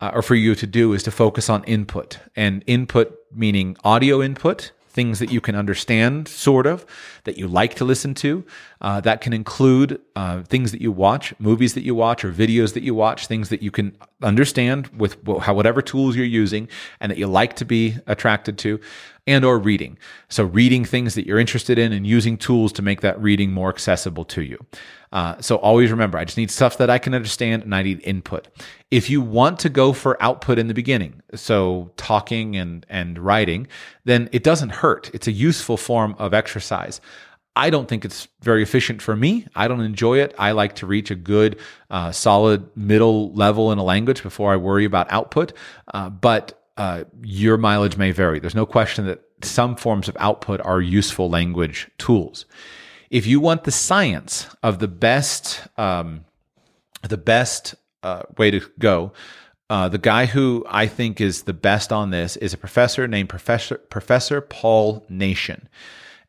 uh, 0.00 0.10
or 0.14 0.22
for 0.22 0.34
you 0.34 0.54
to 0.54 0.66
do 0.66 0.92
is 0.92 1.02
to 1.04 1.10
focus 1.10 1.48
on 1.48 1.62
input 1.64 2.18
and 2.34 2.64
input 2.66 3.16
meaning 3.32 3.76
audio 3.84 4.22
input 4.22 4.72
things 4.96 5.18
that 5.18 5.30
you 5.30 5.42
can 5.42 5.54
understand, 5.54 6.26
sort 6.26 6.66
of, 6.66 6.86
that 7.24 7.36
you 7.36 7.46
like 7.46 7.74
to 7.74 7.84
listen 7.84 8.14
to. 8.14 8.44
Uh, 8.80 8.98
that 9.02 9.20
can 9.20 9.34
include 9.34 10.00
uh, 10.16 10.42
things 10.42 10.72
that 10.72 10.80
you 10.80 10.90
watch, 10.90 11.34
movies 11.38 11.74
that 11.74 11.82
you 11.82 11.94
watch, 11.94 12.24
or 12.24 12.32
videos 12.32 12.72
that 12.72 12.82
you 12.82 12.94
watch, 12.94 13.26
things 13.26 13.50
that 13.50 13.62
you 13.62 13.70
can 13.70 13.94
understand 14.22 14.86
with 14.88 15.22
whatever 15.24 15.82
tools 15.82 16.16
you're 16.16 16.24
using 16.24 16.66
and 16.98 17.12
that 17.12 17.18
you 17.18 17.26
like 17.26 17.54
to 17.56 17.64
be 17.64 17.96
attracted 18.06 18.56
to 18.56 18.80
and 19.26 19.44
or 19.44 19.58
reading. 19.58 19.98
So 20.28 20.44
reading 20.44 20.84
things 20.84 21.14
that 21.14 21.26
you're 21.26 21.38
interested 21.38 21.78
in 21.78 21.92
and 21.92 22.06
using 22.06 22.36
tools 22.36 22.72
to 22.74 22.82
make 22.82 23.00
that 23.00 23.20
reading 23.20 23.52
more 23.52 23.68
accessible 23.68 24.24
to 24.26 24.42
you. 24.42 24.64
Uh, 25.12 25.40
so 25.40 25.56
always 25.56 25.90
remember, 25.90 26.18
I 26.18 26.24
just 26.24 26.36
need 26.36 26.50
stuff 26.50 26.78
that 26.78 26.90
I 26.90 26.98
can 26.98 27.14
understand 27.14 27.62
and 27.62 27.74
I 27.74 27.82
need 27.82 28.00
input. 28.04 28.48
If 28.90 29.08
you 29.10 29.20
want 29.20 29.58
to 29.60 29.68
go 29.68 29.92
for 29.92 30.22
output 30.22 30.58
in 30.58 30.68
the 30.68 30.74
beginning, 30.74 31.22
so 31.34 31.92
talking 31.96 32.56
and, 32.56 32.84
and 32.88 33.18
writing, 33.18 33.66
then 34.04 34.28
it 34.32 34.44
doesn't 34.44 34.70
hurt. 34.70 35.10
It's 35.14 35.26
a 35.26 35.32
useful 35.32 35.76
form 35.76 36.14
of 36.18 36.34
exercise. 36.34 37.00
I 37.56 37.70
don't 37.70 37.88
think 37.88 38.04
it's 38.04 38.28
very 38.42 38.62
efficient 38.62 39.00
for 39.00 39.16
me. 39.16 39.46
I 39.54 39.66
don't 39.66 39.80
enjoy 39.80 40.18
it. 40.18 40.34
I 40.38 40.52
like 40.52 40.74
to 40.76 40.86
reach 40.86 41.10
a 41.10 41.14
good, 41.14 41.58
uh, 41.88 42.12
solid 42.12 42.68
middle 42.76 43.32
level 43.32 43.72
in 43.72 43.78
a 43.78 43.82
language 43.82 44.22
before 44.22 44.52
I 44.52 44.56
worry 44.56 44.84
about 44.84 45.10
output. 45.10 45.54
Uh, 45.94 46.10
but 46.10 46.62
uh, 46.76 47.04
your 47.22 47.56
mileage 47.56 47.96
may 47.96 48.10
vary. 48.10 48.38
There's 48.38 48.54
no 48.54 48.66
question 48.66 49.06
that 49.06 49.22
some 49.42 49.76
forms 49.76 50.08
of 50.08 50.16
output 50.20 50.60
are 50.60 50.80
useful 50.80 51.28
language 51.28 51.90
tools. 51.98 52.46
If 53.10 53.26
you 53.26 53.40
want 53.40 53.64
the 53.64 53.70
science 53.70 54.48
of 54.62 54.78
the 54.78 54.88
best, 54.88 55.66
um, 55.78 56.24
the 57.02 57.16
best 57.16 57.74
uh, 58.02 58.22
way 58.36 58.50
to 58.50 58.60
go, 58.78 59.12
uh, 59.68 59.88
the 59.88 59.98
guy 59.98 60.26
who 60.26 60.64
I 60.68 60.86
think 60.86 61.20
is 61.20 61.42
the 61.42 61.52
best 61.52 61.92
on 61.92 62.10
this 62.10 62.36
is 62.36 62.54
a 62.54 62.58
professor 62.58 63.08
named 63.08 63.28
Professor 63.28 63.78
Professor 63.78 64.40
Paul 64.40 65.04
Nation. 65.08 65.68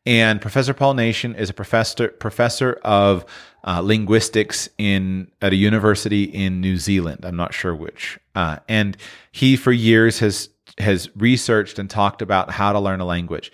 And 0.06 0.40
Professor 0.40 0.74
Paul 0.74 0.94
Nation 0.94 1.34
is 1.34 1.50
a 1.50 1.54
professor 1.54 2.08
professor 2.08 2.80
of 2.82 3.24
uh, 3.64 3.80
linguistics 3.80 4.68
in 4.78 5.30
at 5.42 5.52
a 5.52 5.56
university 5.56 6.24
in 6.24 6.60
New 6.60 6.76
Zealand. 6.76 7.24
I'm 7.24 7.36
not 7.36 7.54
sure 7.54 7.74
which. 7.74 8.18
Uh, 8.34 8.58
and 8.68 8.96
he, 9.32 9.56
for 9.56 9.72
years, 9.72 10.20
has 10.20 10.48
has 10.78 11.08
researched 11.16 11.78
and 11.78 11.90
talked 11.90 12.22
about 12.22 12.50
how 12.52 12.72
to 12.72 12.78
learn 12.78 13.00
a 13.00 13.04
language. 13.04 13.50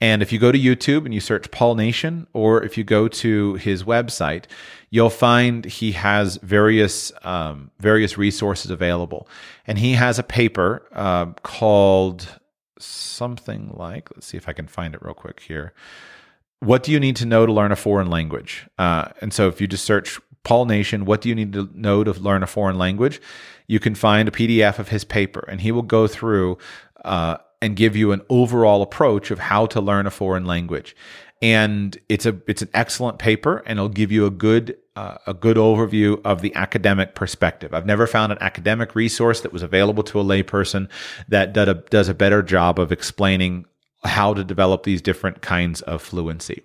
And 0.00 0.20
if 0.20 0.30
you 0.30 0.38
go 0.38 0.52
to 0.52 0.58
YouTube 0.58 1.06
and 1.06 1.14
you 1.14 1.20
search 1.20 1.50
Paul 1.50 1.74
Nation, 1.74 2.26
or 2.34 2.62
if 2.62 2.76
you 2.76 2.84
go 2.84 3.08
to 3.08 3.54
his 3.54 3.82
website, 3.84 4.44
you'll 4.90 5.08
find 5.08 5.64
he 5.64 5.92
has 5.92 6.36
various 6.42 7.12
um, 7.22 7.70
various 7.80 8.18
resources 8.18 8.70
available. 8.70 9.26
And 9.66 9.78
he 9.78 9.92
has 9.92 10.18
a 10.18 10.22
paper 10.22 10.86
uh, 10.92 11.26
called 11.42 12.38
something 12.78 13.72
like, 13.74 14.10
let's 14.14 14.26
see 14.26 14.36
if 14.36 14.48
I 14.48 14.52
can 14.52 14.66
find 14.66 14.94
it 14.94 15.02
real 15.02 15.14
quick 15.14 15.40
here. 15.40 15.72
What 16.60 16.82
do 16.82 16.92
you 16.92 17.00
need 17.00 17.16
to 17.16 17.26
know 17.26 17.46
to 17.46 17.52
learn 17.52 17.72
a 17.72 17.76
foreign 17.76 18.08
language? 18.08 18.66
Uh, 18.78 19.08
and 19.20 19.32
so 19.32 19.48
if 19.48 19.60
you 19.60 19.66
just 19.66 19.84
search 19.84 20.18
Paul 20.42 20.66
Nation, 20.66 21.04
what 21.04 21.20
do 21.20 21.28
you 21.28 21.34
need 21.34 21.52
to 21.54 21.68
know 21.74 22.04
to 22.04 22.12
learn 22.12 22.42
a 22.42 22.46
foreign 22.46 22.78
language? 22.78 23.20
You 23.66 23.80
can 23.80 23.94
find 23.94 24.28
a 24.28 24.30
PDF 24.30 24.78
of 24.78 24.88
his 24.88 25.04
paper, 25.04 25.44
and 25.48 25.60
he 25.60 25.72
will 25.72 25.82
go 25.82 26.06
through 26.06 26.58
uh, 27.04 27.38
and 27.60 27.74
give 27.74 27.96
you 27.96 28.12
an 28.12 28.22
overall 28.30 28.80
approach 28.80 29.30
of 29.30 29.38
how 29.38 29.66
to 29.66 29.80
learn 29.80 30.06
a 30.06 30.10
foreign 30.10 30.44
language. 30.44 30.94
And 31.42 31.98
it's 32.08 32.24
a 32.26 32.40
it's 32.46 32.62
an 32.62 32.70
excellent 32.72 33.18
paper, 33.18 33.62
and 33.66 33.78
it'll 33.78 33.88
give 33.88 34.10
you 34.12 34.24
a 34.24 34.30
good 34.30 34.76
uh, 34.94 35.18
a 35.26 35.34
good 35.34 35.56
overview 35.56 36.20
of 36.24 36.40
the 36.40 36.54
academic 36.54 37.14
perspective. 37.14 37.74
I've 37.74 37.84
never 37.84 38.06
found 38.06 38.32
an 38.32 38.38
academic 38.40 38.94
resource 38.94 39.40
that 39.42 39.52
was 39.52 39.62
available 39.62 40.02
to 40.04 40.20
a 40.20 40.24
layperson 40.24 40.88
that 41.28 41.56
a, 41.56 41.74
does 41.90 42.08
a 42.08 42.14
better 42.14 42.42
job 42.42 42.78
of 42.78 42.92
explaining 42.92 43.66
how 44.06 44.34
to 44.34 44.44
develop 44.44 44.84
these 44.84 45.02
different 45.02 45.42
kinds 45.42 45.82
of 45.82 46.00
fluency. 46.02 46.62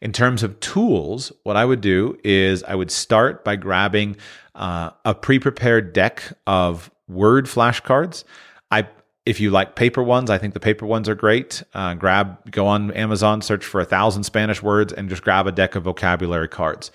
In 0.00 0.12
terms 0.12 0.42
of 0.42 0.58
tools, 0.60 1.32
what 1.42 1.56
I 1.56 1.64
would 1.64 1.80
do 1.80 2.18
is 2.22 2.62
I 2.62 2.74
would 2.74 2.90
start 2.90 3.44
by 3.44 3.56
grabbing 3.56 4.16
uh, 4.54 4.90
a 5.04 5.14
pre 5.14 5.38
prepared 5.38 5.92
deck 5.92 6.32
of 6.46 6.90
word 7.08 7.46
flashcards. 7.46 8.24
I 8.70 8.88
if 9.26 9.40
you 9.40 9.50
like 9.50 9.74
paper 9.74 10.02
ones, 10.02 10.30
I 10.30 10.38
think 10.38 10.54
the 10.54 10.60
paper 10.60 10.86
ones 10.86 11.06
are 11.06 11.14
great. 11.14 11.62
Uh, 11.74 11.92
grab, 11.92 12.50
go 12.50 12.66
on 12.66 12.90
Amazon, 12.92 13.42
search 13.42 13.62
for 13.62 13.78
a 13.78 13.84
thousand 13.84 14.22
Spanish 14.24 14.62
words, 14.62 14.90
and 14.90 15.10
just 15.10 15.22
grab 15.22 15.46
a 15.46 15.52
deck 15.52 15.74
of 15.74 15.82
vocabulary 15.82 16.48
cards. 16.48 16.90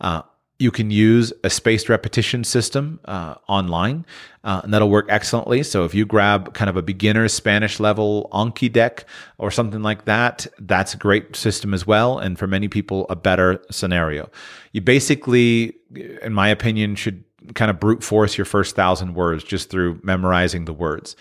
Uh, 0.00 0.22
you 0.58 0.70
can 0.70 0.90
use 0.90 1.32
a 1.42 1.50
spaced 1.50 1.88
repetition 1.88 2.44
system 2.44 3.00
uh, 3.06 3.34
online, 3.48 4.06
uh, 4.44 4.60
and 4.62 4.72
that'll 4.72 4.88
work 4.88 5.06
excellently. 5.08 5.62
So 5.64 5.84
if 5.84 5.94
you 5.94 6.06
grab 6.06 6.54
kind 6.54 6.70
of 6.70 6.76
a 6.76 6.82
beginner 6.82 7.26
Spanish 7.28 7.80
level 7.80 8.28
Anki 8.32 8.72
deck 8.72 9.04
or 9.38 9.50
something 9.50 9.82
like 9.82 10.04
that, 10.04 10.46
that's 10.60 10.94
a 10.94 10.96
great 10.96 11.34
system 11.34 11.74
as 11.74 11.86
well. 11.86 12.18
And 12.18 12.38
for 12.38 12.46
many 12.46 12.68
people, 12.68 13.06
a 13.10 13.16
better 13.16 13.60
scenario. 13.70 14.30
You 14.72 14.80
basically, 14.80 15.74
in 16.22 16.32
my 16.32 16.48
opinion, 16.48 16.94
should 16.94 17.24
kind 17.54 17.70
of 17.70 17.80
brute 17.80 18.02
force 18.02 18.38
your 18.38 18.44
first 18.44 18.76
thousand 18.76 19.14
words 19.14 19.42
just 19.42 19.70
through 19.70 20.00
memorizing 20.02 20.66
the 20.66 20.72
words. 20.72 21.16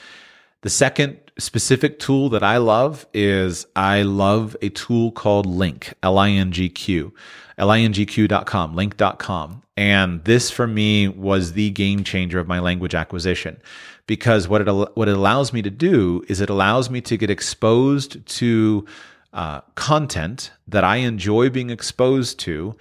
The 0.61 0.69
second 0.69 1.19
specific 1.37 1.99
tool 1.99 2.29
that 2.29 2.43
I 2.43 2.57
love 2.57 3.05
is 3.13 3.65
I 3.75 4.03
love 4.03 4.55
a 4.61 4.69
tool 4.69 5.11
called 5.11 5.47
LingQ, 5.47 5.93
L 6.03 6.17
I 6.17 6.29
N 6.29 6.51
G 6.51 6.69
Q, 6.69 7.13
lingq.com, 7.57 8.75
link.com. 8.75 9.63
And 9.75 10.23
this 10.23 10.51
for 10.51 10.67
me 10.67 11.07
was 11.07 11.53
the 11.53 11.71
game 11.71 12.03
changer 12.03 12.39
of 12.39 12.47
my 12.47 12.59
language 12.59 12.93
acquisition 12.93 13.59
because 14.05 14.47
what 14.47 14.67
it, 14.67 14.71
what 14.95 15.07
it 15.07 15.15
allows 15.15 15.53
me 15.53 15.61
to 15.61 15.69
do 15.69 16.23
is 16.27 16.41
it 16.41 16.49
allows 16.49 16.89
me 16.89 17.01
to 17.01 17.17
get 17.17 17.29
exposed 17.29 18.25
to 18.25 18.85
uh, 19.33 19.61
content 19.75 20.51
that 20.67 20.83
I 20.83 20.97
enjoy 20.97 21.49
being 21.49 21.69
exposed 21.69 22.39
to 22.41 22.75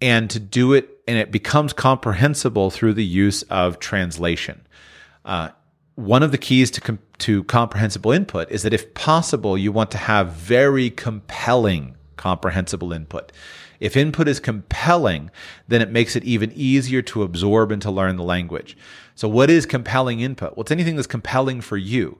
and 0.00 0.30
to 0.30 0.38
do 0.38 0.72
it 0.74 1.00
and 1.08 1.18
it 1.18 1.32
becomes 1.32 1.72
comprehensible 1.72 2.70
through 2.70 2.94
the 2.94 3.04
use 3.04 3.42
of 3.44 3.78
translation. 3.80 4.60
Uh, 5.24 5.48
one 5.96 6.22
of 6.22 6.30
the 6.30 6.38
keys 6.38 6.70
to 6.70 6.80
com- 6.80 7.00
to 7.18 7.42
comprehensible 7.44 8.12
input 8.12 8.48
is 8.52 8.62
that 8.62 8.72
if 8.72 8.94
possible, 8.94 9.58
you 9.58 9.72
want 9.72 9.90
to 9.90 9.98
have 9.98 10.32
very 10.32 10.90
compelling 10.90 11.96
comprehensible 12.16 12.92
input. 12.92 13.32
If 13.80 13.96
input 13.96 14.28
is 14.28 14.40
compelling, 14.40 15.30
then 15.68 15.80
it 15.80 15.90
makes 15.90 16.16
it 16.16 16.24
even 16.24 16.52
easier 16.54 17.02
to 17.02 17.22
absorb 17.22 17.70
and 17.70 17.80
to 17.82 17.90
learn 17.90 18.16
the 18.16 18.22
language. 18.22 18.76
So, 19.14 19.28
what 19.28 19.50
is 19.50 19.66
compelling 19.66 20.20
input? 20.20 20.56
Well, 20.56 20.62
it's 20.62 20.70
anything 20.70 20.96
that's 20.96 21.06
compelling 21.06 21.60
for 21.60 21.76
you. 21.76 22.18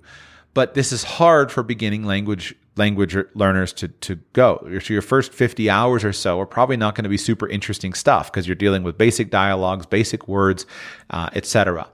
But 0.55 0.75
this 0.75 0.93
is 0.93 1.05
hard 1.05 1.53
for 1.53 1.63
beginning 1.63 2.05
language 2.05 2.55
language 2.77 3.17
learners 3.35 3.73
to 3.75 3.89
to 3.89 4.17
go. 4.33 4.59
So 4.83 4.93
your 4.93 5.03
first 5.03 5.33
50 5.33 5.69
hours 5.69 6.05
or 6.05 6.13
so 6.13 6.41
are 6.41 6.47
probably 6.47 6.77
not 6.77 6.95
going 6.95 7.05
to 7.05 7.11
be 7.11 7.17
super 7.17 7.49
interesting 7.49 7.93
stuff 7.93 8.31
because 8.33 8.47
you're 8.47 8.57
dealing 8.57 8.83
with 8.83 8.97
basic 8.97 9.31
dialogues, 9.31 9.87
basic 9.87 10.27
words, 10.27 10.65
uh, 11.11 11.29
etc. 11.35 11.89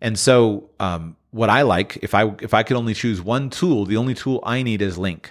And 0.00 0.18
so, 0.18 0.68
um, 0.80 1.16
what 1.30 1.48
I 1.48 1.62
like, 1.62 1.98
if 2.02 2.14
I 2.14 2.34
if 2.40 2.52
I 2.52 2.62
could 2.64 2.76
only 2.76 2.94
choose 2.94 3.22
one 3.22 3.50
tool, 3.50 3.86
the 3.86 3.96
only 3.96 4.14
tool 4.14 4.40
I 4.44 4.62
need 4.62 4.82
is 4.82 4.98
LingQ. 4.98 5.26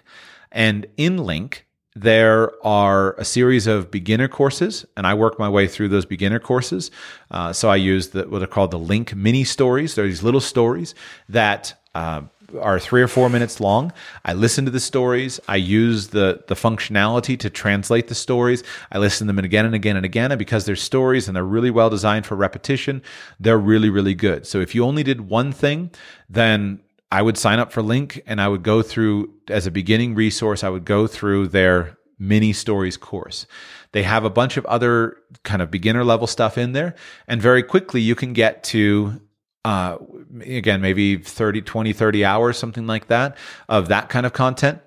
And 0.52 0.88
in 0.98 1.18
LingQ, 1.18 1.60
there 1.96 2.52
are 2.66 3.14
a 3.14 3.26
series 3.26 3.68
of 3.68 3.92
beginner 3.92 4.28
courses, 4.28 4.86
and 4.96 5.06
I 5.06 5.14
work 5.14 5.38
my 5.38 5.50
way 5.50 5.68
through 5.68 5.90
those 5.90 6.06
beginner 6.06 6.40
courses. 6.40 6.90
Uh, 7.30 7.52
so 7.52 7.70
I 7.70 7.76
use 7.76 8.10
the, 8.10 8.28
what 8.28 8.42
are 8.42 8.48
called 8.48 8.72
the 8.72 8.80
LingQ 8.80 9.16
mini 9.16 9.44
stories. 9.44 9.96
They're 9.96 10.06
these 10.06 10.24
little 10.24 10.42
stories 10.42 10.96
that 11.28 11.74
uh, 11.94 12.22
are 12.60 12.80
three 12.80 13.02
or 13.02 13.08
four 13.08 13.30
minutes 13.30 13.60
long. 13.60 13.92
I 14.26 14.34
listen 14.34 14.66
to 14.66 14.72
the 14.72 14.80
stories. 14.80 15.40
I 15.48 15.58
use 15.58 16.10
the 16.10 16.44
the 16.48 16.56
functionality 16.56 17.38
to 17.40 17.50
translate 17.50 18.08
the 18.08 18.16
stories. 18.16 18.64
I 18.92 18.98
listen 18.98 19.28
to 19.28 19.34
them 19.34 19.44
again 19.44 19.66
and 19.66 19.76
again 19.76 19.96
and 19.96 20.06
again. 20.06 20.32
And 20.32 20.40
because 20.40 20.66
they're 20.66 20.76
stories 20.76 21.28
and 21.28 21.36
they're 21.36 21.44
really 21.44 21.72
well 21.72 21.90
designed 21.90 22.26
for 22.26 22.36
repetition, 22.36 23.02
they're 23.40 23.58
really 23.58 23.90
really 23.90 24.16
good. 24.16 24.46
So 24.48 24.60
if 24.60 24.76
you 24.76 24.84
only 24.84 25.04
did 25.04 25.22
one 25.30 25.52
thing, 25.52 25.92
then 26.30 26.80
I 27.12 27.22
would 27.22 27.38
sign 27.38 27.60
up 27.60 27.72
for 27.72 27.82
LingQ 27.82 28.22
and 28.26 28.40
I 28.40 28.48
would 28.48 28.64
go 28.64 28.82
through 28.82 29.34
as 29.50 29.68
a 29.68 29.72
beginning 29.72 30.16
resource. 30.16 30.64
I 30.64 30.70
would 30.70 30.86
go 30.86 31.08
through 31.08 31.50
their 31.50 31.98
mini 32.18 32.54
stories 32.54 32.98
course. 32.98 33.46
They 33.92 34.04
have 34.04 34.24
a 34.24 34.30
bunch 34.30 34.56
of 34.56 34.66
other 34.68 35.18
kind 35.44 35.62
of 35.62 35.70
beginner 35.70 36.06
level 36.06 36.28
stuff 36.28 36.58
in 36.58 36.72
there. 36.72 36.96
And 37.28 37.42
very 37.42 37.64
quickly 37.64 38.00
you 38.00 38.16
can 38.16 38.32
get 38.34 38.64
to 38.66 39.20
uh, 39.64 39.98
again, 40.42 40.82
maybe 40.82 41.18
30, 41.18 41.62
20, 41.62 41.94
30 41.94 42.26
hours, 42.26 42.58
something 42.58 42.88
like 42.88 43.08
that, 43.08 43.38
of 43.70 43.90
that 43.90 44.10
kind 44.10 44.26
of 44.26 44.34
content, 44.34 44.80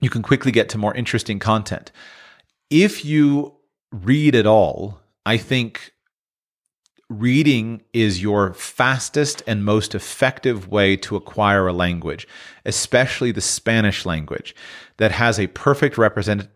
you 0.00 0.10
can 0.10 0.22
quickly 0.22 0.50
get 0.50 0.68
to 0.70 0.78
more 0.78 0.94
interesting 0.94 1.38
content. 1.38 1.92
If 2.70 3.04
you 3.04 3.54
read 3.92 4.34
at 4.34 4.46
all, 4.46 5.00
I 5.24 5.36
think 5.36 5.92
reading 7.10 7.82
is 7.92 8.22
your 8.22 8.54
fastest 8.54 9.42
and 9.46 9.64
most 9.64 9.94
effective 9.94 10.68
way 10.68 10.96
to 10.96 11.16
acquire 11.16 11.66
a 11.66 11.72
language, 11.72 12.26
especially 12.64 13.32
the 13.32 13.40
Spanish 13.40 14.06
language 14.06 14.54
that 14.98 15.10
has 15.10 15.38
a 15.38 15.48
perfect 15.48 15.98
represent- 15.98 16.48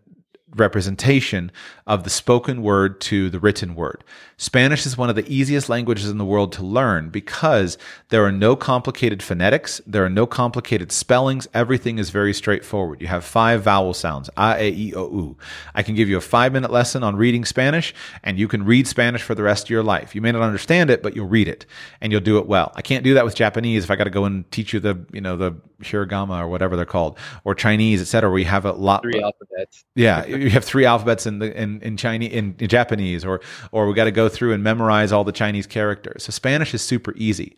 representation 0.55 1.51
of 1.85 2.03
the 2.03 2.09
spoken 2.09 2.61
word 2.61 2.99
to 3.01 3.29
the 3.29 3.39
written 3.39 3.75
word. 3.75 4.03
Spanish 4.37 4.85
is 4.85 4.97
one 4.97 5.09
of 5.09 5.15
the 5.15 5.27
easiest 5.33 5.69
languages 5.69 6.09
in 6.09 6.17
the 6.17 6.25
world 6.25 6.51
to 6.51 6.63
learn 6.63 7.09
because 7.09 7.77
there 8.09 8.25
are 8.25 8.31
no 8.31 8.55
complicated 8.55 9.23
phonetics, 9.23 9.79
there 9.87 10.03
are 10.03 10.09
no 10.09 10.25
complicated 10.25 10.91
spellings. 10.91 11.47
Everything 11.53 11.99
is 11.99 12.09
very 12.09 12.33
straightforward. 12.33 13.01
You 13.01 13.07
have 13.07 13.23
five 13.23 13.63
vowel 13.63 13.93
sounds 13.93 14.29
a, 14.37 14.69
e, 14.69 14.91
i, 14.93 14.97
o, 14.97 15.09
u. 15.09 15.37
I 15.73 15.83
can 15.83 15.95
give 15.95 16.09
you 16.09 16.17
a 16.17 16.21
five 16.21 16.51
minute 16.51 16.71
lesson 16.71 17.03
on 17.03 17.15
reading 17.15 17.45
Spanish, 17.45 17.93
and 18.23 18.37
you 18.37 18.47
can 18.47 18.65
read 18.65 18.87
Spanish 18.87 19.21
for 19.21 19.35
the 19.35 19.43
rest 19.43 19.65
of 19.65 19.69
your 19.69 19.83
life. 19.83 20.15
You 20.15 20.21
may 20.21 20.31
not 20.31 20.41
understand 20.41 20.89
it, 20.89 21.01
but 21.01 21.15
you'll 21.15 21.27
read 21.27 21.47
it 21.47 21.65
and 22.01 22.11
you'll 22.11 22.21
do 22.21 22.37
it 22.37 22.47
well. 22.47 22.73
I 22.75 22.81
can't 22.81 23.03
do 23.03 23.13
that 23.13 23.23
with 23.23 23.35
Japanese 23.35 23.85
if 23.85 23.91
I 23.91 23.95
got 23.95 24.05
to 24.05 24.09
go 24.09 24.25
and 24.25 24.49
teach 24.51 24.73
you 24.73 24.79
the, 24.79 25.05
you 25.13 25.21
know, 25.21 25.37
the 25.37 25.55
hiragana 25.81 26.39
or 26.39 26.47
whatever 26.47 26.75
they're 26.75 26.85
called, 26.85 27.17
or 27.43 27.55
Chinese, 27.55 28.01
etc., 28.01 28.29
where 28.29 28.39
you 28.39 28.45
have 28.45 28.65
a 28.65 28.71
lot. 28.71 29.03
Three 29.03 29.21
alphabets. 29.21 29.83
Yeah, 29.95 30.25
you 30.25 30.49
have 30.49 30.63
three 30.63 30.85
alphabets 30.85 31.25
in 31.25 31.39
the 31.39 31.55
in, 31.59 31.81
in 31.81 31.97
Chinese 31.97 32.31
in, 32.31 32.55
in 32.59 32.67
Japanese, 32.67 33.25
or 33.25 33.41
or 33.71 33.87
we 33.87 33.93
got 33.93 34.05
to 34.05 34.11
go 34.11 34.29
through 34.29 34.53
and 34.53 34.63
memorize 34.63 35.11
all 35.11 35.23
the 35.23 35.31
Chinese 35.31 35.67
characters. 35.67 36.23
So 36.23 36.31
Spanish 36.31 36.73
is 36.73 36.81
super 36.81 37.13
easy. 37.15 37.55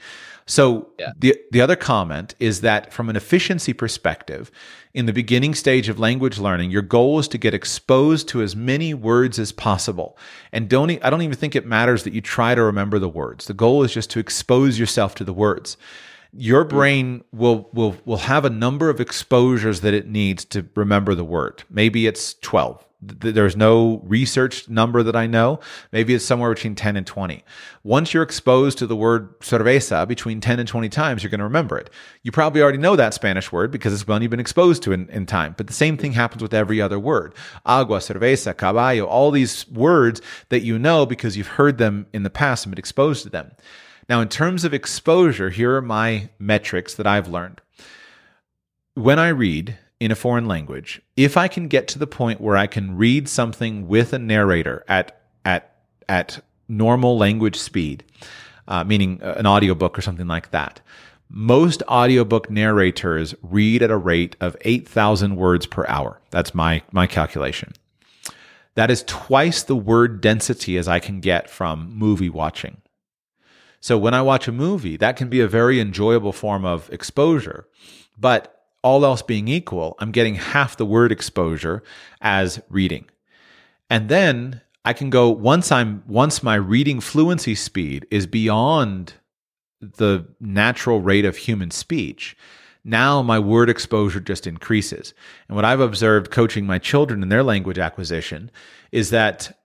So 0.47 0.89
yeah. 0.97 1.11
the 1.17 1.37
the 1.51 1.61
other 1.61 1.75
comment 1.75 2.33
is 2.39 2.61
that 2.61 2.93
from 2.93 3.09
an 3.09 3.15
efficiency 3.17 3.73
perspective, 3.73 4.49
in 4.93 5.05
the 5.05 5.13
beginning 5.13 5.53
stage 5.53 5.89
of 5.89 5.99
language 5.99 6.39
learning, 6.39 6.71
your 6.71 6.81
goal 6.81 7.19
is 7.19 7.27
to 7.29 7.37
get 7.37 7.53
exposed 7.53 8.29
to 8.29 8.41
as 8.41 8.55
many 8.55 8.93
words 8.93 9.37
as 9.37 9.51
possible. 9.51 10.17
And 10.53 10.69
don't 10.69 10.89
I 11.03 11.09
don't 11.09 11.21
even 11.21 11.35
think 11.35 11.55
it 11.55 11.65
matters 11.65 12.03
that 12.03 12.13
you 12.13 12.21
try 12.21 12.55
to 12.55 12.63
remember 12.63 12.97
the 12.97 13.09
words. 13.09 13.45
The 13.45 13.53
goal 13.53 13.83
is 13.83 13.93
just 13.93 14.09
to 14.11 14.19
expose 14.19 14.79
yourself 14.79 15.15
to 15.15 15.25
the 15.25 15.33
words 15.33 15.75
your 16.33 16.65
mm. 16.65 16.69
brain 16.69 17.23
will 17.31 17.69
will 17.73 17.95
will 18.05 18.17
have 18.17 18.45
a 18.45 18.49
number 18.49 18.89
of 18.89 18.99
exposures 18.99 19.81
that 19.81 19.93
it 19.93 20.07
needs 20.07 20.45
to 20.45 20.67
remember 20.75 21.15
the 21.15 21.23
word. 21.23 21.63
Maybe 21.69 22.07
it's 22.07 22.35
12 22.35 22.87
there's 22.99 23.55
no 23.55 24.01
research 24.05 24.67
number 24.69 25.03
that 25.03 25.15
I 25.15 25.27
know. 25.27 25.59
Maybe 25.91 26.15
it's 26.15 26.25
somewhere 26.25 26.53
between 26.53 26.73
10 26.73 26.97
and 26.97 27.05
20. 27.05 27.43
Once 27.83 28.11
you're 28.11 28.23
exposed 28.23 28.79
to 28.79 28.87
the 28.87 28.95
word 28.95 29.39
cerveza 29.39 30.07
between 30.07 30.41
10 30.41 30.59
and 30.59 30.67
20 30.67 30.89
times, 30.89 31.21
you're 31.21 31.29
going 31.29 31.39
to 31.39 31.43
remember 31.43 31.77
it. 31.77 31.91
You 32.23 32.31
probably 32.31 32.61
already 32.61 32.79
know 32.79 32.95
that 32.95 33.13
Spanish 33.13 33.51
word 33.51 33.69
because 33.69 33.93
it's 33.93 34.07
one 34.07 34.23
you've 34.23 34.31
been 34.31 34.39
exposed 34.39 34.81
to 34.83 34.93
in, 34.93 35.07
in 35.09 35.27
time. 35.27 35.53
But 35.55 35.67
the 35.67 35.73
same 35.73 35.95
thing 35.95 36.13
happens 36.13 36.41
with 36.41 36.55
every 36.55 36.81
other 36.81 36.97
word. 36.97 37.35
Agua, 37.67 37.99
cerveza, 37.99 38.57
caballo, 38.57 39.05
all 39.05 39.29
these 39.29 39.67
words 39.69 40.19
that 40.49 40.61
you 40.61 40.79
know 40.79 41.05
because 41.05 41.37
you've 41.37 41.47
heard 41.47 41.77
them 41.77 42.07
in 42.13 42.23
the 42.23 42.31
past 42.31 42.65
and 42.65 42.71
been 42.71 42.79
exposed 42.79 43.21
to 43.23 43.29
them. 43.29 43.51
Now, 44.09 44.21
in 44.21 44.29
terms 44.29 44.63
of 44.63 44.73
exposure, 44.73 45.49
here 45.49 45.75
are 45.75 45.81
my 45.81 46.29
metrics 46.39 46.93
that 46.95 47.07
I've 47.07 47.27
learned. 47.27 47.61
When 48.93 49.19
I 49.19 49.29
read, 49.29 49.77
in 49.99 50.11
a 50.11 50.15
foreign 50.15 50.47
language, 50.47 51.01
if 51.15 51.37
I 51.37 51.47
can 51.47 51.67
get 51.67 51.87
to 51.89 51.99
the 51.99 52.07
point 52.07 52.41
where 52.41 52.57
I 52.57 52.67
can 52.67 52.97
read 52.97 53.27
something 53.27 53.87
with 53.87 54.13
a 54.13 54.19
narrator 54.19 54.83
at 54.87 55.21
at 55.43 55.75
at 56.07 56.43
normal 56.67 57.17
language 57.17 57.55
speed, 57.55 58.03
uh, 58.67 58.83
meaning 58.83 59.19
an 59.21 59.47
audiobook 59.47 59.97
or 59.97 60.01
something 60.01 60.27
like 60.27 60.51
that, 60.51 60.81
most 61.29 61.81
audiobook 61.83 62.49
narrators 62.49 63.33
read 63.41 63.81
at 63.81 63.91
a 63.91 63.97
rate 63.97 64.35
of 64.39 64.55
8,000 64.61 65.35
words 65.35 65.65
per 65.65 65.85
hour. 65.87 66.21
That's 66.29 66.53
my 66.53 66.83
my 66.91 67.07
calculation. 67.07 67.73
That 68.75 68.91
is 68.91 69.03
twice 69.07 69.63
the 69.63 69.75
word 69.75 70.21
density 70.21 70.77
as 70.77 70.87
I 70.87 70.99
can 70.99 71.19
get 71.19 71.49
from 71.49 71.91
movie 71.97 72.29
watching. 72.29 72.77
So 73.79 73.97
when 73.97 74.13
I 74.13 74.21
watch 74.21 74.47
a 74.47 74.51
movie, 74.51 74.97
that 74.97 75.17
can 75.17 75.29
be 75.29 75.39
a 75.39 75.47
very 75.47 75.79
enjoyable 75.79 76.33
form 76.33 76.65
of 76.65 76.89
exposure. 76.91 77.67
But 78.17 78.65
all 78.83 79.05
else 79.05 79.21
being 79.21 79.47
equal, 79.47 79.95
I'm 79.99 80.11
getting 80.11 80.35
half 80.35 80.77
the 80.77 80.85
word 80.85 81.11
exposure 81.11 81.83
as 82.21 82.61
reading. 82.69 83.05
And 83.89 84.09
then 84.09 84.61
I 84.83 84.93
can 84.93 85.09
go 85.09 85.29
once 85.29 85.71
I'm 85.71 86.03
once 86.07 86.41
my 86.41 86.55
reading 86.55 86.99
fluency 86.99 87.55
speed 87.55 88.07
is 88.09 88.25
beyond 88.25 89.13
the 89.81 90.27
natural 90.39 91.01
rate 91.01 91.25
of 91.25 91.37
human 91.37 91.71
speech. 91.71 92.35
Now 92.83 93.21
my 93.21 93.37
word 93.37 93.69
exposure 93.69 94.21
just 94.21 94.47
increases. 94.47 95.13
And 95.47 95.55
what 95.55 95.65
I've 95.65 95.81
observed 95.81 96.31
coaching 96.31 96.65
my 96.65 96.79
children 96.79 97.21
in 97.21 97.29
their 97.29 97.43
language 97.43 97.77
acquisition 97.77 98.49
is 98.91 99.09
that 99.09 99.57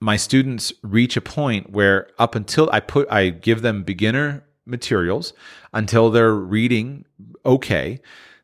my 0.00 0.16
students 0.16 0.72
reach 0.82 1.16
a 1.16 1.20
point 1.20 1.70
where 1.70 2.08
up 2.18 2.34
until 2.34 2.68
I 2.72 2.80
put 2.80 3.10
I 3.10 3.30
give 3.30 3.62
them 3.62 3.82
beginner 3.82 4.44
materials 4.64 5.32
until 5.72 6.10
they're 6.10 6.34
reading 6.34 7.04
okay 7.44 8.00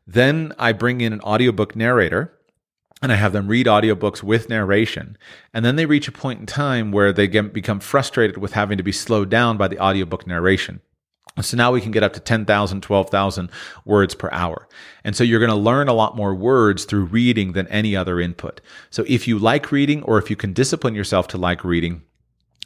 then 0.07 0.53
I 0.59 0.71
bring 0.71 1.01
in 1.01 1.13
an 1.13 1.21
audiobook 1.21 1.75
narrator 1.75 2.31
and 3.01 3.11
I 3.11 3.15
have 3.15 3.33
them 3.33 3.47
read 3.47 3.65
audiobooks 3.67 4.23
with 4.23 4.49
narration. 4.49 5.17
And 5.53 5.65
then 5.65 5.75
they 5.75 5.85
reach 5.85 6.07
a 6.07 6.11
point 6.11 6.39
in 6.39 6.45
time 6.45 6.91
where 6.91 7.11
they 7.11 7.27
get, 7.27 7.53
become 7.53 7.79
frustrated 7.79 8.37
with 8.37 8.53
having 8.53 8.77
to 8.77 8.83
be 8.83 8.91
slowed 8.91 9.29
down 9.29 9.57
by 9.57 9.67
the 9.67 9.79
audiobook 9.79 10.25
narration. 10.25 10.81
So 11.41 11.57
now 11.57 11.71
we 11.71 11.81
can 11.81 11.91
get 11.91 12.03
up 12.03 12.13
to 12.13 12.19
10,000, 12.19 12.81
12,000 12.81 13.51
words 13.83 14.15
per 14.15 14.29
hour. 14.31 14.69
And 15.03 15.15
so 15.15 15.23
you're 15.23 15.39
going 15.39 15.51
to 15.51 15.55
learn 15.55 15.89
a 15.89 15.93
lot 15.93 16.15
more 16.15 16.33
words 16.33 16.85
through 16.85 17.05
reading 17.05 17.51
than 17.51 17.67
any 17.67 17.95
other 17.95 18.21
input. 18.21 18.61
So 18.89 19.03
if 19.07 19.27
you 19.27 19.37
like 19.37 19.71
reading 19.71 20.01
or 20.03 20.17
if 20.17 20.29
you 20.29 20.37
can 20.37 20.53
discipline 20.53 20.95
yourself 20.95 21.27
to 21.29 21.37
like 21.37 21.65
reading, 21.65 22.03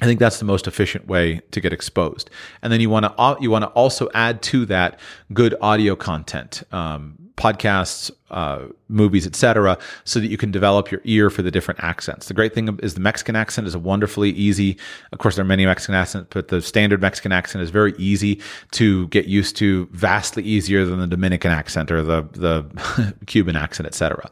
I 0.01 0.05
think 0.05 0.19
that's 0.19 0.39
the 0.39 0.45
most 0.45 0.67
efficient 0.67 1.07
way 1.07 1.41
to 1.51 1.59
get 1.59 1.73
exposed. 1.73 2.29
And 2.61 2.71
then 2.71 2.79
you 2.79 2.89
want 2.89 3.05
to 3.05 3.37
you 3.41 3.51
want 3.51 3.63
to 3.63 3.69
also 3.69 4.09
add 4.13 4.41
to 4.43 4.65
that 4.67 4.99
good 5.33 5.55
audio 5.61 5.95
content, 5.95 6.63
um, 6.71 7.28
podcasts, 7.39 8.11
uh, 8.31 8.65
movies, 8.89 9.25
etc., 9.25 9.77
so 10.03 10.19
that 10.19 10.27
you 10.27 10.37
can 10.37 10.51
develop 10.51 10.91
your 10.91 11.01
ear 11.05 11.29
for 11.29 11.41
the 11.41 11.49
different 11.49 11.81
accents. 11.81 12.27
The 12.27 12.33
great 12.33 12.53
thing 12.53 12.77
is 12.83 12.93
the 12.93 12.99
Mexican 12.99 13.35
accent 13.35 13.65
is 13.65 13.73
a 13.73 13.79
wonderfully 13.79 14.31
easy. 14.31 14.77
Of 15.13 15.19
course, 15.19 15.37
there 15.37 15.45
are 15.45 15.47
many 15.47 15.65
Mexican 15.65 15.95
accents, 15.95 16.27
but 16.31 16.49
the 16.49 16.61
standard 16.61 17.01
Mexican 17.01 17.31
accent 17.31 17.63
is 17.63 17.69
very 17.69 17.93
easy 17.97 18.41
to 18.71 19.07
get 19.07 19.25
used 19.25 19.55
to. 19.57 19.87
Vastly 19.91 20.43
easier 20.43 20.85
than 20.85 20.99
the 20.99 21.07
Dominican 21.07 21.51
accent 21.51 21.91
or 21.91 22.03
the 22.03 22.27
the 22.33 23.15
Cuban 23.25 23.55
accent, 23.55 23.87
etc. 23.87 24.29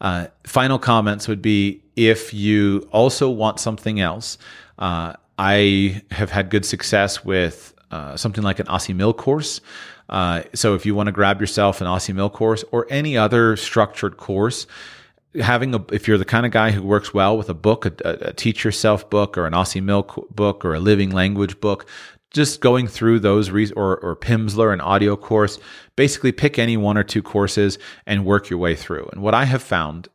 Uh, 0.00 0.26
final 0.44 0.78
comments 0.78 1.26
would 1.26 1.40
be 1.40 1.82
if 1.96 2.34
you 2.34 2.86
also 2.92 3.30
want 3.30 3.58
something 3.58 4.00
else. 4.00 4.36
Uh, 4.78 5.14
I 5.38 6.02
have 6.10 6.30
had 6.30 6.50
good 6.50 6.64
success 6.64 7.24
with 7.24 7.74
uh, 7.90 8.16
something 8.16 8.44
like 8.44 8.58
an 8.58 8.66
Assimil 8.66 9.16
course. 9.16 9.60
Uh, 10.08 10.42
so 10.54 10.74
if 10.74 10.84
you 10.84 10.94
want 10.94 11.06
to 11.06 11.12
grab 11.12 11.40
yourself 11.40 11.80
an 11.80 11.86
Assimil 11.86 12.32
course 12.32 12.64
or 12.72 12.86
any 12.90 13.16
other 13.16 13.56
structured 13.56 14.16
course, 14.16 14.66
having 15.40 15.74
a 15.74 15.84
if 15.92 16.06
you're 16.06 16.18
the 16.18 16.24
kind 16.24 16.46
of 16.46 16.52
guy 16.52 16.70
who 16.70 16.82
works 16.82 17.12
well 17.12 17.36
with 17.36 17.48
a 17.48 17.54
book, 17.54 17.86
a, 17.86 17.92
a 18.20 18.32
teach 18.32 18.64
yourself 18.64 19.08
book, 19.10 19.36
or 19.36 19.46
an 19.46 19.52
Assimil 19.52 20.28
book, 20.30 20.64
or 20.64 20.74
a 20.74 20.80
living 20.80 21.10
language 21.10 21.60
book, 21.60 21.86
just 22.30 22.60
going 22.60 22.86
through 22.86 23.20
those 23.20 23.50
re- 23.50 23.72
or 23.72 23.96
or 23.98 24.16
Pimsleur, 24.16 24.72
an 24.72 24.80
audio 24.80 25.16
course, 25.16 25.58
basically 25.96 26.32
pick 26.32 26.58
any 26.58 26.76
one 26.76 26.98
or 26.98 27.04
two 27.04 27.22
courses 27.22 27.78
and 28.06 28.24
work 28.24 28.50
your 28.50 28.58
way 28.58 28.74
through. 28.74 29.08
And 29.12 29.22
what 29.22 29.34
I 29.34 29.44
have 29.44 29.62
found, 29.62 30.08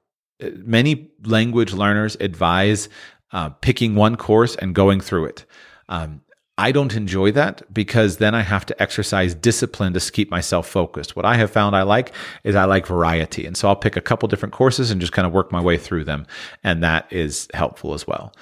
uh, 0.44 0.50
many 0.56 1.12
language 1.24 1.74
learners 1.74 2.16
advise 2.20 2.90
uh, 3.32 3.50
picking 3.50 3.96
one 3.96 4.16
course 4.16 4.56
and 4.56 4.74
going 4.74 5.02
through 5.02 5.26
it. 5.26 5.46
Um, 5.88 6.22
I 6.60 6.74
don't 6.74 6.94
enjoy 6.94 7.32
that 7.32 7.74
because 7.74 8.18
then 8.18 8.36
I 8.36 8.42
have 8.42 8.66
to 8.66 8.82
exercise 8.82 9.34
discipline 9.34 9.94
to 9.94 10.12
keep 10.12 10.30
myself 10.30 10.68
focused. 10.68 11.16
What 11.16 11.24
I 11.24 11.36
have 11.36 11.50
found 11.50 11.74
I 11.74 11.84
like 11.84 12.12
is 12.44 12.54
I 12.54 12.66
like 12.66 12.86
variety. 12.86 13.46
And 13.46 13.56
so 13.56 13.70
I'll 13.70 13.78
pick 13.78 13.96
a 13.96 14.02
couple 14.02 14.28
different 14.28 14.54
courses 14.54 14.92
and 14.92 15.00
just 15.00 15.14
kind 15.14 15.26
of 15.26 15.32
work 15.32 15.54
my 15.54 15.62
way 15.62 15.78
through 15.78 16.04
them. 16.04 16.28
And 16.62 16.84
that 16.84 17.08
is 17.14 17.48
helpful 17.54 17.94
as 17.94 18.06
well. 18.06 18.34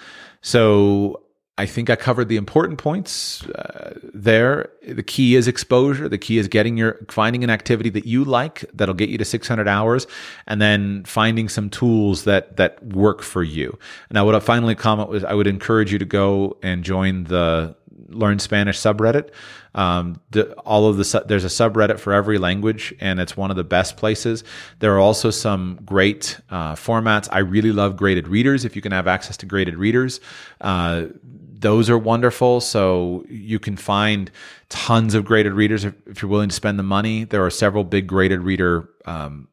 So 0.41 1.21
I 1.59 1.67
think 1.67 1.91
I 1.91 1.95
covered 1.95 2.27
the 2.27 2.37
important 2.37 2.79
points 2.79 3.45
uh, 3.49 3.99
there. 4.13 4.71
The 4.87 5.03
key 5.03 5.35
is 5.35 5.47
exposure. 5.47 6.09
The 6.09 6.17
key 6.17 6.39
is 6.39 6.47
getting 6.47 6.75
your 6.75 6.97
finding 7.09 7.43
an 7.43 7.51
activity 7.51 7.91
that 7.91 8.07
you 8.07 8.23
like 8.23 8.65
that'll 8.73 8.95
get 8.95 9.09
you 9.09 9.19
to 9.19 9.25
600 9.25 9.67
hours, 9.67 10.07
and 10.47 10.59
then 10.59 11.03
finding 11.05 11.49
some 11.49 11.69
tools 11.69 12.23
that 12.23 12.57
that 12.57 12.83
work 12.83 13.21
for 13.21 13.43
you. 13.43 13.77
Now, 14.11 14.25
what 14.25 14.33
I 14.33 14.39
finally 14.39 14.75
comment 14.75 15.09
was 15.09 15.23
I 15.23 15.33
would 15.33 15.47
encourage 15.47 15.91
you 15.91 15.99
to 15.99 16.05
go 16.05 16.57
and 16.61 16.83
join 16.83 17.23
the 17.23 17.75
Learn 18.09 18.39
Spanish 18.39 18.77
subreddit. 18.77 19.31
Um, 19.75 20.21
the, 20.31 20.53
all 20.53 20.87
of 20.87 20.97
the 20.97 21.23
there's 21.27 21.43
a 21.43 21.47
subreddit 21.47 21.99
for 21.99 22.13
every 22.13 22.37
language, 22.37 22.93
and 22.99 23.19
it's 23.19 23.37
one 23.37 23.51
of 23.51 23.57
the 23.57 23.63
best 23.63 23.97
places. 23.97 24.43
There 24.79 24.93
are 24.95 24.99
also 24.99 25.29
some 25.29 25.79
great 25.85 26.39
uh, 26.49 26.73
formats. 26.75 27.27
I 27.31 27.39
really 27.39 27.71
love 27.71 27.95
graded 27.95 28.27
readers. 28.27 28.65
If 28.65 28.75
you 28.75 28.81
can 28.81 28.91
have 28.91 29.07
access 29.07 29.37
to 29.37 29.45
graded 29.45 29.75
readers. 29.75 30.19
Uh, 30.61 31.07
those 31.59 31.89
are 31.89 31.97
wonderful. 31.97 32.61
So 32.61 33.25
you 33.29 33.59
can 33.59 33.77
find 33.77 34.31
tons 34.69 35.15
of 35.15 35.25
graded 35.25 35.53
readers 35.53 35.85
if, 35.85 35.95
if 36.05 36.21
you're 36.21 36.31
willing 36.31 36.49
to 36.49 36.55
spend 36.55 36.77
the 36.77 36.83
money. 36.83 37.23
There 37.23 37.43
are 37.45 37.49
several 37.49 37.83
big 37.83 38.07
graded 38.07 38.41
reader 38.41 38.89
um, 39.05 39.47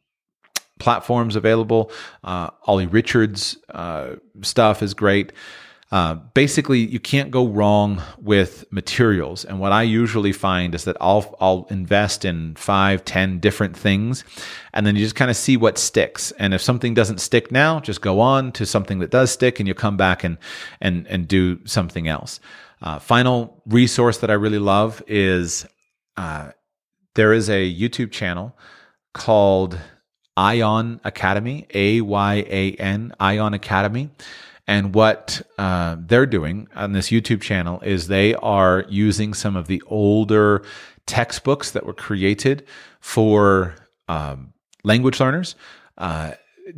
platforms 0.79 1.37
available. 1.37 1.91
Uh, 2.23 2.51
Ollie 2.67 2.87
Richards' 2.87 3.57
uh, 3.71 4.17
stuff 4.43 4.83
is 4.83 4.95
great. 4.95 5.33
Uh, 5.95 6.17
basically, 6.35 6.81
you 6.81 6.99
can't 6.99 7.31
go 7.31 7.47
wrong 7.47 8.03
with 8.19 8.65
materials. 8.73 9.45
And 9.45 9.61
what 9.61 9.71
I 9.71 9.85
usually 9.85 10.33
find 10.33 10.75
is 10.75 10.83
that 10.87 10.97
I'll 11.01 11.37
I'll 11.39 11.69
invest 11.71 12.25
in 12.25 12.57
five, 12.57 13.05
ten 13.05 13.39
different 13.39 13.77
things, 13.77 14.25
and 14.73 14.85
then 14.85 14.97
you 14.97 15.05
just 15.05 15.15
kind 15.15 15.31
of 15.31 15.37
see 15.37 15.57
what 15.57 15.79
sticks. 15.79 16.33
And 16.33 16.53
if 16.53 16.61
something 16.61 16.95
doesn't 16.95 17.21
stick 17.21 17.53
now, 17.53 17.79
just 17.79 18.01
go 18.01 18.19
on 18.19 18.51
to 18.53 18.67
something 18.67 18.99
that 18.99 19.13
does 19.13 19.31
stick, 19.31 19.61
and 19.61 19.69
you 19.69 19.75
come 19.75 19.97
back 19.97 20.25
and 20.25 20.37
and 20.81 21.07
and 21.07 21.29
do 21.29 21.65
something 21.65 22.09
else. 22.09 22.41
Uh, 22.83 22.99
final 22.99 23.63
resource 23.65 24.19
that 24.19 24.31
I 24.31 24.35
really 24.35 24.59
love 24.59 25.01
is 25.07 25.65
uh, 26.17 26.51
there 27.15 27.33
is 27.33 27.49
a 27.49 27.73
YouTube 27.73 28.11
channel 28.11 28.59
called 29.13 29.79
Ayan 30.37 30.99
Academy, 31.05 31.69
A 31.73 32.01
Y 32.01 32.35
A 32.49 32.73
N, 32.81 33.15
Ayan 33.21 33.55
Academy. 33.55 34.11
And 34.67 34.95
what 34.95 35.43
uh, 35.59 35.97
they're 35.99 36.27
doing 36.27 36.69
on 36.75 36.93
this 36.93 37.09
YouTube 37.09 37.43
channel 37.43 37.81
is 37.81 38.09
they 38.09 38.35
are 38.35 38.85
using 38.89 39.35
some 39.35 39.57
of 39.57 39.67
the 39.67 39.83
older 39.87 40.65
textbooks 41.07 41.73
that 41.73 41.85
were 41.85 41.93
created 41.93 42.67
for 43.01 43.75
um, 44.09 44.55
language 44.83 45.21
learners. 45.21 45.55
Uh, 45.99 46.33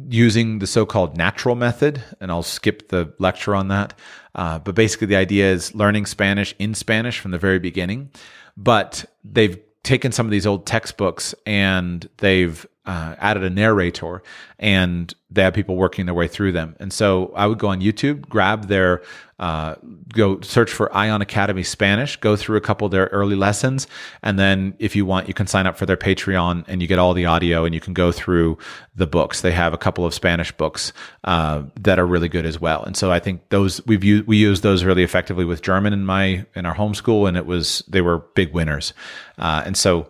using 0.08 0.58
the 0.58 0.66
so-called 0.66 1.16
natural 1.16 1.54
method, 1.54 2.02
and 2.20 2.30
I'll 2.30 2.42
skip 2.42 2.88
the 2.88 3.12
lecture 3.18 3.54
on 3.54 3.68
that. 3.68 3.94
Uh, 4.34 4.58
but 4.58 4.74
basically, 4.74 5.06
the 5.06 5.16
idea 5.16 5.52
is 5.52 5.74
learning 5.74 6.06
Spanish 6.06 6.54
in 6.58 6.74
Spanish 6.74 7.20
from 7.20 7.30
the 7.30 7.38
very 7.38 7.60
beginning. 7.60 8.10
But 8.56 9.04
they've 9.24 9.58
taken 9.82 10.10
some 10.10 10.26
of 10.26 10.32
these 10.32 10.46
old 10.46 10.66
textbooks 10.66 11.34
and 11.46 12.08
they've 12.18 12.66
uh, 12.86 13.16
added 13.18 13.42
a 13.42 13.50
narrator 13.50 14.22
and 14.58 15.12
they 15.28 15.42
have 15.42 15.52
people 15.52 15.76
working 15.76 16.06
their 16.06 16.14
way 16.14 16.28
through 16.28 16.52
them. 16.52 16.76
And 16.78 16.92
so 16.92 17.32
I 17.34 17.46
would 17.46 17.58
go 17.58 17.68
on 17.68 17.80
YouTube, 17.80 18.28
grab 18.28 18.68
their, 18.68 19.02
uh, 19.40 19.74
go 20.14 20.40
search 20.40 20.70
for 20.70 20.88
Ayan 20.90 21.20
Academy 21.20 21.64
Spanish, 21.64 22.16
go 22.16 22.36
through 22.36 22.56
a 22.56 22.60
couple 22.60 22.86
of 22.86 22.92
their 22.92 23.06
early 23.06 23.34
lessons. 23.34 23.88
And 24.22 24.38
then 24.38 24.74
if 24.78 24.94
you 24.94 25.04
want, 25.04 25.26
you 25.26 25.34
can 25.34 25.48
sign 25.48 25.66
up 25.66 25.76
for 25.76 25.84
their 25.84 25.96
Patreon 25.96 26.64
and 26.68 26.80
you 26.80 26.86
get 26.86 27.00
all 27.00 27.12
the 27.12 27.26
audio 27.26 27.64
and 27.64 27.74
you 27.74 27.80
can 27.80 27.92
go 27.92 28.12
through 28.12 28.56
the 28.94 29.06
books. 29.06 29.40
They 29.40 29.52
have 29.52 29.74
a 29.74 29.78
couple 29.78 30.06
of 30.06 30.14
Spanish 30.14 30.52
books 30.52 30.92
uh, 31.24 31.64
that 31.80 31.98
are 31.98 32.06
really 32.06 32.28
good 32.28 32.46
as 32.46 32.60
well. 32.60 32.84
And 32.84 32.96
so 32.96 33.10
I 33.10 33.18
think 33.18 33.48
those 33.48 33.84
we've 33.84 34.04
used, 34.04 34.26
we 34.28 34.36
used 34.36 34.62
those 34.62 34.84
really 34.84 35.02
effectively 35.02 35.44
with 35.44 35.60
German 35.60 35.92
in 35.92 36.06
my, 36.06 36.46
in 36.54 36.64
our 36.64 36.74
homeschool 36.74 37.26
and 37.26 37.36
it 37.36 37.46
was, 37.46 37.82
they 37.88 38.00
were 38.00 38.18
big 38.18 38.54
winners. 38.54 38.94
Uh, 39.38 39.64
and 39.66 39.76
so, 39.76 40.08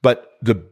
but 0.00 0.38
the 0.40 0.64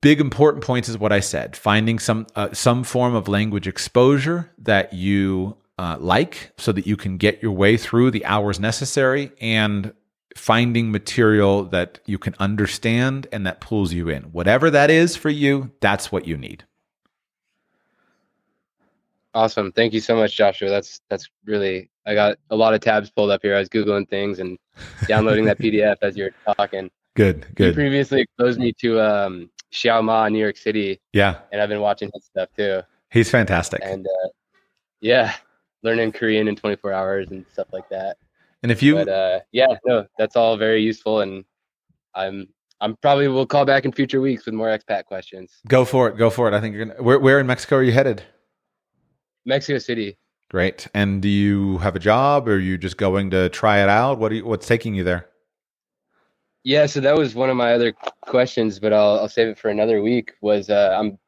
big 0.00 0.20
important 0.20 0.64
points 0.64 0.88
is 0.88 0.98
what 0.98 1.12
I 1.12 1.20
said. 1.20 1.56
Finding 1.56 1.98
some 1.98 2.26
uh, 2.34 2.52
some 2.52 2.84
form 2.84 3.14
of 3.14 3.28
language 3.28 3.66
exposure 3.66 4.50
that 4.58 4.92
you 4.92 5.56
uh, 5.78 5.96
like, 5.98 6.52
so 6.58 6.72
that 6.72 6.86
you 6.86 6.96
can 6.96 7.16
get 7.16 7.42
your 7.42 7.52
way 7.52 7.76
through 7.76 8.10
the 8.10 8.24
hours 8.24 8.60
necessary, 8.60 9.32
and 9.40 9.92
finding 10.36 10.90
material 10.90 11.64
that 11.64 12.00
you 12.06 12.18
can 12.18 12.34
understand 12.38 13.26
and 13.32 13.46
that 13.46 13.60
pulls 13.60 13.92
you 13.92 14.08
in. 14.08 14.24
Whatever 14.24 14.70
that 14.70 14.90
is 14.90 15.16
for 15.16 15.30
you, 15.30 15.70
that's 15.80 16.12
what 16.12 16.26
you 16.26 16.36
need. 16.36 16.64
Awesome. 19.32 19.70
Thank 19.72 19.92
you 19.92 20.00
so 20.00 20.16
much, 20.16 20.36
Joshua. 20.36 20.68
That's 20.68 21.00
that's 21.08 21.28
really 21.44 21.88
I 22.06 22.14
got 22.14 22.38
a 22.50 22.56
lot 22.56 22.74
of 22.74 22.80
tabs 22.80 23.10
pulled 23.10 23.30
up 23.30 23.40
here. 23.42 23.54
I 23.54 23.60
was 23.60 23.68
googling 23.68 24.08
things 24.08 24.38
and 24.40 24.58
downloading 25.06 25.44
that 25.44 25.58
PDF 25.60 25.96
as 26.02 26.16
you're 26.16 26.32
talking. 26.56 26.90
Good, 27.14 27.46
good. 27.54 27.68
You 27.68 27.74
previously 27.74 28.22
exposed 28.22 28.58
me 28.58 28.72
to 28.80 29.00
um, 29.00 29.50
Xiao 29.72 30.02
Ma 30.02 30.26
in 30.26 30.32
New 30.32 30.38
York 30.38 30.56
City. 30.56 31.00
Yeah. 31.12 31.38
And 31.52 31.60
I've 31.60 31.68
been 31.68 31.80
watching 31.80 32.10
his 32.14 32.24
stuff 32.24 32.48
too. 32.56 32.82
He's 33.10 33.30
fantastic. 33.30 33.80
And 33.84 34.06
uh, 34.06 34.28
yeah, 35.00 35.34
learning 35.82 36.12
Korean 36.12 36.48
in 36.48 36.56
24 36.56 36.92
hours 36.92 37.30
and 37.30 37.44
stuff 37.52 37.68
like 37.72 37.88
that. 37.88 38.16
And 38.62 38.70
if 38.70 38.82
you, 38.82 38.96
but 38.96 39.08
uh, 39.08 39.40
yeah, 39.52 39.68
no, 39.86 40.06
that's 40.18 40.36
all 40.36 40.56
very 40.56 40.82
useful. 40.82 41.20
And 41.20 41.44
I'm, 42.14 42.48
I'm 42.80 42.96
probably 42.96 43.28
will 43.28 43.46
call 43.46 43.64
back 43.64 43.84
in 43.84 43.92
future 43.92 44.20
weeks 44.20 44.46
with 44.46 44.54
more 44.54 44.68
expat 44.68 45.04
questions. 45.04 45.60
Go 45.68 45.84
for 45.84 46.08
it. 46.08 46.16
Go 46.16 46.30
for 46.30 46.48
it. 46.48 46.54
I 46.54 46.60
think 46.60 46.74
you're 46.74 46.86
gonna. 46.86 47.02
Where, 47.02 47.18
where 47.18 47.40
in 47.40 47.46
Mexico 47.46 47.76
are 47.76 47.82
you 47.82 47.92
headed? 47.92 48.22
Mexico 49.44 49.78
City. 49.78 50.18
Great. 50.50 50.88
And 50.94 51.22
do 51.22 51.28
you 51.28 51.78
have 51.78 51.94
a 51.94 52.00
job, 52.00 52.48
or 52.48 52.54
are 52.54 52.58
you 52.58 52.76
just 52.76 52.96
going 52.96 53.30
to 53.30 53.48
try 53.50 53.82
it 53.82 53.88
out? 53.88 54.18
What 54.18 54.32
are 54.32 54.36
you, 54.36 54.44
What's 54.44 54.66
taking 54.66 54.94
you 54.94 55.04
there? 55.04 55.29
Yeah, 56.62 56.86
so 56.86 57.00
that 57.00 57.16
was 57.16 57.34
one 57.34 57.48
of 57.48 57.56
my 57.56 57.72
other 57.72 57.94
questions, 58.22 58.78
but 58.78 58.92
I'll 58.92 59.20
I'll 59.20 59.28
save 59.28 59.48
it 59.48 59.58
for 59.58 59.70
another 59.70 60.02
week. 60.02 60.32
Was 60.42 60.68
uh, 60.68 60.96
I'm 60.98 61.18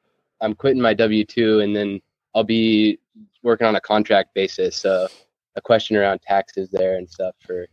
I'm 0.40 0.54
quitting 0.54 0.82
my 0.82 0.92
W 0.94 1.24
two, 1.24 1.60
and 1.60 1.74
then 1.74 2.00
I'll 2.34 2.44
be 2.44 2.98
working 3.42 3.66
on 3.66 3.76
a 3.76 3.80
contract 3.80 4.34
basis. 4.34 4.76
So 4.76 5.08
a 5.56 5.60
question 5.60 5.96
around 5.96 6.20
taxes 6.22 6.70
there 6.70 6.96
and 6.96 7.08
stuff 7.08 7.34
for 7.40 7.66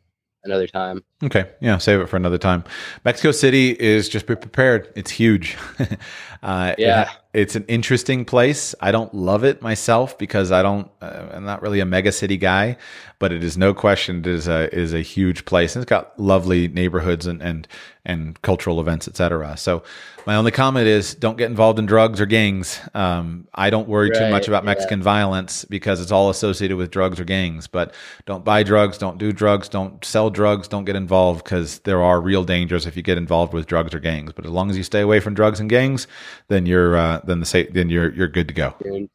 another 0.44 0.68
time. 0.68 1.04
Okay. 1.24 1.50
Yeah. 1.60 1.78
Save 1.80 2.00
it 2.02 2.08
for 2.08 2.16
another 2.16 2.38
time. 2.38 2.64
Mexico 3.04 3.32
City 3.32 3.72
is 3.72 4.08
just 4.08 4.26
be 4.26 4.36
prepared. 4.36 4.92
It's 4.96 5.12
huge. 5.12 5.58
uh, 6.44 6.76
Yeah. 6.78 7.02
it- 7.04 7.10
it's 7.32 7.56
an 7.56 7.64
interesting 7.68 8.26
place. 8.26 8.74
I 8.82 8.92
don't 8.92 9.14
love 9.14 9.44
it 9.44 9.62
myself 9.62 10.18
because 10.18 10.52
I 10.52 10.64
don't, 10.64 10.90
uh, 11.00 11.28
I'm 11.34 11.46
not 11.46 11.62
really 11.62 11.80
a 11.80 11.86
mega 11.86 12.12
city 12.12 12.38
guy, 12.38 12.76
but 13.20 13.32
it 13.32 13.44
is 13.44 13.56
no 13.56 13.72
question 13.72 14.18
it 14.22 14.26
is 14.26 14.48
a, 14.48 14.74
is 14.76 14.96
a 14.96 15.02
huge 15.02 15.46
place. 15.46 15.76
And 15.76 15.84
it's 15.84 15.90
got 15.90 16.20
lovely 16.20 16.68
neighborhoods 16.70 17.28
and, 17.28 17.40
and, 17.44 17.68
and 18.04 18.42
cultural 18.42 18.80
events, 18.82 19.08
et 19.08 19.16
cetera. 19.16 19.56
So 19.58 19.84
my 20.26 20.38
only 20.38 20.50
comment 20.50 20.88
is 20.88 21.14
don't 21.14 21.38
get 21.38 21.52
involved 21.52 21.78
in 21.78 21.86
drugs 21.86 22.20
or 22.20 22.26
gangs. 22.26 22.80
Um, 22.96 23.48
I 23.54 23.70
don't 23.70 23.88
worry 23.88 24.10
too 24.10 24.28
much 24.32 24.48
about 24.48 24.64
yeah. 24.64 24.72
Mexican 24.72 25.04
violence 25.04 25.66
because 25.66 26.02
it's 26.02 26.12
all 26.12 26.32
associated 26.32 26.78
with 26.78 26.90
drugs 26.90 27.20
or 27.20 27.26
gangs. 27.26 27.68
But 27.68 27.94
don't 28.26 28.44
buy 28.44 28.64
drugs, 28.64 28.98
don't 28.98 29.20
do 29.20 29.32
drugs, 29.32 29.70
don't 29.70 30.04
sell 30.04 30.32
drugs, 30.32 30.68
don't 30.68 30.86
get 30.86 30.96
involved 30.96 31.09
because 31.10 31.80
there 31.80 32.02
are 32.02 32.22
real 32.22 32.44
dangers 32.44 32.86
if 32.86 32.96
you 32.96 33.04
get 33.04 33.18
involved 33.18 33.54
with 33.54 33.68
drugs 33.68 33.94
or 33.94 34.00
gangs. 34.00 34.32
But 34.34 34.46
as 34.46 34.52
long 34.52 34.70
as 34.70 34.78
you 34.78 34.84
stay 34.84 35.02
away 35.02 35.20
from 35.20 35.34
drugs 35.34 35.60
and 35.60 35.70
gangs, 35.70 36.08
then 36.48 36.66
you're 36.66 36.96
uh, 36.96 37.22
then 37.24 37.40
the 37.40 37.46
sa- 37.46 37.70
then 37.72 37.90
you're 37.90 38.12
you're 38.14 38.28
good 38.28 38.48
to 38.48 38.54
go. 38.54 38.74
Dude. 38.82 39.10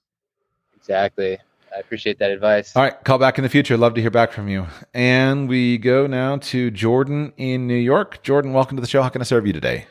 Exactly. 0.76 1.38
I 1.74 1.78
appreciate 1.80 2.18
that 2.20 2.30
advice. 2.30 2.76
All 2.76 2.82
right, 2.82 3.02
call 3.02 3.18
back 3.18 3.36
in 3.38 3.42
the 3.42 3.48
future. 3.48 3.76
Love 3.76 3.94
to 3.94 4.00
hear 4.00 4.10
back 4.10 4.30
from 4.30 4.48
you. 4.48 4.66
And 4.92 5.48
we 5.48 5.78
go 5.78 6.06
now 6.06 6.36
to 6.36 6.70
Jordan 6.70 7.32
in 7.36 7.66
New 7.66 7.74
York. 7.74 8.22
Jordan, 8.22 8.52
welcome 8.52 8.76
to 8.76 8.80
the 8.80 8.86
show. 8.86 9.02
How 9.02 9.08
can 9.08 9.20
I 9.20 9.24
serve 9.24 9.44
you 9.46 9.52
today? 9.52 9.86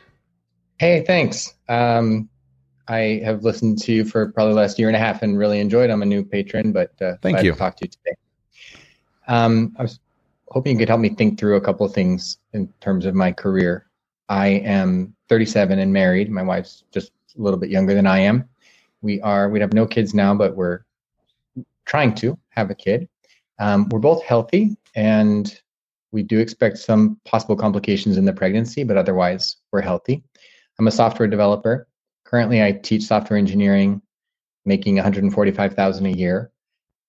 Hey, 0.78 1.04
thanks. 1.04 1.52
Um, 1.68 2.30
I 2.88 3.20
have 3.24 3.44
listened 3.44 3.78
to 3.82 3.92
you 3.92 4.04
for 4.04 4.32
probably 4.32 4.54
the 4.54 4.60
last 4.60 4.78
year 4.78 4.88
and 4.88 4.96
a 4.96 4.98
half 4.98 5.22
and 5.22 5.36
really 5.36 5.60
enjoyed. 5.60 5.90
I'm 5.90 6.02
a 6.02 6.06
new 6.06 6.24
patron, 6.24 6.72
but 6.72 6.90
uh, 7.02 7.16
Thank 7.20 7.36
glad 7.36 7.44
you. 7.44 7.52
to 7.52 7.58
talk 7.58 7.76
to 7.76 7.84
you 7.84 7.90
today. 7.90 8.16
Um, 9.26 9.74
I 9.78 9.82
was 9.82 10.00
hoping 10.54 10.72
you 10.72 10.78
could 10.78 10.88
help 10.88 11.00
me 11.00 11.08
think 11.08 11.36
through 11.36 11.56
a 11.56 11.60
couple 11.60 11.84
of 11.84 11.92
things 11.92 12.38
in 12.52 12.72
terms 12.80 13.06
of 13.06 13.14
my 13.14 13.32
career. 13.32 13.86
I 14.28 14.46
am 14.46 15.12
37 15.28 15.80
and 15.80 15.92
married. 15.92 16.30
My 16.30 16.44
wife's 16.44 16.84
just 16.92 17.10
a 17.36 17.42
little 17.42 17.58
bit 17.58 17.70
younger 17.70 17.92
than 17.92 18.06
I 18.06 18.20
am. 18.20 18.48
We 19.02 19.20
are 19.22 19.50
we 19.50 19.58
have 19.58 19.72
no 19.72 19.84
kids 19.84 20.14
now, 20.14 20.32
but 20.32 20.54
we're 20.54 20.84
trying 21.86 22.14
to 22.14 22.38
have 22.50 22.70
a 22.70 22.74
kid. 22.74 23.08
Um, 23.58 23.88
we're 23.90 23.98
both 23.98 24.22
healthy, 24.22 24.76
and 24.94 25.60
we 26.12 26.22
do 26.22 26.38
expect 26.38 26.78
some 26.78 27.18
possible 27.24 27.56
complications 27.56 28.16
in 28.16 28.24
the 28.24 28.32
pregnancy, 28.32 28.84
but 28.84 28.96
otherwise 28.96 29.56
we're 29.72 29.82
healthy. 29.82 30.22
I'm 30.78 30.86
a 30.86 30.92
software 30.92 31.28
developer. 31.28 31.88
Currently, 32.24 32.62
I 32.62 32.72
teach 32.72 33.02
software 33.02 33.38
engineering, 33.38 34.00
making 34.64 34.94
145,000 34.94 36.06
a 36.06 36.10
year. 36.10 36.52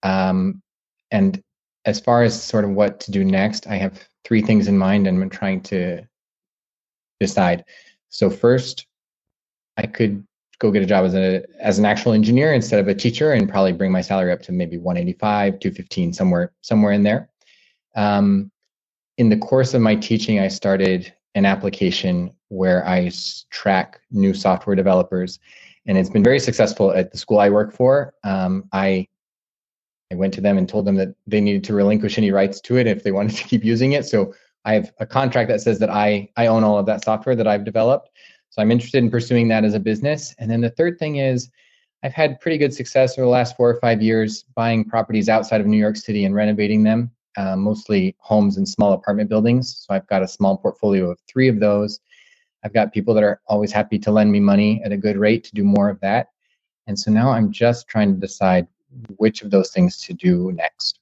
Um, 0.01 0.63
and 1.11 1.41
as 1.85 1.99
far 1.99 2.23
as 2.23 2.41
sort 2.41 2.65
of 2.65 2.71
what 2.71 2.99
to 3.01 3.11
do 3.11 3.23
next, 3.23 3.67
I 3.67 3.75
have 3.75 4.07
three 4.23 4.41
things 4.41 4.67
in 4.67 4.77
mind, 4.77 5.07
and 5.07 5.21
I'm 5.21 5.29
trying 5.29 5.61
to 5.63 6.01
decide. 7.19 7.63
So 8.09 8.29
first, 8.29 8.87
I 9.77 9.85
could 9.85 10.25
go 10.59 10.71
get 10.71 10.83
a 10.83 10.87
job 10.87 11.05
as 11.05 11.15
a 11.15 11.43
as 11.59 11.77
an 11.79 11.85
actual 11.85 12.13
engineer 12.13 12.53
instead 12.53 12.79
of 12.79 12.87
a 12.87 12.95
teacher, 12.95 13.33
and 13.33 13.47
probably 13.47 13.73
bring 13.73 13.91
my 13.91 14.01
salary 14.01 14.31
up 14.31 14.41
to 14.43 14.51
maybe 14.51 14.77
185, 14.77 15.59
215, 15.59 16.13
somewhere 16.13 16.51
somewhere 16.61 16.91
in 16.91 17.03
there. 17.03 17.29
Um, 17.95 18.51
in 19.17 19.29
the 19.29 19.37
course 19.37 19.73
of 19.73 19.81
my 19.81 19.95
teaching, 19.95 20.39
I 20.39 20.47
started 20.47 21.13
an 21.35 21.45
application 21.45 22.31
where 22.49 22.87
I 22.87 23.11
track 23.51 23.99
new 24.11 24.33
software 24.33 24.75
developers, 24.75 25.39
and 25.85 25.97
it's 25.97 26.09
been 26.09 26.23
very 26.23 26.39
successful 26.39 26.91
at 26.91 27.11
the 27.11 27.17
school 27.17 27.39
I 27.39 27.49
work 27.49 27.73
for. 27.73 28.13
Um, 28.23 28.67
I 28.71 29.07
I 30.11 30.15
went 30.15 30.33
to 30.35 30.41
them 30.41 30.57
and 30.57 30.69
told 30.69 30.85
them 30.85 30.95
that 30.95 31.15
they 31.25 31.41
needed 31.41 31.63
to 31.65 31.73
relinquish 31.73 32.17
any 32.17 32.31
rights 32.31 32.61
to 32.61 32.77
it 32.77 32.87
if 32.87 33.03
they 33.03 33.11
wanted 33.11 33.35
to 33.37 33.43
keep 33.43 33.63
using 33.63 33.93
it. 33.93 34.05
So 34.05 34.33
I 34.65 34.73
have 34.73 34.91
a 34.99 35.05
contract 35.05 35.49
that 35.49 35.61
says 35.61 35.79
that 35.79 35.89
I 35.89 36.29
I 36.37 36.47
own 36.47 36.63
all 36.63 36.77
of 36.77 36.85
that 36.87 37.03
software 37.03 37.35
that 37.35 37.47
I've 37.47 37.65
developed. 37.65 38.09
So 38.49 38.61
I'm 38.61 38.71
interested 38.71 39.03
in 39.03 39.11
pursuing 39.11 39.47
that 39.49 39.65
as 39.65 39.73
a 39.73 39.79
business. 39.79 40.33
And 40.39 40.49
then 40.49 40.61
the 40.61 40.69
third 40.69 40.97
thing 40.97 41.17
is 41.17 41.49
I've 42.03 42.13
had 42.13 42.39
pretty 42.39 42.57
good 42.57 42.73
success 42.73 43.17
over 43.17 43.25
the 43.25 43.31
last 43.31 43.57
four 43.57 43.69
or 43.69 43.79
five 43.79 44.01
years 44.01 44.43
buying 44.55 44.85
properties 44.85 45.27
outside 45.27 45.59
of 45.59 45.67
New 45.67 45.77
York 45.77 45.97
City 45.97 46.25
and 46.25 46.35
renovating 46.35 46.83
them, 46.83 47.11
uh, 47.35 47.55
mostly 47.55 48.15
homes 48.19 48.57
and 48.57 48.67
small 48.67 48.93
apartment 48.93 49.29
buildings. 49.29 49.83
So 49.85 49.93
I've 49.93 50.07
got 50.07 50.21
a 50.21 50.27
small 50.27 50.57
portfolio 50.57 51.11
of 51.11 51.19
three 51.27 51.47
of 51.47 51.59
those. 51.59 51.99
I've 52.63 52.73
got 52.73 52.93
people 52.93 53.13
that 53.15 53.23
are 53.23 53.41
always 53.47 53.71
happy 53.71 53.99
to 53.99 54.11
lend 54.11 54.31
me 54.31 54.39
money 54.39 54.81
at 54.83 54.91
a 54.91 54.97
good 54.97 55.17
rate 55.17 55.43
to 55.45 55.53
do 55.53 55.63
more 55.63 55.89
of 55.89 55.99
that. 56.01 56.27
And 56.87 56.97
so 56.97 57.11
now 57.11 57.31
I'm 57.31 57.51
just 57.51 57.87
trying 57.87 58.13
to 58.13 58.19
decide 58.19 58.67
which 59.17 59.41
of 59.41 59.51
those 59.51 59.71
things 59.71 59.97
to 60.05 60.13
do 60.13 60.51
next. 60.53 60.99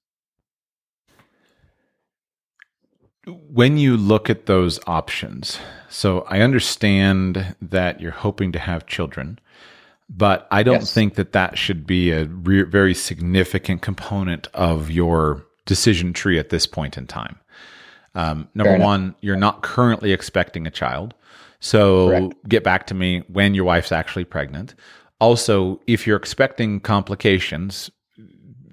when 3.25 3.77
you 3.77 3.95
look 3.95 4.29
at 4.29 4.47
those 4.47 4.79
options, 4.85 5.57
so 5.89 6.21
I 6.27 6.41
understand 6.41 7.55
that 7.61 8.01
you're 8.01 8.11
hoping 8.11 8.51
to 8.51 8.59
have 8.59 8.85
children, 8.85 9.39
but 10.09 10.47
I 10.51 10.63
don't 10.63 10.81
Yes. 10.81 10.93
think 10.93 11.15
that 11.15 11.31
that 11.31 11.57
should 11.57 11.87
be 11.87 12.11
a 12.11 12.25
re- 12.25 12.63
very 12.63 12.93
significant 12.93 13.81
component 13.81 14.47
of 14.53 14.91
your 14.91 15.45
decision 15.65 16.11
tree 16.11 16.37
at 16.37 16.49
this 16.49 16.67
point 16.67 16.97
in 16.97 17.07
time. 17.07 17.37
Um, 18.13 18.49
number 18.53 18.77
one, 18.77 19.15
you're 19.21 19.37
not 19.37 19.61
currently 19.63 20.11
expecting 20.11 20.67
a 20.67 20.71
child. 20.71 21.13
So 21.61 22.09
Correct. 22.09 22.49
get 22.49 22.63
back 22.65 22.87
to 22.87 22.93
me 22.93 23.23
when 23.29 23.53
your 23.55 23.63
wife's 23.63 23.93
actually 23.93 24.25
pregnant. 24.25 24.75
Also, 25.23 25.79
if 25.87 26.05
you're 26.05 26.17
expecting 26.17 26.81
complications, 26.81 27.89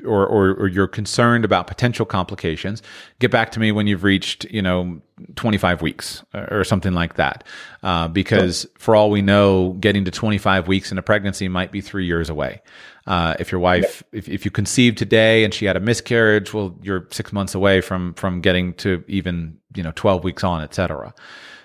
or, 0.05 0.27
or, 0.27 0.51
or 0.55 0.67
you're 0.67 0.89
concerned 0.89 1.45
about 1.45 1.69
potential 1.69 2.05
complications, 2.05 2.83
get 3.21 3.31
back 3.31 3.53
to 3.53 3.61
me 3.61 3.71
when 3.71 3.87
you've 3.87 4.03
reached, 4.03 4.47
you 4.47 4.61
know, 4.61 5.01
25 5.37 5.81
weeks 5.81 6.25
or 6.35 6.65
something 6.65 6.93
like 6.93 7.15
that. 7.15 7.45
Uh, 7.85 8.09
because 8.09 8.67
for 8.79 8.97
all 8.97 9.11
we 9.11 9.23
know, 9.23 9.75
getting 9.75 10.05
to 10.05 10.11
25 10.11 10.67
weeks 10.67 10.91
in 10.91 10.99
a 10.99 11.03
pregnancy 11.03 11.47
might 11.47 11.71
be 11.71 11.81
three 11.81 12.05
years 12.05 12.29
away. 12.29 12.61
Uh, 13.07 13.37
if 13.39 13.53
your 13.53 13.61
wife, 13.61 14.03
if, 14.11 14.29
if 14.29 14.45
you 14.45 14.51
conceived 14.51 14.99
today 14.99 15.45
and 15.45 15.55
she 15.55 15.67
had 15.67 15.77
a 15.77 15.81
miscarriage, 15.81 16.53
well, 16.53 16.77
you're 16.83 17.07
six 17.13 17.33
months 17.33 17.55
away 17.55 17.81
from, 17.81 18.13
from 18.15 18.41
getting 18.41 18.75
to 18.75 19.05
even, 19.07 19.57
you 19.77 19.85
know, 19.85 19.93
12 19.95 20.25
weeks 20.25 20.43
on, 20.43 20.63
et 20.63 20.75
cetera. 20.75 21.15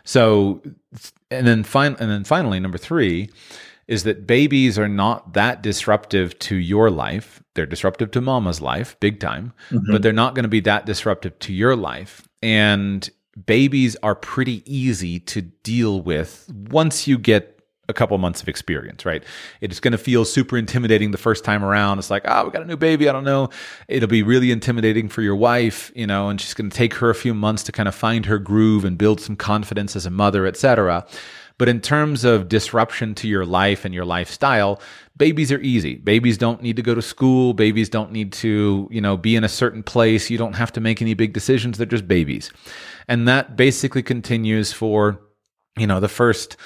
So, 0.04 0.62
and 1.32 1.48
then 1.48 1.64
fin- 1.64 1.98
and 2.00 2.12
then 2.12 2.24
finally, 2.24 2.60
number 2.60 2.78
three 2.78 3.32
is 3.88 4.04
that 4.04 4.26
babies 4.26 4.80
are 4.80 4.88
not 4.88 5.34
that 5.34 5.62
disruptive 5.62 6.38
to 6.40 6.56
your 6.56 6.90
life. 6.90 7.44
They're 7.54 7.66
disruptive 7.66 8.12
to 8.12 8.22
mama's 8.22 8.62
life, 8.62 9.00
big 9.00 9.20
time, 9.20 9.54
mm-hmm. 9.70 9.92
but 9.92 10.02
they're 10.02 10.12
not 10.12 10.36
going 10.36 10.44
to 10.44 10.50
be 10.50 10.62
that 10.62 10.86
disruptive 10.86 11.38
to 11.40 11.54
your 11.54 11.76
life. 11.76 12.28
And 12.42 13.08
babies 13.46 13.96
are 14.02 14.16
pretty 14.16 14.64
easy 14.66 15.20
to 15.20 15.42
deal 15.42 16.02
with 16.02 16.50
once 16.70 17.08
you 17.08 17.18
get 17.18 17.52
a 17.88 17.94
couple 17.94 18.18
months 18.18 18.42
of 18.42 18.50
experience, 18.50 19.06
right? 19.06 19.24
It's 19.62 19.80
going 19.80 19.92
to 19.92 19.98
feel 20.00 20.26
super 20.26 20.58
intimidating 20.58 21.12
the 21.12 21.20
first 21.20 21.44
time 21.44 21.64
around. 21.64 22.00
It's 22.00 22.10
like, 22.10 22.24
oh, 22.26 22.46
we 22.46 22.50
got 22.50 22.64
a 22.64 22.66
new 22.66 22.78
baby. 22.78 23.08
I 23.08 23.12
don't 23.12 23.24
know. 23.24 23.50
It'll 23.88 24.10
be 24.10 24.24
really 24.24 24.52
intimidating 24.52 25.08
for 25.08 25.22
your 25.22 25.36
wife, 25.36 25.92
you 25.96 26.08
know, 26.08 26.30
and 26.30 26.42
she's 26.42 26.56
going 26.56 26.72
to 26.72 26.76
take 26.76 26.96
her 26.96 27.12
a 27.12 27.16
few 27.16 27.36
months 27.36 27.62
to 27.64 27.72
kind 27.72 27.88
of 27.88 27.94
find 27.94 28.26
her 28.26 28.40
groove 28.40 28.86
and 28.86 28.98
build 28.98 29.22
some 29.22 29.36
confidence 29.36 29.96
as 29.96 30.08
a 30.08 30.10
mother, 30.10 30.48
et 30.48 30.58
cetera. 30.58 31.06
But 31.58 31.70
in 31.70 31.80
terms 31.80 32.26
of 32.26 32.50
disruption 32.50 33.16
to 33.16 33.28
your 33.28 33.46
life 33.46 33.86
and 33.86 33.94
your 33.94 34.04
lifestyle, 34.04 34.82
babies 35.16 35.52
are 35.52 35.60
easy. 35.62 35.96
Babies 35.96 36.38
don't 36.38 36.62
need 36.62 36.76
to 36.76 36.82
go 36.82 36.94
to 36.94 37.02
school. 37.02 37.54
Babies 37.54 37.88
don't 37.88 38.12
need 38.12 38.34
to, 38.34 38.90
you 38.92 39.00
know, 39.00 39.16
be 39.16 39.36
in 39.36 39.44
a 39.44 39.50
certain 39.50 39.82
place. 39.82 40.30
You 40.30 40.38
don't 40.38 40.56
have 40.56 40.74
to 40.74 40.82
make 40.82 41.02
any 41.02 41.14
big 41.14 41.32
decisions. 41.34 41.78
They're 41.78 41.86
just 41.86 42.08
babies. 42.08 42.52
And 43.08 43.28
that 43.28 43.56
basically 43.56 44.04
continues 44.04 44.74
for, 44.74 45.22
you 45.78 45.88
know, 45.88 46.00
the 46.00 46.10
first 46.10 46.58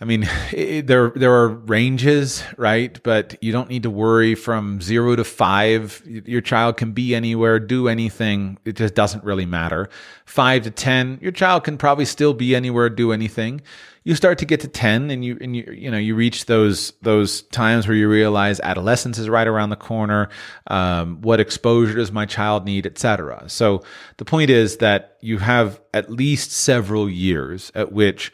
I 0.00 0.04
mean, 0.04 0.28
it, 0.52 0.86
there 0.86 1.10
there 1.10 1.32
are 1.32 1.48
ranges, 1.48 2.42
right? 2.56 3.00
But 3.02 3.36
you 3.42 3.52
don't 3.52 3.68
need 3.68 3.84
to 3.84 3.90
worry 3.90 4.34
from 4.34 4.80
zero 4.80 5.16
to 5.16 5.24
five. 5.24 6.02
Your 6.04 6.40
child 6.40 6.76
can 6.76 6.92
be 6.92 7.14
anywhere, 7.14 7.60
do 7.60 7.88
anything. 7.88 8.58
It 8.64 8.76
just 8.76 8.94
doesn't 8.94 9.24
really 9.24 9.46
matter. 9.46 9.88
Five 10.24 10.64
to 10.64 10.70
ten, 10.70 11.18
your 11.22 11.32
child 11.32 11.64
can 11.64 11.78
probably 11.78 12.04
still 12.04 12.34
be 12.34 12.54
anywhere, 12.54 12.88
do 12.90 13.12
anything. 13.12 13.60
You 14.06 14.14
start 14.14 14.36
to 14.38 14.44
get 14.44 14.60
to 14.60 14.68
ten, 14.68 15.10
and 15.10 15.24
you 15.24 15.38
and 15.40 15.56
you 15.56 15.64
you 15.72 15.90
know 15.90 15.96
you 15.96 16.14
reach 16.14 16.44
those 16.44 16.92
those 17.00 17.42
times 17.44 17.88
where 17.88 17.96
you 17.96 18.06
realize 18.06 18.60
adolescence 18.60 19.16
is 19.16 19.30
right 19.30 19.46
around 19.46 19.70
the 19.70 19.76
corner. 19.76 20.28
Um, 20.66 21.22
what 21.22 21.40
exposure 21.40 21.94
does 21.94 22.12
my 22.12 22.26
child 22.26 22.66
need, 22.66 22.84
etc. 22.84 23.44
So 23.46 23.82
the 24.18 24.26
point 24.26 24.50
is 24.50 24.78
that 24.78 25.16
you 25.22 25.38
have 25.38 25.80
at 25.94 26.10
least 26.10 26.50
several 26.50 27.08
years 27.08 27.72
at 27.74 27.92
which 27.92 28.30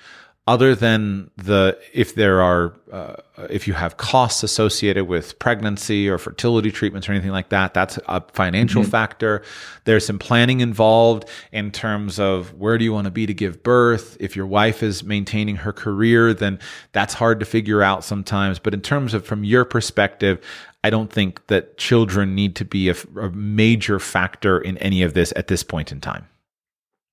other 0.47 0.75
than 0.75 1.31
the 1.37 1.79
if 1.93 2.15
there 2.15 2.41
are 2.41 2.75
uh, 2.91 3.15
if 3.51 3.69
you 3.69 3.75
have 3.75 3.97
costs 3.99 4.43
associated 4.43 5.05
with 5.05 5.39
pregnancy 5.39 6.09
or 6.09 6.19
fertility 6.19 6.73
treatments 6.73 7.09
or 7.09 7.13
anything 7.13 7.31
like 7.31 7.51
that 7.51 7.75
that's 7.75 7.99
a 8.09 8.21
financial 8.33 8.83
factor. 8.83 9.43
There's 9.85 10.05
some 10.05 10.19
planning 10.19 10.61
involved 10.61 11.29
in 11.53 11.71
terms 11.71 12.19
of 12.19 12.55
where 12.55 12.79
do 12.79 12.85
you 12.85 12.93
want 12.93 13.05
to 13.05 13.11
be 13.11 13.27
to 13.27 13.35
give 13.35 13.63
birth. 13.63 14.17
If 14.19 14.35
your 14.35 14.47
wife 14.47 14.83
is 14.83 15.05
maintaining 15.05 15.57
her 15.57 15.73
career 15.73 16.33
then 16.33 16.59
that's 16.93 17.15
hard 17.15 17.39
to 17.41 17.47
figure 17.47 17.83
out 17.83 18.03
sometimes. 18.03 18.59
But 18.59 18.75
in 18.75 18.81
terms 18.81 19.15
of 19.15 19.25
from 19.25 19.45
your 19.45 19.65
perspective 19.65 20.41
I 20.83 20.89
don't 20.89 21.13
think 21.13 21.47
that 21.49 21.77
children 21.77 22.35
need 22.35 22.57
to 22.57 22.65
be 22.65 22.89
a, 22.89 22.97
a 23.17 23.31
major 23.31 23.99
factor 23.99 24.59
in 24.59 24.79
any 24.79 25.03
of 25.03 25.13
this 25.13 25.33
at 25.37 25.49
this 25.49 25.63
point 25.63 25.93
in 25.93 26.01
time. 26.01 26.27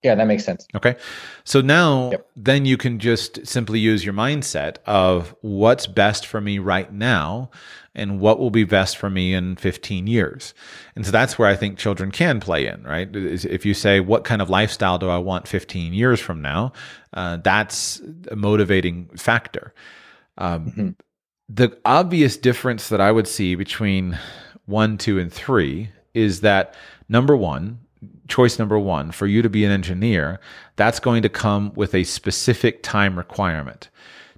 Yeah, 0.03 0.15
that 0.15 0.27
makes 0.27 0.45
sense. 0.45 0.67
Okay. 0.75 0.95
So 1.43 1.59
now, 1.61 2.11
Yep. 2.11 2.27
then 2.35 2.65
you 2.65 2.77
can 2.77 2.99
just 2.99 3.45
simply 3.47 3.79
use 3.79 4.05
your 4.05 4.13
mindset 4.13 4.77
of 4.85 5.35
what's 5.41 5.87
best 5.87 6.25
for 6.25 6.39
me 6.39 6.59
right 6.59 6.91
now 6.93 7.49
and 7.95 8.19
what 8.19 8.37
will 8.37 8.51
be 8.51 8.63
best 8.63 8.95
for 8.95 9.09
me 9.09 9.33
in 9.33 9.55
15 9.55 10.05
years. 10.05 10.53
And 10.95 11.03
so 11.03 11.11
that's 11.11 11.39
where 11.39 11.49
I 11.49 11.55
think 11.55 11.79
children 11.79 12.11
can 12.11 12.39
play 12.39 12.67
in, 12.67 12.83
right? 12.83 13.09
If 13.13 13.65
you 13.65 13.73
say, 13.73 13.99
what 13.99 14.23
kind 14.23 14.39
of 14.41 14.51
lifestyle 14.51 14.99
do 14.99 15.09
I 15.09 15.17
want 15.17 15.47
15 15.47 15.93
years 15.93 16.19
from 16.19 16.41
now? 16.43 16.73
Uh, 17.13 17.37
that's 17.43 17.99
a 18.29 18.35
motivating 18.35 19.07
factor. 19.17 19.73
Um, 20.37 20.71
Mhm. 20.77 20.95
The 21.49 21.75
obvious 21.85 22.37
difference 22.37 22.89
that 22.89 23.01
I 23.01 23.11
would 23.11 23.27
see 23.27 23.55
between 23.55 24.19
one, 24.65 24.97
two, 24.97 25.17
and 25.17 25.31
three 25.33 25.89
is 26.13 26.41
that 26.41 26.75
number 27.09 27.35
one, 27.37 27.79
choice 28.27 28.59
number 28.59 28.77
one, 28.77 29.11
for 29.11 29.27
you 29.27 29.41
to 29.41 29.49
be 29.49 29.65
an 29.65 29.71
engineer, 29.71 30.39
that's 30.75 30.99
going 30.99 31.21
to 31.23 31.29
come 31.29 31.71
with 31.75 31.95
a 31.95 32.03
specific 32.03 32.83
time 32.83 33.17
requirement. 33.17 33.89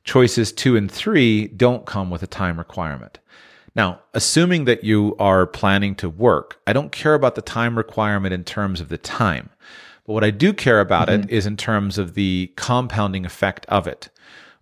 Choices 0.04 0.52
two 0.52 0.76
and 0.76 0.92
three 0.92 1.48
don't 1.48 1.86
come 1.86 2.10
with 2.10 2.24
a 2.24 2.28
time 2.28 2.58
requirement. 2.58 3.20
Now, 3.76 4.02
assuming 4.14 4.66
that 4.66 4.84
you 4.84 5.16
are 5.20 5.46
planning 5.46 5.96
to 5.96 6.10
work, 6.10 6.60
I 6.66 6.74
don't 6.74 6.92
care 6.92 7.14
about 7.14 7.36
the 7.36 7.42
time 7.42 7.78
requirement 7.78 8.34
in 8.34 8.44
terms 8.44 8.82
of 8.82 8.90
the 8.90 8.98
time. 8.98 9.50
But 10.06 10.14
what 10.14 10.24
I 10.24 10.32
do 10.32 10.54
care 10.54 10.80
about 10.80 11.10
it 11.10 11.22
mm-hmm. 11.22 11.30
is 11.30 11.46
in 11.46 11.56
terms 11.56 11.98
of 11.98 12.16
the 12.16 12.52
compounding 12.56 13.26
effect 13.26 13.66
of 13.68 13.88
it. 13.88 14.10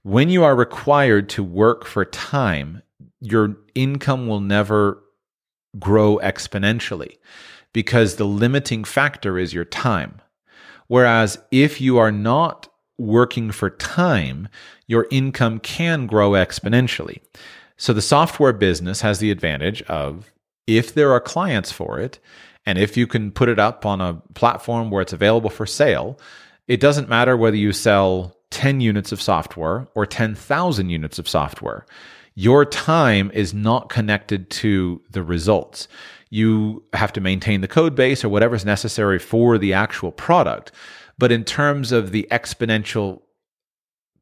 When 0.04 0.30
you 0.30 0.44
are 0.44 0.56
required 0.56 1.30
to 1.30 1.44
work 1.44 1.86
for 1.86 2.04
time, 2.04 2.82
your 3.22 3.58
income 3.76 4.28
will 4.28 4.42
never 4.42 5.04
grow 5.80 6.20
exponentially 6.22 7.18
because 7.78 8.16
the 8.16 8.26
limiting 8.26 8.84
factor 8.84 9.38
is 9.38 9.54
your 9.54 9.64
time. 9.64 10.20
Whereas 10.88 11.38
if 11.52 11.80
you 11.80 12.00
are 12.00 12.12
not 12.12 12.68
working 12.98 13.52
for 13.52 13.70
time, 13.70 14.48
your 14.88 15.06
income 15.12 15.60
can 15.60 16.08
grow 16.08 16.32
exponentially. 16.32 17.20
So 17.78 17.94
the 17.94 18.02
software 18.02 18.52
business 18.52 19.02
has 19.02 19.20
the 19.20 19.30
advantage 19.30 19.84
of 19.84 20.34
if 20.66 20.96
there 20.96 21.12
are 21.12 21.20
clients 21.20 21.72
for 21.72 22.00
it, 22.00 22.18
and 22.66 22.80
if 22.80 22.98
you 22.98 23.06
can 23.06 23.30
put 23.30 23.48
it 23.48 23.60
up 23.60 23.86
on 23.86 24.02
a 24.02 24.24
platform 24.34 24.90
where 24.90 25.04
it's 25.04 25.14
available 25.14 25.52
for 25.52 25.68
sale, 25.68 26.20
it 26.68 26.80
doesn't 26.80 27.08
matter 27.08 27.38
whether 27.38 27.56
you 27.56 27.74
sell 27.74 28.36
10 28.50 28.82
units 28.82 29.12
of 29.12 29.22
software 29.22 29.88
or 29.94 30.08
10,000 30.08 30.90
units 30.90 31.20
of 31.20 31.30
software. 31.30 31.86
Your 32.34 32.66
time 32.66 33.30
is 33.36 33.54
not 33.54 33.90
connected 33.90 34.50
to 34.50 35.00
the 35.12 35.22
results. 35.22 35.88
You 36.30 36.84
have 36.94 37.14
to 37.14 37.22
maintain 37.22 37.62
the 37.62 37.68
code 37.68 37.96
base 37.96 38.24
or 38.24 38.30
whatever 38.30 38.56
is 38.56 38.66
necessary 38.66 39.20
for 39.20 39.58
the 39.58 39.74
actual 39.74 40.12
product. 40.12 40.72
But 41.18 41.32
in 41.32 41.44
terms 41.44 41.92
of 41.92 42.12
the 42.12 42.28
exponential 42.32 43.22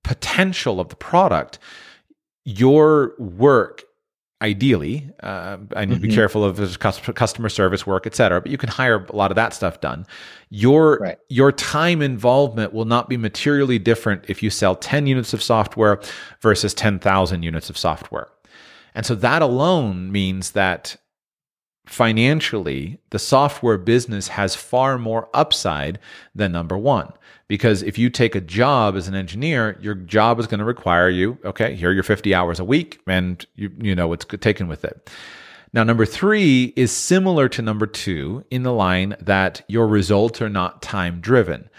potential 0.04 0.80
of 0.80 0.90
the 0.90 0.96
product, 0.96 1.60
your 2.46 3.16
work 3.18 3.84
ideally 4.42 5.10
uh, 5.24 5.56
i 5.78 5.86
need 5.86 5.96
to 5.96 6.00
be 6.02 6.14
careful 6.14 6.44
of 6.44 6.58
this 6.58 6.76
customer 6.76 7.48
service 7.48 7.88
work 7.88 8.06
et 8.06 8.14
cetera 8.14 8.42
but 8.42 8.52
you 8.52 8.58
can 8.58 8.68
hire 8.68 9.06
a 9.06 9.16
lot 9.16 9.32
of 9.32 9.36
that 9.36 9.54
stuff 9.54 9.80
done 9.80 10.06
your 10.50 10.98
Right. 10.98 11.18
your 11.30 11.54
time 11.54 12.02
involvement 12.02 12.74
will 12.74 12.84
not 12.84 13.08
be 13.08 13.16
materially 13.16 13.80
different 13.80 14.26
if 14.28 14.44
you 14.44 14.50
sell 14.50 14.76
10 14.76 15.08
units 15.08 15.34
of 15.34 15.42
software 15.42 16.02
versus 16.42 16.74
10,000 16.74 17.44
units 17.44 17.70
of 17.70 17.78
software 17.78 18.28
and 18.94 19.06
so 19.06 19.16
that 19.16 19.42
alone 19.42 20.12
means 20.12 20.52
that 20.52 20.98
financially, 21.86 23.00
the 23.12 23.20
software 23.20 23.78
business 23.78 24.30
has 24.30 24.56
far 24.56 24.98
more 24.98 25.30
upside 25.34 26.00
than 26.34 26.52
number 26.52 26.78
one. 26.78 27.12
Because 27.48 27.84
if 27.84 27.98
you 27.98 28.10
take 28.10 28.34
a 28.34 28.42
job 28.42 28.96
as 28.96 29.08
an 29.08 29.14
engineer, 29.14 29.78
your 29.80 29.94
job 29.94 30.40
is 30.40 30.48
going 30.48 30.60
to 30.60 30.66
require 30.66 31.10
you, 31.10 31.38
okay, 31.46 31.76
here 31.76 31.90
are 31.90 31.94
your 31.94 32.04
50 32.04 32.34
hours 32.34 32.60
a 32.60 32.66
week, 32.66 33.00
and 33.06 33.46
you, 33.56 33.72
you 33.80 33.94
know 33.94 34.08
what's 34.08 34.26
taken 34.26 34.68
with 34.68 34.84
it. 34.84 35.10
Now, 35.72 35.84
number 35.84 36.06
three 36.06 36.74
is 36.76 36.92
similar 36.92 37.50
to 37.50 37.62
number 37.62 37.86
two 37.86 38.46
in 38.50 38.64
the 38.64 38.72
line 38.72 39.16
that 39.20 39.62
your 39.68 39.88
results 39.88 40.42
are 40.42 40.50
not 40.50 40.82
time 40.82 41.20
driven 41.20 41.70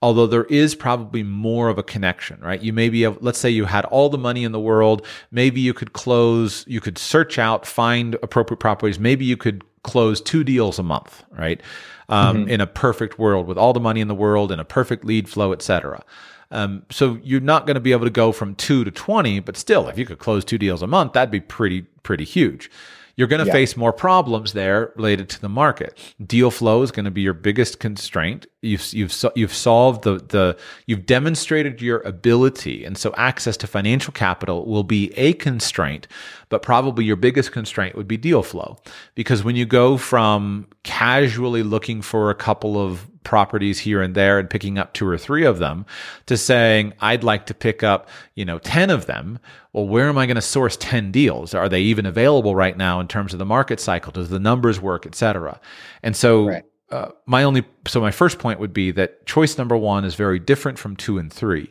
although 0.00 0.26
there 0.26 0.44
is 0.44 0.74
probably 0.74 1.22
more 1.22 1.68
of 1.68 1.78
a 1.78 1.82
connection, 1.82 2.40
right? 2.40 2.62
You 2.62 2.72
may 2.72 2.88
be, 2.88 3.04
able, 3.04 3.18
let's 3.20 3.38
say 3.38 3.50
you 3.50 3.64
had 3.64 3.84
all 3.86 4.08
the 4.08 4.18
money 4.18 4.44
in 4.44 4.52
the 4.52 4.60
world. 4.60 5.04
Maybe 5.30 5.60
you 5.60 5.74
could 5.74 5.92
close, 5.92 6.64
you 6.68 6.80
could 6.80 6.98
search 6.98 7.38
out, 7.38 7.66
find 7.66 8.14
appropriate 8.22 8.58
properties. 8.58 8.98
Maybe 8.98 9.24
you 9.24 9.36
could 9.36 9.64
close 9.82 10.20
two 10.20 10.44
deals 10.44 10.78
a 10.78 10.82
month, 10.82 11.24
right? 11.30 11.60
Um, 12.08 12.48
In 12.48 12.60
a 12.60 12.66
perfect 12.66 13.18
world 13.18 13.46
with 13.46 13.58
all 13.58 13.72
the 13.72 13.80
money 13.80 14.00
in 14.00 14.08
the 14.08 14.14
world 14.14 14.52
and 14.52 14.60
a 14.60 14.64
perfect 14.64 15.04
lead 15.04 15.28
flow, 15.28 15.52
et 15.52 15.62
cetera. 15.62 16.02
Um, 16.50 16.84
so 16.90 17.18
you're 17.22 17.40
not 17.40 17.66
going 17.66 17.74
to 17.74 17.80
be 17.80 17.92
able 17.92 18.06
to 18.06 18.10
go 18.10 18.32
from 18.32 18.54
two 18.54 18.84
to 18.84 18.90
20, 18.90 19.40
but 19.40 19.56
still, 19.56 19.88
if 19.88 19.98
you 19.98 20.06
could 20.06 20.18
close 20.18 20.44
two 20.44 20.58
deals 20.58 20.80
a 20.80 20.86
month, 20.86 21.12
that'd 21.12 21.30
be 21.30 21.40
pretty, 21.40 21.82
pretty 22.02 22.24
huge. 22.24 22.70
You're 23.18 23.26
going 23.26 23.40
to 23.40 23.46
Yeah. 23.46 23.52
face 23.52 23.76
more 23.76 23.92
problems 23.92 24.52
there 24.52 24.92
related 24.94 25.28
to 25.30 25.40
the 25.40 25.48
market. 25.48 25.98
Deal 26.24 26.52
flow 26.52 26.82
is 26.82 26.92
going 26.92 27.04
to 27.04 27.10
be 27.10 27.20
your 27.20 27.34
biggest 27.34 27.80
constraint. 27.80 28.46
You've 28.62 28.92
you've 28.92 29.12
you've 29.34 29.52
solved 29.52 30.04
the 30.04 30.14
the 30.28 30.56
you've 30.86 31.04
demonstrated 31.04 31.82
your 31.82 31.98
ability, 32.02 32.84
and 32.84 32.96
so 32.96 33.12
access 33.16 33.56
to 33.58 33.66
financial 33.66 34.12
capital 34.12 34.64
will 34.66 34.84
be 34.84 35.12
a 35.16 35.32
constraint. 35.32 36.06
But 36.48 36.62
probably 36.62 37.04
your 37.04 37.16
biggest 37.16 37.50
constraint 37.50 37.96
would 37.96 38.06
be 38.08 38.16
deal 38.16 38.42
flow, 38.44 38.78
because 39.16 39.42
when 39.42 39.56
you 39.56 39.66
go 39.66 39.96
from 39.96 40.68
casually 40.84 41.64
looking 41.64 42.00
for 42.02 42.30
a 42.30 42.34
couple 42.36 42.80
of 42.80 43.06
properties 43.28 43.80
here 43.80 44.00
and 44.00 44.14
there 44.14 44.38
and 44.38 44.48
picking 44.48 44.78
up 44.78 44.94
two 44.94 45.06
or 45.06 45.18
three 45.18 45.44
of 45.44 45.58
them 45.58 45.84
to 46.24 46.34
saying 46.34 46.94
I'd 46.98 47.22
like 47.22 47.44
to 47.46 47.52
pick 47.54 47.82
up, 47.82 48.08
you 48.34 48.46
know, 48.46 48.58
10 48.58 48.88
of 48.88 49.04
them. 49.04 49.38
Well, 49.74 49.86
where 49.86 50.08
am 50.08 50.16
I 50.16 50.24
going 50.24 50.36
to 50.36 50.40
source 50.40 50.78
10 50.78 51.12
deals? 51.12 51.52
Are 51.52 51.68
they 51.68 51.82
even 51.82 52.06
available 52.06 52.56
right 52.56 52.74
now 52.74 53.00
in 53.00 53.06
terms 53.06 53.34
of 53.34 53.38
the 53.38 53.44
market 53.44 53.80
cycle? 53.80 54.12
Does 54.12 54.30
the 54.30 54.38
numbers 54.40 54.80
work, 54.80 55.04
et 55.04 55.14
cetera? 55.14 55.60
And 56.02 56.16
so 56.16 56.46
Right. 56.48 56.64
uh, 56.90 57.10
my 57.26 57.42
only 57.42 57.64
so 57.86 58.00
my 58.00 58.10
first 58.10 58.38
point 58.38 58.60
would 58.60 58.72
be 58.72 58.92
that 58.92 59.26
choice 59.26 59.58
number 59.58 59.76
1 59.76 60.06
is 60.06 60.14
very 60.14 60.38
different 60.38 60.78
from 60.78 60.96
2 60.96 61.18
and 61.18 61.30
3. 61.30 61.70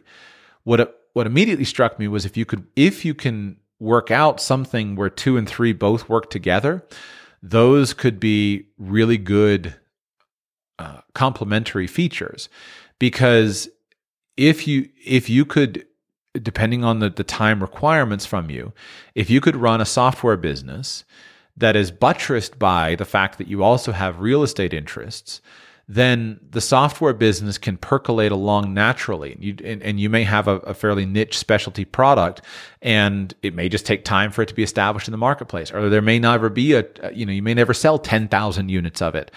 What 0.64 1.10
what 1.14 1.26
immediately 1.26 1.66
struck 1.66 1.98
me 1.98 2.08
was 2.08 2.24
if 2.24 2.38
you 2.38 2.46
could 2.46 2.68
if 2.76 3.04
you 3.04 3.16
can 3.16 3.58
work 3.80 4.12
out 4.12 4.40
something 4.40 4.96
where 4.96 5.10
2 5.10 5.38
and 5.38 5.50
3 5.50 5.74
both 5.74 6.08
work 6.08 6.30
together, 6.30 6.86
those 7.42 7.96
could 7.96 8.20
be 8.20 8.68
really 8.78 9.18
good 9.18 9.74
uh, 10.80 11.02
complementary 11.14 11.88
features 11.88 12.50
because 13.00 13.70
if 14.36 14.68
you 14.68 14.90
if 15.06 15.30
you 15.30 15.46
could 15.46 15.86
depending 16.42 16.84
on 16.84 17.00
the, 17.00 17.10
the 17.10 17.24
time 17.24 17.62
requirements 17.62 18.26
from 18.26 18.50
you 18.50 18.74
if 19.16 19.30
you 19.30 19.42
could 19.42 19.56
run 19.56 19.82
a 19.82 19.86
software 19.86 20.38
business 20.38 21.04
that 21.56 21.76
is 21.76 21.90
buttressed 21.90 22.60
by 22.60 22.94
the 22.96 23.06
fact 23.06 23.40
that 23.40 23.48
you 23.48 23.64
also 23.64 23.92
have 23.92 24.20
real 24.20 24.44
estate 24.44 24.74
interests 24.74 25.42
then 25.88 26.40
the 26.50 26.60
software 26.60 27.14
business 27.14 27.58
can 27.58 27.78
percolate 27.78 28.32
along 28.32 28.74
naturally. 28.74 29.38
You, 29.40 29.56
and, 29.64 29.82
and 29.82 30.00
you 30.00 30.10
may 30.10 30.24
have 30.24 30.48
a, 30.48 30.58
a 30.58 30.74
fairly 30.74 31.06
niche 31.06 31.38
specialty 31.38 31.86
product, 31.86 32.42
and 32.82 33.34
it 33.42 33.54
may 33.54 33.70
just 33.70 33.86
take 33.86 34.04
time 34.04 34.32
for 34.32 34.42
it 34.42 34.50
to 34.50 34.54
be 34.54 34.64
established 34.64 35.08
in 35.08 35.14
the 35.14 35.18
marketplace, 35.18 35.72
or 35.72 35.90
there 35.90 36.02
may 36.02 36.20
never 36.20 36.50
be 36.50 36.74
a, 36.74 36.86
you 37.14 37.26
know, 37.26 37.32
you 37.32 37.42
may 37.42 37.54
never 37.54 37.74
sell 37.74 37.98
10,000 37.98 38.70
units 38.70 39.02
of 39.02 39.16
it. 39.16 39.32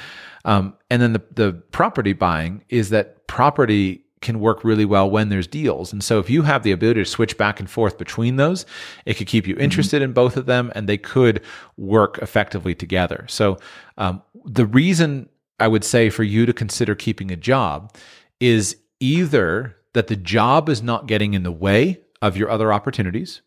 Um, 0.45 0.75
and 0.91 1.01
then 1.03 1.13
the, 1.13 1.23
the 1.35 1.53
property 1.73 2.13
buying 2.13 2.65
is 2.69 2.91
that 2.91 3.27
property 3.27 4.05
can 4.21 4.39
work 4.39 4.65
really 4.65 4.85
well 4.85 5.11
when 5.11 5.31
there's 5.31 5.47
deals. 5.47 5.93
And 5.93 6.05
so 6.05 6.19
if 6.19 6.29
you 6.29 6.43
have 6.43 6.63
the 6.63 6.73
ability 6.73 7.01
to 7.01 7.09
switch 7.09 7.39
back 7.39 7.59
and 7.59 7.71
forth 7.71 7.97
between 7.97 8.37
those, 8.37 8.67
it 9.07 9.15
could 9.15 9.27
keep 9.27 9.47
you 9.47 9.57
interested 9.57 10.03
in 10.03 10.13
both 10.13 10.37
of 10.37 10.47
them 10.47 10.71
and 10.75 10.87
they 10.87 10.99
could 10.99 11.43
work 11.79 12.19
effectively 12.19 12.75
together. 12.75 13.25
So 13.29 13.57
um, 13.97 14.23
the 14.45 14.67
reason 14.67 15.29
I 15.59 15.69
would 15.69 15.85
say 15.85 16.11
for 16.11 16.23
you 16.23 16.45
to 16.47 16.53
consider 16.53 16.95
keeping 16.95 17.31
a 17.31 17.37
job 17.37 17.95
is 18.41 18.77
either 19.01 19.77
that 19.95 20.09
the 20.09 20.17
job 20.17 20.69
is 20.69 20.83
not 20.83 21.07
getting 21.07 21.35
in 21.35 21.43
the 21.43 21.53
way 21.53 22.01
of 22.23 22.37
your 22.37 22.51
other 22.51 22.73
opportunities, 22.73 23.41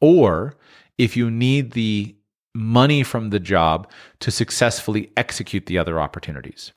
or 0.00 0.56
if 0.98 1.16
you 1.16 1.30
need 1.30 1.72
the 1.72 2.15
money 2.56 3.02
from 3.02 3.30
the 3.30 3.40
job 3.40 3.90
to 4.20 4.30
successfully 4.30 5.10
execute 5.16 5.66
the 5.66 5.78
other 5.78 6.00
opportunities. 6.00 6.72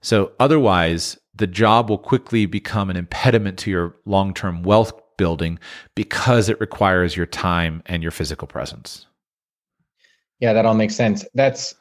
So 0.00 0.32
otherwise, 0.38 1.18
the 1.34 1.46
job 1.46 1.88
will 1.88 1.98
quickly 1.98 2.46
become 2.46 2.90
an 2.90 2.96
impediment 2.96 3.58
to 3.60 3.70
your 3.70 3.96
long 4.04 4.34
term 4.34 4.62
wealth 4.62 4.92
building 5.16 5.58
because 5.94 6.48
it 6.48 6.60
requires 6.60 7.16
your 7.16 7.26
time 7.26 7.82
and 7.86 8.02
your 8.02 8.12
physical 8.12 8.46
presence. 8.46 9.06
Yeah, 10.40 10.52
that 10.52 10.66
all 10.66 10.74
makes 10.74 10.94
sense. 10.94 11.24
That's 11.34 11.74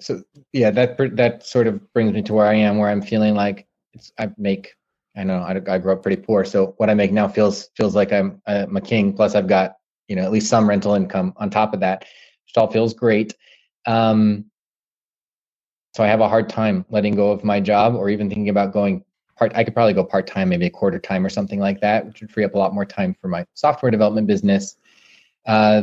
so 0.00 0.22
yeah, 0.52 0.70
that 0.70 0.96
that 1.16 1.44
sort 1.46 1.66
of 1.66 1.92
brings 1.92 2.12
me 2.12 2.22
to 2.22 2.34
where 2.34 2.46
I 2.46 2.54
am, 2.54 2.78
where 2.78 2.90
I'm 2.90 3.02
feeling 3.02 3.34
like 3.34 3.66
it's 3.92 4.12
I 4.18 4.30
make 4.36 4.74
I 5.16 5.24
know 5.24 5.38
I, 5.38 5.52
I 5.52 5.78
grew 5.78 5.92
up 5.92 6.02
pretty 6.02 6.20
poor, 6.20 6.44
so 6.44 6.74
what 6.76 6.90
I 6.90 6.94
make 6.94 7.12
now 7.12 7.28
feels 7.28 7.70
feels 7.76 7.94
like 7.94 8.12
I'm 8.12 8.40
I'm 8.46 8.76
a 8.76 8.80
king. 8.80 9.12
Plus, 9.12 9.34
I've 9.34 9.48
got 9.48 9.76
you 10.08 10.16
know 10.16 10.22
at 10.22 10.32
least 10.32 10.48
some 10.48 10.68
rental 10.68 10.94
income 10.94 11.32
on 11.36 11.50
top 11.50 11.74
of 11.74 11.80
that, 11.80 12.04
which 12.50 12.60
all 12.60 12.70
feels 12.70 12.94
great. 12.94 13.34
Um, 13.86 14.46
so 15.94 16.04
I 16.04 16.06
have 16.06 16.20
a 16.20 16.28
hard 16.28 16.48
time 16.48 16.84
letting 16.90 17.14
go 17.14 17.30
of 17.30 17.44
my 17.44 17.60
job 17.60 17.94
or 17.94 18.10
even 18.10 18.28
thinking 18.28 18.48
about 18.48 18.72
going 18.72 19.04
part. 19.36 19.52
I 19.54 19.64
could 19.64 19.74
probably 19.74 19.94
go 19.94 20.04
part 20.04 20.26
time, 20.26 20.48
maybe 20.48 20.66
a 20.66 20.70
quarter 20.70 20.98
time 20.98 21.24
or 21.24 21.28
something 21.28 21.58
like 21.58 21.80
that, 21.80 22.06
which 22.06 22.20
would 22.20 22.30
free 22.30 22.44
up 22.44 22.54
a 22.54 22.58
lot 22.58 22.74
more 22.74 22.84
time 22.84 23.14
for 23.20 23.28
my 23.28 23.44
software 23.54 23.90
development 23.90 24.26
business. 24.26 24.76
Uh, 25.46 25.82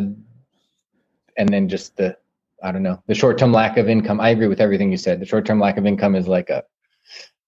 and 1.37 1.49
then 1.49 1.67
just 1.67 1.97
the, 1.97 2.17
I 2.63 2.71
don't 2.71 2.83
know, 2.83 3.01
the 3.07 3.15
short 3.15 3.37
term 3.37 3.51
lack 3.51 3.77
of 3.77 3.89
income. 3.89 4.19
I 4.19 4.29
agree 4.29 4.47
with 4.47 4.61
everything 4.61 4.91
you 4.91 4.97
said. 4.97 5.19
The 5.19 5.25
short 5.25 5.45
term 5.45 5.59
lack 5.59 5.77
of 5.77 5.85
income 5.85 6.15
is 6.15 6.27
like 6.27 6.49
a, 6.49 6.63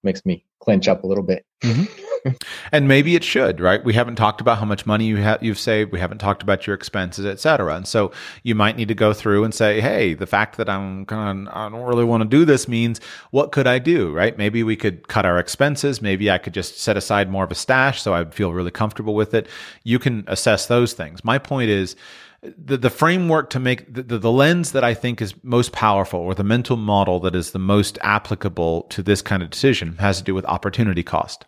makes 0.02 0.24
me 0.24 0.44
clench 0.60 0.88
up 0.88 1.04
a 1.04 1.06
little 1.06 1.24
bit. 1.24 1.44
Mm-hmm. 1.62 1.84
and 2.72 2.88
maybe 2.88 3.14
it 3.14 3.24
should, 3.24 3.60
right? 3.60 3.82
We 3.84 3.94
haven't 3.94 4.16
talked 4.16 4.40
about 4.40 4.58
how 4.58 4.64
much 4.64 4.86
money 4.86 5.06
you 5.06 5.16
have 5.16 5.42
you've 5.42 5.58
saved. 5.58 5.92
We 5.92 6.00
haven't 6.00 6.18
talked 6.18 6.42
about 6.42 6.66
your 6.66 6.74
expenses, 6.74 7.26
et 7.26 7.40
cetera. 7.40 7.74
And 7.76 7.86
so 7.86 8.12
you 8.42 8.54
might 8.54 8.76
need 8.76 8.88
to 8.88 8.94
go 8.94 9.12
through 9.12 9.44
and 9.44 9.54
say, 9.54 9.80
hey, 9.80 10.14
the 10.14 10.26
fact 10.26 10.56
that 10.56 10.68
I'm 10.68 11.06
kind 11.06 11.48
of, 11.48 11.54
I 11.54 11.68
don't 11.68 11.86
really 11.86 12.04
want 12.04 12.22
to 12.22 12.28
do 12.28 12.44
this 12.44 12.68
means 12.68 13.00
what 13.30 13.52
could 13.52 13.66
I 13.66 13.78
do, 13.78 14.12
right? 14.12 14.36
Maybe 14.36 14.62
we 14.62 14.76
could 14.76 15.08
cut 15.08 15.24
our 15.24 15.38
expenses. 15.38 16.02
Maybe 16.02 16.30
I 16.30 16.38
could 16.38 16.54
just 16.54 16.78
set 16.78 16.96
aside 16.96 17.30
more 17.30 17.44
of 17.44 17.50
a 17.50 17.56
stash 17.56 18.02
so 18.02 18.14
I'd 18.14 18.34
feel 18.34 18.52
really 18.52 18.70
comfortable 18.70 19.14
with 19.14 19.34
it. 19.34 19.48
You 19.84 19.98
can 19.98 20.24
assess 20.26 20.66
those 20.66 20.92
things. 20.92 21.24
My 21.24 21.38
point 21.38 21.70
is, 21.70 21.96
the, 22.42 22.76
the 22.76 22.90
framework 22.90 23.50
to 23.50 23.60
make 23.60 23.92
the, 23.92 24.18
the 24.18 24.32
lens 24.32 24.72
that 24.72 24.84
I 24.84 24.94
think 24.94 25.20
is 25.20 25.34
most 25.42 25.72
powerful 25.72 26.20
or 26.20 26.34
the 26.34 26.44
mental 26.44 26.76
model 26.76 27.20
that 27.20 27.34
is 27.34 27.50
the 27.50 27.58
most 27.58 27.98
applicable 28.02 28.82
to 28.90 29.02
this 29.02 29.22
kind 29.22 29.42
of 29.42 29.50
decision 29.50 29.96
has 29.98 30.18
to 30.18 30.24
do 30.24 30.34
with 30.34 30.44
opportunity 30.46 31.02
cost. 31.02 31.44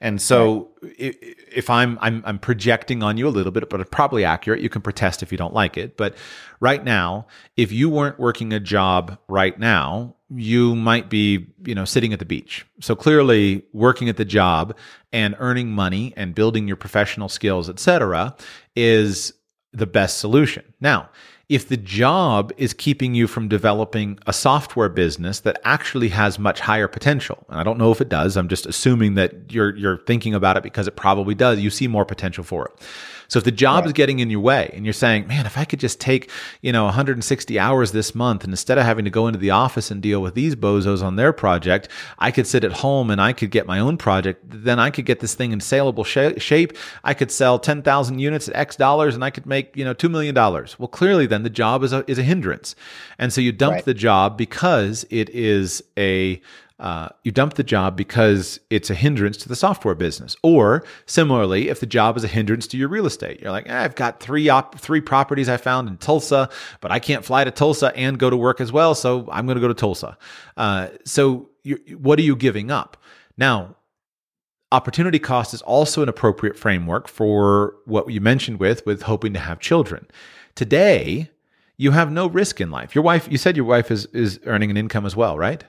And 0.00 0.20
so 0.20 0.70
if 0.82 1.70
I'm, 1.70 1.96
I'm 2.00 2.24
I'm 2.26 2.40
projecting 2.40 3.04
on 3.04 3.18
you 3.18 3.28
a 3.28 3.30
little 3.30 3.52
bit, 3.52 3.70
but 3.70 3.80
it's 3.80 3.90
probably 3.90 4.24
accurate. 4.24 4.60
You 4.60 4.68
can 4.68 4.82
protest 4.82 5.22
if 5.22 5.30
you 5.30 5.38
don't 5.38 5.54
like 5.54 5.76
it. 5.76 5.96
But 5.96 6.16
right 6.58 6.82
now, 6.82 7.28
if 7.56 7.70
you 7.70 7.88
weren't 7.88 8.18
working 8.18 8.52
a 8.52 8.58
job 8.58 9.16
right 9.28 9.56
now, 9.56 10.16
you 10.28 10.74
might 10.74 11.08
be, 11.08 11.46
you 11.64 11.76
know, 11.76 11.84
sitting 11.84 12.12
at 12.12 12.18
the 12.18 12.24
beach. 12.24 12.66
So 12.80 12.96
clearly 12.96 13.64
working 13.72 14.08
at 14.08 14.16
the 14.16 14.24
job 14.24 14.76
and 15.12 15.36
earning 15.38 15.70
money 15.70 16.14
and 16.16 16.34
building 16.34 16.66
your 16.66 16.76
professional 16.76 17.28
skills, 17.28 17.70
et 17.70 17.78
cetera, 17.78 18.34
is 18.74 19.34
the 19.72 19.86
best 19.86 20.18
solution. 20.18 20.64
Now, 20.80 21.08
if 21.48 21.68
the 21.68 21.76
job 21.76 22.52
is 22.56 22.72
keeping 22.72 23.14
you 23.14 23.26
from 23.26 23.46
developing 23.48 24.18
a 24.26 24.32
software 24.32 24.88
business 24.88 25.40
that 25.40 25.60
actually 25.64 26.08
has 26.08 26.38
much 26.38 26.60
higher 26.60 26.88
potential, 26.88 27.44
and 27.50 27.60
I 27.60 27.62
don't 27.62 27.78
know 27.78 27.92
if 27.92 28.00
it 28.00 28.08
does, 28.08 28.36
I'm 28.36 28.48
just 28.48 28.64
assuming 28.64 29.16
that 29.16 29.52
you're 29.52 29.76
you're 29.76 29.98
thinking 29.98 30.34
about 30.34 30.56
it 30.56 30.62
because 30.62 30.86
it 30.88 30.96
probably 30.96 31.34
does. 31.34 31.58
You 31.60 31.68
see 31.68 31.88
more 31.88 32.04
potential 32.04 32.42
for 32.42 32.66
it. 32.66 32.80
So 33.32 33.38
if 33.38 33.44
the 33.44 33.50
job 33.50 33.84
right. 33.84 33.86
is 33.86 33.92
getting 33.94 34.18
in 34.18 34.28
your 34.28 34.40
way 34.40 34.70
and 34.74 34.84
you're 34.84 34.92
saying, 34.92 35.26
man, 35.26 35.46
if 35.46 35.56
I 35.56 35.64
could 35.64 35.80
just 35.80 35.98
take, 35.98 36.30
you 36.60 36.70
know, 36.70 36.84
160 36.84 37.58
hours 37.58 37.92
this 37.92 38.14
month 38.14 38.44
and 38.44 38.52
instead 38.52 38.76
of 38.76 38.84
having 38.84 39.06
to 39.06 39.10
go 39.10 39.26
into 39.26 39.38
the 39.38 39.48
office 39.48 39.90
and 39.90 40.02
deal 40.02 40.20
with 40.20 40.34
these 40.34 40.54
bozos 40.54 41.02
on 41.02 41.16
their 41.16 41.32
project, 41.32 41.88
I 42.18 42.30
could 42.30 42.46
sit 42.46 42.62
at 42.62 42.72
home 42.72 43.10
and 43.10 43.22
I 43.22 43.32
could 43.32 43.50
get 43.50 43.66
my 43.66 43.78
own 43.78 43.96
project, 43.96 44.42
then 44.44 44.78
I 44.78 44.90
could 44.90 45.06
get 45.06 45.20
this 45.20 45.34
thing 45.34 45.52
in 45.52 45.60
saleable 45.60 46.04
sh- 46.04 46.36
shape. 46.36 46.76
I 47.04 47.14
could 47.14 47.30
sell 47.30 47.58
10,000 47.58 48.18
units 48.18 48.48
at 48.48 48.54
X 48.54 48.76
dollars 48.76 49.14
and 49.14 49.24
I 49.24 49.30
could 49.30 49.46
make, 49.46 49.74
you 49.78 49.86
know, 49.86 49.94
$2 49.94 50.10
million. 50.10 50.34
Well, 50.34 50.88
clearly 50.88 51.24
then 51.24 51.42
the 51.42 51.48
job 51.48 51.84
is 51.84 51.94
a, 51.94 52.04
is 52.10 52.18
a 52.18 52.22
hindrance. 52.22 52.76
And 53.18 53.32
so 53.32 53.40
you 53.40 53.50
dump 53.50 53.76
right. 53.76 53.84
the 53.86 53.94
job 53.94 54.36
because 54.36 55.06
it 55.08 55.30
is 55.30 55.82
a 55.96 56.42
uh, 56.82 57.08
you 57.22 57.30
dump 57.30 57.54
the 57.54 57.62
job 57.62 57.96
because 57.96 58.58
it's 58.68 58.90
a 58.90 58.94
hindrance 58.94 59.36
to 59.36 59.48
the 59.48 59.54
software 59.54 59.94
business. 59.94 60.36
Or 60.42 60.84
similarly, 61.06 61.68
if 61.68 61.78
the 61.78 61.86
job 61.86 62.16
is 62.16 62.24
a 62.24 62.28
hindrance 62.28 62.66
to 62.66 62.76
your 62.76 62.88
real 62.88 63.06
estate, 63.06 63.40
you're 63.40 63.52
like, 63.52 63.68
eh, 63.68 63.84
I've 63.84 63.94
got 63.94 64.18
three 64.18 64.48
op- 64.48 64.80
three 64.80 65.00
properties 65.00 65.48
I 65.48 65.58
found 65.58 65.88
in 65.88 65.96
Tulsa, 65.96 66.50
but 66.80 66.90
I 66.90 66.98
can't 66.98 67.24
fly 67.24 67.44
to 67.44 67.52
Tulsa 67.52 67.96
and 67.96 68.18
go 68.18 68.30
to 68.30 68.36
work 68.36 68.60
as 68.60 68.72
well, 68.72 68.96
so 68.96 69.28
I'm 69.30 69.46
going 69.46 69.54
to 69.54 69.60
go 69.60 69.68
to 69.68 69.74
Tulsa. 69.74 70.18
Uh, 70.56 70.88
so 71.04 71.50
what 71.96 72.18
are 72.18 72.22
you 72.22 72.34
giving 72.34 72.72
up? 72.72 72.96
Now, 73.38 73.76
opportunity 74.72 75.20
cost 75.20 75.54
is 75.54 75.62
also 75.62 76.02
an 76.02 76.08
appropriate 76.08 76.58
framework 76.58 77.06
for 77.06 77.76
what 77.84 78.10
you 78.10 78.20
mentioned 78.20 78.58
with 78.58 78.84
with 78.84 79.02
hoping 79.02 79.32
to 79.34 79.38
have 79.38 79.60
children. 79.60 80.08
Today, 80.56 81.30
you 81.76 81.92
have 81.92 82.10
no 82.10 82.26
risk 82.26 82.60
in 82.60 82.72
life. 82.72 82.92
Your 82.92 83.04
wife, 83.04 83.28
you 83.30 83.38
said 83.38 83.56
your 83.56 83.66
wife 83.66 83.92
is 83.92 84.06
is 84.06 84.40
earning 84.46 84.72
an 84.72 84.76
income 84.76 85.06
as 85.06 85.14
well, 85.14 85.38
right? 85.38 85.62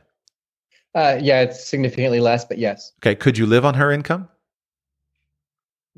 Uh, 0.96 1.18
yeah, 1.22 1.42
it's 1.42 1.66
significantly 1.66 2.20
less, 2.20 2.46
but 2.46 2.58
yes. 2.58 2.92
Okay. 3.00 3.16
Could 3.16 3.38
you 3.38 3.46
live 3.46 3.66
on 3.66 3.74
her 3.74 3.92
income? 3.92 4.30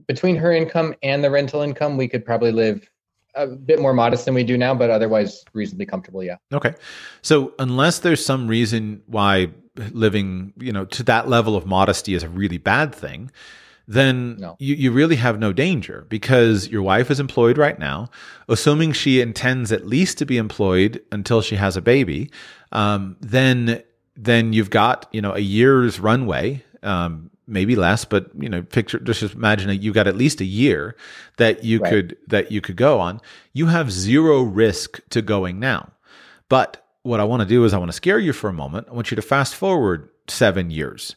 Between 0.08 0.36
her 0.36 0.52
income 0.52 0.94
and 1.04 1.24
the 1.24 1.32
rental 1.32 1.62
income, 1.62 1.98
we 1.98 2.08
could 2.08 2.26
probably 2.26 2.52
live 2.52 2.90
a 3.36 3.48
bit 3.48 3.80
more 3.80 3.94
modest 3.94 4.26
than 4.26 4.34
we 4.34 4.44
do 4.44 4.58
now, 4.58 4.74
but 4.74 4.90
otherwise 4.90 5.44
reasonably 5.54 5.86
comfortable. 5.86 6.24
Yeah. 6.24 6.38
Okay. 6.54 6.74
So 7.22 7.54
unless 7.60 8.00
there's 8.00 8.26
some 8.26 8.48
reason 8.48 9.02
why 9.08 9.52
living, 9.92 10.54
you 10.58 10.72
know, 10.72 10.86
to 10.86 11.04
that 11.04 11.28
level 11.28 11.56
of 11.56 11.66
modesty 11.66 12.14
is 12.14 12.24
a 12.24 12.30
really 12.30 12.58
bad 12.58 12.96
thing, 12.96 13.32
then 13.88 14.38
no. 14.38 14.56
you, 14.60 14.76
you 14.76 14.92
really 14.92 15.18
have 15.18 15.38
no 15.38 15.54
danger 15.54 16.06
because 16.10 16.68
your 16.70 16.82
wife 16.82 17.12
is 17.12 17.20
employed 17.20 17.58
right 17.58 17.78
now. 17.78 18.10
Assuming 18.48 18.94
she 18.94 19.22
intends 19.22 19.72
at 19.72 19.86
least 19.86 20.18
to 20.20 20.26
be 20.26 20.38
employed 20.38 21.04
until 21.12 21.42
she 21.42 21.56
has 21.56 21.78
a 21.78 21.82
baby, 21.82 22.32
um, 22.72 23.18
then 23.20 23.84
then 24.16 24.54
you've 24.54 24.70
got 24.70 25.08
you 25.12 25.22
know 25.22 25.34
a 25.34 25.40
year's 25.40 26.00
runway 26.00 26.64
um, 26.84 27.30
maybe 27.48 27.76
less 27.76 28.06
but 28.06 28.30
you 28.38 28.50
know 28.50 28.62
picture 28.62 29.00
just 29.00 29.22
imagine 29.34 29.68
that 29.68 29.78
you 29.78 29.94
got 29.94 30.08
at 30.08 30.16
least 30.16 30.42
a 30.42 30.46
year 30.46 30.96
that 31.38 31.64
you 31.64 31.80
right. 31.80 31.90
could 31.90 32.18
that 32.28 32.52
you 32.52 32.62
could 32.62 32.76
go 32.76 33.00
on. 33.00 33.22
You 33.54 33.68
have 33.68 33.92
zero 33.92 34.42
risk 34.42 35.02
to 35.10 35.22
going 35.22 35.60
now. 35.60 35.92
But 36.50 36.82
what 37.04 37.20
i 37.20 37.24
want 37.24 37.42
to 37.42 37.48
do 37.48 37.64
is 37.66 37.74
i 37.74 37.78
want 37.78 37.90
to 37.90 37.96
scare 37.96 38.20
you 38.20 38.34
for 38.34 38.50
a 38.50 38.54
moment. 38.54 38.88
I 38.90 38.94
want 38.94 39.12
you 39.12 39.16
to 39.16 39.22
fast 39.22 39.56
forward 39.56 40.10
7 40.28 40.72
years 40.72 41.16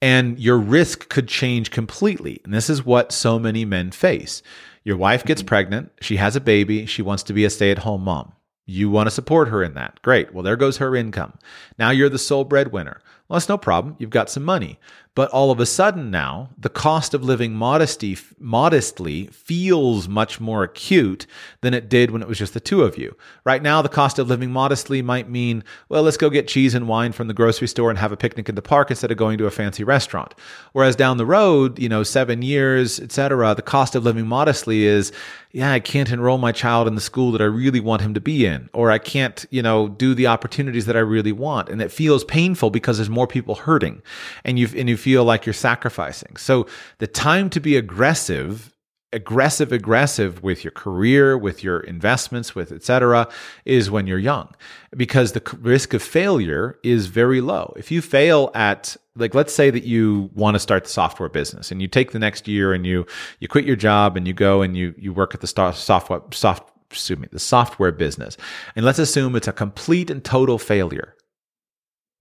and 0.00 0.38
your 0.38 0.58
risk 0.58 1.10
could 1.10 1.28
change 1.28 1.70
completely. 1.70 2.40
And 2.42 2.54
this 2.54 2.70
is 2.70 2.86
what 2.86 3.12
so 3.12 3.38
many 3.38 3.66
men 3.66 3.90
face. 3.90 4.42
Your 4.82 4.96
wife 4.96 5.24
gets 5.24 5.42
mm-hmm. 5.42 5.48
pregnant. 5.48 5.92
She 6.00 6.16
has 6.16 6.36
a 6.36 6.40
baby. 6.40 6.86
She 6.86 7.02
wants 7.02 7.22
to 7.24 7.34
be 7.34 7.44
a 7.44 7.50
stay-at-home 7.50 8.02
mom 8.02 8.32
you 8.70 8.88
want 8.88 9.08
to 9.08 9.10
support 9.10 9.48
her 9.48 9.62
in 9.62 9.74
that. 9.74 10.00
Great. 10.02 10.32
Well, 10.32 10.44
there 10.44 10.56
goes 10.56 10.76
her 10.76 10.94
income. 10.94 11.38
Now 11.78 11.90
you're 11.90 12.08
the 12.08 12.18
sole 12.18 12.44
breadwinner. 12.44 13.00
Well, 13.28 13.36
that's 13.36 13.48
no 13.48 13.58
problem. 13.58 13.96
You've 13.98 14.10
got 14.10 14.30
some 14.30 14.44
money. 14.44 14.78
But 15.16 15.30
all 15.30 15.50
of 15.50 15.58
a 15.58 15.66
sudden 15.66 16.10
now, 16.10 16.50
the 16.56 16.68
cost 16.68 17.14
of 17.14 17.24
living 17.24 17.52
modesty, 17.52 18.16
modestly 18.38 19.26
feels 19.26 20.08
much 20.08 20.40
more 20.40 20.62
acute 20.62 21.26
than 21.62 21.74
it 21.74 21.88
did 21.88 22.10
when 22.10 22.22
it 22.22 22.28
was 22.28 22.38
just 22.38 22.54
the 22.54 22.60
two 22.60 22.82
of 22.82 22.96
you. 22.96 23.16
Right 23.44 23.62
now, 23.62 23.82
the 23.82 23.88
cost 23.88 24.20
of 24.20 24.28
living 24.28 24.52
modestly 24.52 25.02
might 25.02 25.28
mean, 25.28 25.64
well, 25.88 26.04
let's 26.04 26.16
go 26.16 26.30
get 26.30 26.46
cheese 26.46 26.74
and 26.74 26.86
wine 26.86 27.10
from 27.10 27.26
the 27.26 27.34
grocery 27.34 27.66
store 27.66 27.90
and 27.90 27.98
have 27.98 28.12
a 28.12 28.16
picnic 28.16 28.48
in 28.48 28.54
the 28.54 28.62
park 28.62 28.90
instead 28.90 29.10
of 29.10 29.16
going 29.16 29.36
to 29.38 29.46
a 29.46 29.50
fancy 29.50 29.82
restaurant. 29.82 30.34
Whereas 30.72 30.94
down 30.94 31.16
the 31.16 31.26
road, 31.26 31.78
you 31.78 31.88
know, 31.88 32.04
seven 32.04 32.42
years, 32.42 33.00
etc., 33.00 33.54
the 33.56 33.62
cost 33.62 33.96
of 33.96 34.04
living 34.04 34.28
modestly 34.28 34.84
is, 34.84 35.12
yeah, 35.52 35.72
I 35.72 35.80
can't 35.80 36.10
enroll 36.10 36.38
my 36.38 36.52
child 36.52 36.86
in 36.86 36.94
the 36.94 37.00
school 37.00 37.32
that 37.32 37.40
I 37.40 37.46
really 37.46 37.80
want 37.80 38.02
him 38.02 38.14
to 38.14 38.20
be 38.20 38.46
in, 38.46 38.70
or 38.72 38.92
I 38.92 38.98
can't, 38.98 39.44
you 39.50 39.62
know, 39.62 39.88
do 39.88 40.14
the 40.14 40.28
opportunities 40.28 40.86
that 40.86 40.96
I 40.96 41.00
really 41.00 41.32
want. 41.32 41.68
And 41.68 41.82
it 41.82 41.90
feels 41.90 42.22
painful 42.22 42.70
because 42.70 42.98
there's 42.98 43.10
more 43.10 43.26
people 43.26 43.56
hurting 43.56 44.00
and 44.44 44.58
you've, 44.58 44.76
and 44.76 44.88
you 44.88 44.96
feel 45.00 45.24
like 45.24 45.46
you're 45.46 45.52
sacrificing. 45.52 46.36
So 46.36 46.66
the 46.98 47.06
time 47.06 47.50
to 47.50 47.60
be 47.60 47.76
aggressive 47.76 48.74
aggressive 49.12 49.72
aggressive 49.72 50.42
with 50.42 50.62
your 50.62 50.70
career 50.70 51.36
with 51.36 51.64
your 51.64 51.80
investments 51.80 52.54
with 52.54 52.70
etc 52.70 53.28
is 53.64 53.90
when 53.90 54.06
you're 54.06 54.18
young 54.18 54.54
because 54.96 55.32
the 55.32 55.42
risk 55.60 55.92
of 55.94 56.02
failure 56.02 56.78
is 56.84 57.06
very 57.06 57.40
low. 57.40 57.72
If 57.76 57.90
you 57.90 58.02
fail 58.02 58.52
at 58.54 58.96
like 59.16 59.34
let's 59.34 59.52
say 59.52 59.70
that 59.70 59.82
you 59.82 60.30
want 60.34 60.54
to 60.54 60.60
start 60.60 60.84
the 60.84 60.90
software 60.90 61.28
business 61.28 61.72
and 61.72 61.82
you 61.82 61.88
take 61.88 62.12
the 62.12 62.20
next 62.20 62.46
year 62.46 62.72
and 62.72 62.86
you 62.86 63.04
you 63.40 63.48
quit 63.48 63.64
your 63.64 63.76
job 63.76 64.16
and 64.16 64.28
you 64.28 64.32
go 64.32 64.62
and 64.62 64.76
you 64.76 64.94
you 64.96 65.12
work 65.12 65.34
at 65.34 65.40
the 65.40 65.48
software 65.48 66.22
soft 66.32 66.70
excuse 66.90 67.18
me 67.18 67.28
the 67.32 67.38
software 67.40 67.92
business. 67.92 68.36
And 68.76 68.84
let's 68.84 69.00
assume 69.00 69.34
it's 69.34 69.48
a 69.48 69.52
complete 69.52 70.10
and 70.10 70.24
total 70.24 70.58
failure 70.58 71.16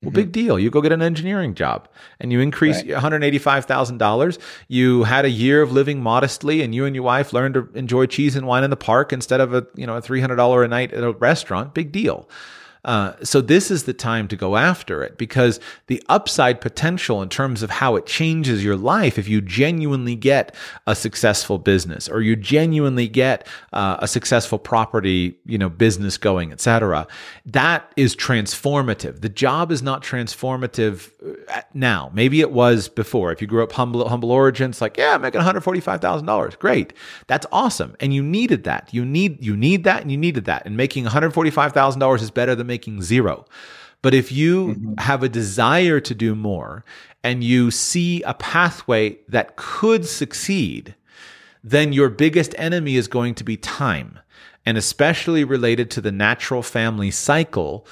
well, 0.01 0.11
mm-hmm. 0.11 0.15
big 0.15 0.31
deal. 0.31 0.57
You 0.57 0.69
go 0.69 0.81
get 0.81 0.93
an 0.93 1.01
engineering 1.01 1.55
job 1.55 1.89
and 2.21 2.31
you 2.31 2.39
increase 2.39 2.77
right. 2.77 2.87
$185,000. 2.87 4.39
You 4.69 5.03
had 5.03 5.25
a 5.25 5.29
year 5.29 5.61
of 5.61 5.73
living 5.73 6.01
modestly 6.01 6.61
and 6.61 6.73
you 6.73 6.85
and 6.85 6.95
your 6.95 7.03
wife 7.03 7.33
learned 7.33 7.55
to 7.55 7.69
enjoy 7.73 8.05
cheese 8.05 8.37
and 8.37 8.47
wine 8.47 8.63
in 8.63 8.69
the 8.69 8.77
park 8.77 9.11
instead 9.11 9.41
of 9.41 9.53
a, 9.53 9.67
you 9.75 9.85
know, 9.85 9.97
a 9.97 10.01
$300 10.01 10.63
a 10.63 10.67
night 10.69 10.93
at 10.93 11.03
a 11.03 11.11
restaurant. 11.11 11.73
Big 11.73 11.91
deal. 11.91 12.29
Uh, 12.85 13.13
so 13.23 13.41
this 13.41 13.69
is 13.69 13.83
the 13.83 13.93
time 13.93 14.27
to 14.27 14.35
go 14.35 14.55
after 14.55 15.03
it 15.03 15.17
because 15.17 15.59
the 15.87 16.01
upside 16.07 16.61
potential 16.61 17.21
in 17.21 17.29
terms 17.29 17.61
of 17.61 17.69
how 17.69 17.95
it 17.95 18.05
changes 18.05 18.63
your 18.63 18.77
life 18.77 19.17
if 19.17 19.27
you 19.27 19.41
genuinely 19.41 20.15
get 20.15 20.55
a 20.87 20.95
successful 20.95 21.57
business 21.57 22.07
or 22.07 22.21
you 22.21 22.35
genuinely 22.35 23.07
get 23.07 23.45
uh, 23.73 23.97
a 23.99 24.07
successful 24.07 24.57
property 24.57 25.37
you 25.45 25.57
know 25.57 25.69
business 25.69 26.17
going 26.17 26.51
etc 26.51 27.05
that 27.45 27.91
is 27.95 28.15
transformative. 28.15 29.21
The 29.21 29.29
job 29.29 29.71
is 29.71 29.81
not 29.81 30.03
transformative 30.03 31.11
uh, 31.49 31.61
now. 31.73 32.11
Maybe 32.13 32.41
it 32.41 32.51
was 32.51 32.87
before. 32.87 33.31
If 33.31 33.41
you 33.41 33.47
grew 33.47 33.63
up 33.63 33.71
humble 33.71 34.07
humble 34.07 34.31
origins 34.31 34.81
like 34.81 34.97
yeah 34.97 35.15
i'm 35.15 35.21
making 35.21 35.41
$145000 35.41 36.59
great. 36.59 36.93
That's 37.27 37.45
awesome. 37.51 37.95
And 37.99 38.13
you 38.13 38.23
needed 38.23 38.63
that. 38.65 38.93
You 38.93 39.03
need 39.05 39.43
you 39.43 39.55
need 39.55 39.83
that 39.83 40.01
and 40.01 40.11
you 40.11 40.17
needed 40.17 40.45
that. 40.45 40.65
And 40.65 40.77
making 40.77 41.05
$145000 41.05 42.21
is 42.21 42.31
better 42.31 42.55
than 42.55 42.67
making 42.69 43.01
zero. 43.01 43.45
But 44.01 44.13
if 44.13 44.31
you 44.31 44.67
mm-hmm. 44.67 44.93
have 44.99 45.23
a 45.23 45.29
desire 45.29 45.99
to 45.99 46.15
do 46.15 46.35
more 46.35 46.85
and 47.23 47.43
you 47.43 47.69
see 47.71 48.21
a 48.23 48.33
pathway 48.33 49.17
that 49.27 49.57
could 49.57 50.05
succeed, 50.05 50.95
then 51.63 51.91
your 51.91 52.09
biggest 52.09 52.55
enemy 52.57 52.95
is 52.95 53.09
going 53.09 53.35
to 53.35 53.43
be 53.43 53.57
time. 53.57 54.19
And 54.65 54.77
especially 54.77 55.43
related 55.43 55.91
to 55.91 56.01
the 56.01 56.11
natural 56.11 56.63
family 56.63 57.11
cycle, 57.11 57.85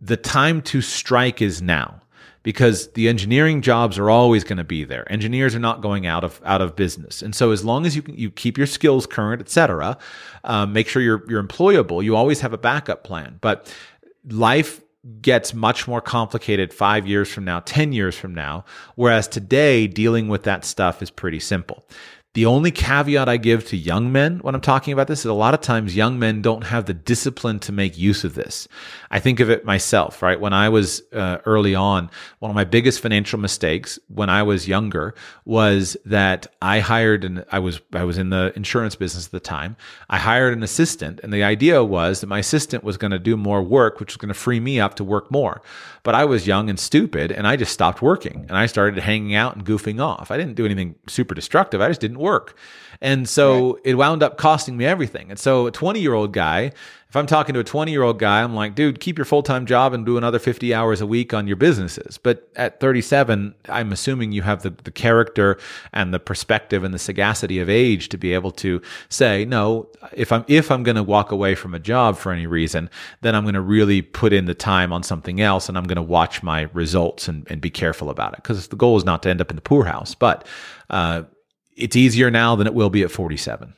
the 0.00 0.16
time 0.16 0.60
to 0.62 0.82
strike 0.82 1.40
is 1.40 1.62
now 1.62 2.02
because 2.46 2.92
the 2.92 3.08
engineering 3.08 3.60
jobs 3.60 3.98
are 3.98 4.08
always 4.08 4.44
going 4.44 4.56
to 4.56 4.62
be 4.62 4.84
there. 4.84 5.10
Engineers 5.10 5.52
are 5.56 5.58
not 5.58 5.80
going 5.80 6.06
out 6.06 6.22
of 6.22 6.40
out 6.44 6.62
of 6.62 6.76
business, 6.76 7.20
and 7.20 7.34
so 7.34 7.50
as 7.50 7.64
long 7.64 7.84
as 7.84 7.96
you 7.96 8.04
you 8.06 8.30
keep 8.30 8.56
your 8.56 8.68
skills 8.68 9.04
current, 9.04 9.42
etc., 9.42 9.98
um, 10.44 10.72
make 10.72 10.86
sure 10.86 11.02
you're 11.02 11.28
you're 11.28 11.42
employable. 11.42 12.04
You 12.04 12.14
always 12.14 12.40
have 12.42 12.52
a 12.52 12.58
backup 12.58 13.02
plan. 13.02 13.38
But 13.40 13.74
life 14.28 14.80
gets 15.20 15.54
much 15.54 15.86
more 15.86 16.00
complicated 16.00 16.74
five 16.74 17.06
years 17.06 17.32
from 17.32 17.44
now, 17.44 17.60
10 17.60 17.92
years 17.92 18.16
from 18.16 18.34
now, 18.34 18.64
whereas 18.96 19.28
today 19.28 19.86
dealing 19.86 20.28
with 20.28 20.42
that 20.44 20.64
stuff 20.64 21.02
is 21.02 21.10
pretty 21.10 21.38
simple. 21.38 21.86
The 22.36 22.44
only 22.44 22.70
caveat 22.70 23.30
I 23.30 23.38
give 23.38 23.66
to 23.68 23.78
young 23.78 24.12
men 24.12 24.40
when 24.40 24.54
I'm 24.54 24.60
talking 24.60 24.92
about 24.92 25.06
this 25.06 25.20
is 25.20 25.24
a 25.24 25.32
lot 25.32 25.54
of 25.54 25.62
times 25.62 25.96
young 25.96 26.18
men 26.18 26.42
don't 26.42 26.64
have 26.64 26.84
the 26.84 26.92
discipline 26.92 27.60
to 27.60 27.72
make 27.72 27.96
use 27.96 28.24
of 28.24 28.34
this. 28.34 28.68
I 29.10 29.20
think 29.20 29.40
of 29.40 29.48
it 29.48 29.64
myself, 29.64 30.20
right? 30.20 30.38
When 30.38 30.52
I 30.52 30.68
was 30.68 31.02
uh, 31.14 31.38
early 31.46 31.74
on, 31.74 32.10
one 32.40 32.50
of 32.50 32.54
my 32.54 32.64
biggest 32.64 33.00
financial 33.00 33.38
mistakes 33.38 33.98
when 34.08 34.28
I 34.28 34.42
was 34.42 34.68
younger 34.68 35.14
was 35.46 35.96
that 36.04 36.46
I 36.60 36.80
hired 36.80 37.24
and 37.24 37.42
I 37.50 37.58
was 37.58 37.80
I 37.94 38.04
was 38.04 38.18
in 38.18 38.28
the 38.28 38.52
insurance 38.54 38.96
business 38.96 39.24
at 39.24 39.32
the 39.32 39.40
time. 39.40 39.74
I 40.10 40.18
hired 40.18 40.52
an 40.54 40.62
assistant, 40.62 41.20
and 41.22 41.32
the 41.32 41.42
idea 41.42 41.82
was 41.82 42.20
that 42.20 42.26
my 42.26 42.40
assistant 42.40 42.84
was 42.84 42.98
going 42.98 43.12
to 43.12 43.18
do 43.18 43.38
more 43.38 43.62
work, 43.62 43.98
which 43.98 44.12
was 44.12 44.18
going 44.18 44.28
to 44.28 44.34
free 44.34 44.60
me 44.60 44.78
up 44.78 44.96
to 44.96 45.04
work 45.04 45.30
more. 45.30 45.62
But 46.02 46.14
I 46.14 46.26
was 46.26 46.46
young 46.46 46.68
and 46.68 46.78
stupid, 46.78 47.32
and 47.32 47.46
I 47.46 47.56
just 47.56 47.72
stopped 47.72 48.02
working, 48.02 48.44
and 48.48 48.58
I 48.58 48.66
started 48.66 49.02
hanging 49.02 49.34
out 49.34 49.56
and 49.56 49.64
goofing 49.64 50.04
off. 50.04 50.30
I 50.30 50.36
didn't 50.36 50.54
do 50.54 50.66
anything 50.66 50.96
super 51.06 51.34
destructive. 51.34 51.80
I 51.80 51.88
just 51.88 52.02
didn't 52.02 52.18
work. 52.26 52.56
And 53.00 53.28
so 53.28 53.74
right. 53.74 53.82
it 53.84 53.94
wound 53.94 54.22
up 54.22 54.36
costing 54.36 54.76
me 54.76 54.84
everything. 54.84 55.30
And 55.30 55.38
so 55.38 55.66
a 55.66 55.70
20 55.70 56.00
year 56.00 56.14
old 56.14 56.32
guy, 56.32 56.72
if 57.08 57.14
I'm 57.14 57.26
talking 57.26 57.54
to 57.54 57.60
a 57.60 57.64
20 57.64 57.92
year 57.92 58.02
old 58.02 58.18
guy, 58.18 58.42
I'm 58.42 58.54
like, 58.54 58.74
dude, 58.74 59.00
keep 59.00 59.16
your 59.16 59.24
full 59.24 59.42
time 59.42 59.64
job 59.64 59.92
and 59.92 60.04
do 60.04 60.18
another 60.18 60.38
50 60.38 60.74
hours 60.74 61.00
a 61.00 61.06
week 61.06 61.32
on 61.32 61.46
your 61.46 61.56
businesses. 61.56 62.18
But 62.18 62.48
at 62.56 62.80
37, 62.80 63.54
I'm 63.68 63.92
assuming 63.92 64.32
you 64.32 64.42
have 64.42 64.62
the, 64.62 64.70
the 64.70 64.90
character 64.90 65.58
and 65.92 66.12
the 66.12 66.18
perspective 66.18 66.84
and 66.84 66.92
the 66.92 66.98
sagacity 66.98 67.60
of 67.60 67.70
age 67.70 68.08
to 68.10 68.18
be 68.18 68.34
able 68.34 68.50
to 68.52 68.82
say, 69.08 69.44
no, 69.44 69.88
if 70.12 70.32
I'm, 70.32 70.44
if 70.48 70.70
I'm 70.70 70.82
going 70.82 70.96
to 70.96 71.02
walk 71.02 71.30
away 71.30 71.54
from 71.54 71.74
a 71.74 71.78
job 71.78 72.16
for 72.16 72.32
any 72.32 72.46
reason, 72.46 72.90
then 73.20 73.34
I'm 73.34 73.44
going 73.44 73.54
to 73.54 73.60
really 73.60 74.02
put 74.02 74.32
in 74.32 74.46
the 74.46 74.54
time 74.54 74.92
on 74.92 75.02
something 75.02 75.40
else 75.40 75.68
and 75.68 75.78
I'm 75.78 75.84
going 75.84 75.96
to 75.96 76.02
watch 76.02 76.42
my 76.42 76.62
results 76.72 77.28
and, 77.28 77.46
and 77.50 77.60
be 77.60 77.70
careful 77.70 78.10
about 78.10 78.34
it. 78.34 78.42
Cause 78.42 78.68
the 78.68 78.76
goal 78.76 78.96
is 78.96 79.04
not 79.04 79.22
to 79.22 79.30
end 79.30 79.40
up 79.40 79.50
in 79.50 79.56
the 79.56 79.62
poorhouse. 79.62 80.14
But, 80.14 80.46
uh, 80.90 81.22
it's 81.76 81.96
easier 81.96 82.30
now 82.30 82.56
than 82.56 82.66
it 82.66 82.74
will 82.74 82.90
be 82.90 83.02
at 83.02 83.10
47. 83.10 83.74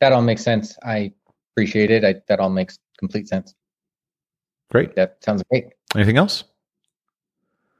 That 0.00 0.12
all 0.12 0.22
makes 0.22 0.42
sense. 0.42 0.76
I 0.84 1.12
appreciate 1.52 1.90
it. 1.90 2.04
I, 2.04 2.16
that 2.28 2.40
all 2.40 2.50
makes 2.50 2.78
complete 2.98 3.28
sense. 3.28 3.54
Great. 4.70 4.94
That 4.94 5.16
sounds 5.20 5.42
great. 5.50 5.66
Anything 5.94 6.16
else? 6.16 6.44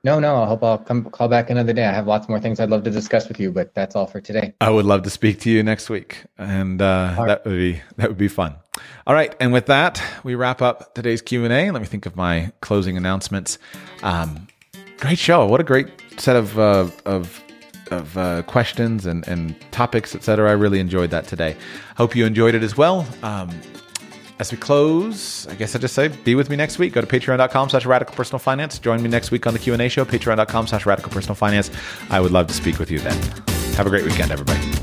No, 0.03 0.19
no. 0.19 0.43
I 0.43 0.47
hope 0.47 0.65
I'll 0.65 0.79
come 0.79 1.05
call 1.05 1.29
back 1.29 1.51
another 1.51 1.75
day. 1.75 1.85
I 1.85 1.93
have 1.93 2.07
lots 2.07 2.29
more 2.29 2.41
things 2.41 2.59
I'd 2.59 2.71
love 2.71 2.85
to 2.85 2.91
discuss 2.91 3.29
with 3.29 3.39
you, 3.39 3.53
but 3.53 3.75
that's 3.75 3.95
all 3.95 4.07
for 4.07 4.21
today. 4.21 4.55
I 4.61 4.71
would 4.71 4.87
love 4.87 5.03
to 5.03 5.11
speak 5.11 5.41
to 5.41 5.51
you 5.51 5.63
next 5.63 5.91
week, 5.91 6.25
and 6.39 6.81
uh, 6.81 7.15
right. 7.19 7.27
that 7.27 7.45
would 7.45 7.57
be 7.57 7.83
that 7.97 8.09
would 8.09 8.17
be 8.17 8.29
fun. 8.29 8.57
All 9.07 9.13
right, 9.13 9.35
and 9.41 9.53
with 9.53 9.67
that, 9.67 10.03
we 10.25 10.35
wrap 10.35 10.63
up 10.63 10.95
today's 10.95 11.21
Q 11.21 11.45
and 11.45 11.53
A. 11.53 11.71
Let 11.71 11.83
me 11.83 11.87
think 11.87 12.07
of 12.07 12.17
my 12.17 12.51
closing 12.63 12.97
announcements. 12.97 13.59
Um, 14.03 14.49
great 14.99 15.19
show! 15.19 15.45
What 15.45 15.61
a 15.61 15.65
great 15.65 15.89
set 16.17 16.35
of 16.35 16.59
uh, 16.59 16.89
of 17.05 17.43
of 17.91 18.17
uh, 18.17 18.43
questions 18.43 19.07
and, 19.07 19.27
and 19.29 19.55
topics, 19.71 20.15
etc. 20.15 20.49
I 20.49 20.53
really 20.53 20.81
enjoyed 20.81 21.11
that 21.11 21.27
today. 21.27 21.57
Hope 21.97 22.15
you 22.17 22.27
enjoyed 22.27 22.55
it 22.55 22.63
as 22.63 22.77
well. 22.77 23.07
Um, 23.23 23.51
as 24.39 24.51
we 24.51 24.57
close, 24.57 25.47
I 25.49 25.55
guess 25.55 25.77
I 25.77 25.79
just 25.79 25.95
say 25.95 26.09
be 26.09 26.35
with 26.35 26.49
me 26.49 26.57
next 26.57 26.79
week. 26.79 26.95
Go 26.95 27.03
to 27.03 27.07
patreon.com 27.07 27.69
slash 27.69 27.85
radical 27.85 28.15
personal 28.15 28.39
finance. 28.39 28.79
Join 28.79 29.03
me 29.03 29.11
next 29.11 29.31
week 29.31 29.47
on 29.47 29.53
the 29.53 29.59
Q&A 29.59 29.89
show, 29.89 30.05
patreon.com 30.05 30.67
slash 30.67 30.87
radical 30.87 31.13
personal 31.13 31.35
finance. 31.35 31.71
I 32.09 32.21
would 32.21 32.33
love 32.33 32.47
to 32.47 32.55
speak 32.55 32.79
with 32.79 32.91
you 32.91 33.01
then. 33.01 33.21
Have 33.75 33.87
a 33.87 33.91
great 33.91 34.05
weekend, 34.05 34.33
everybody. 34.33 34.80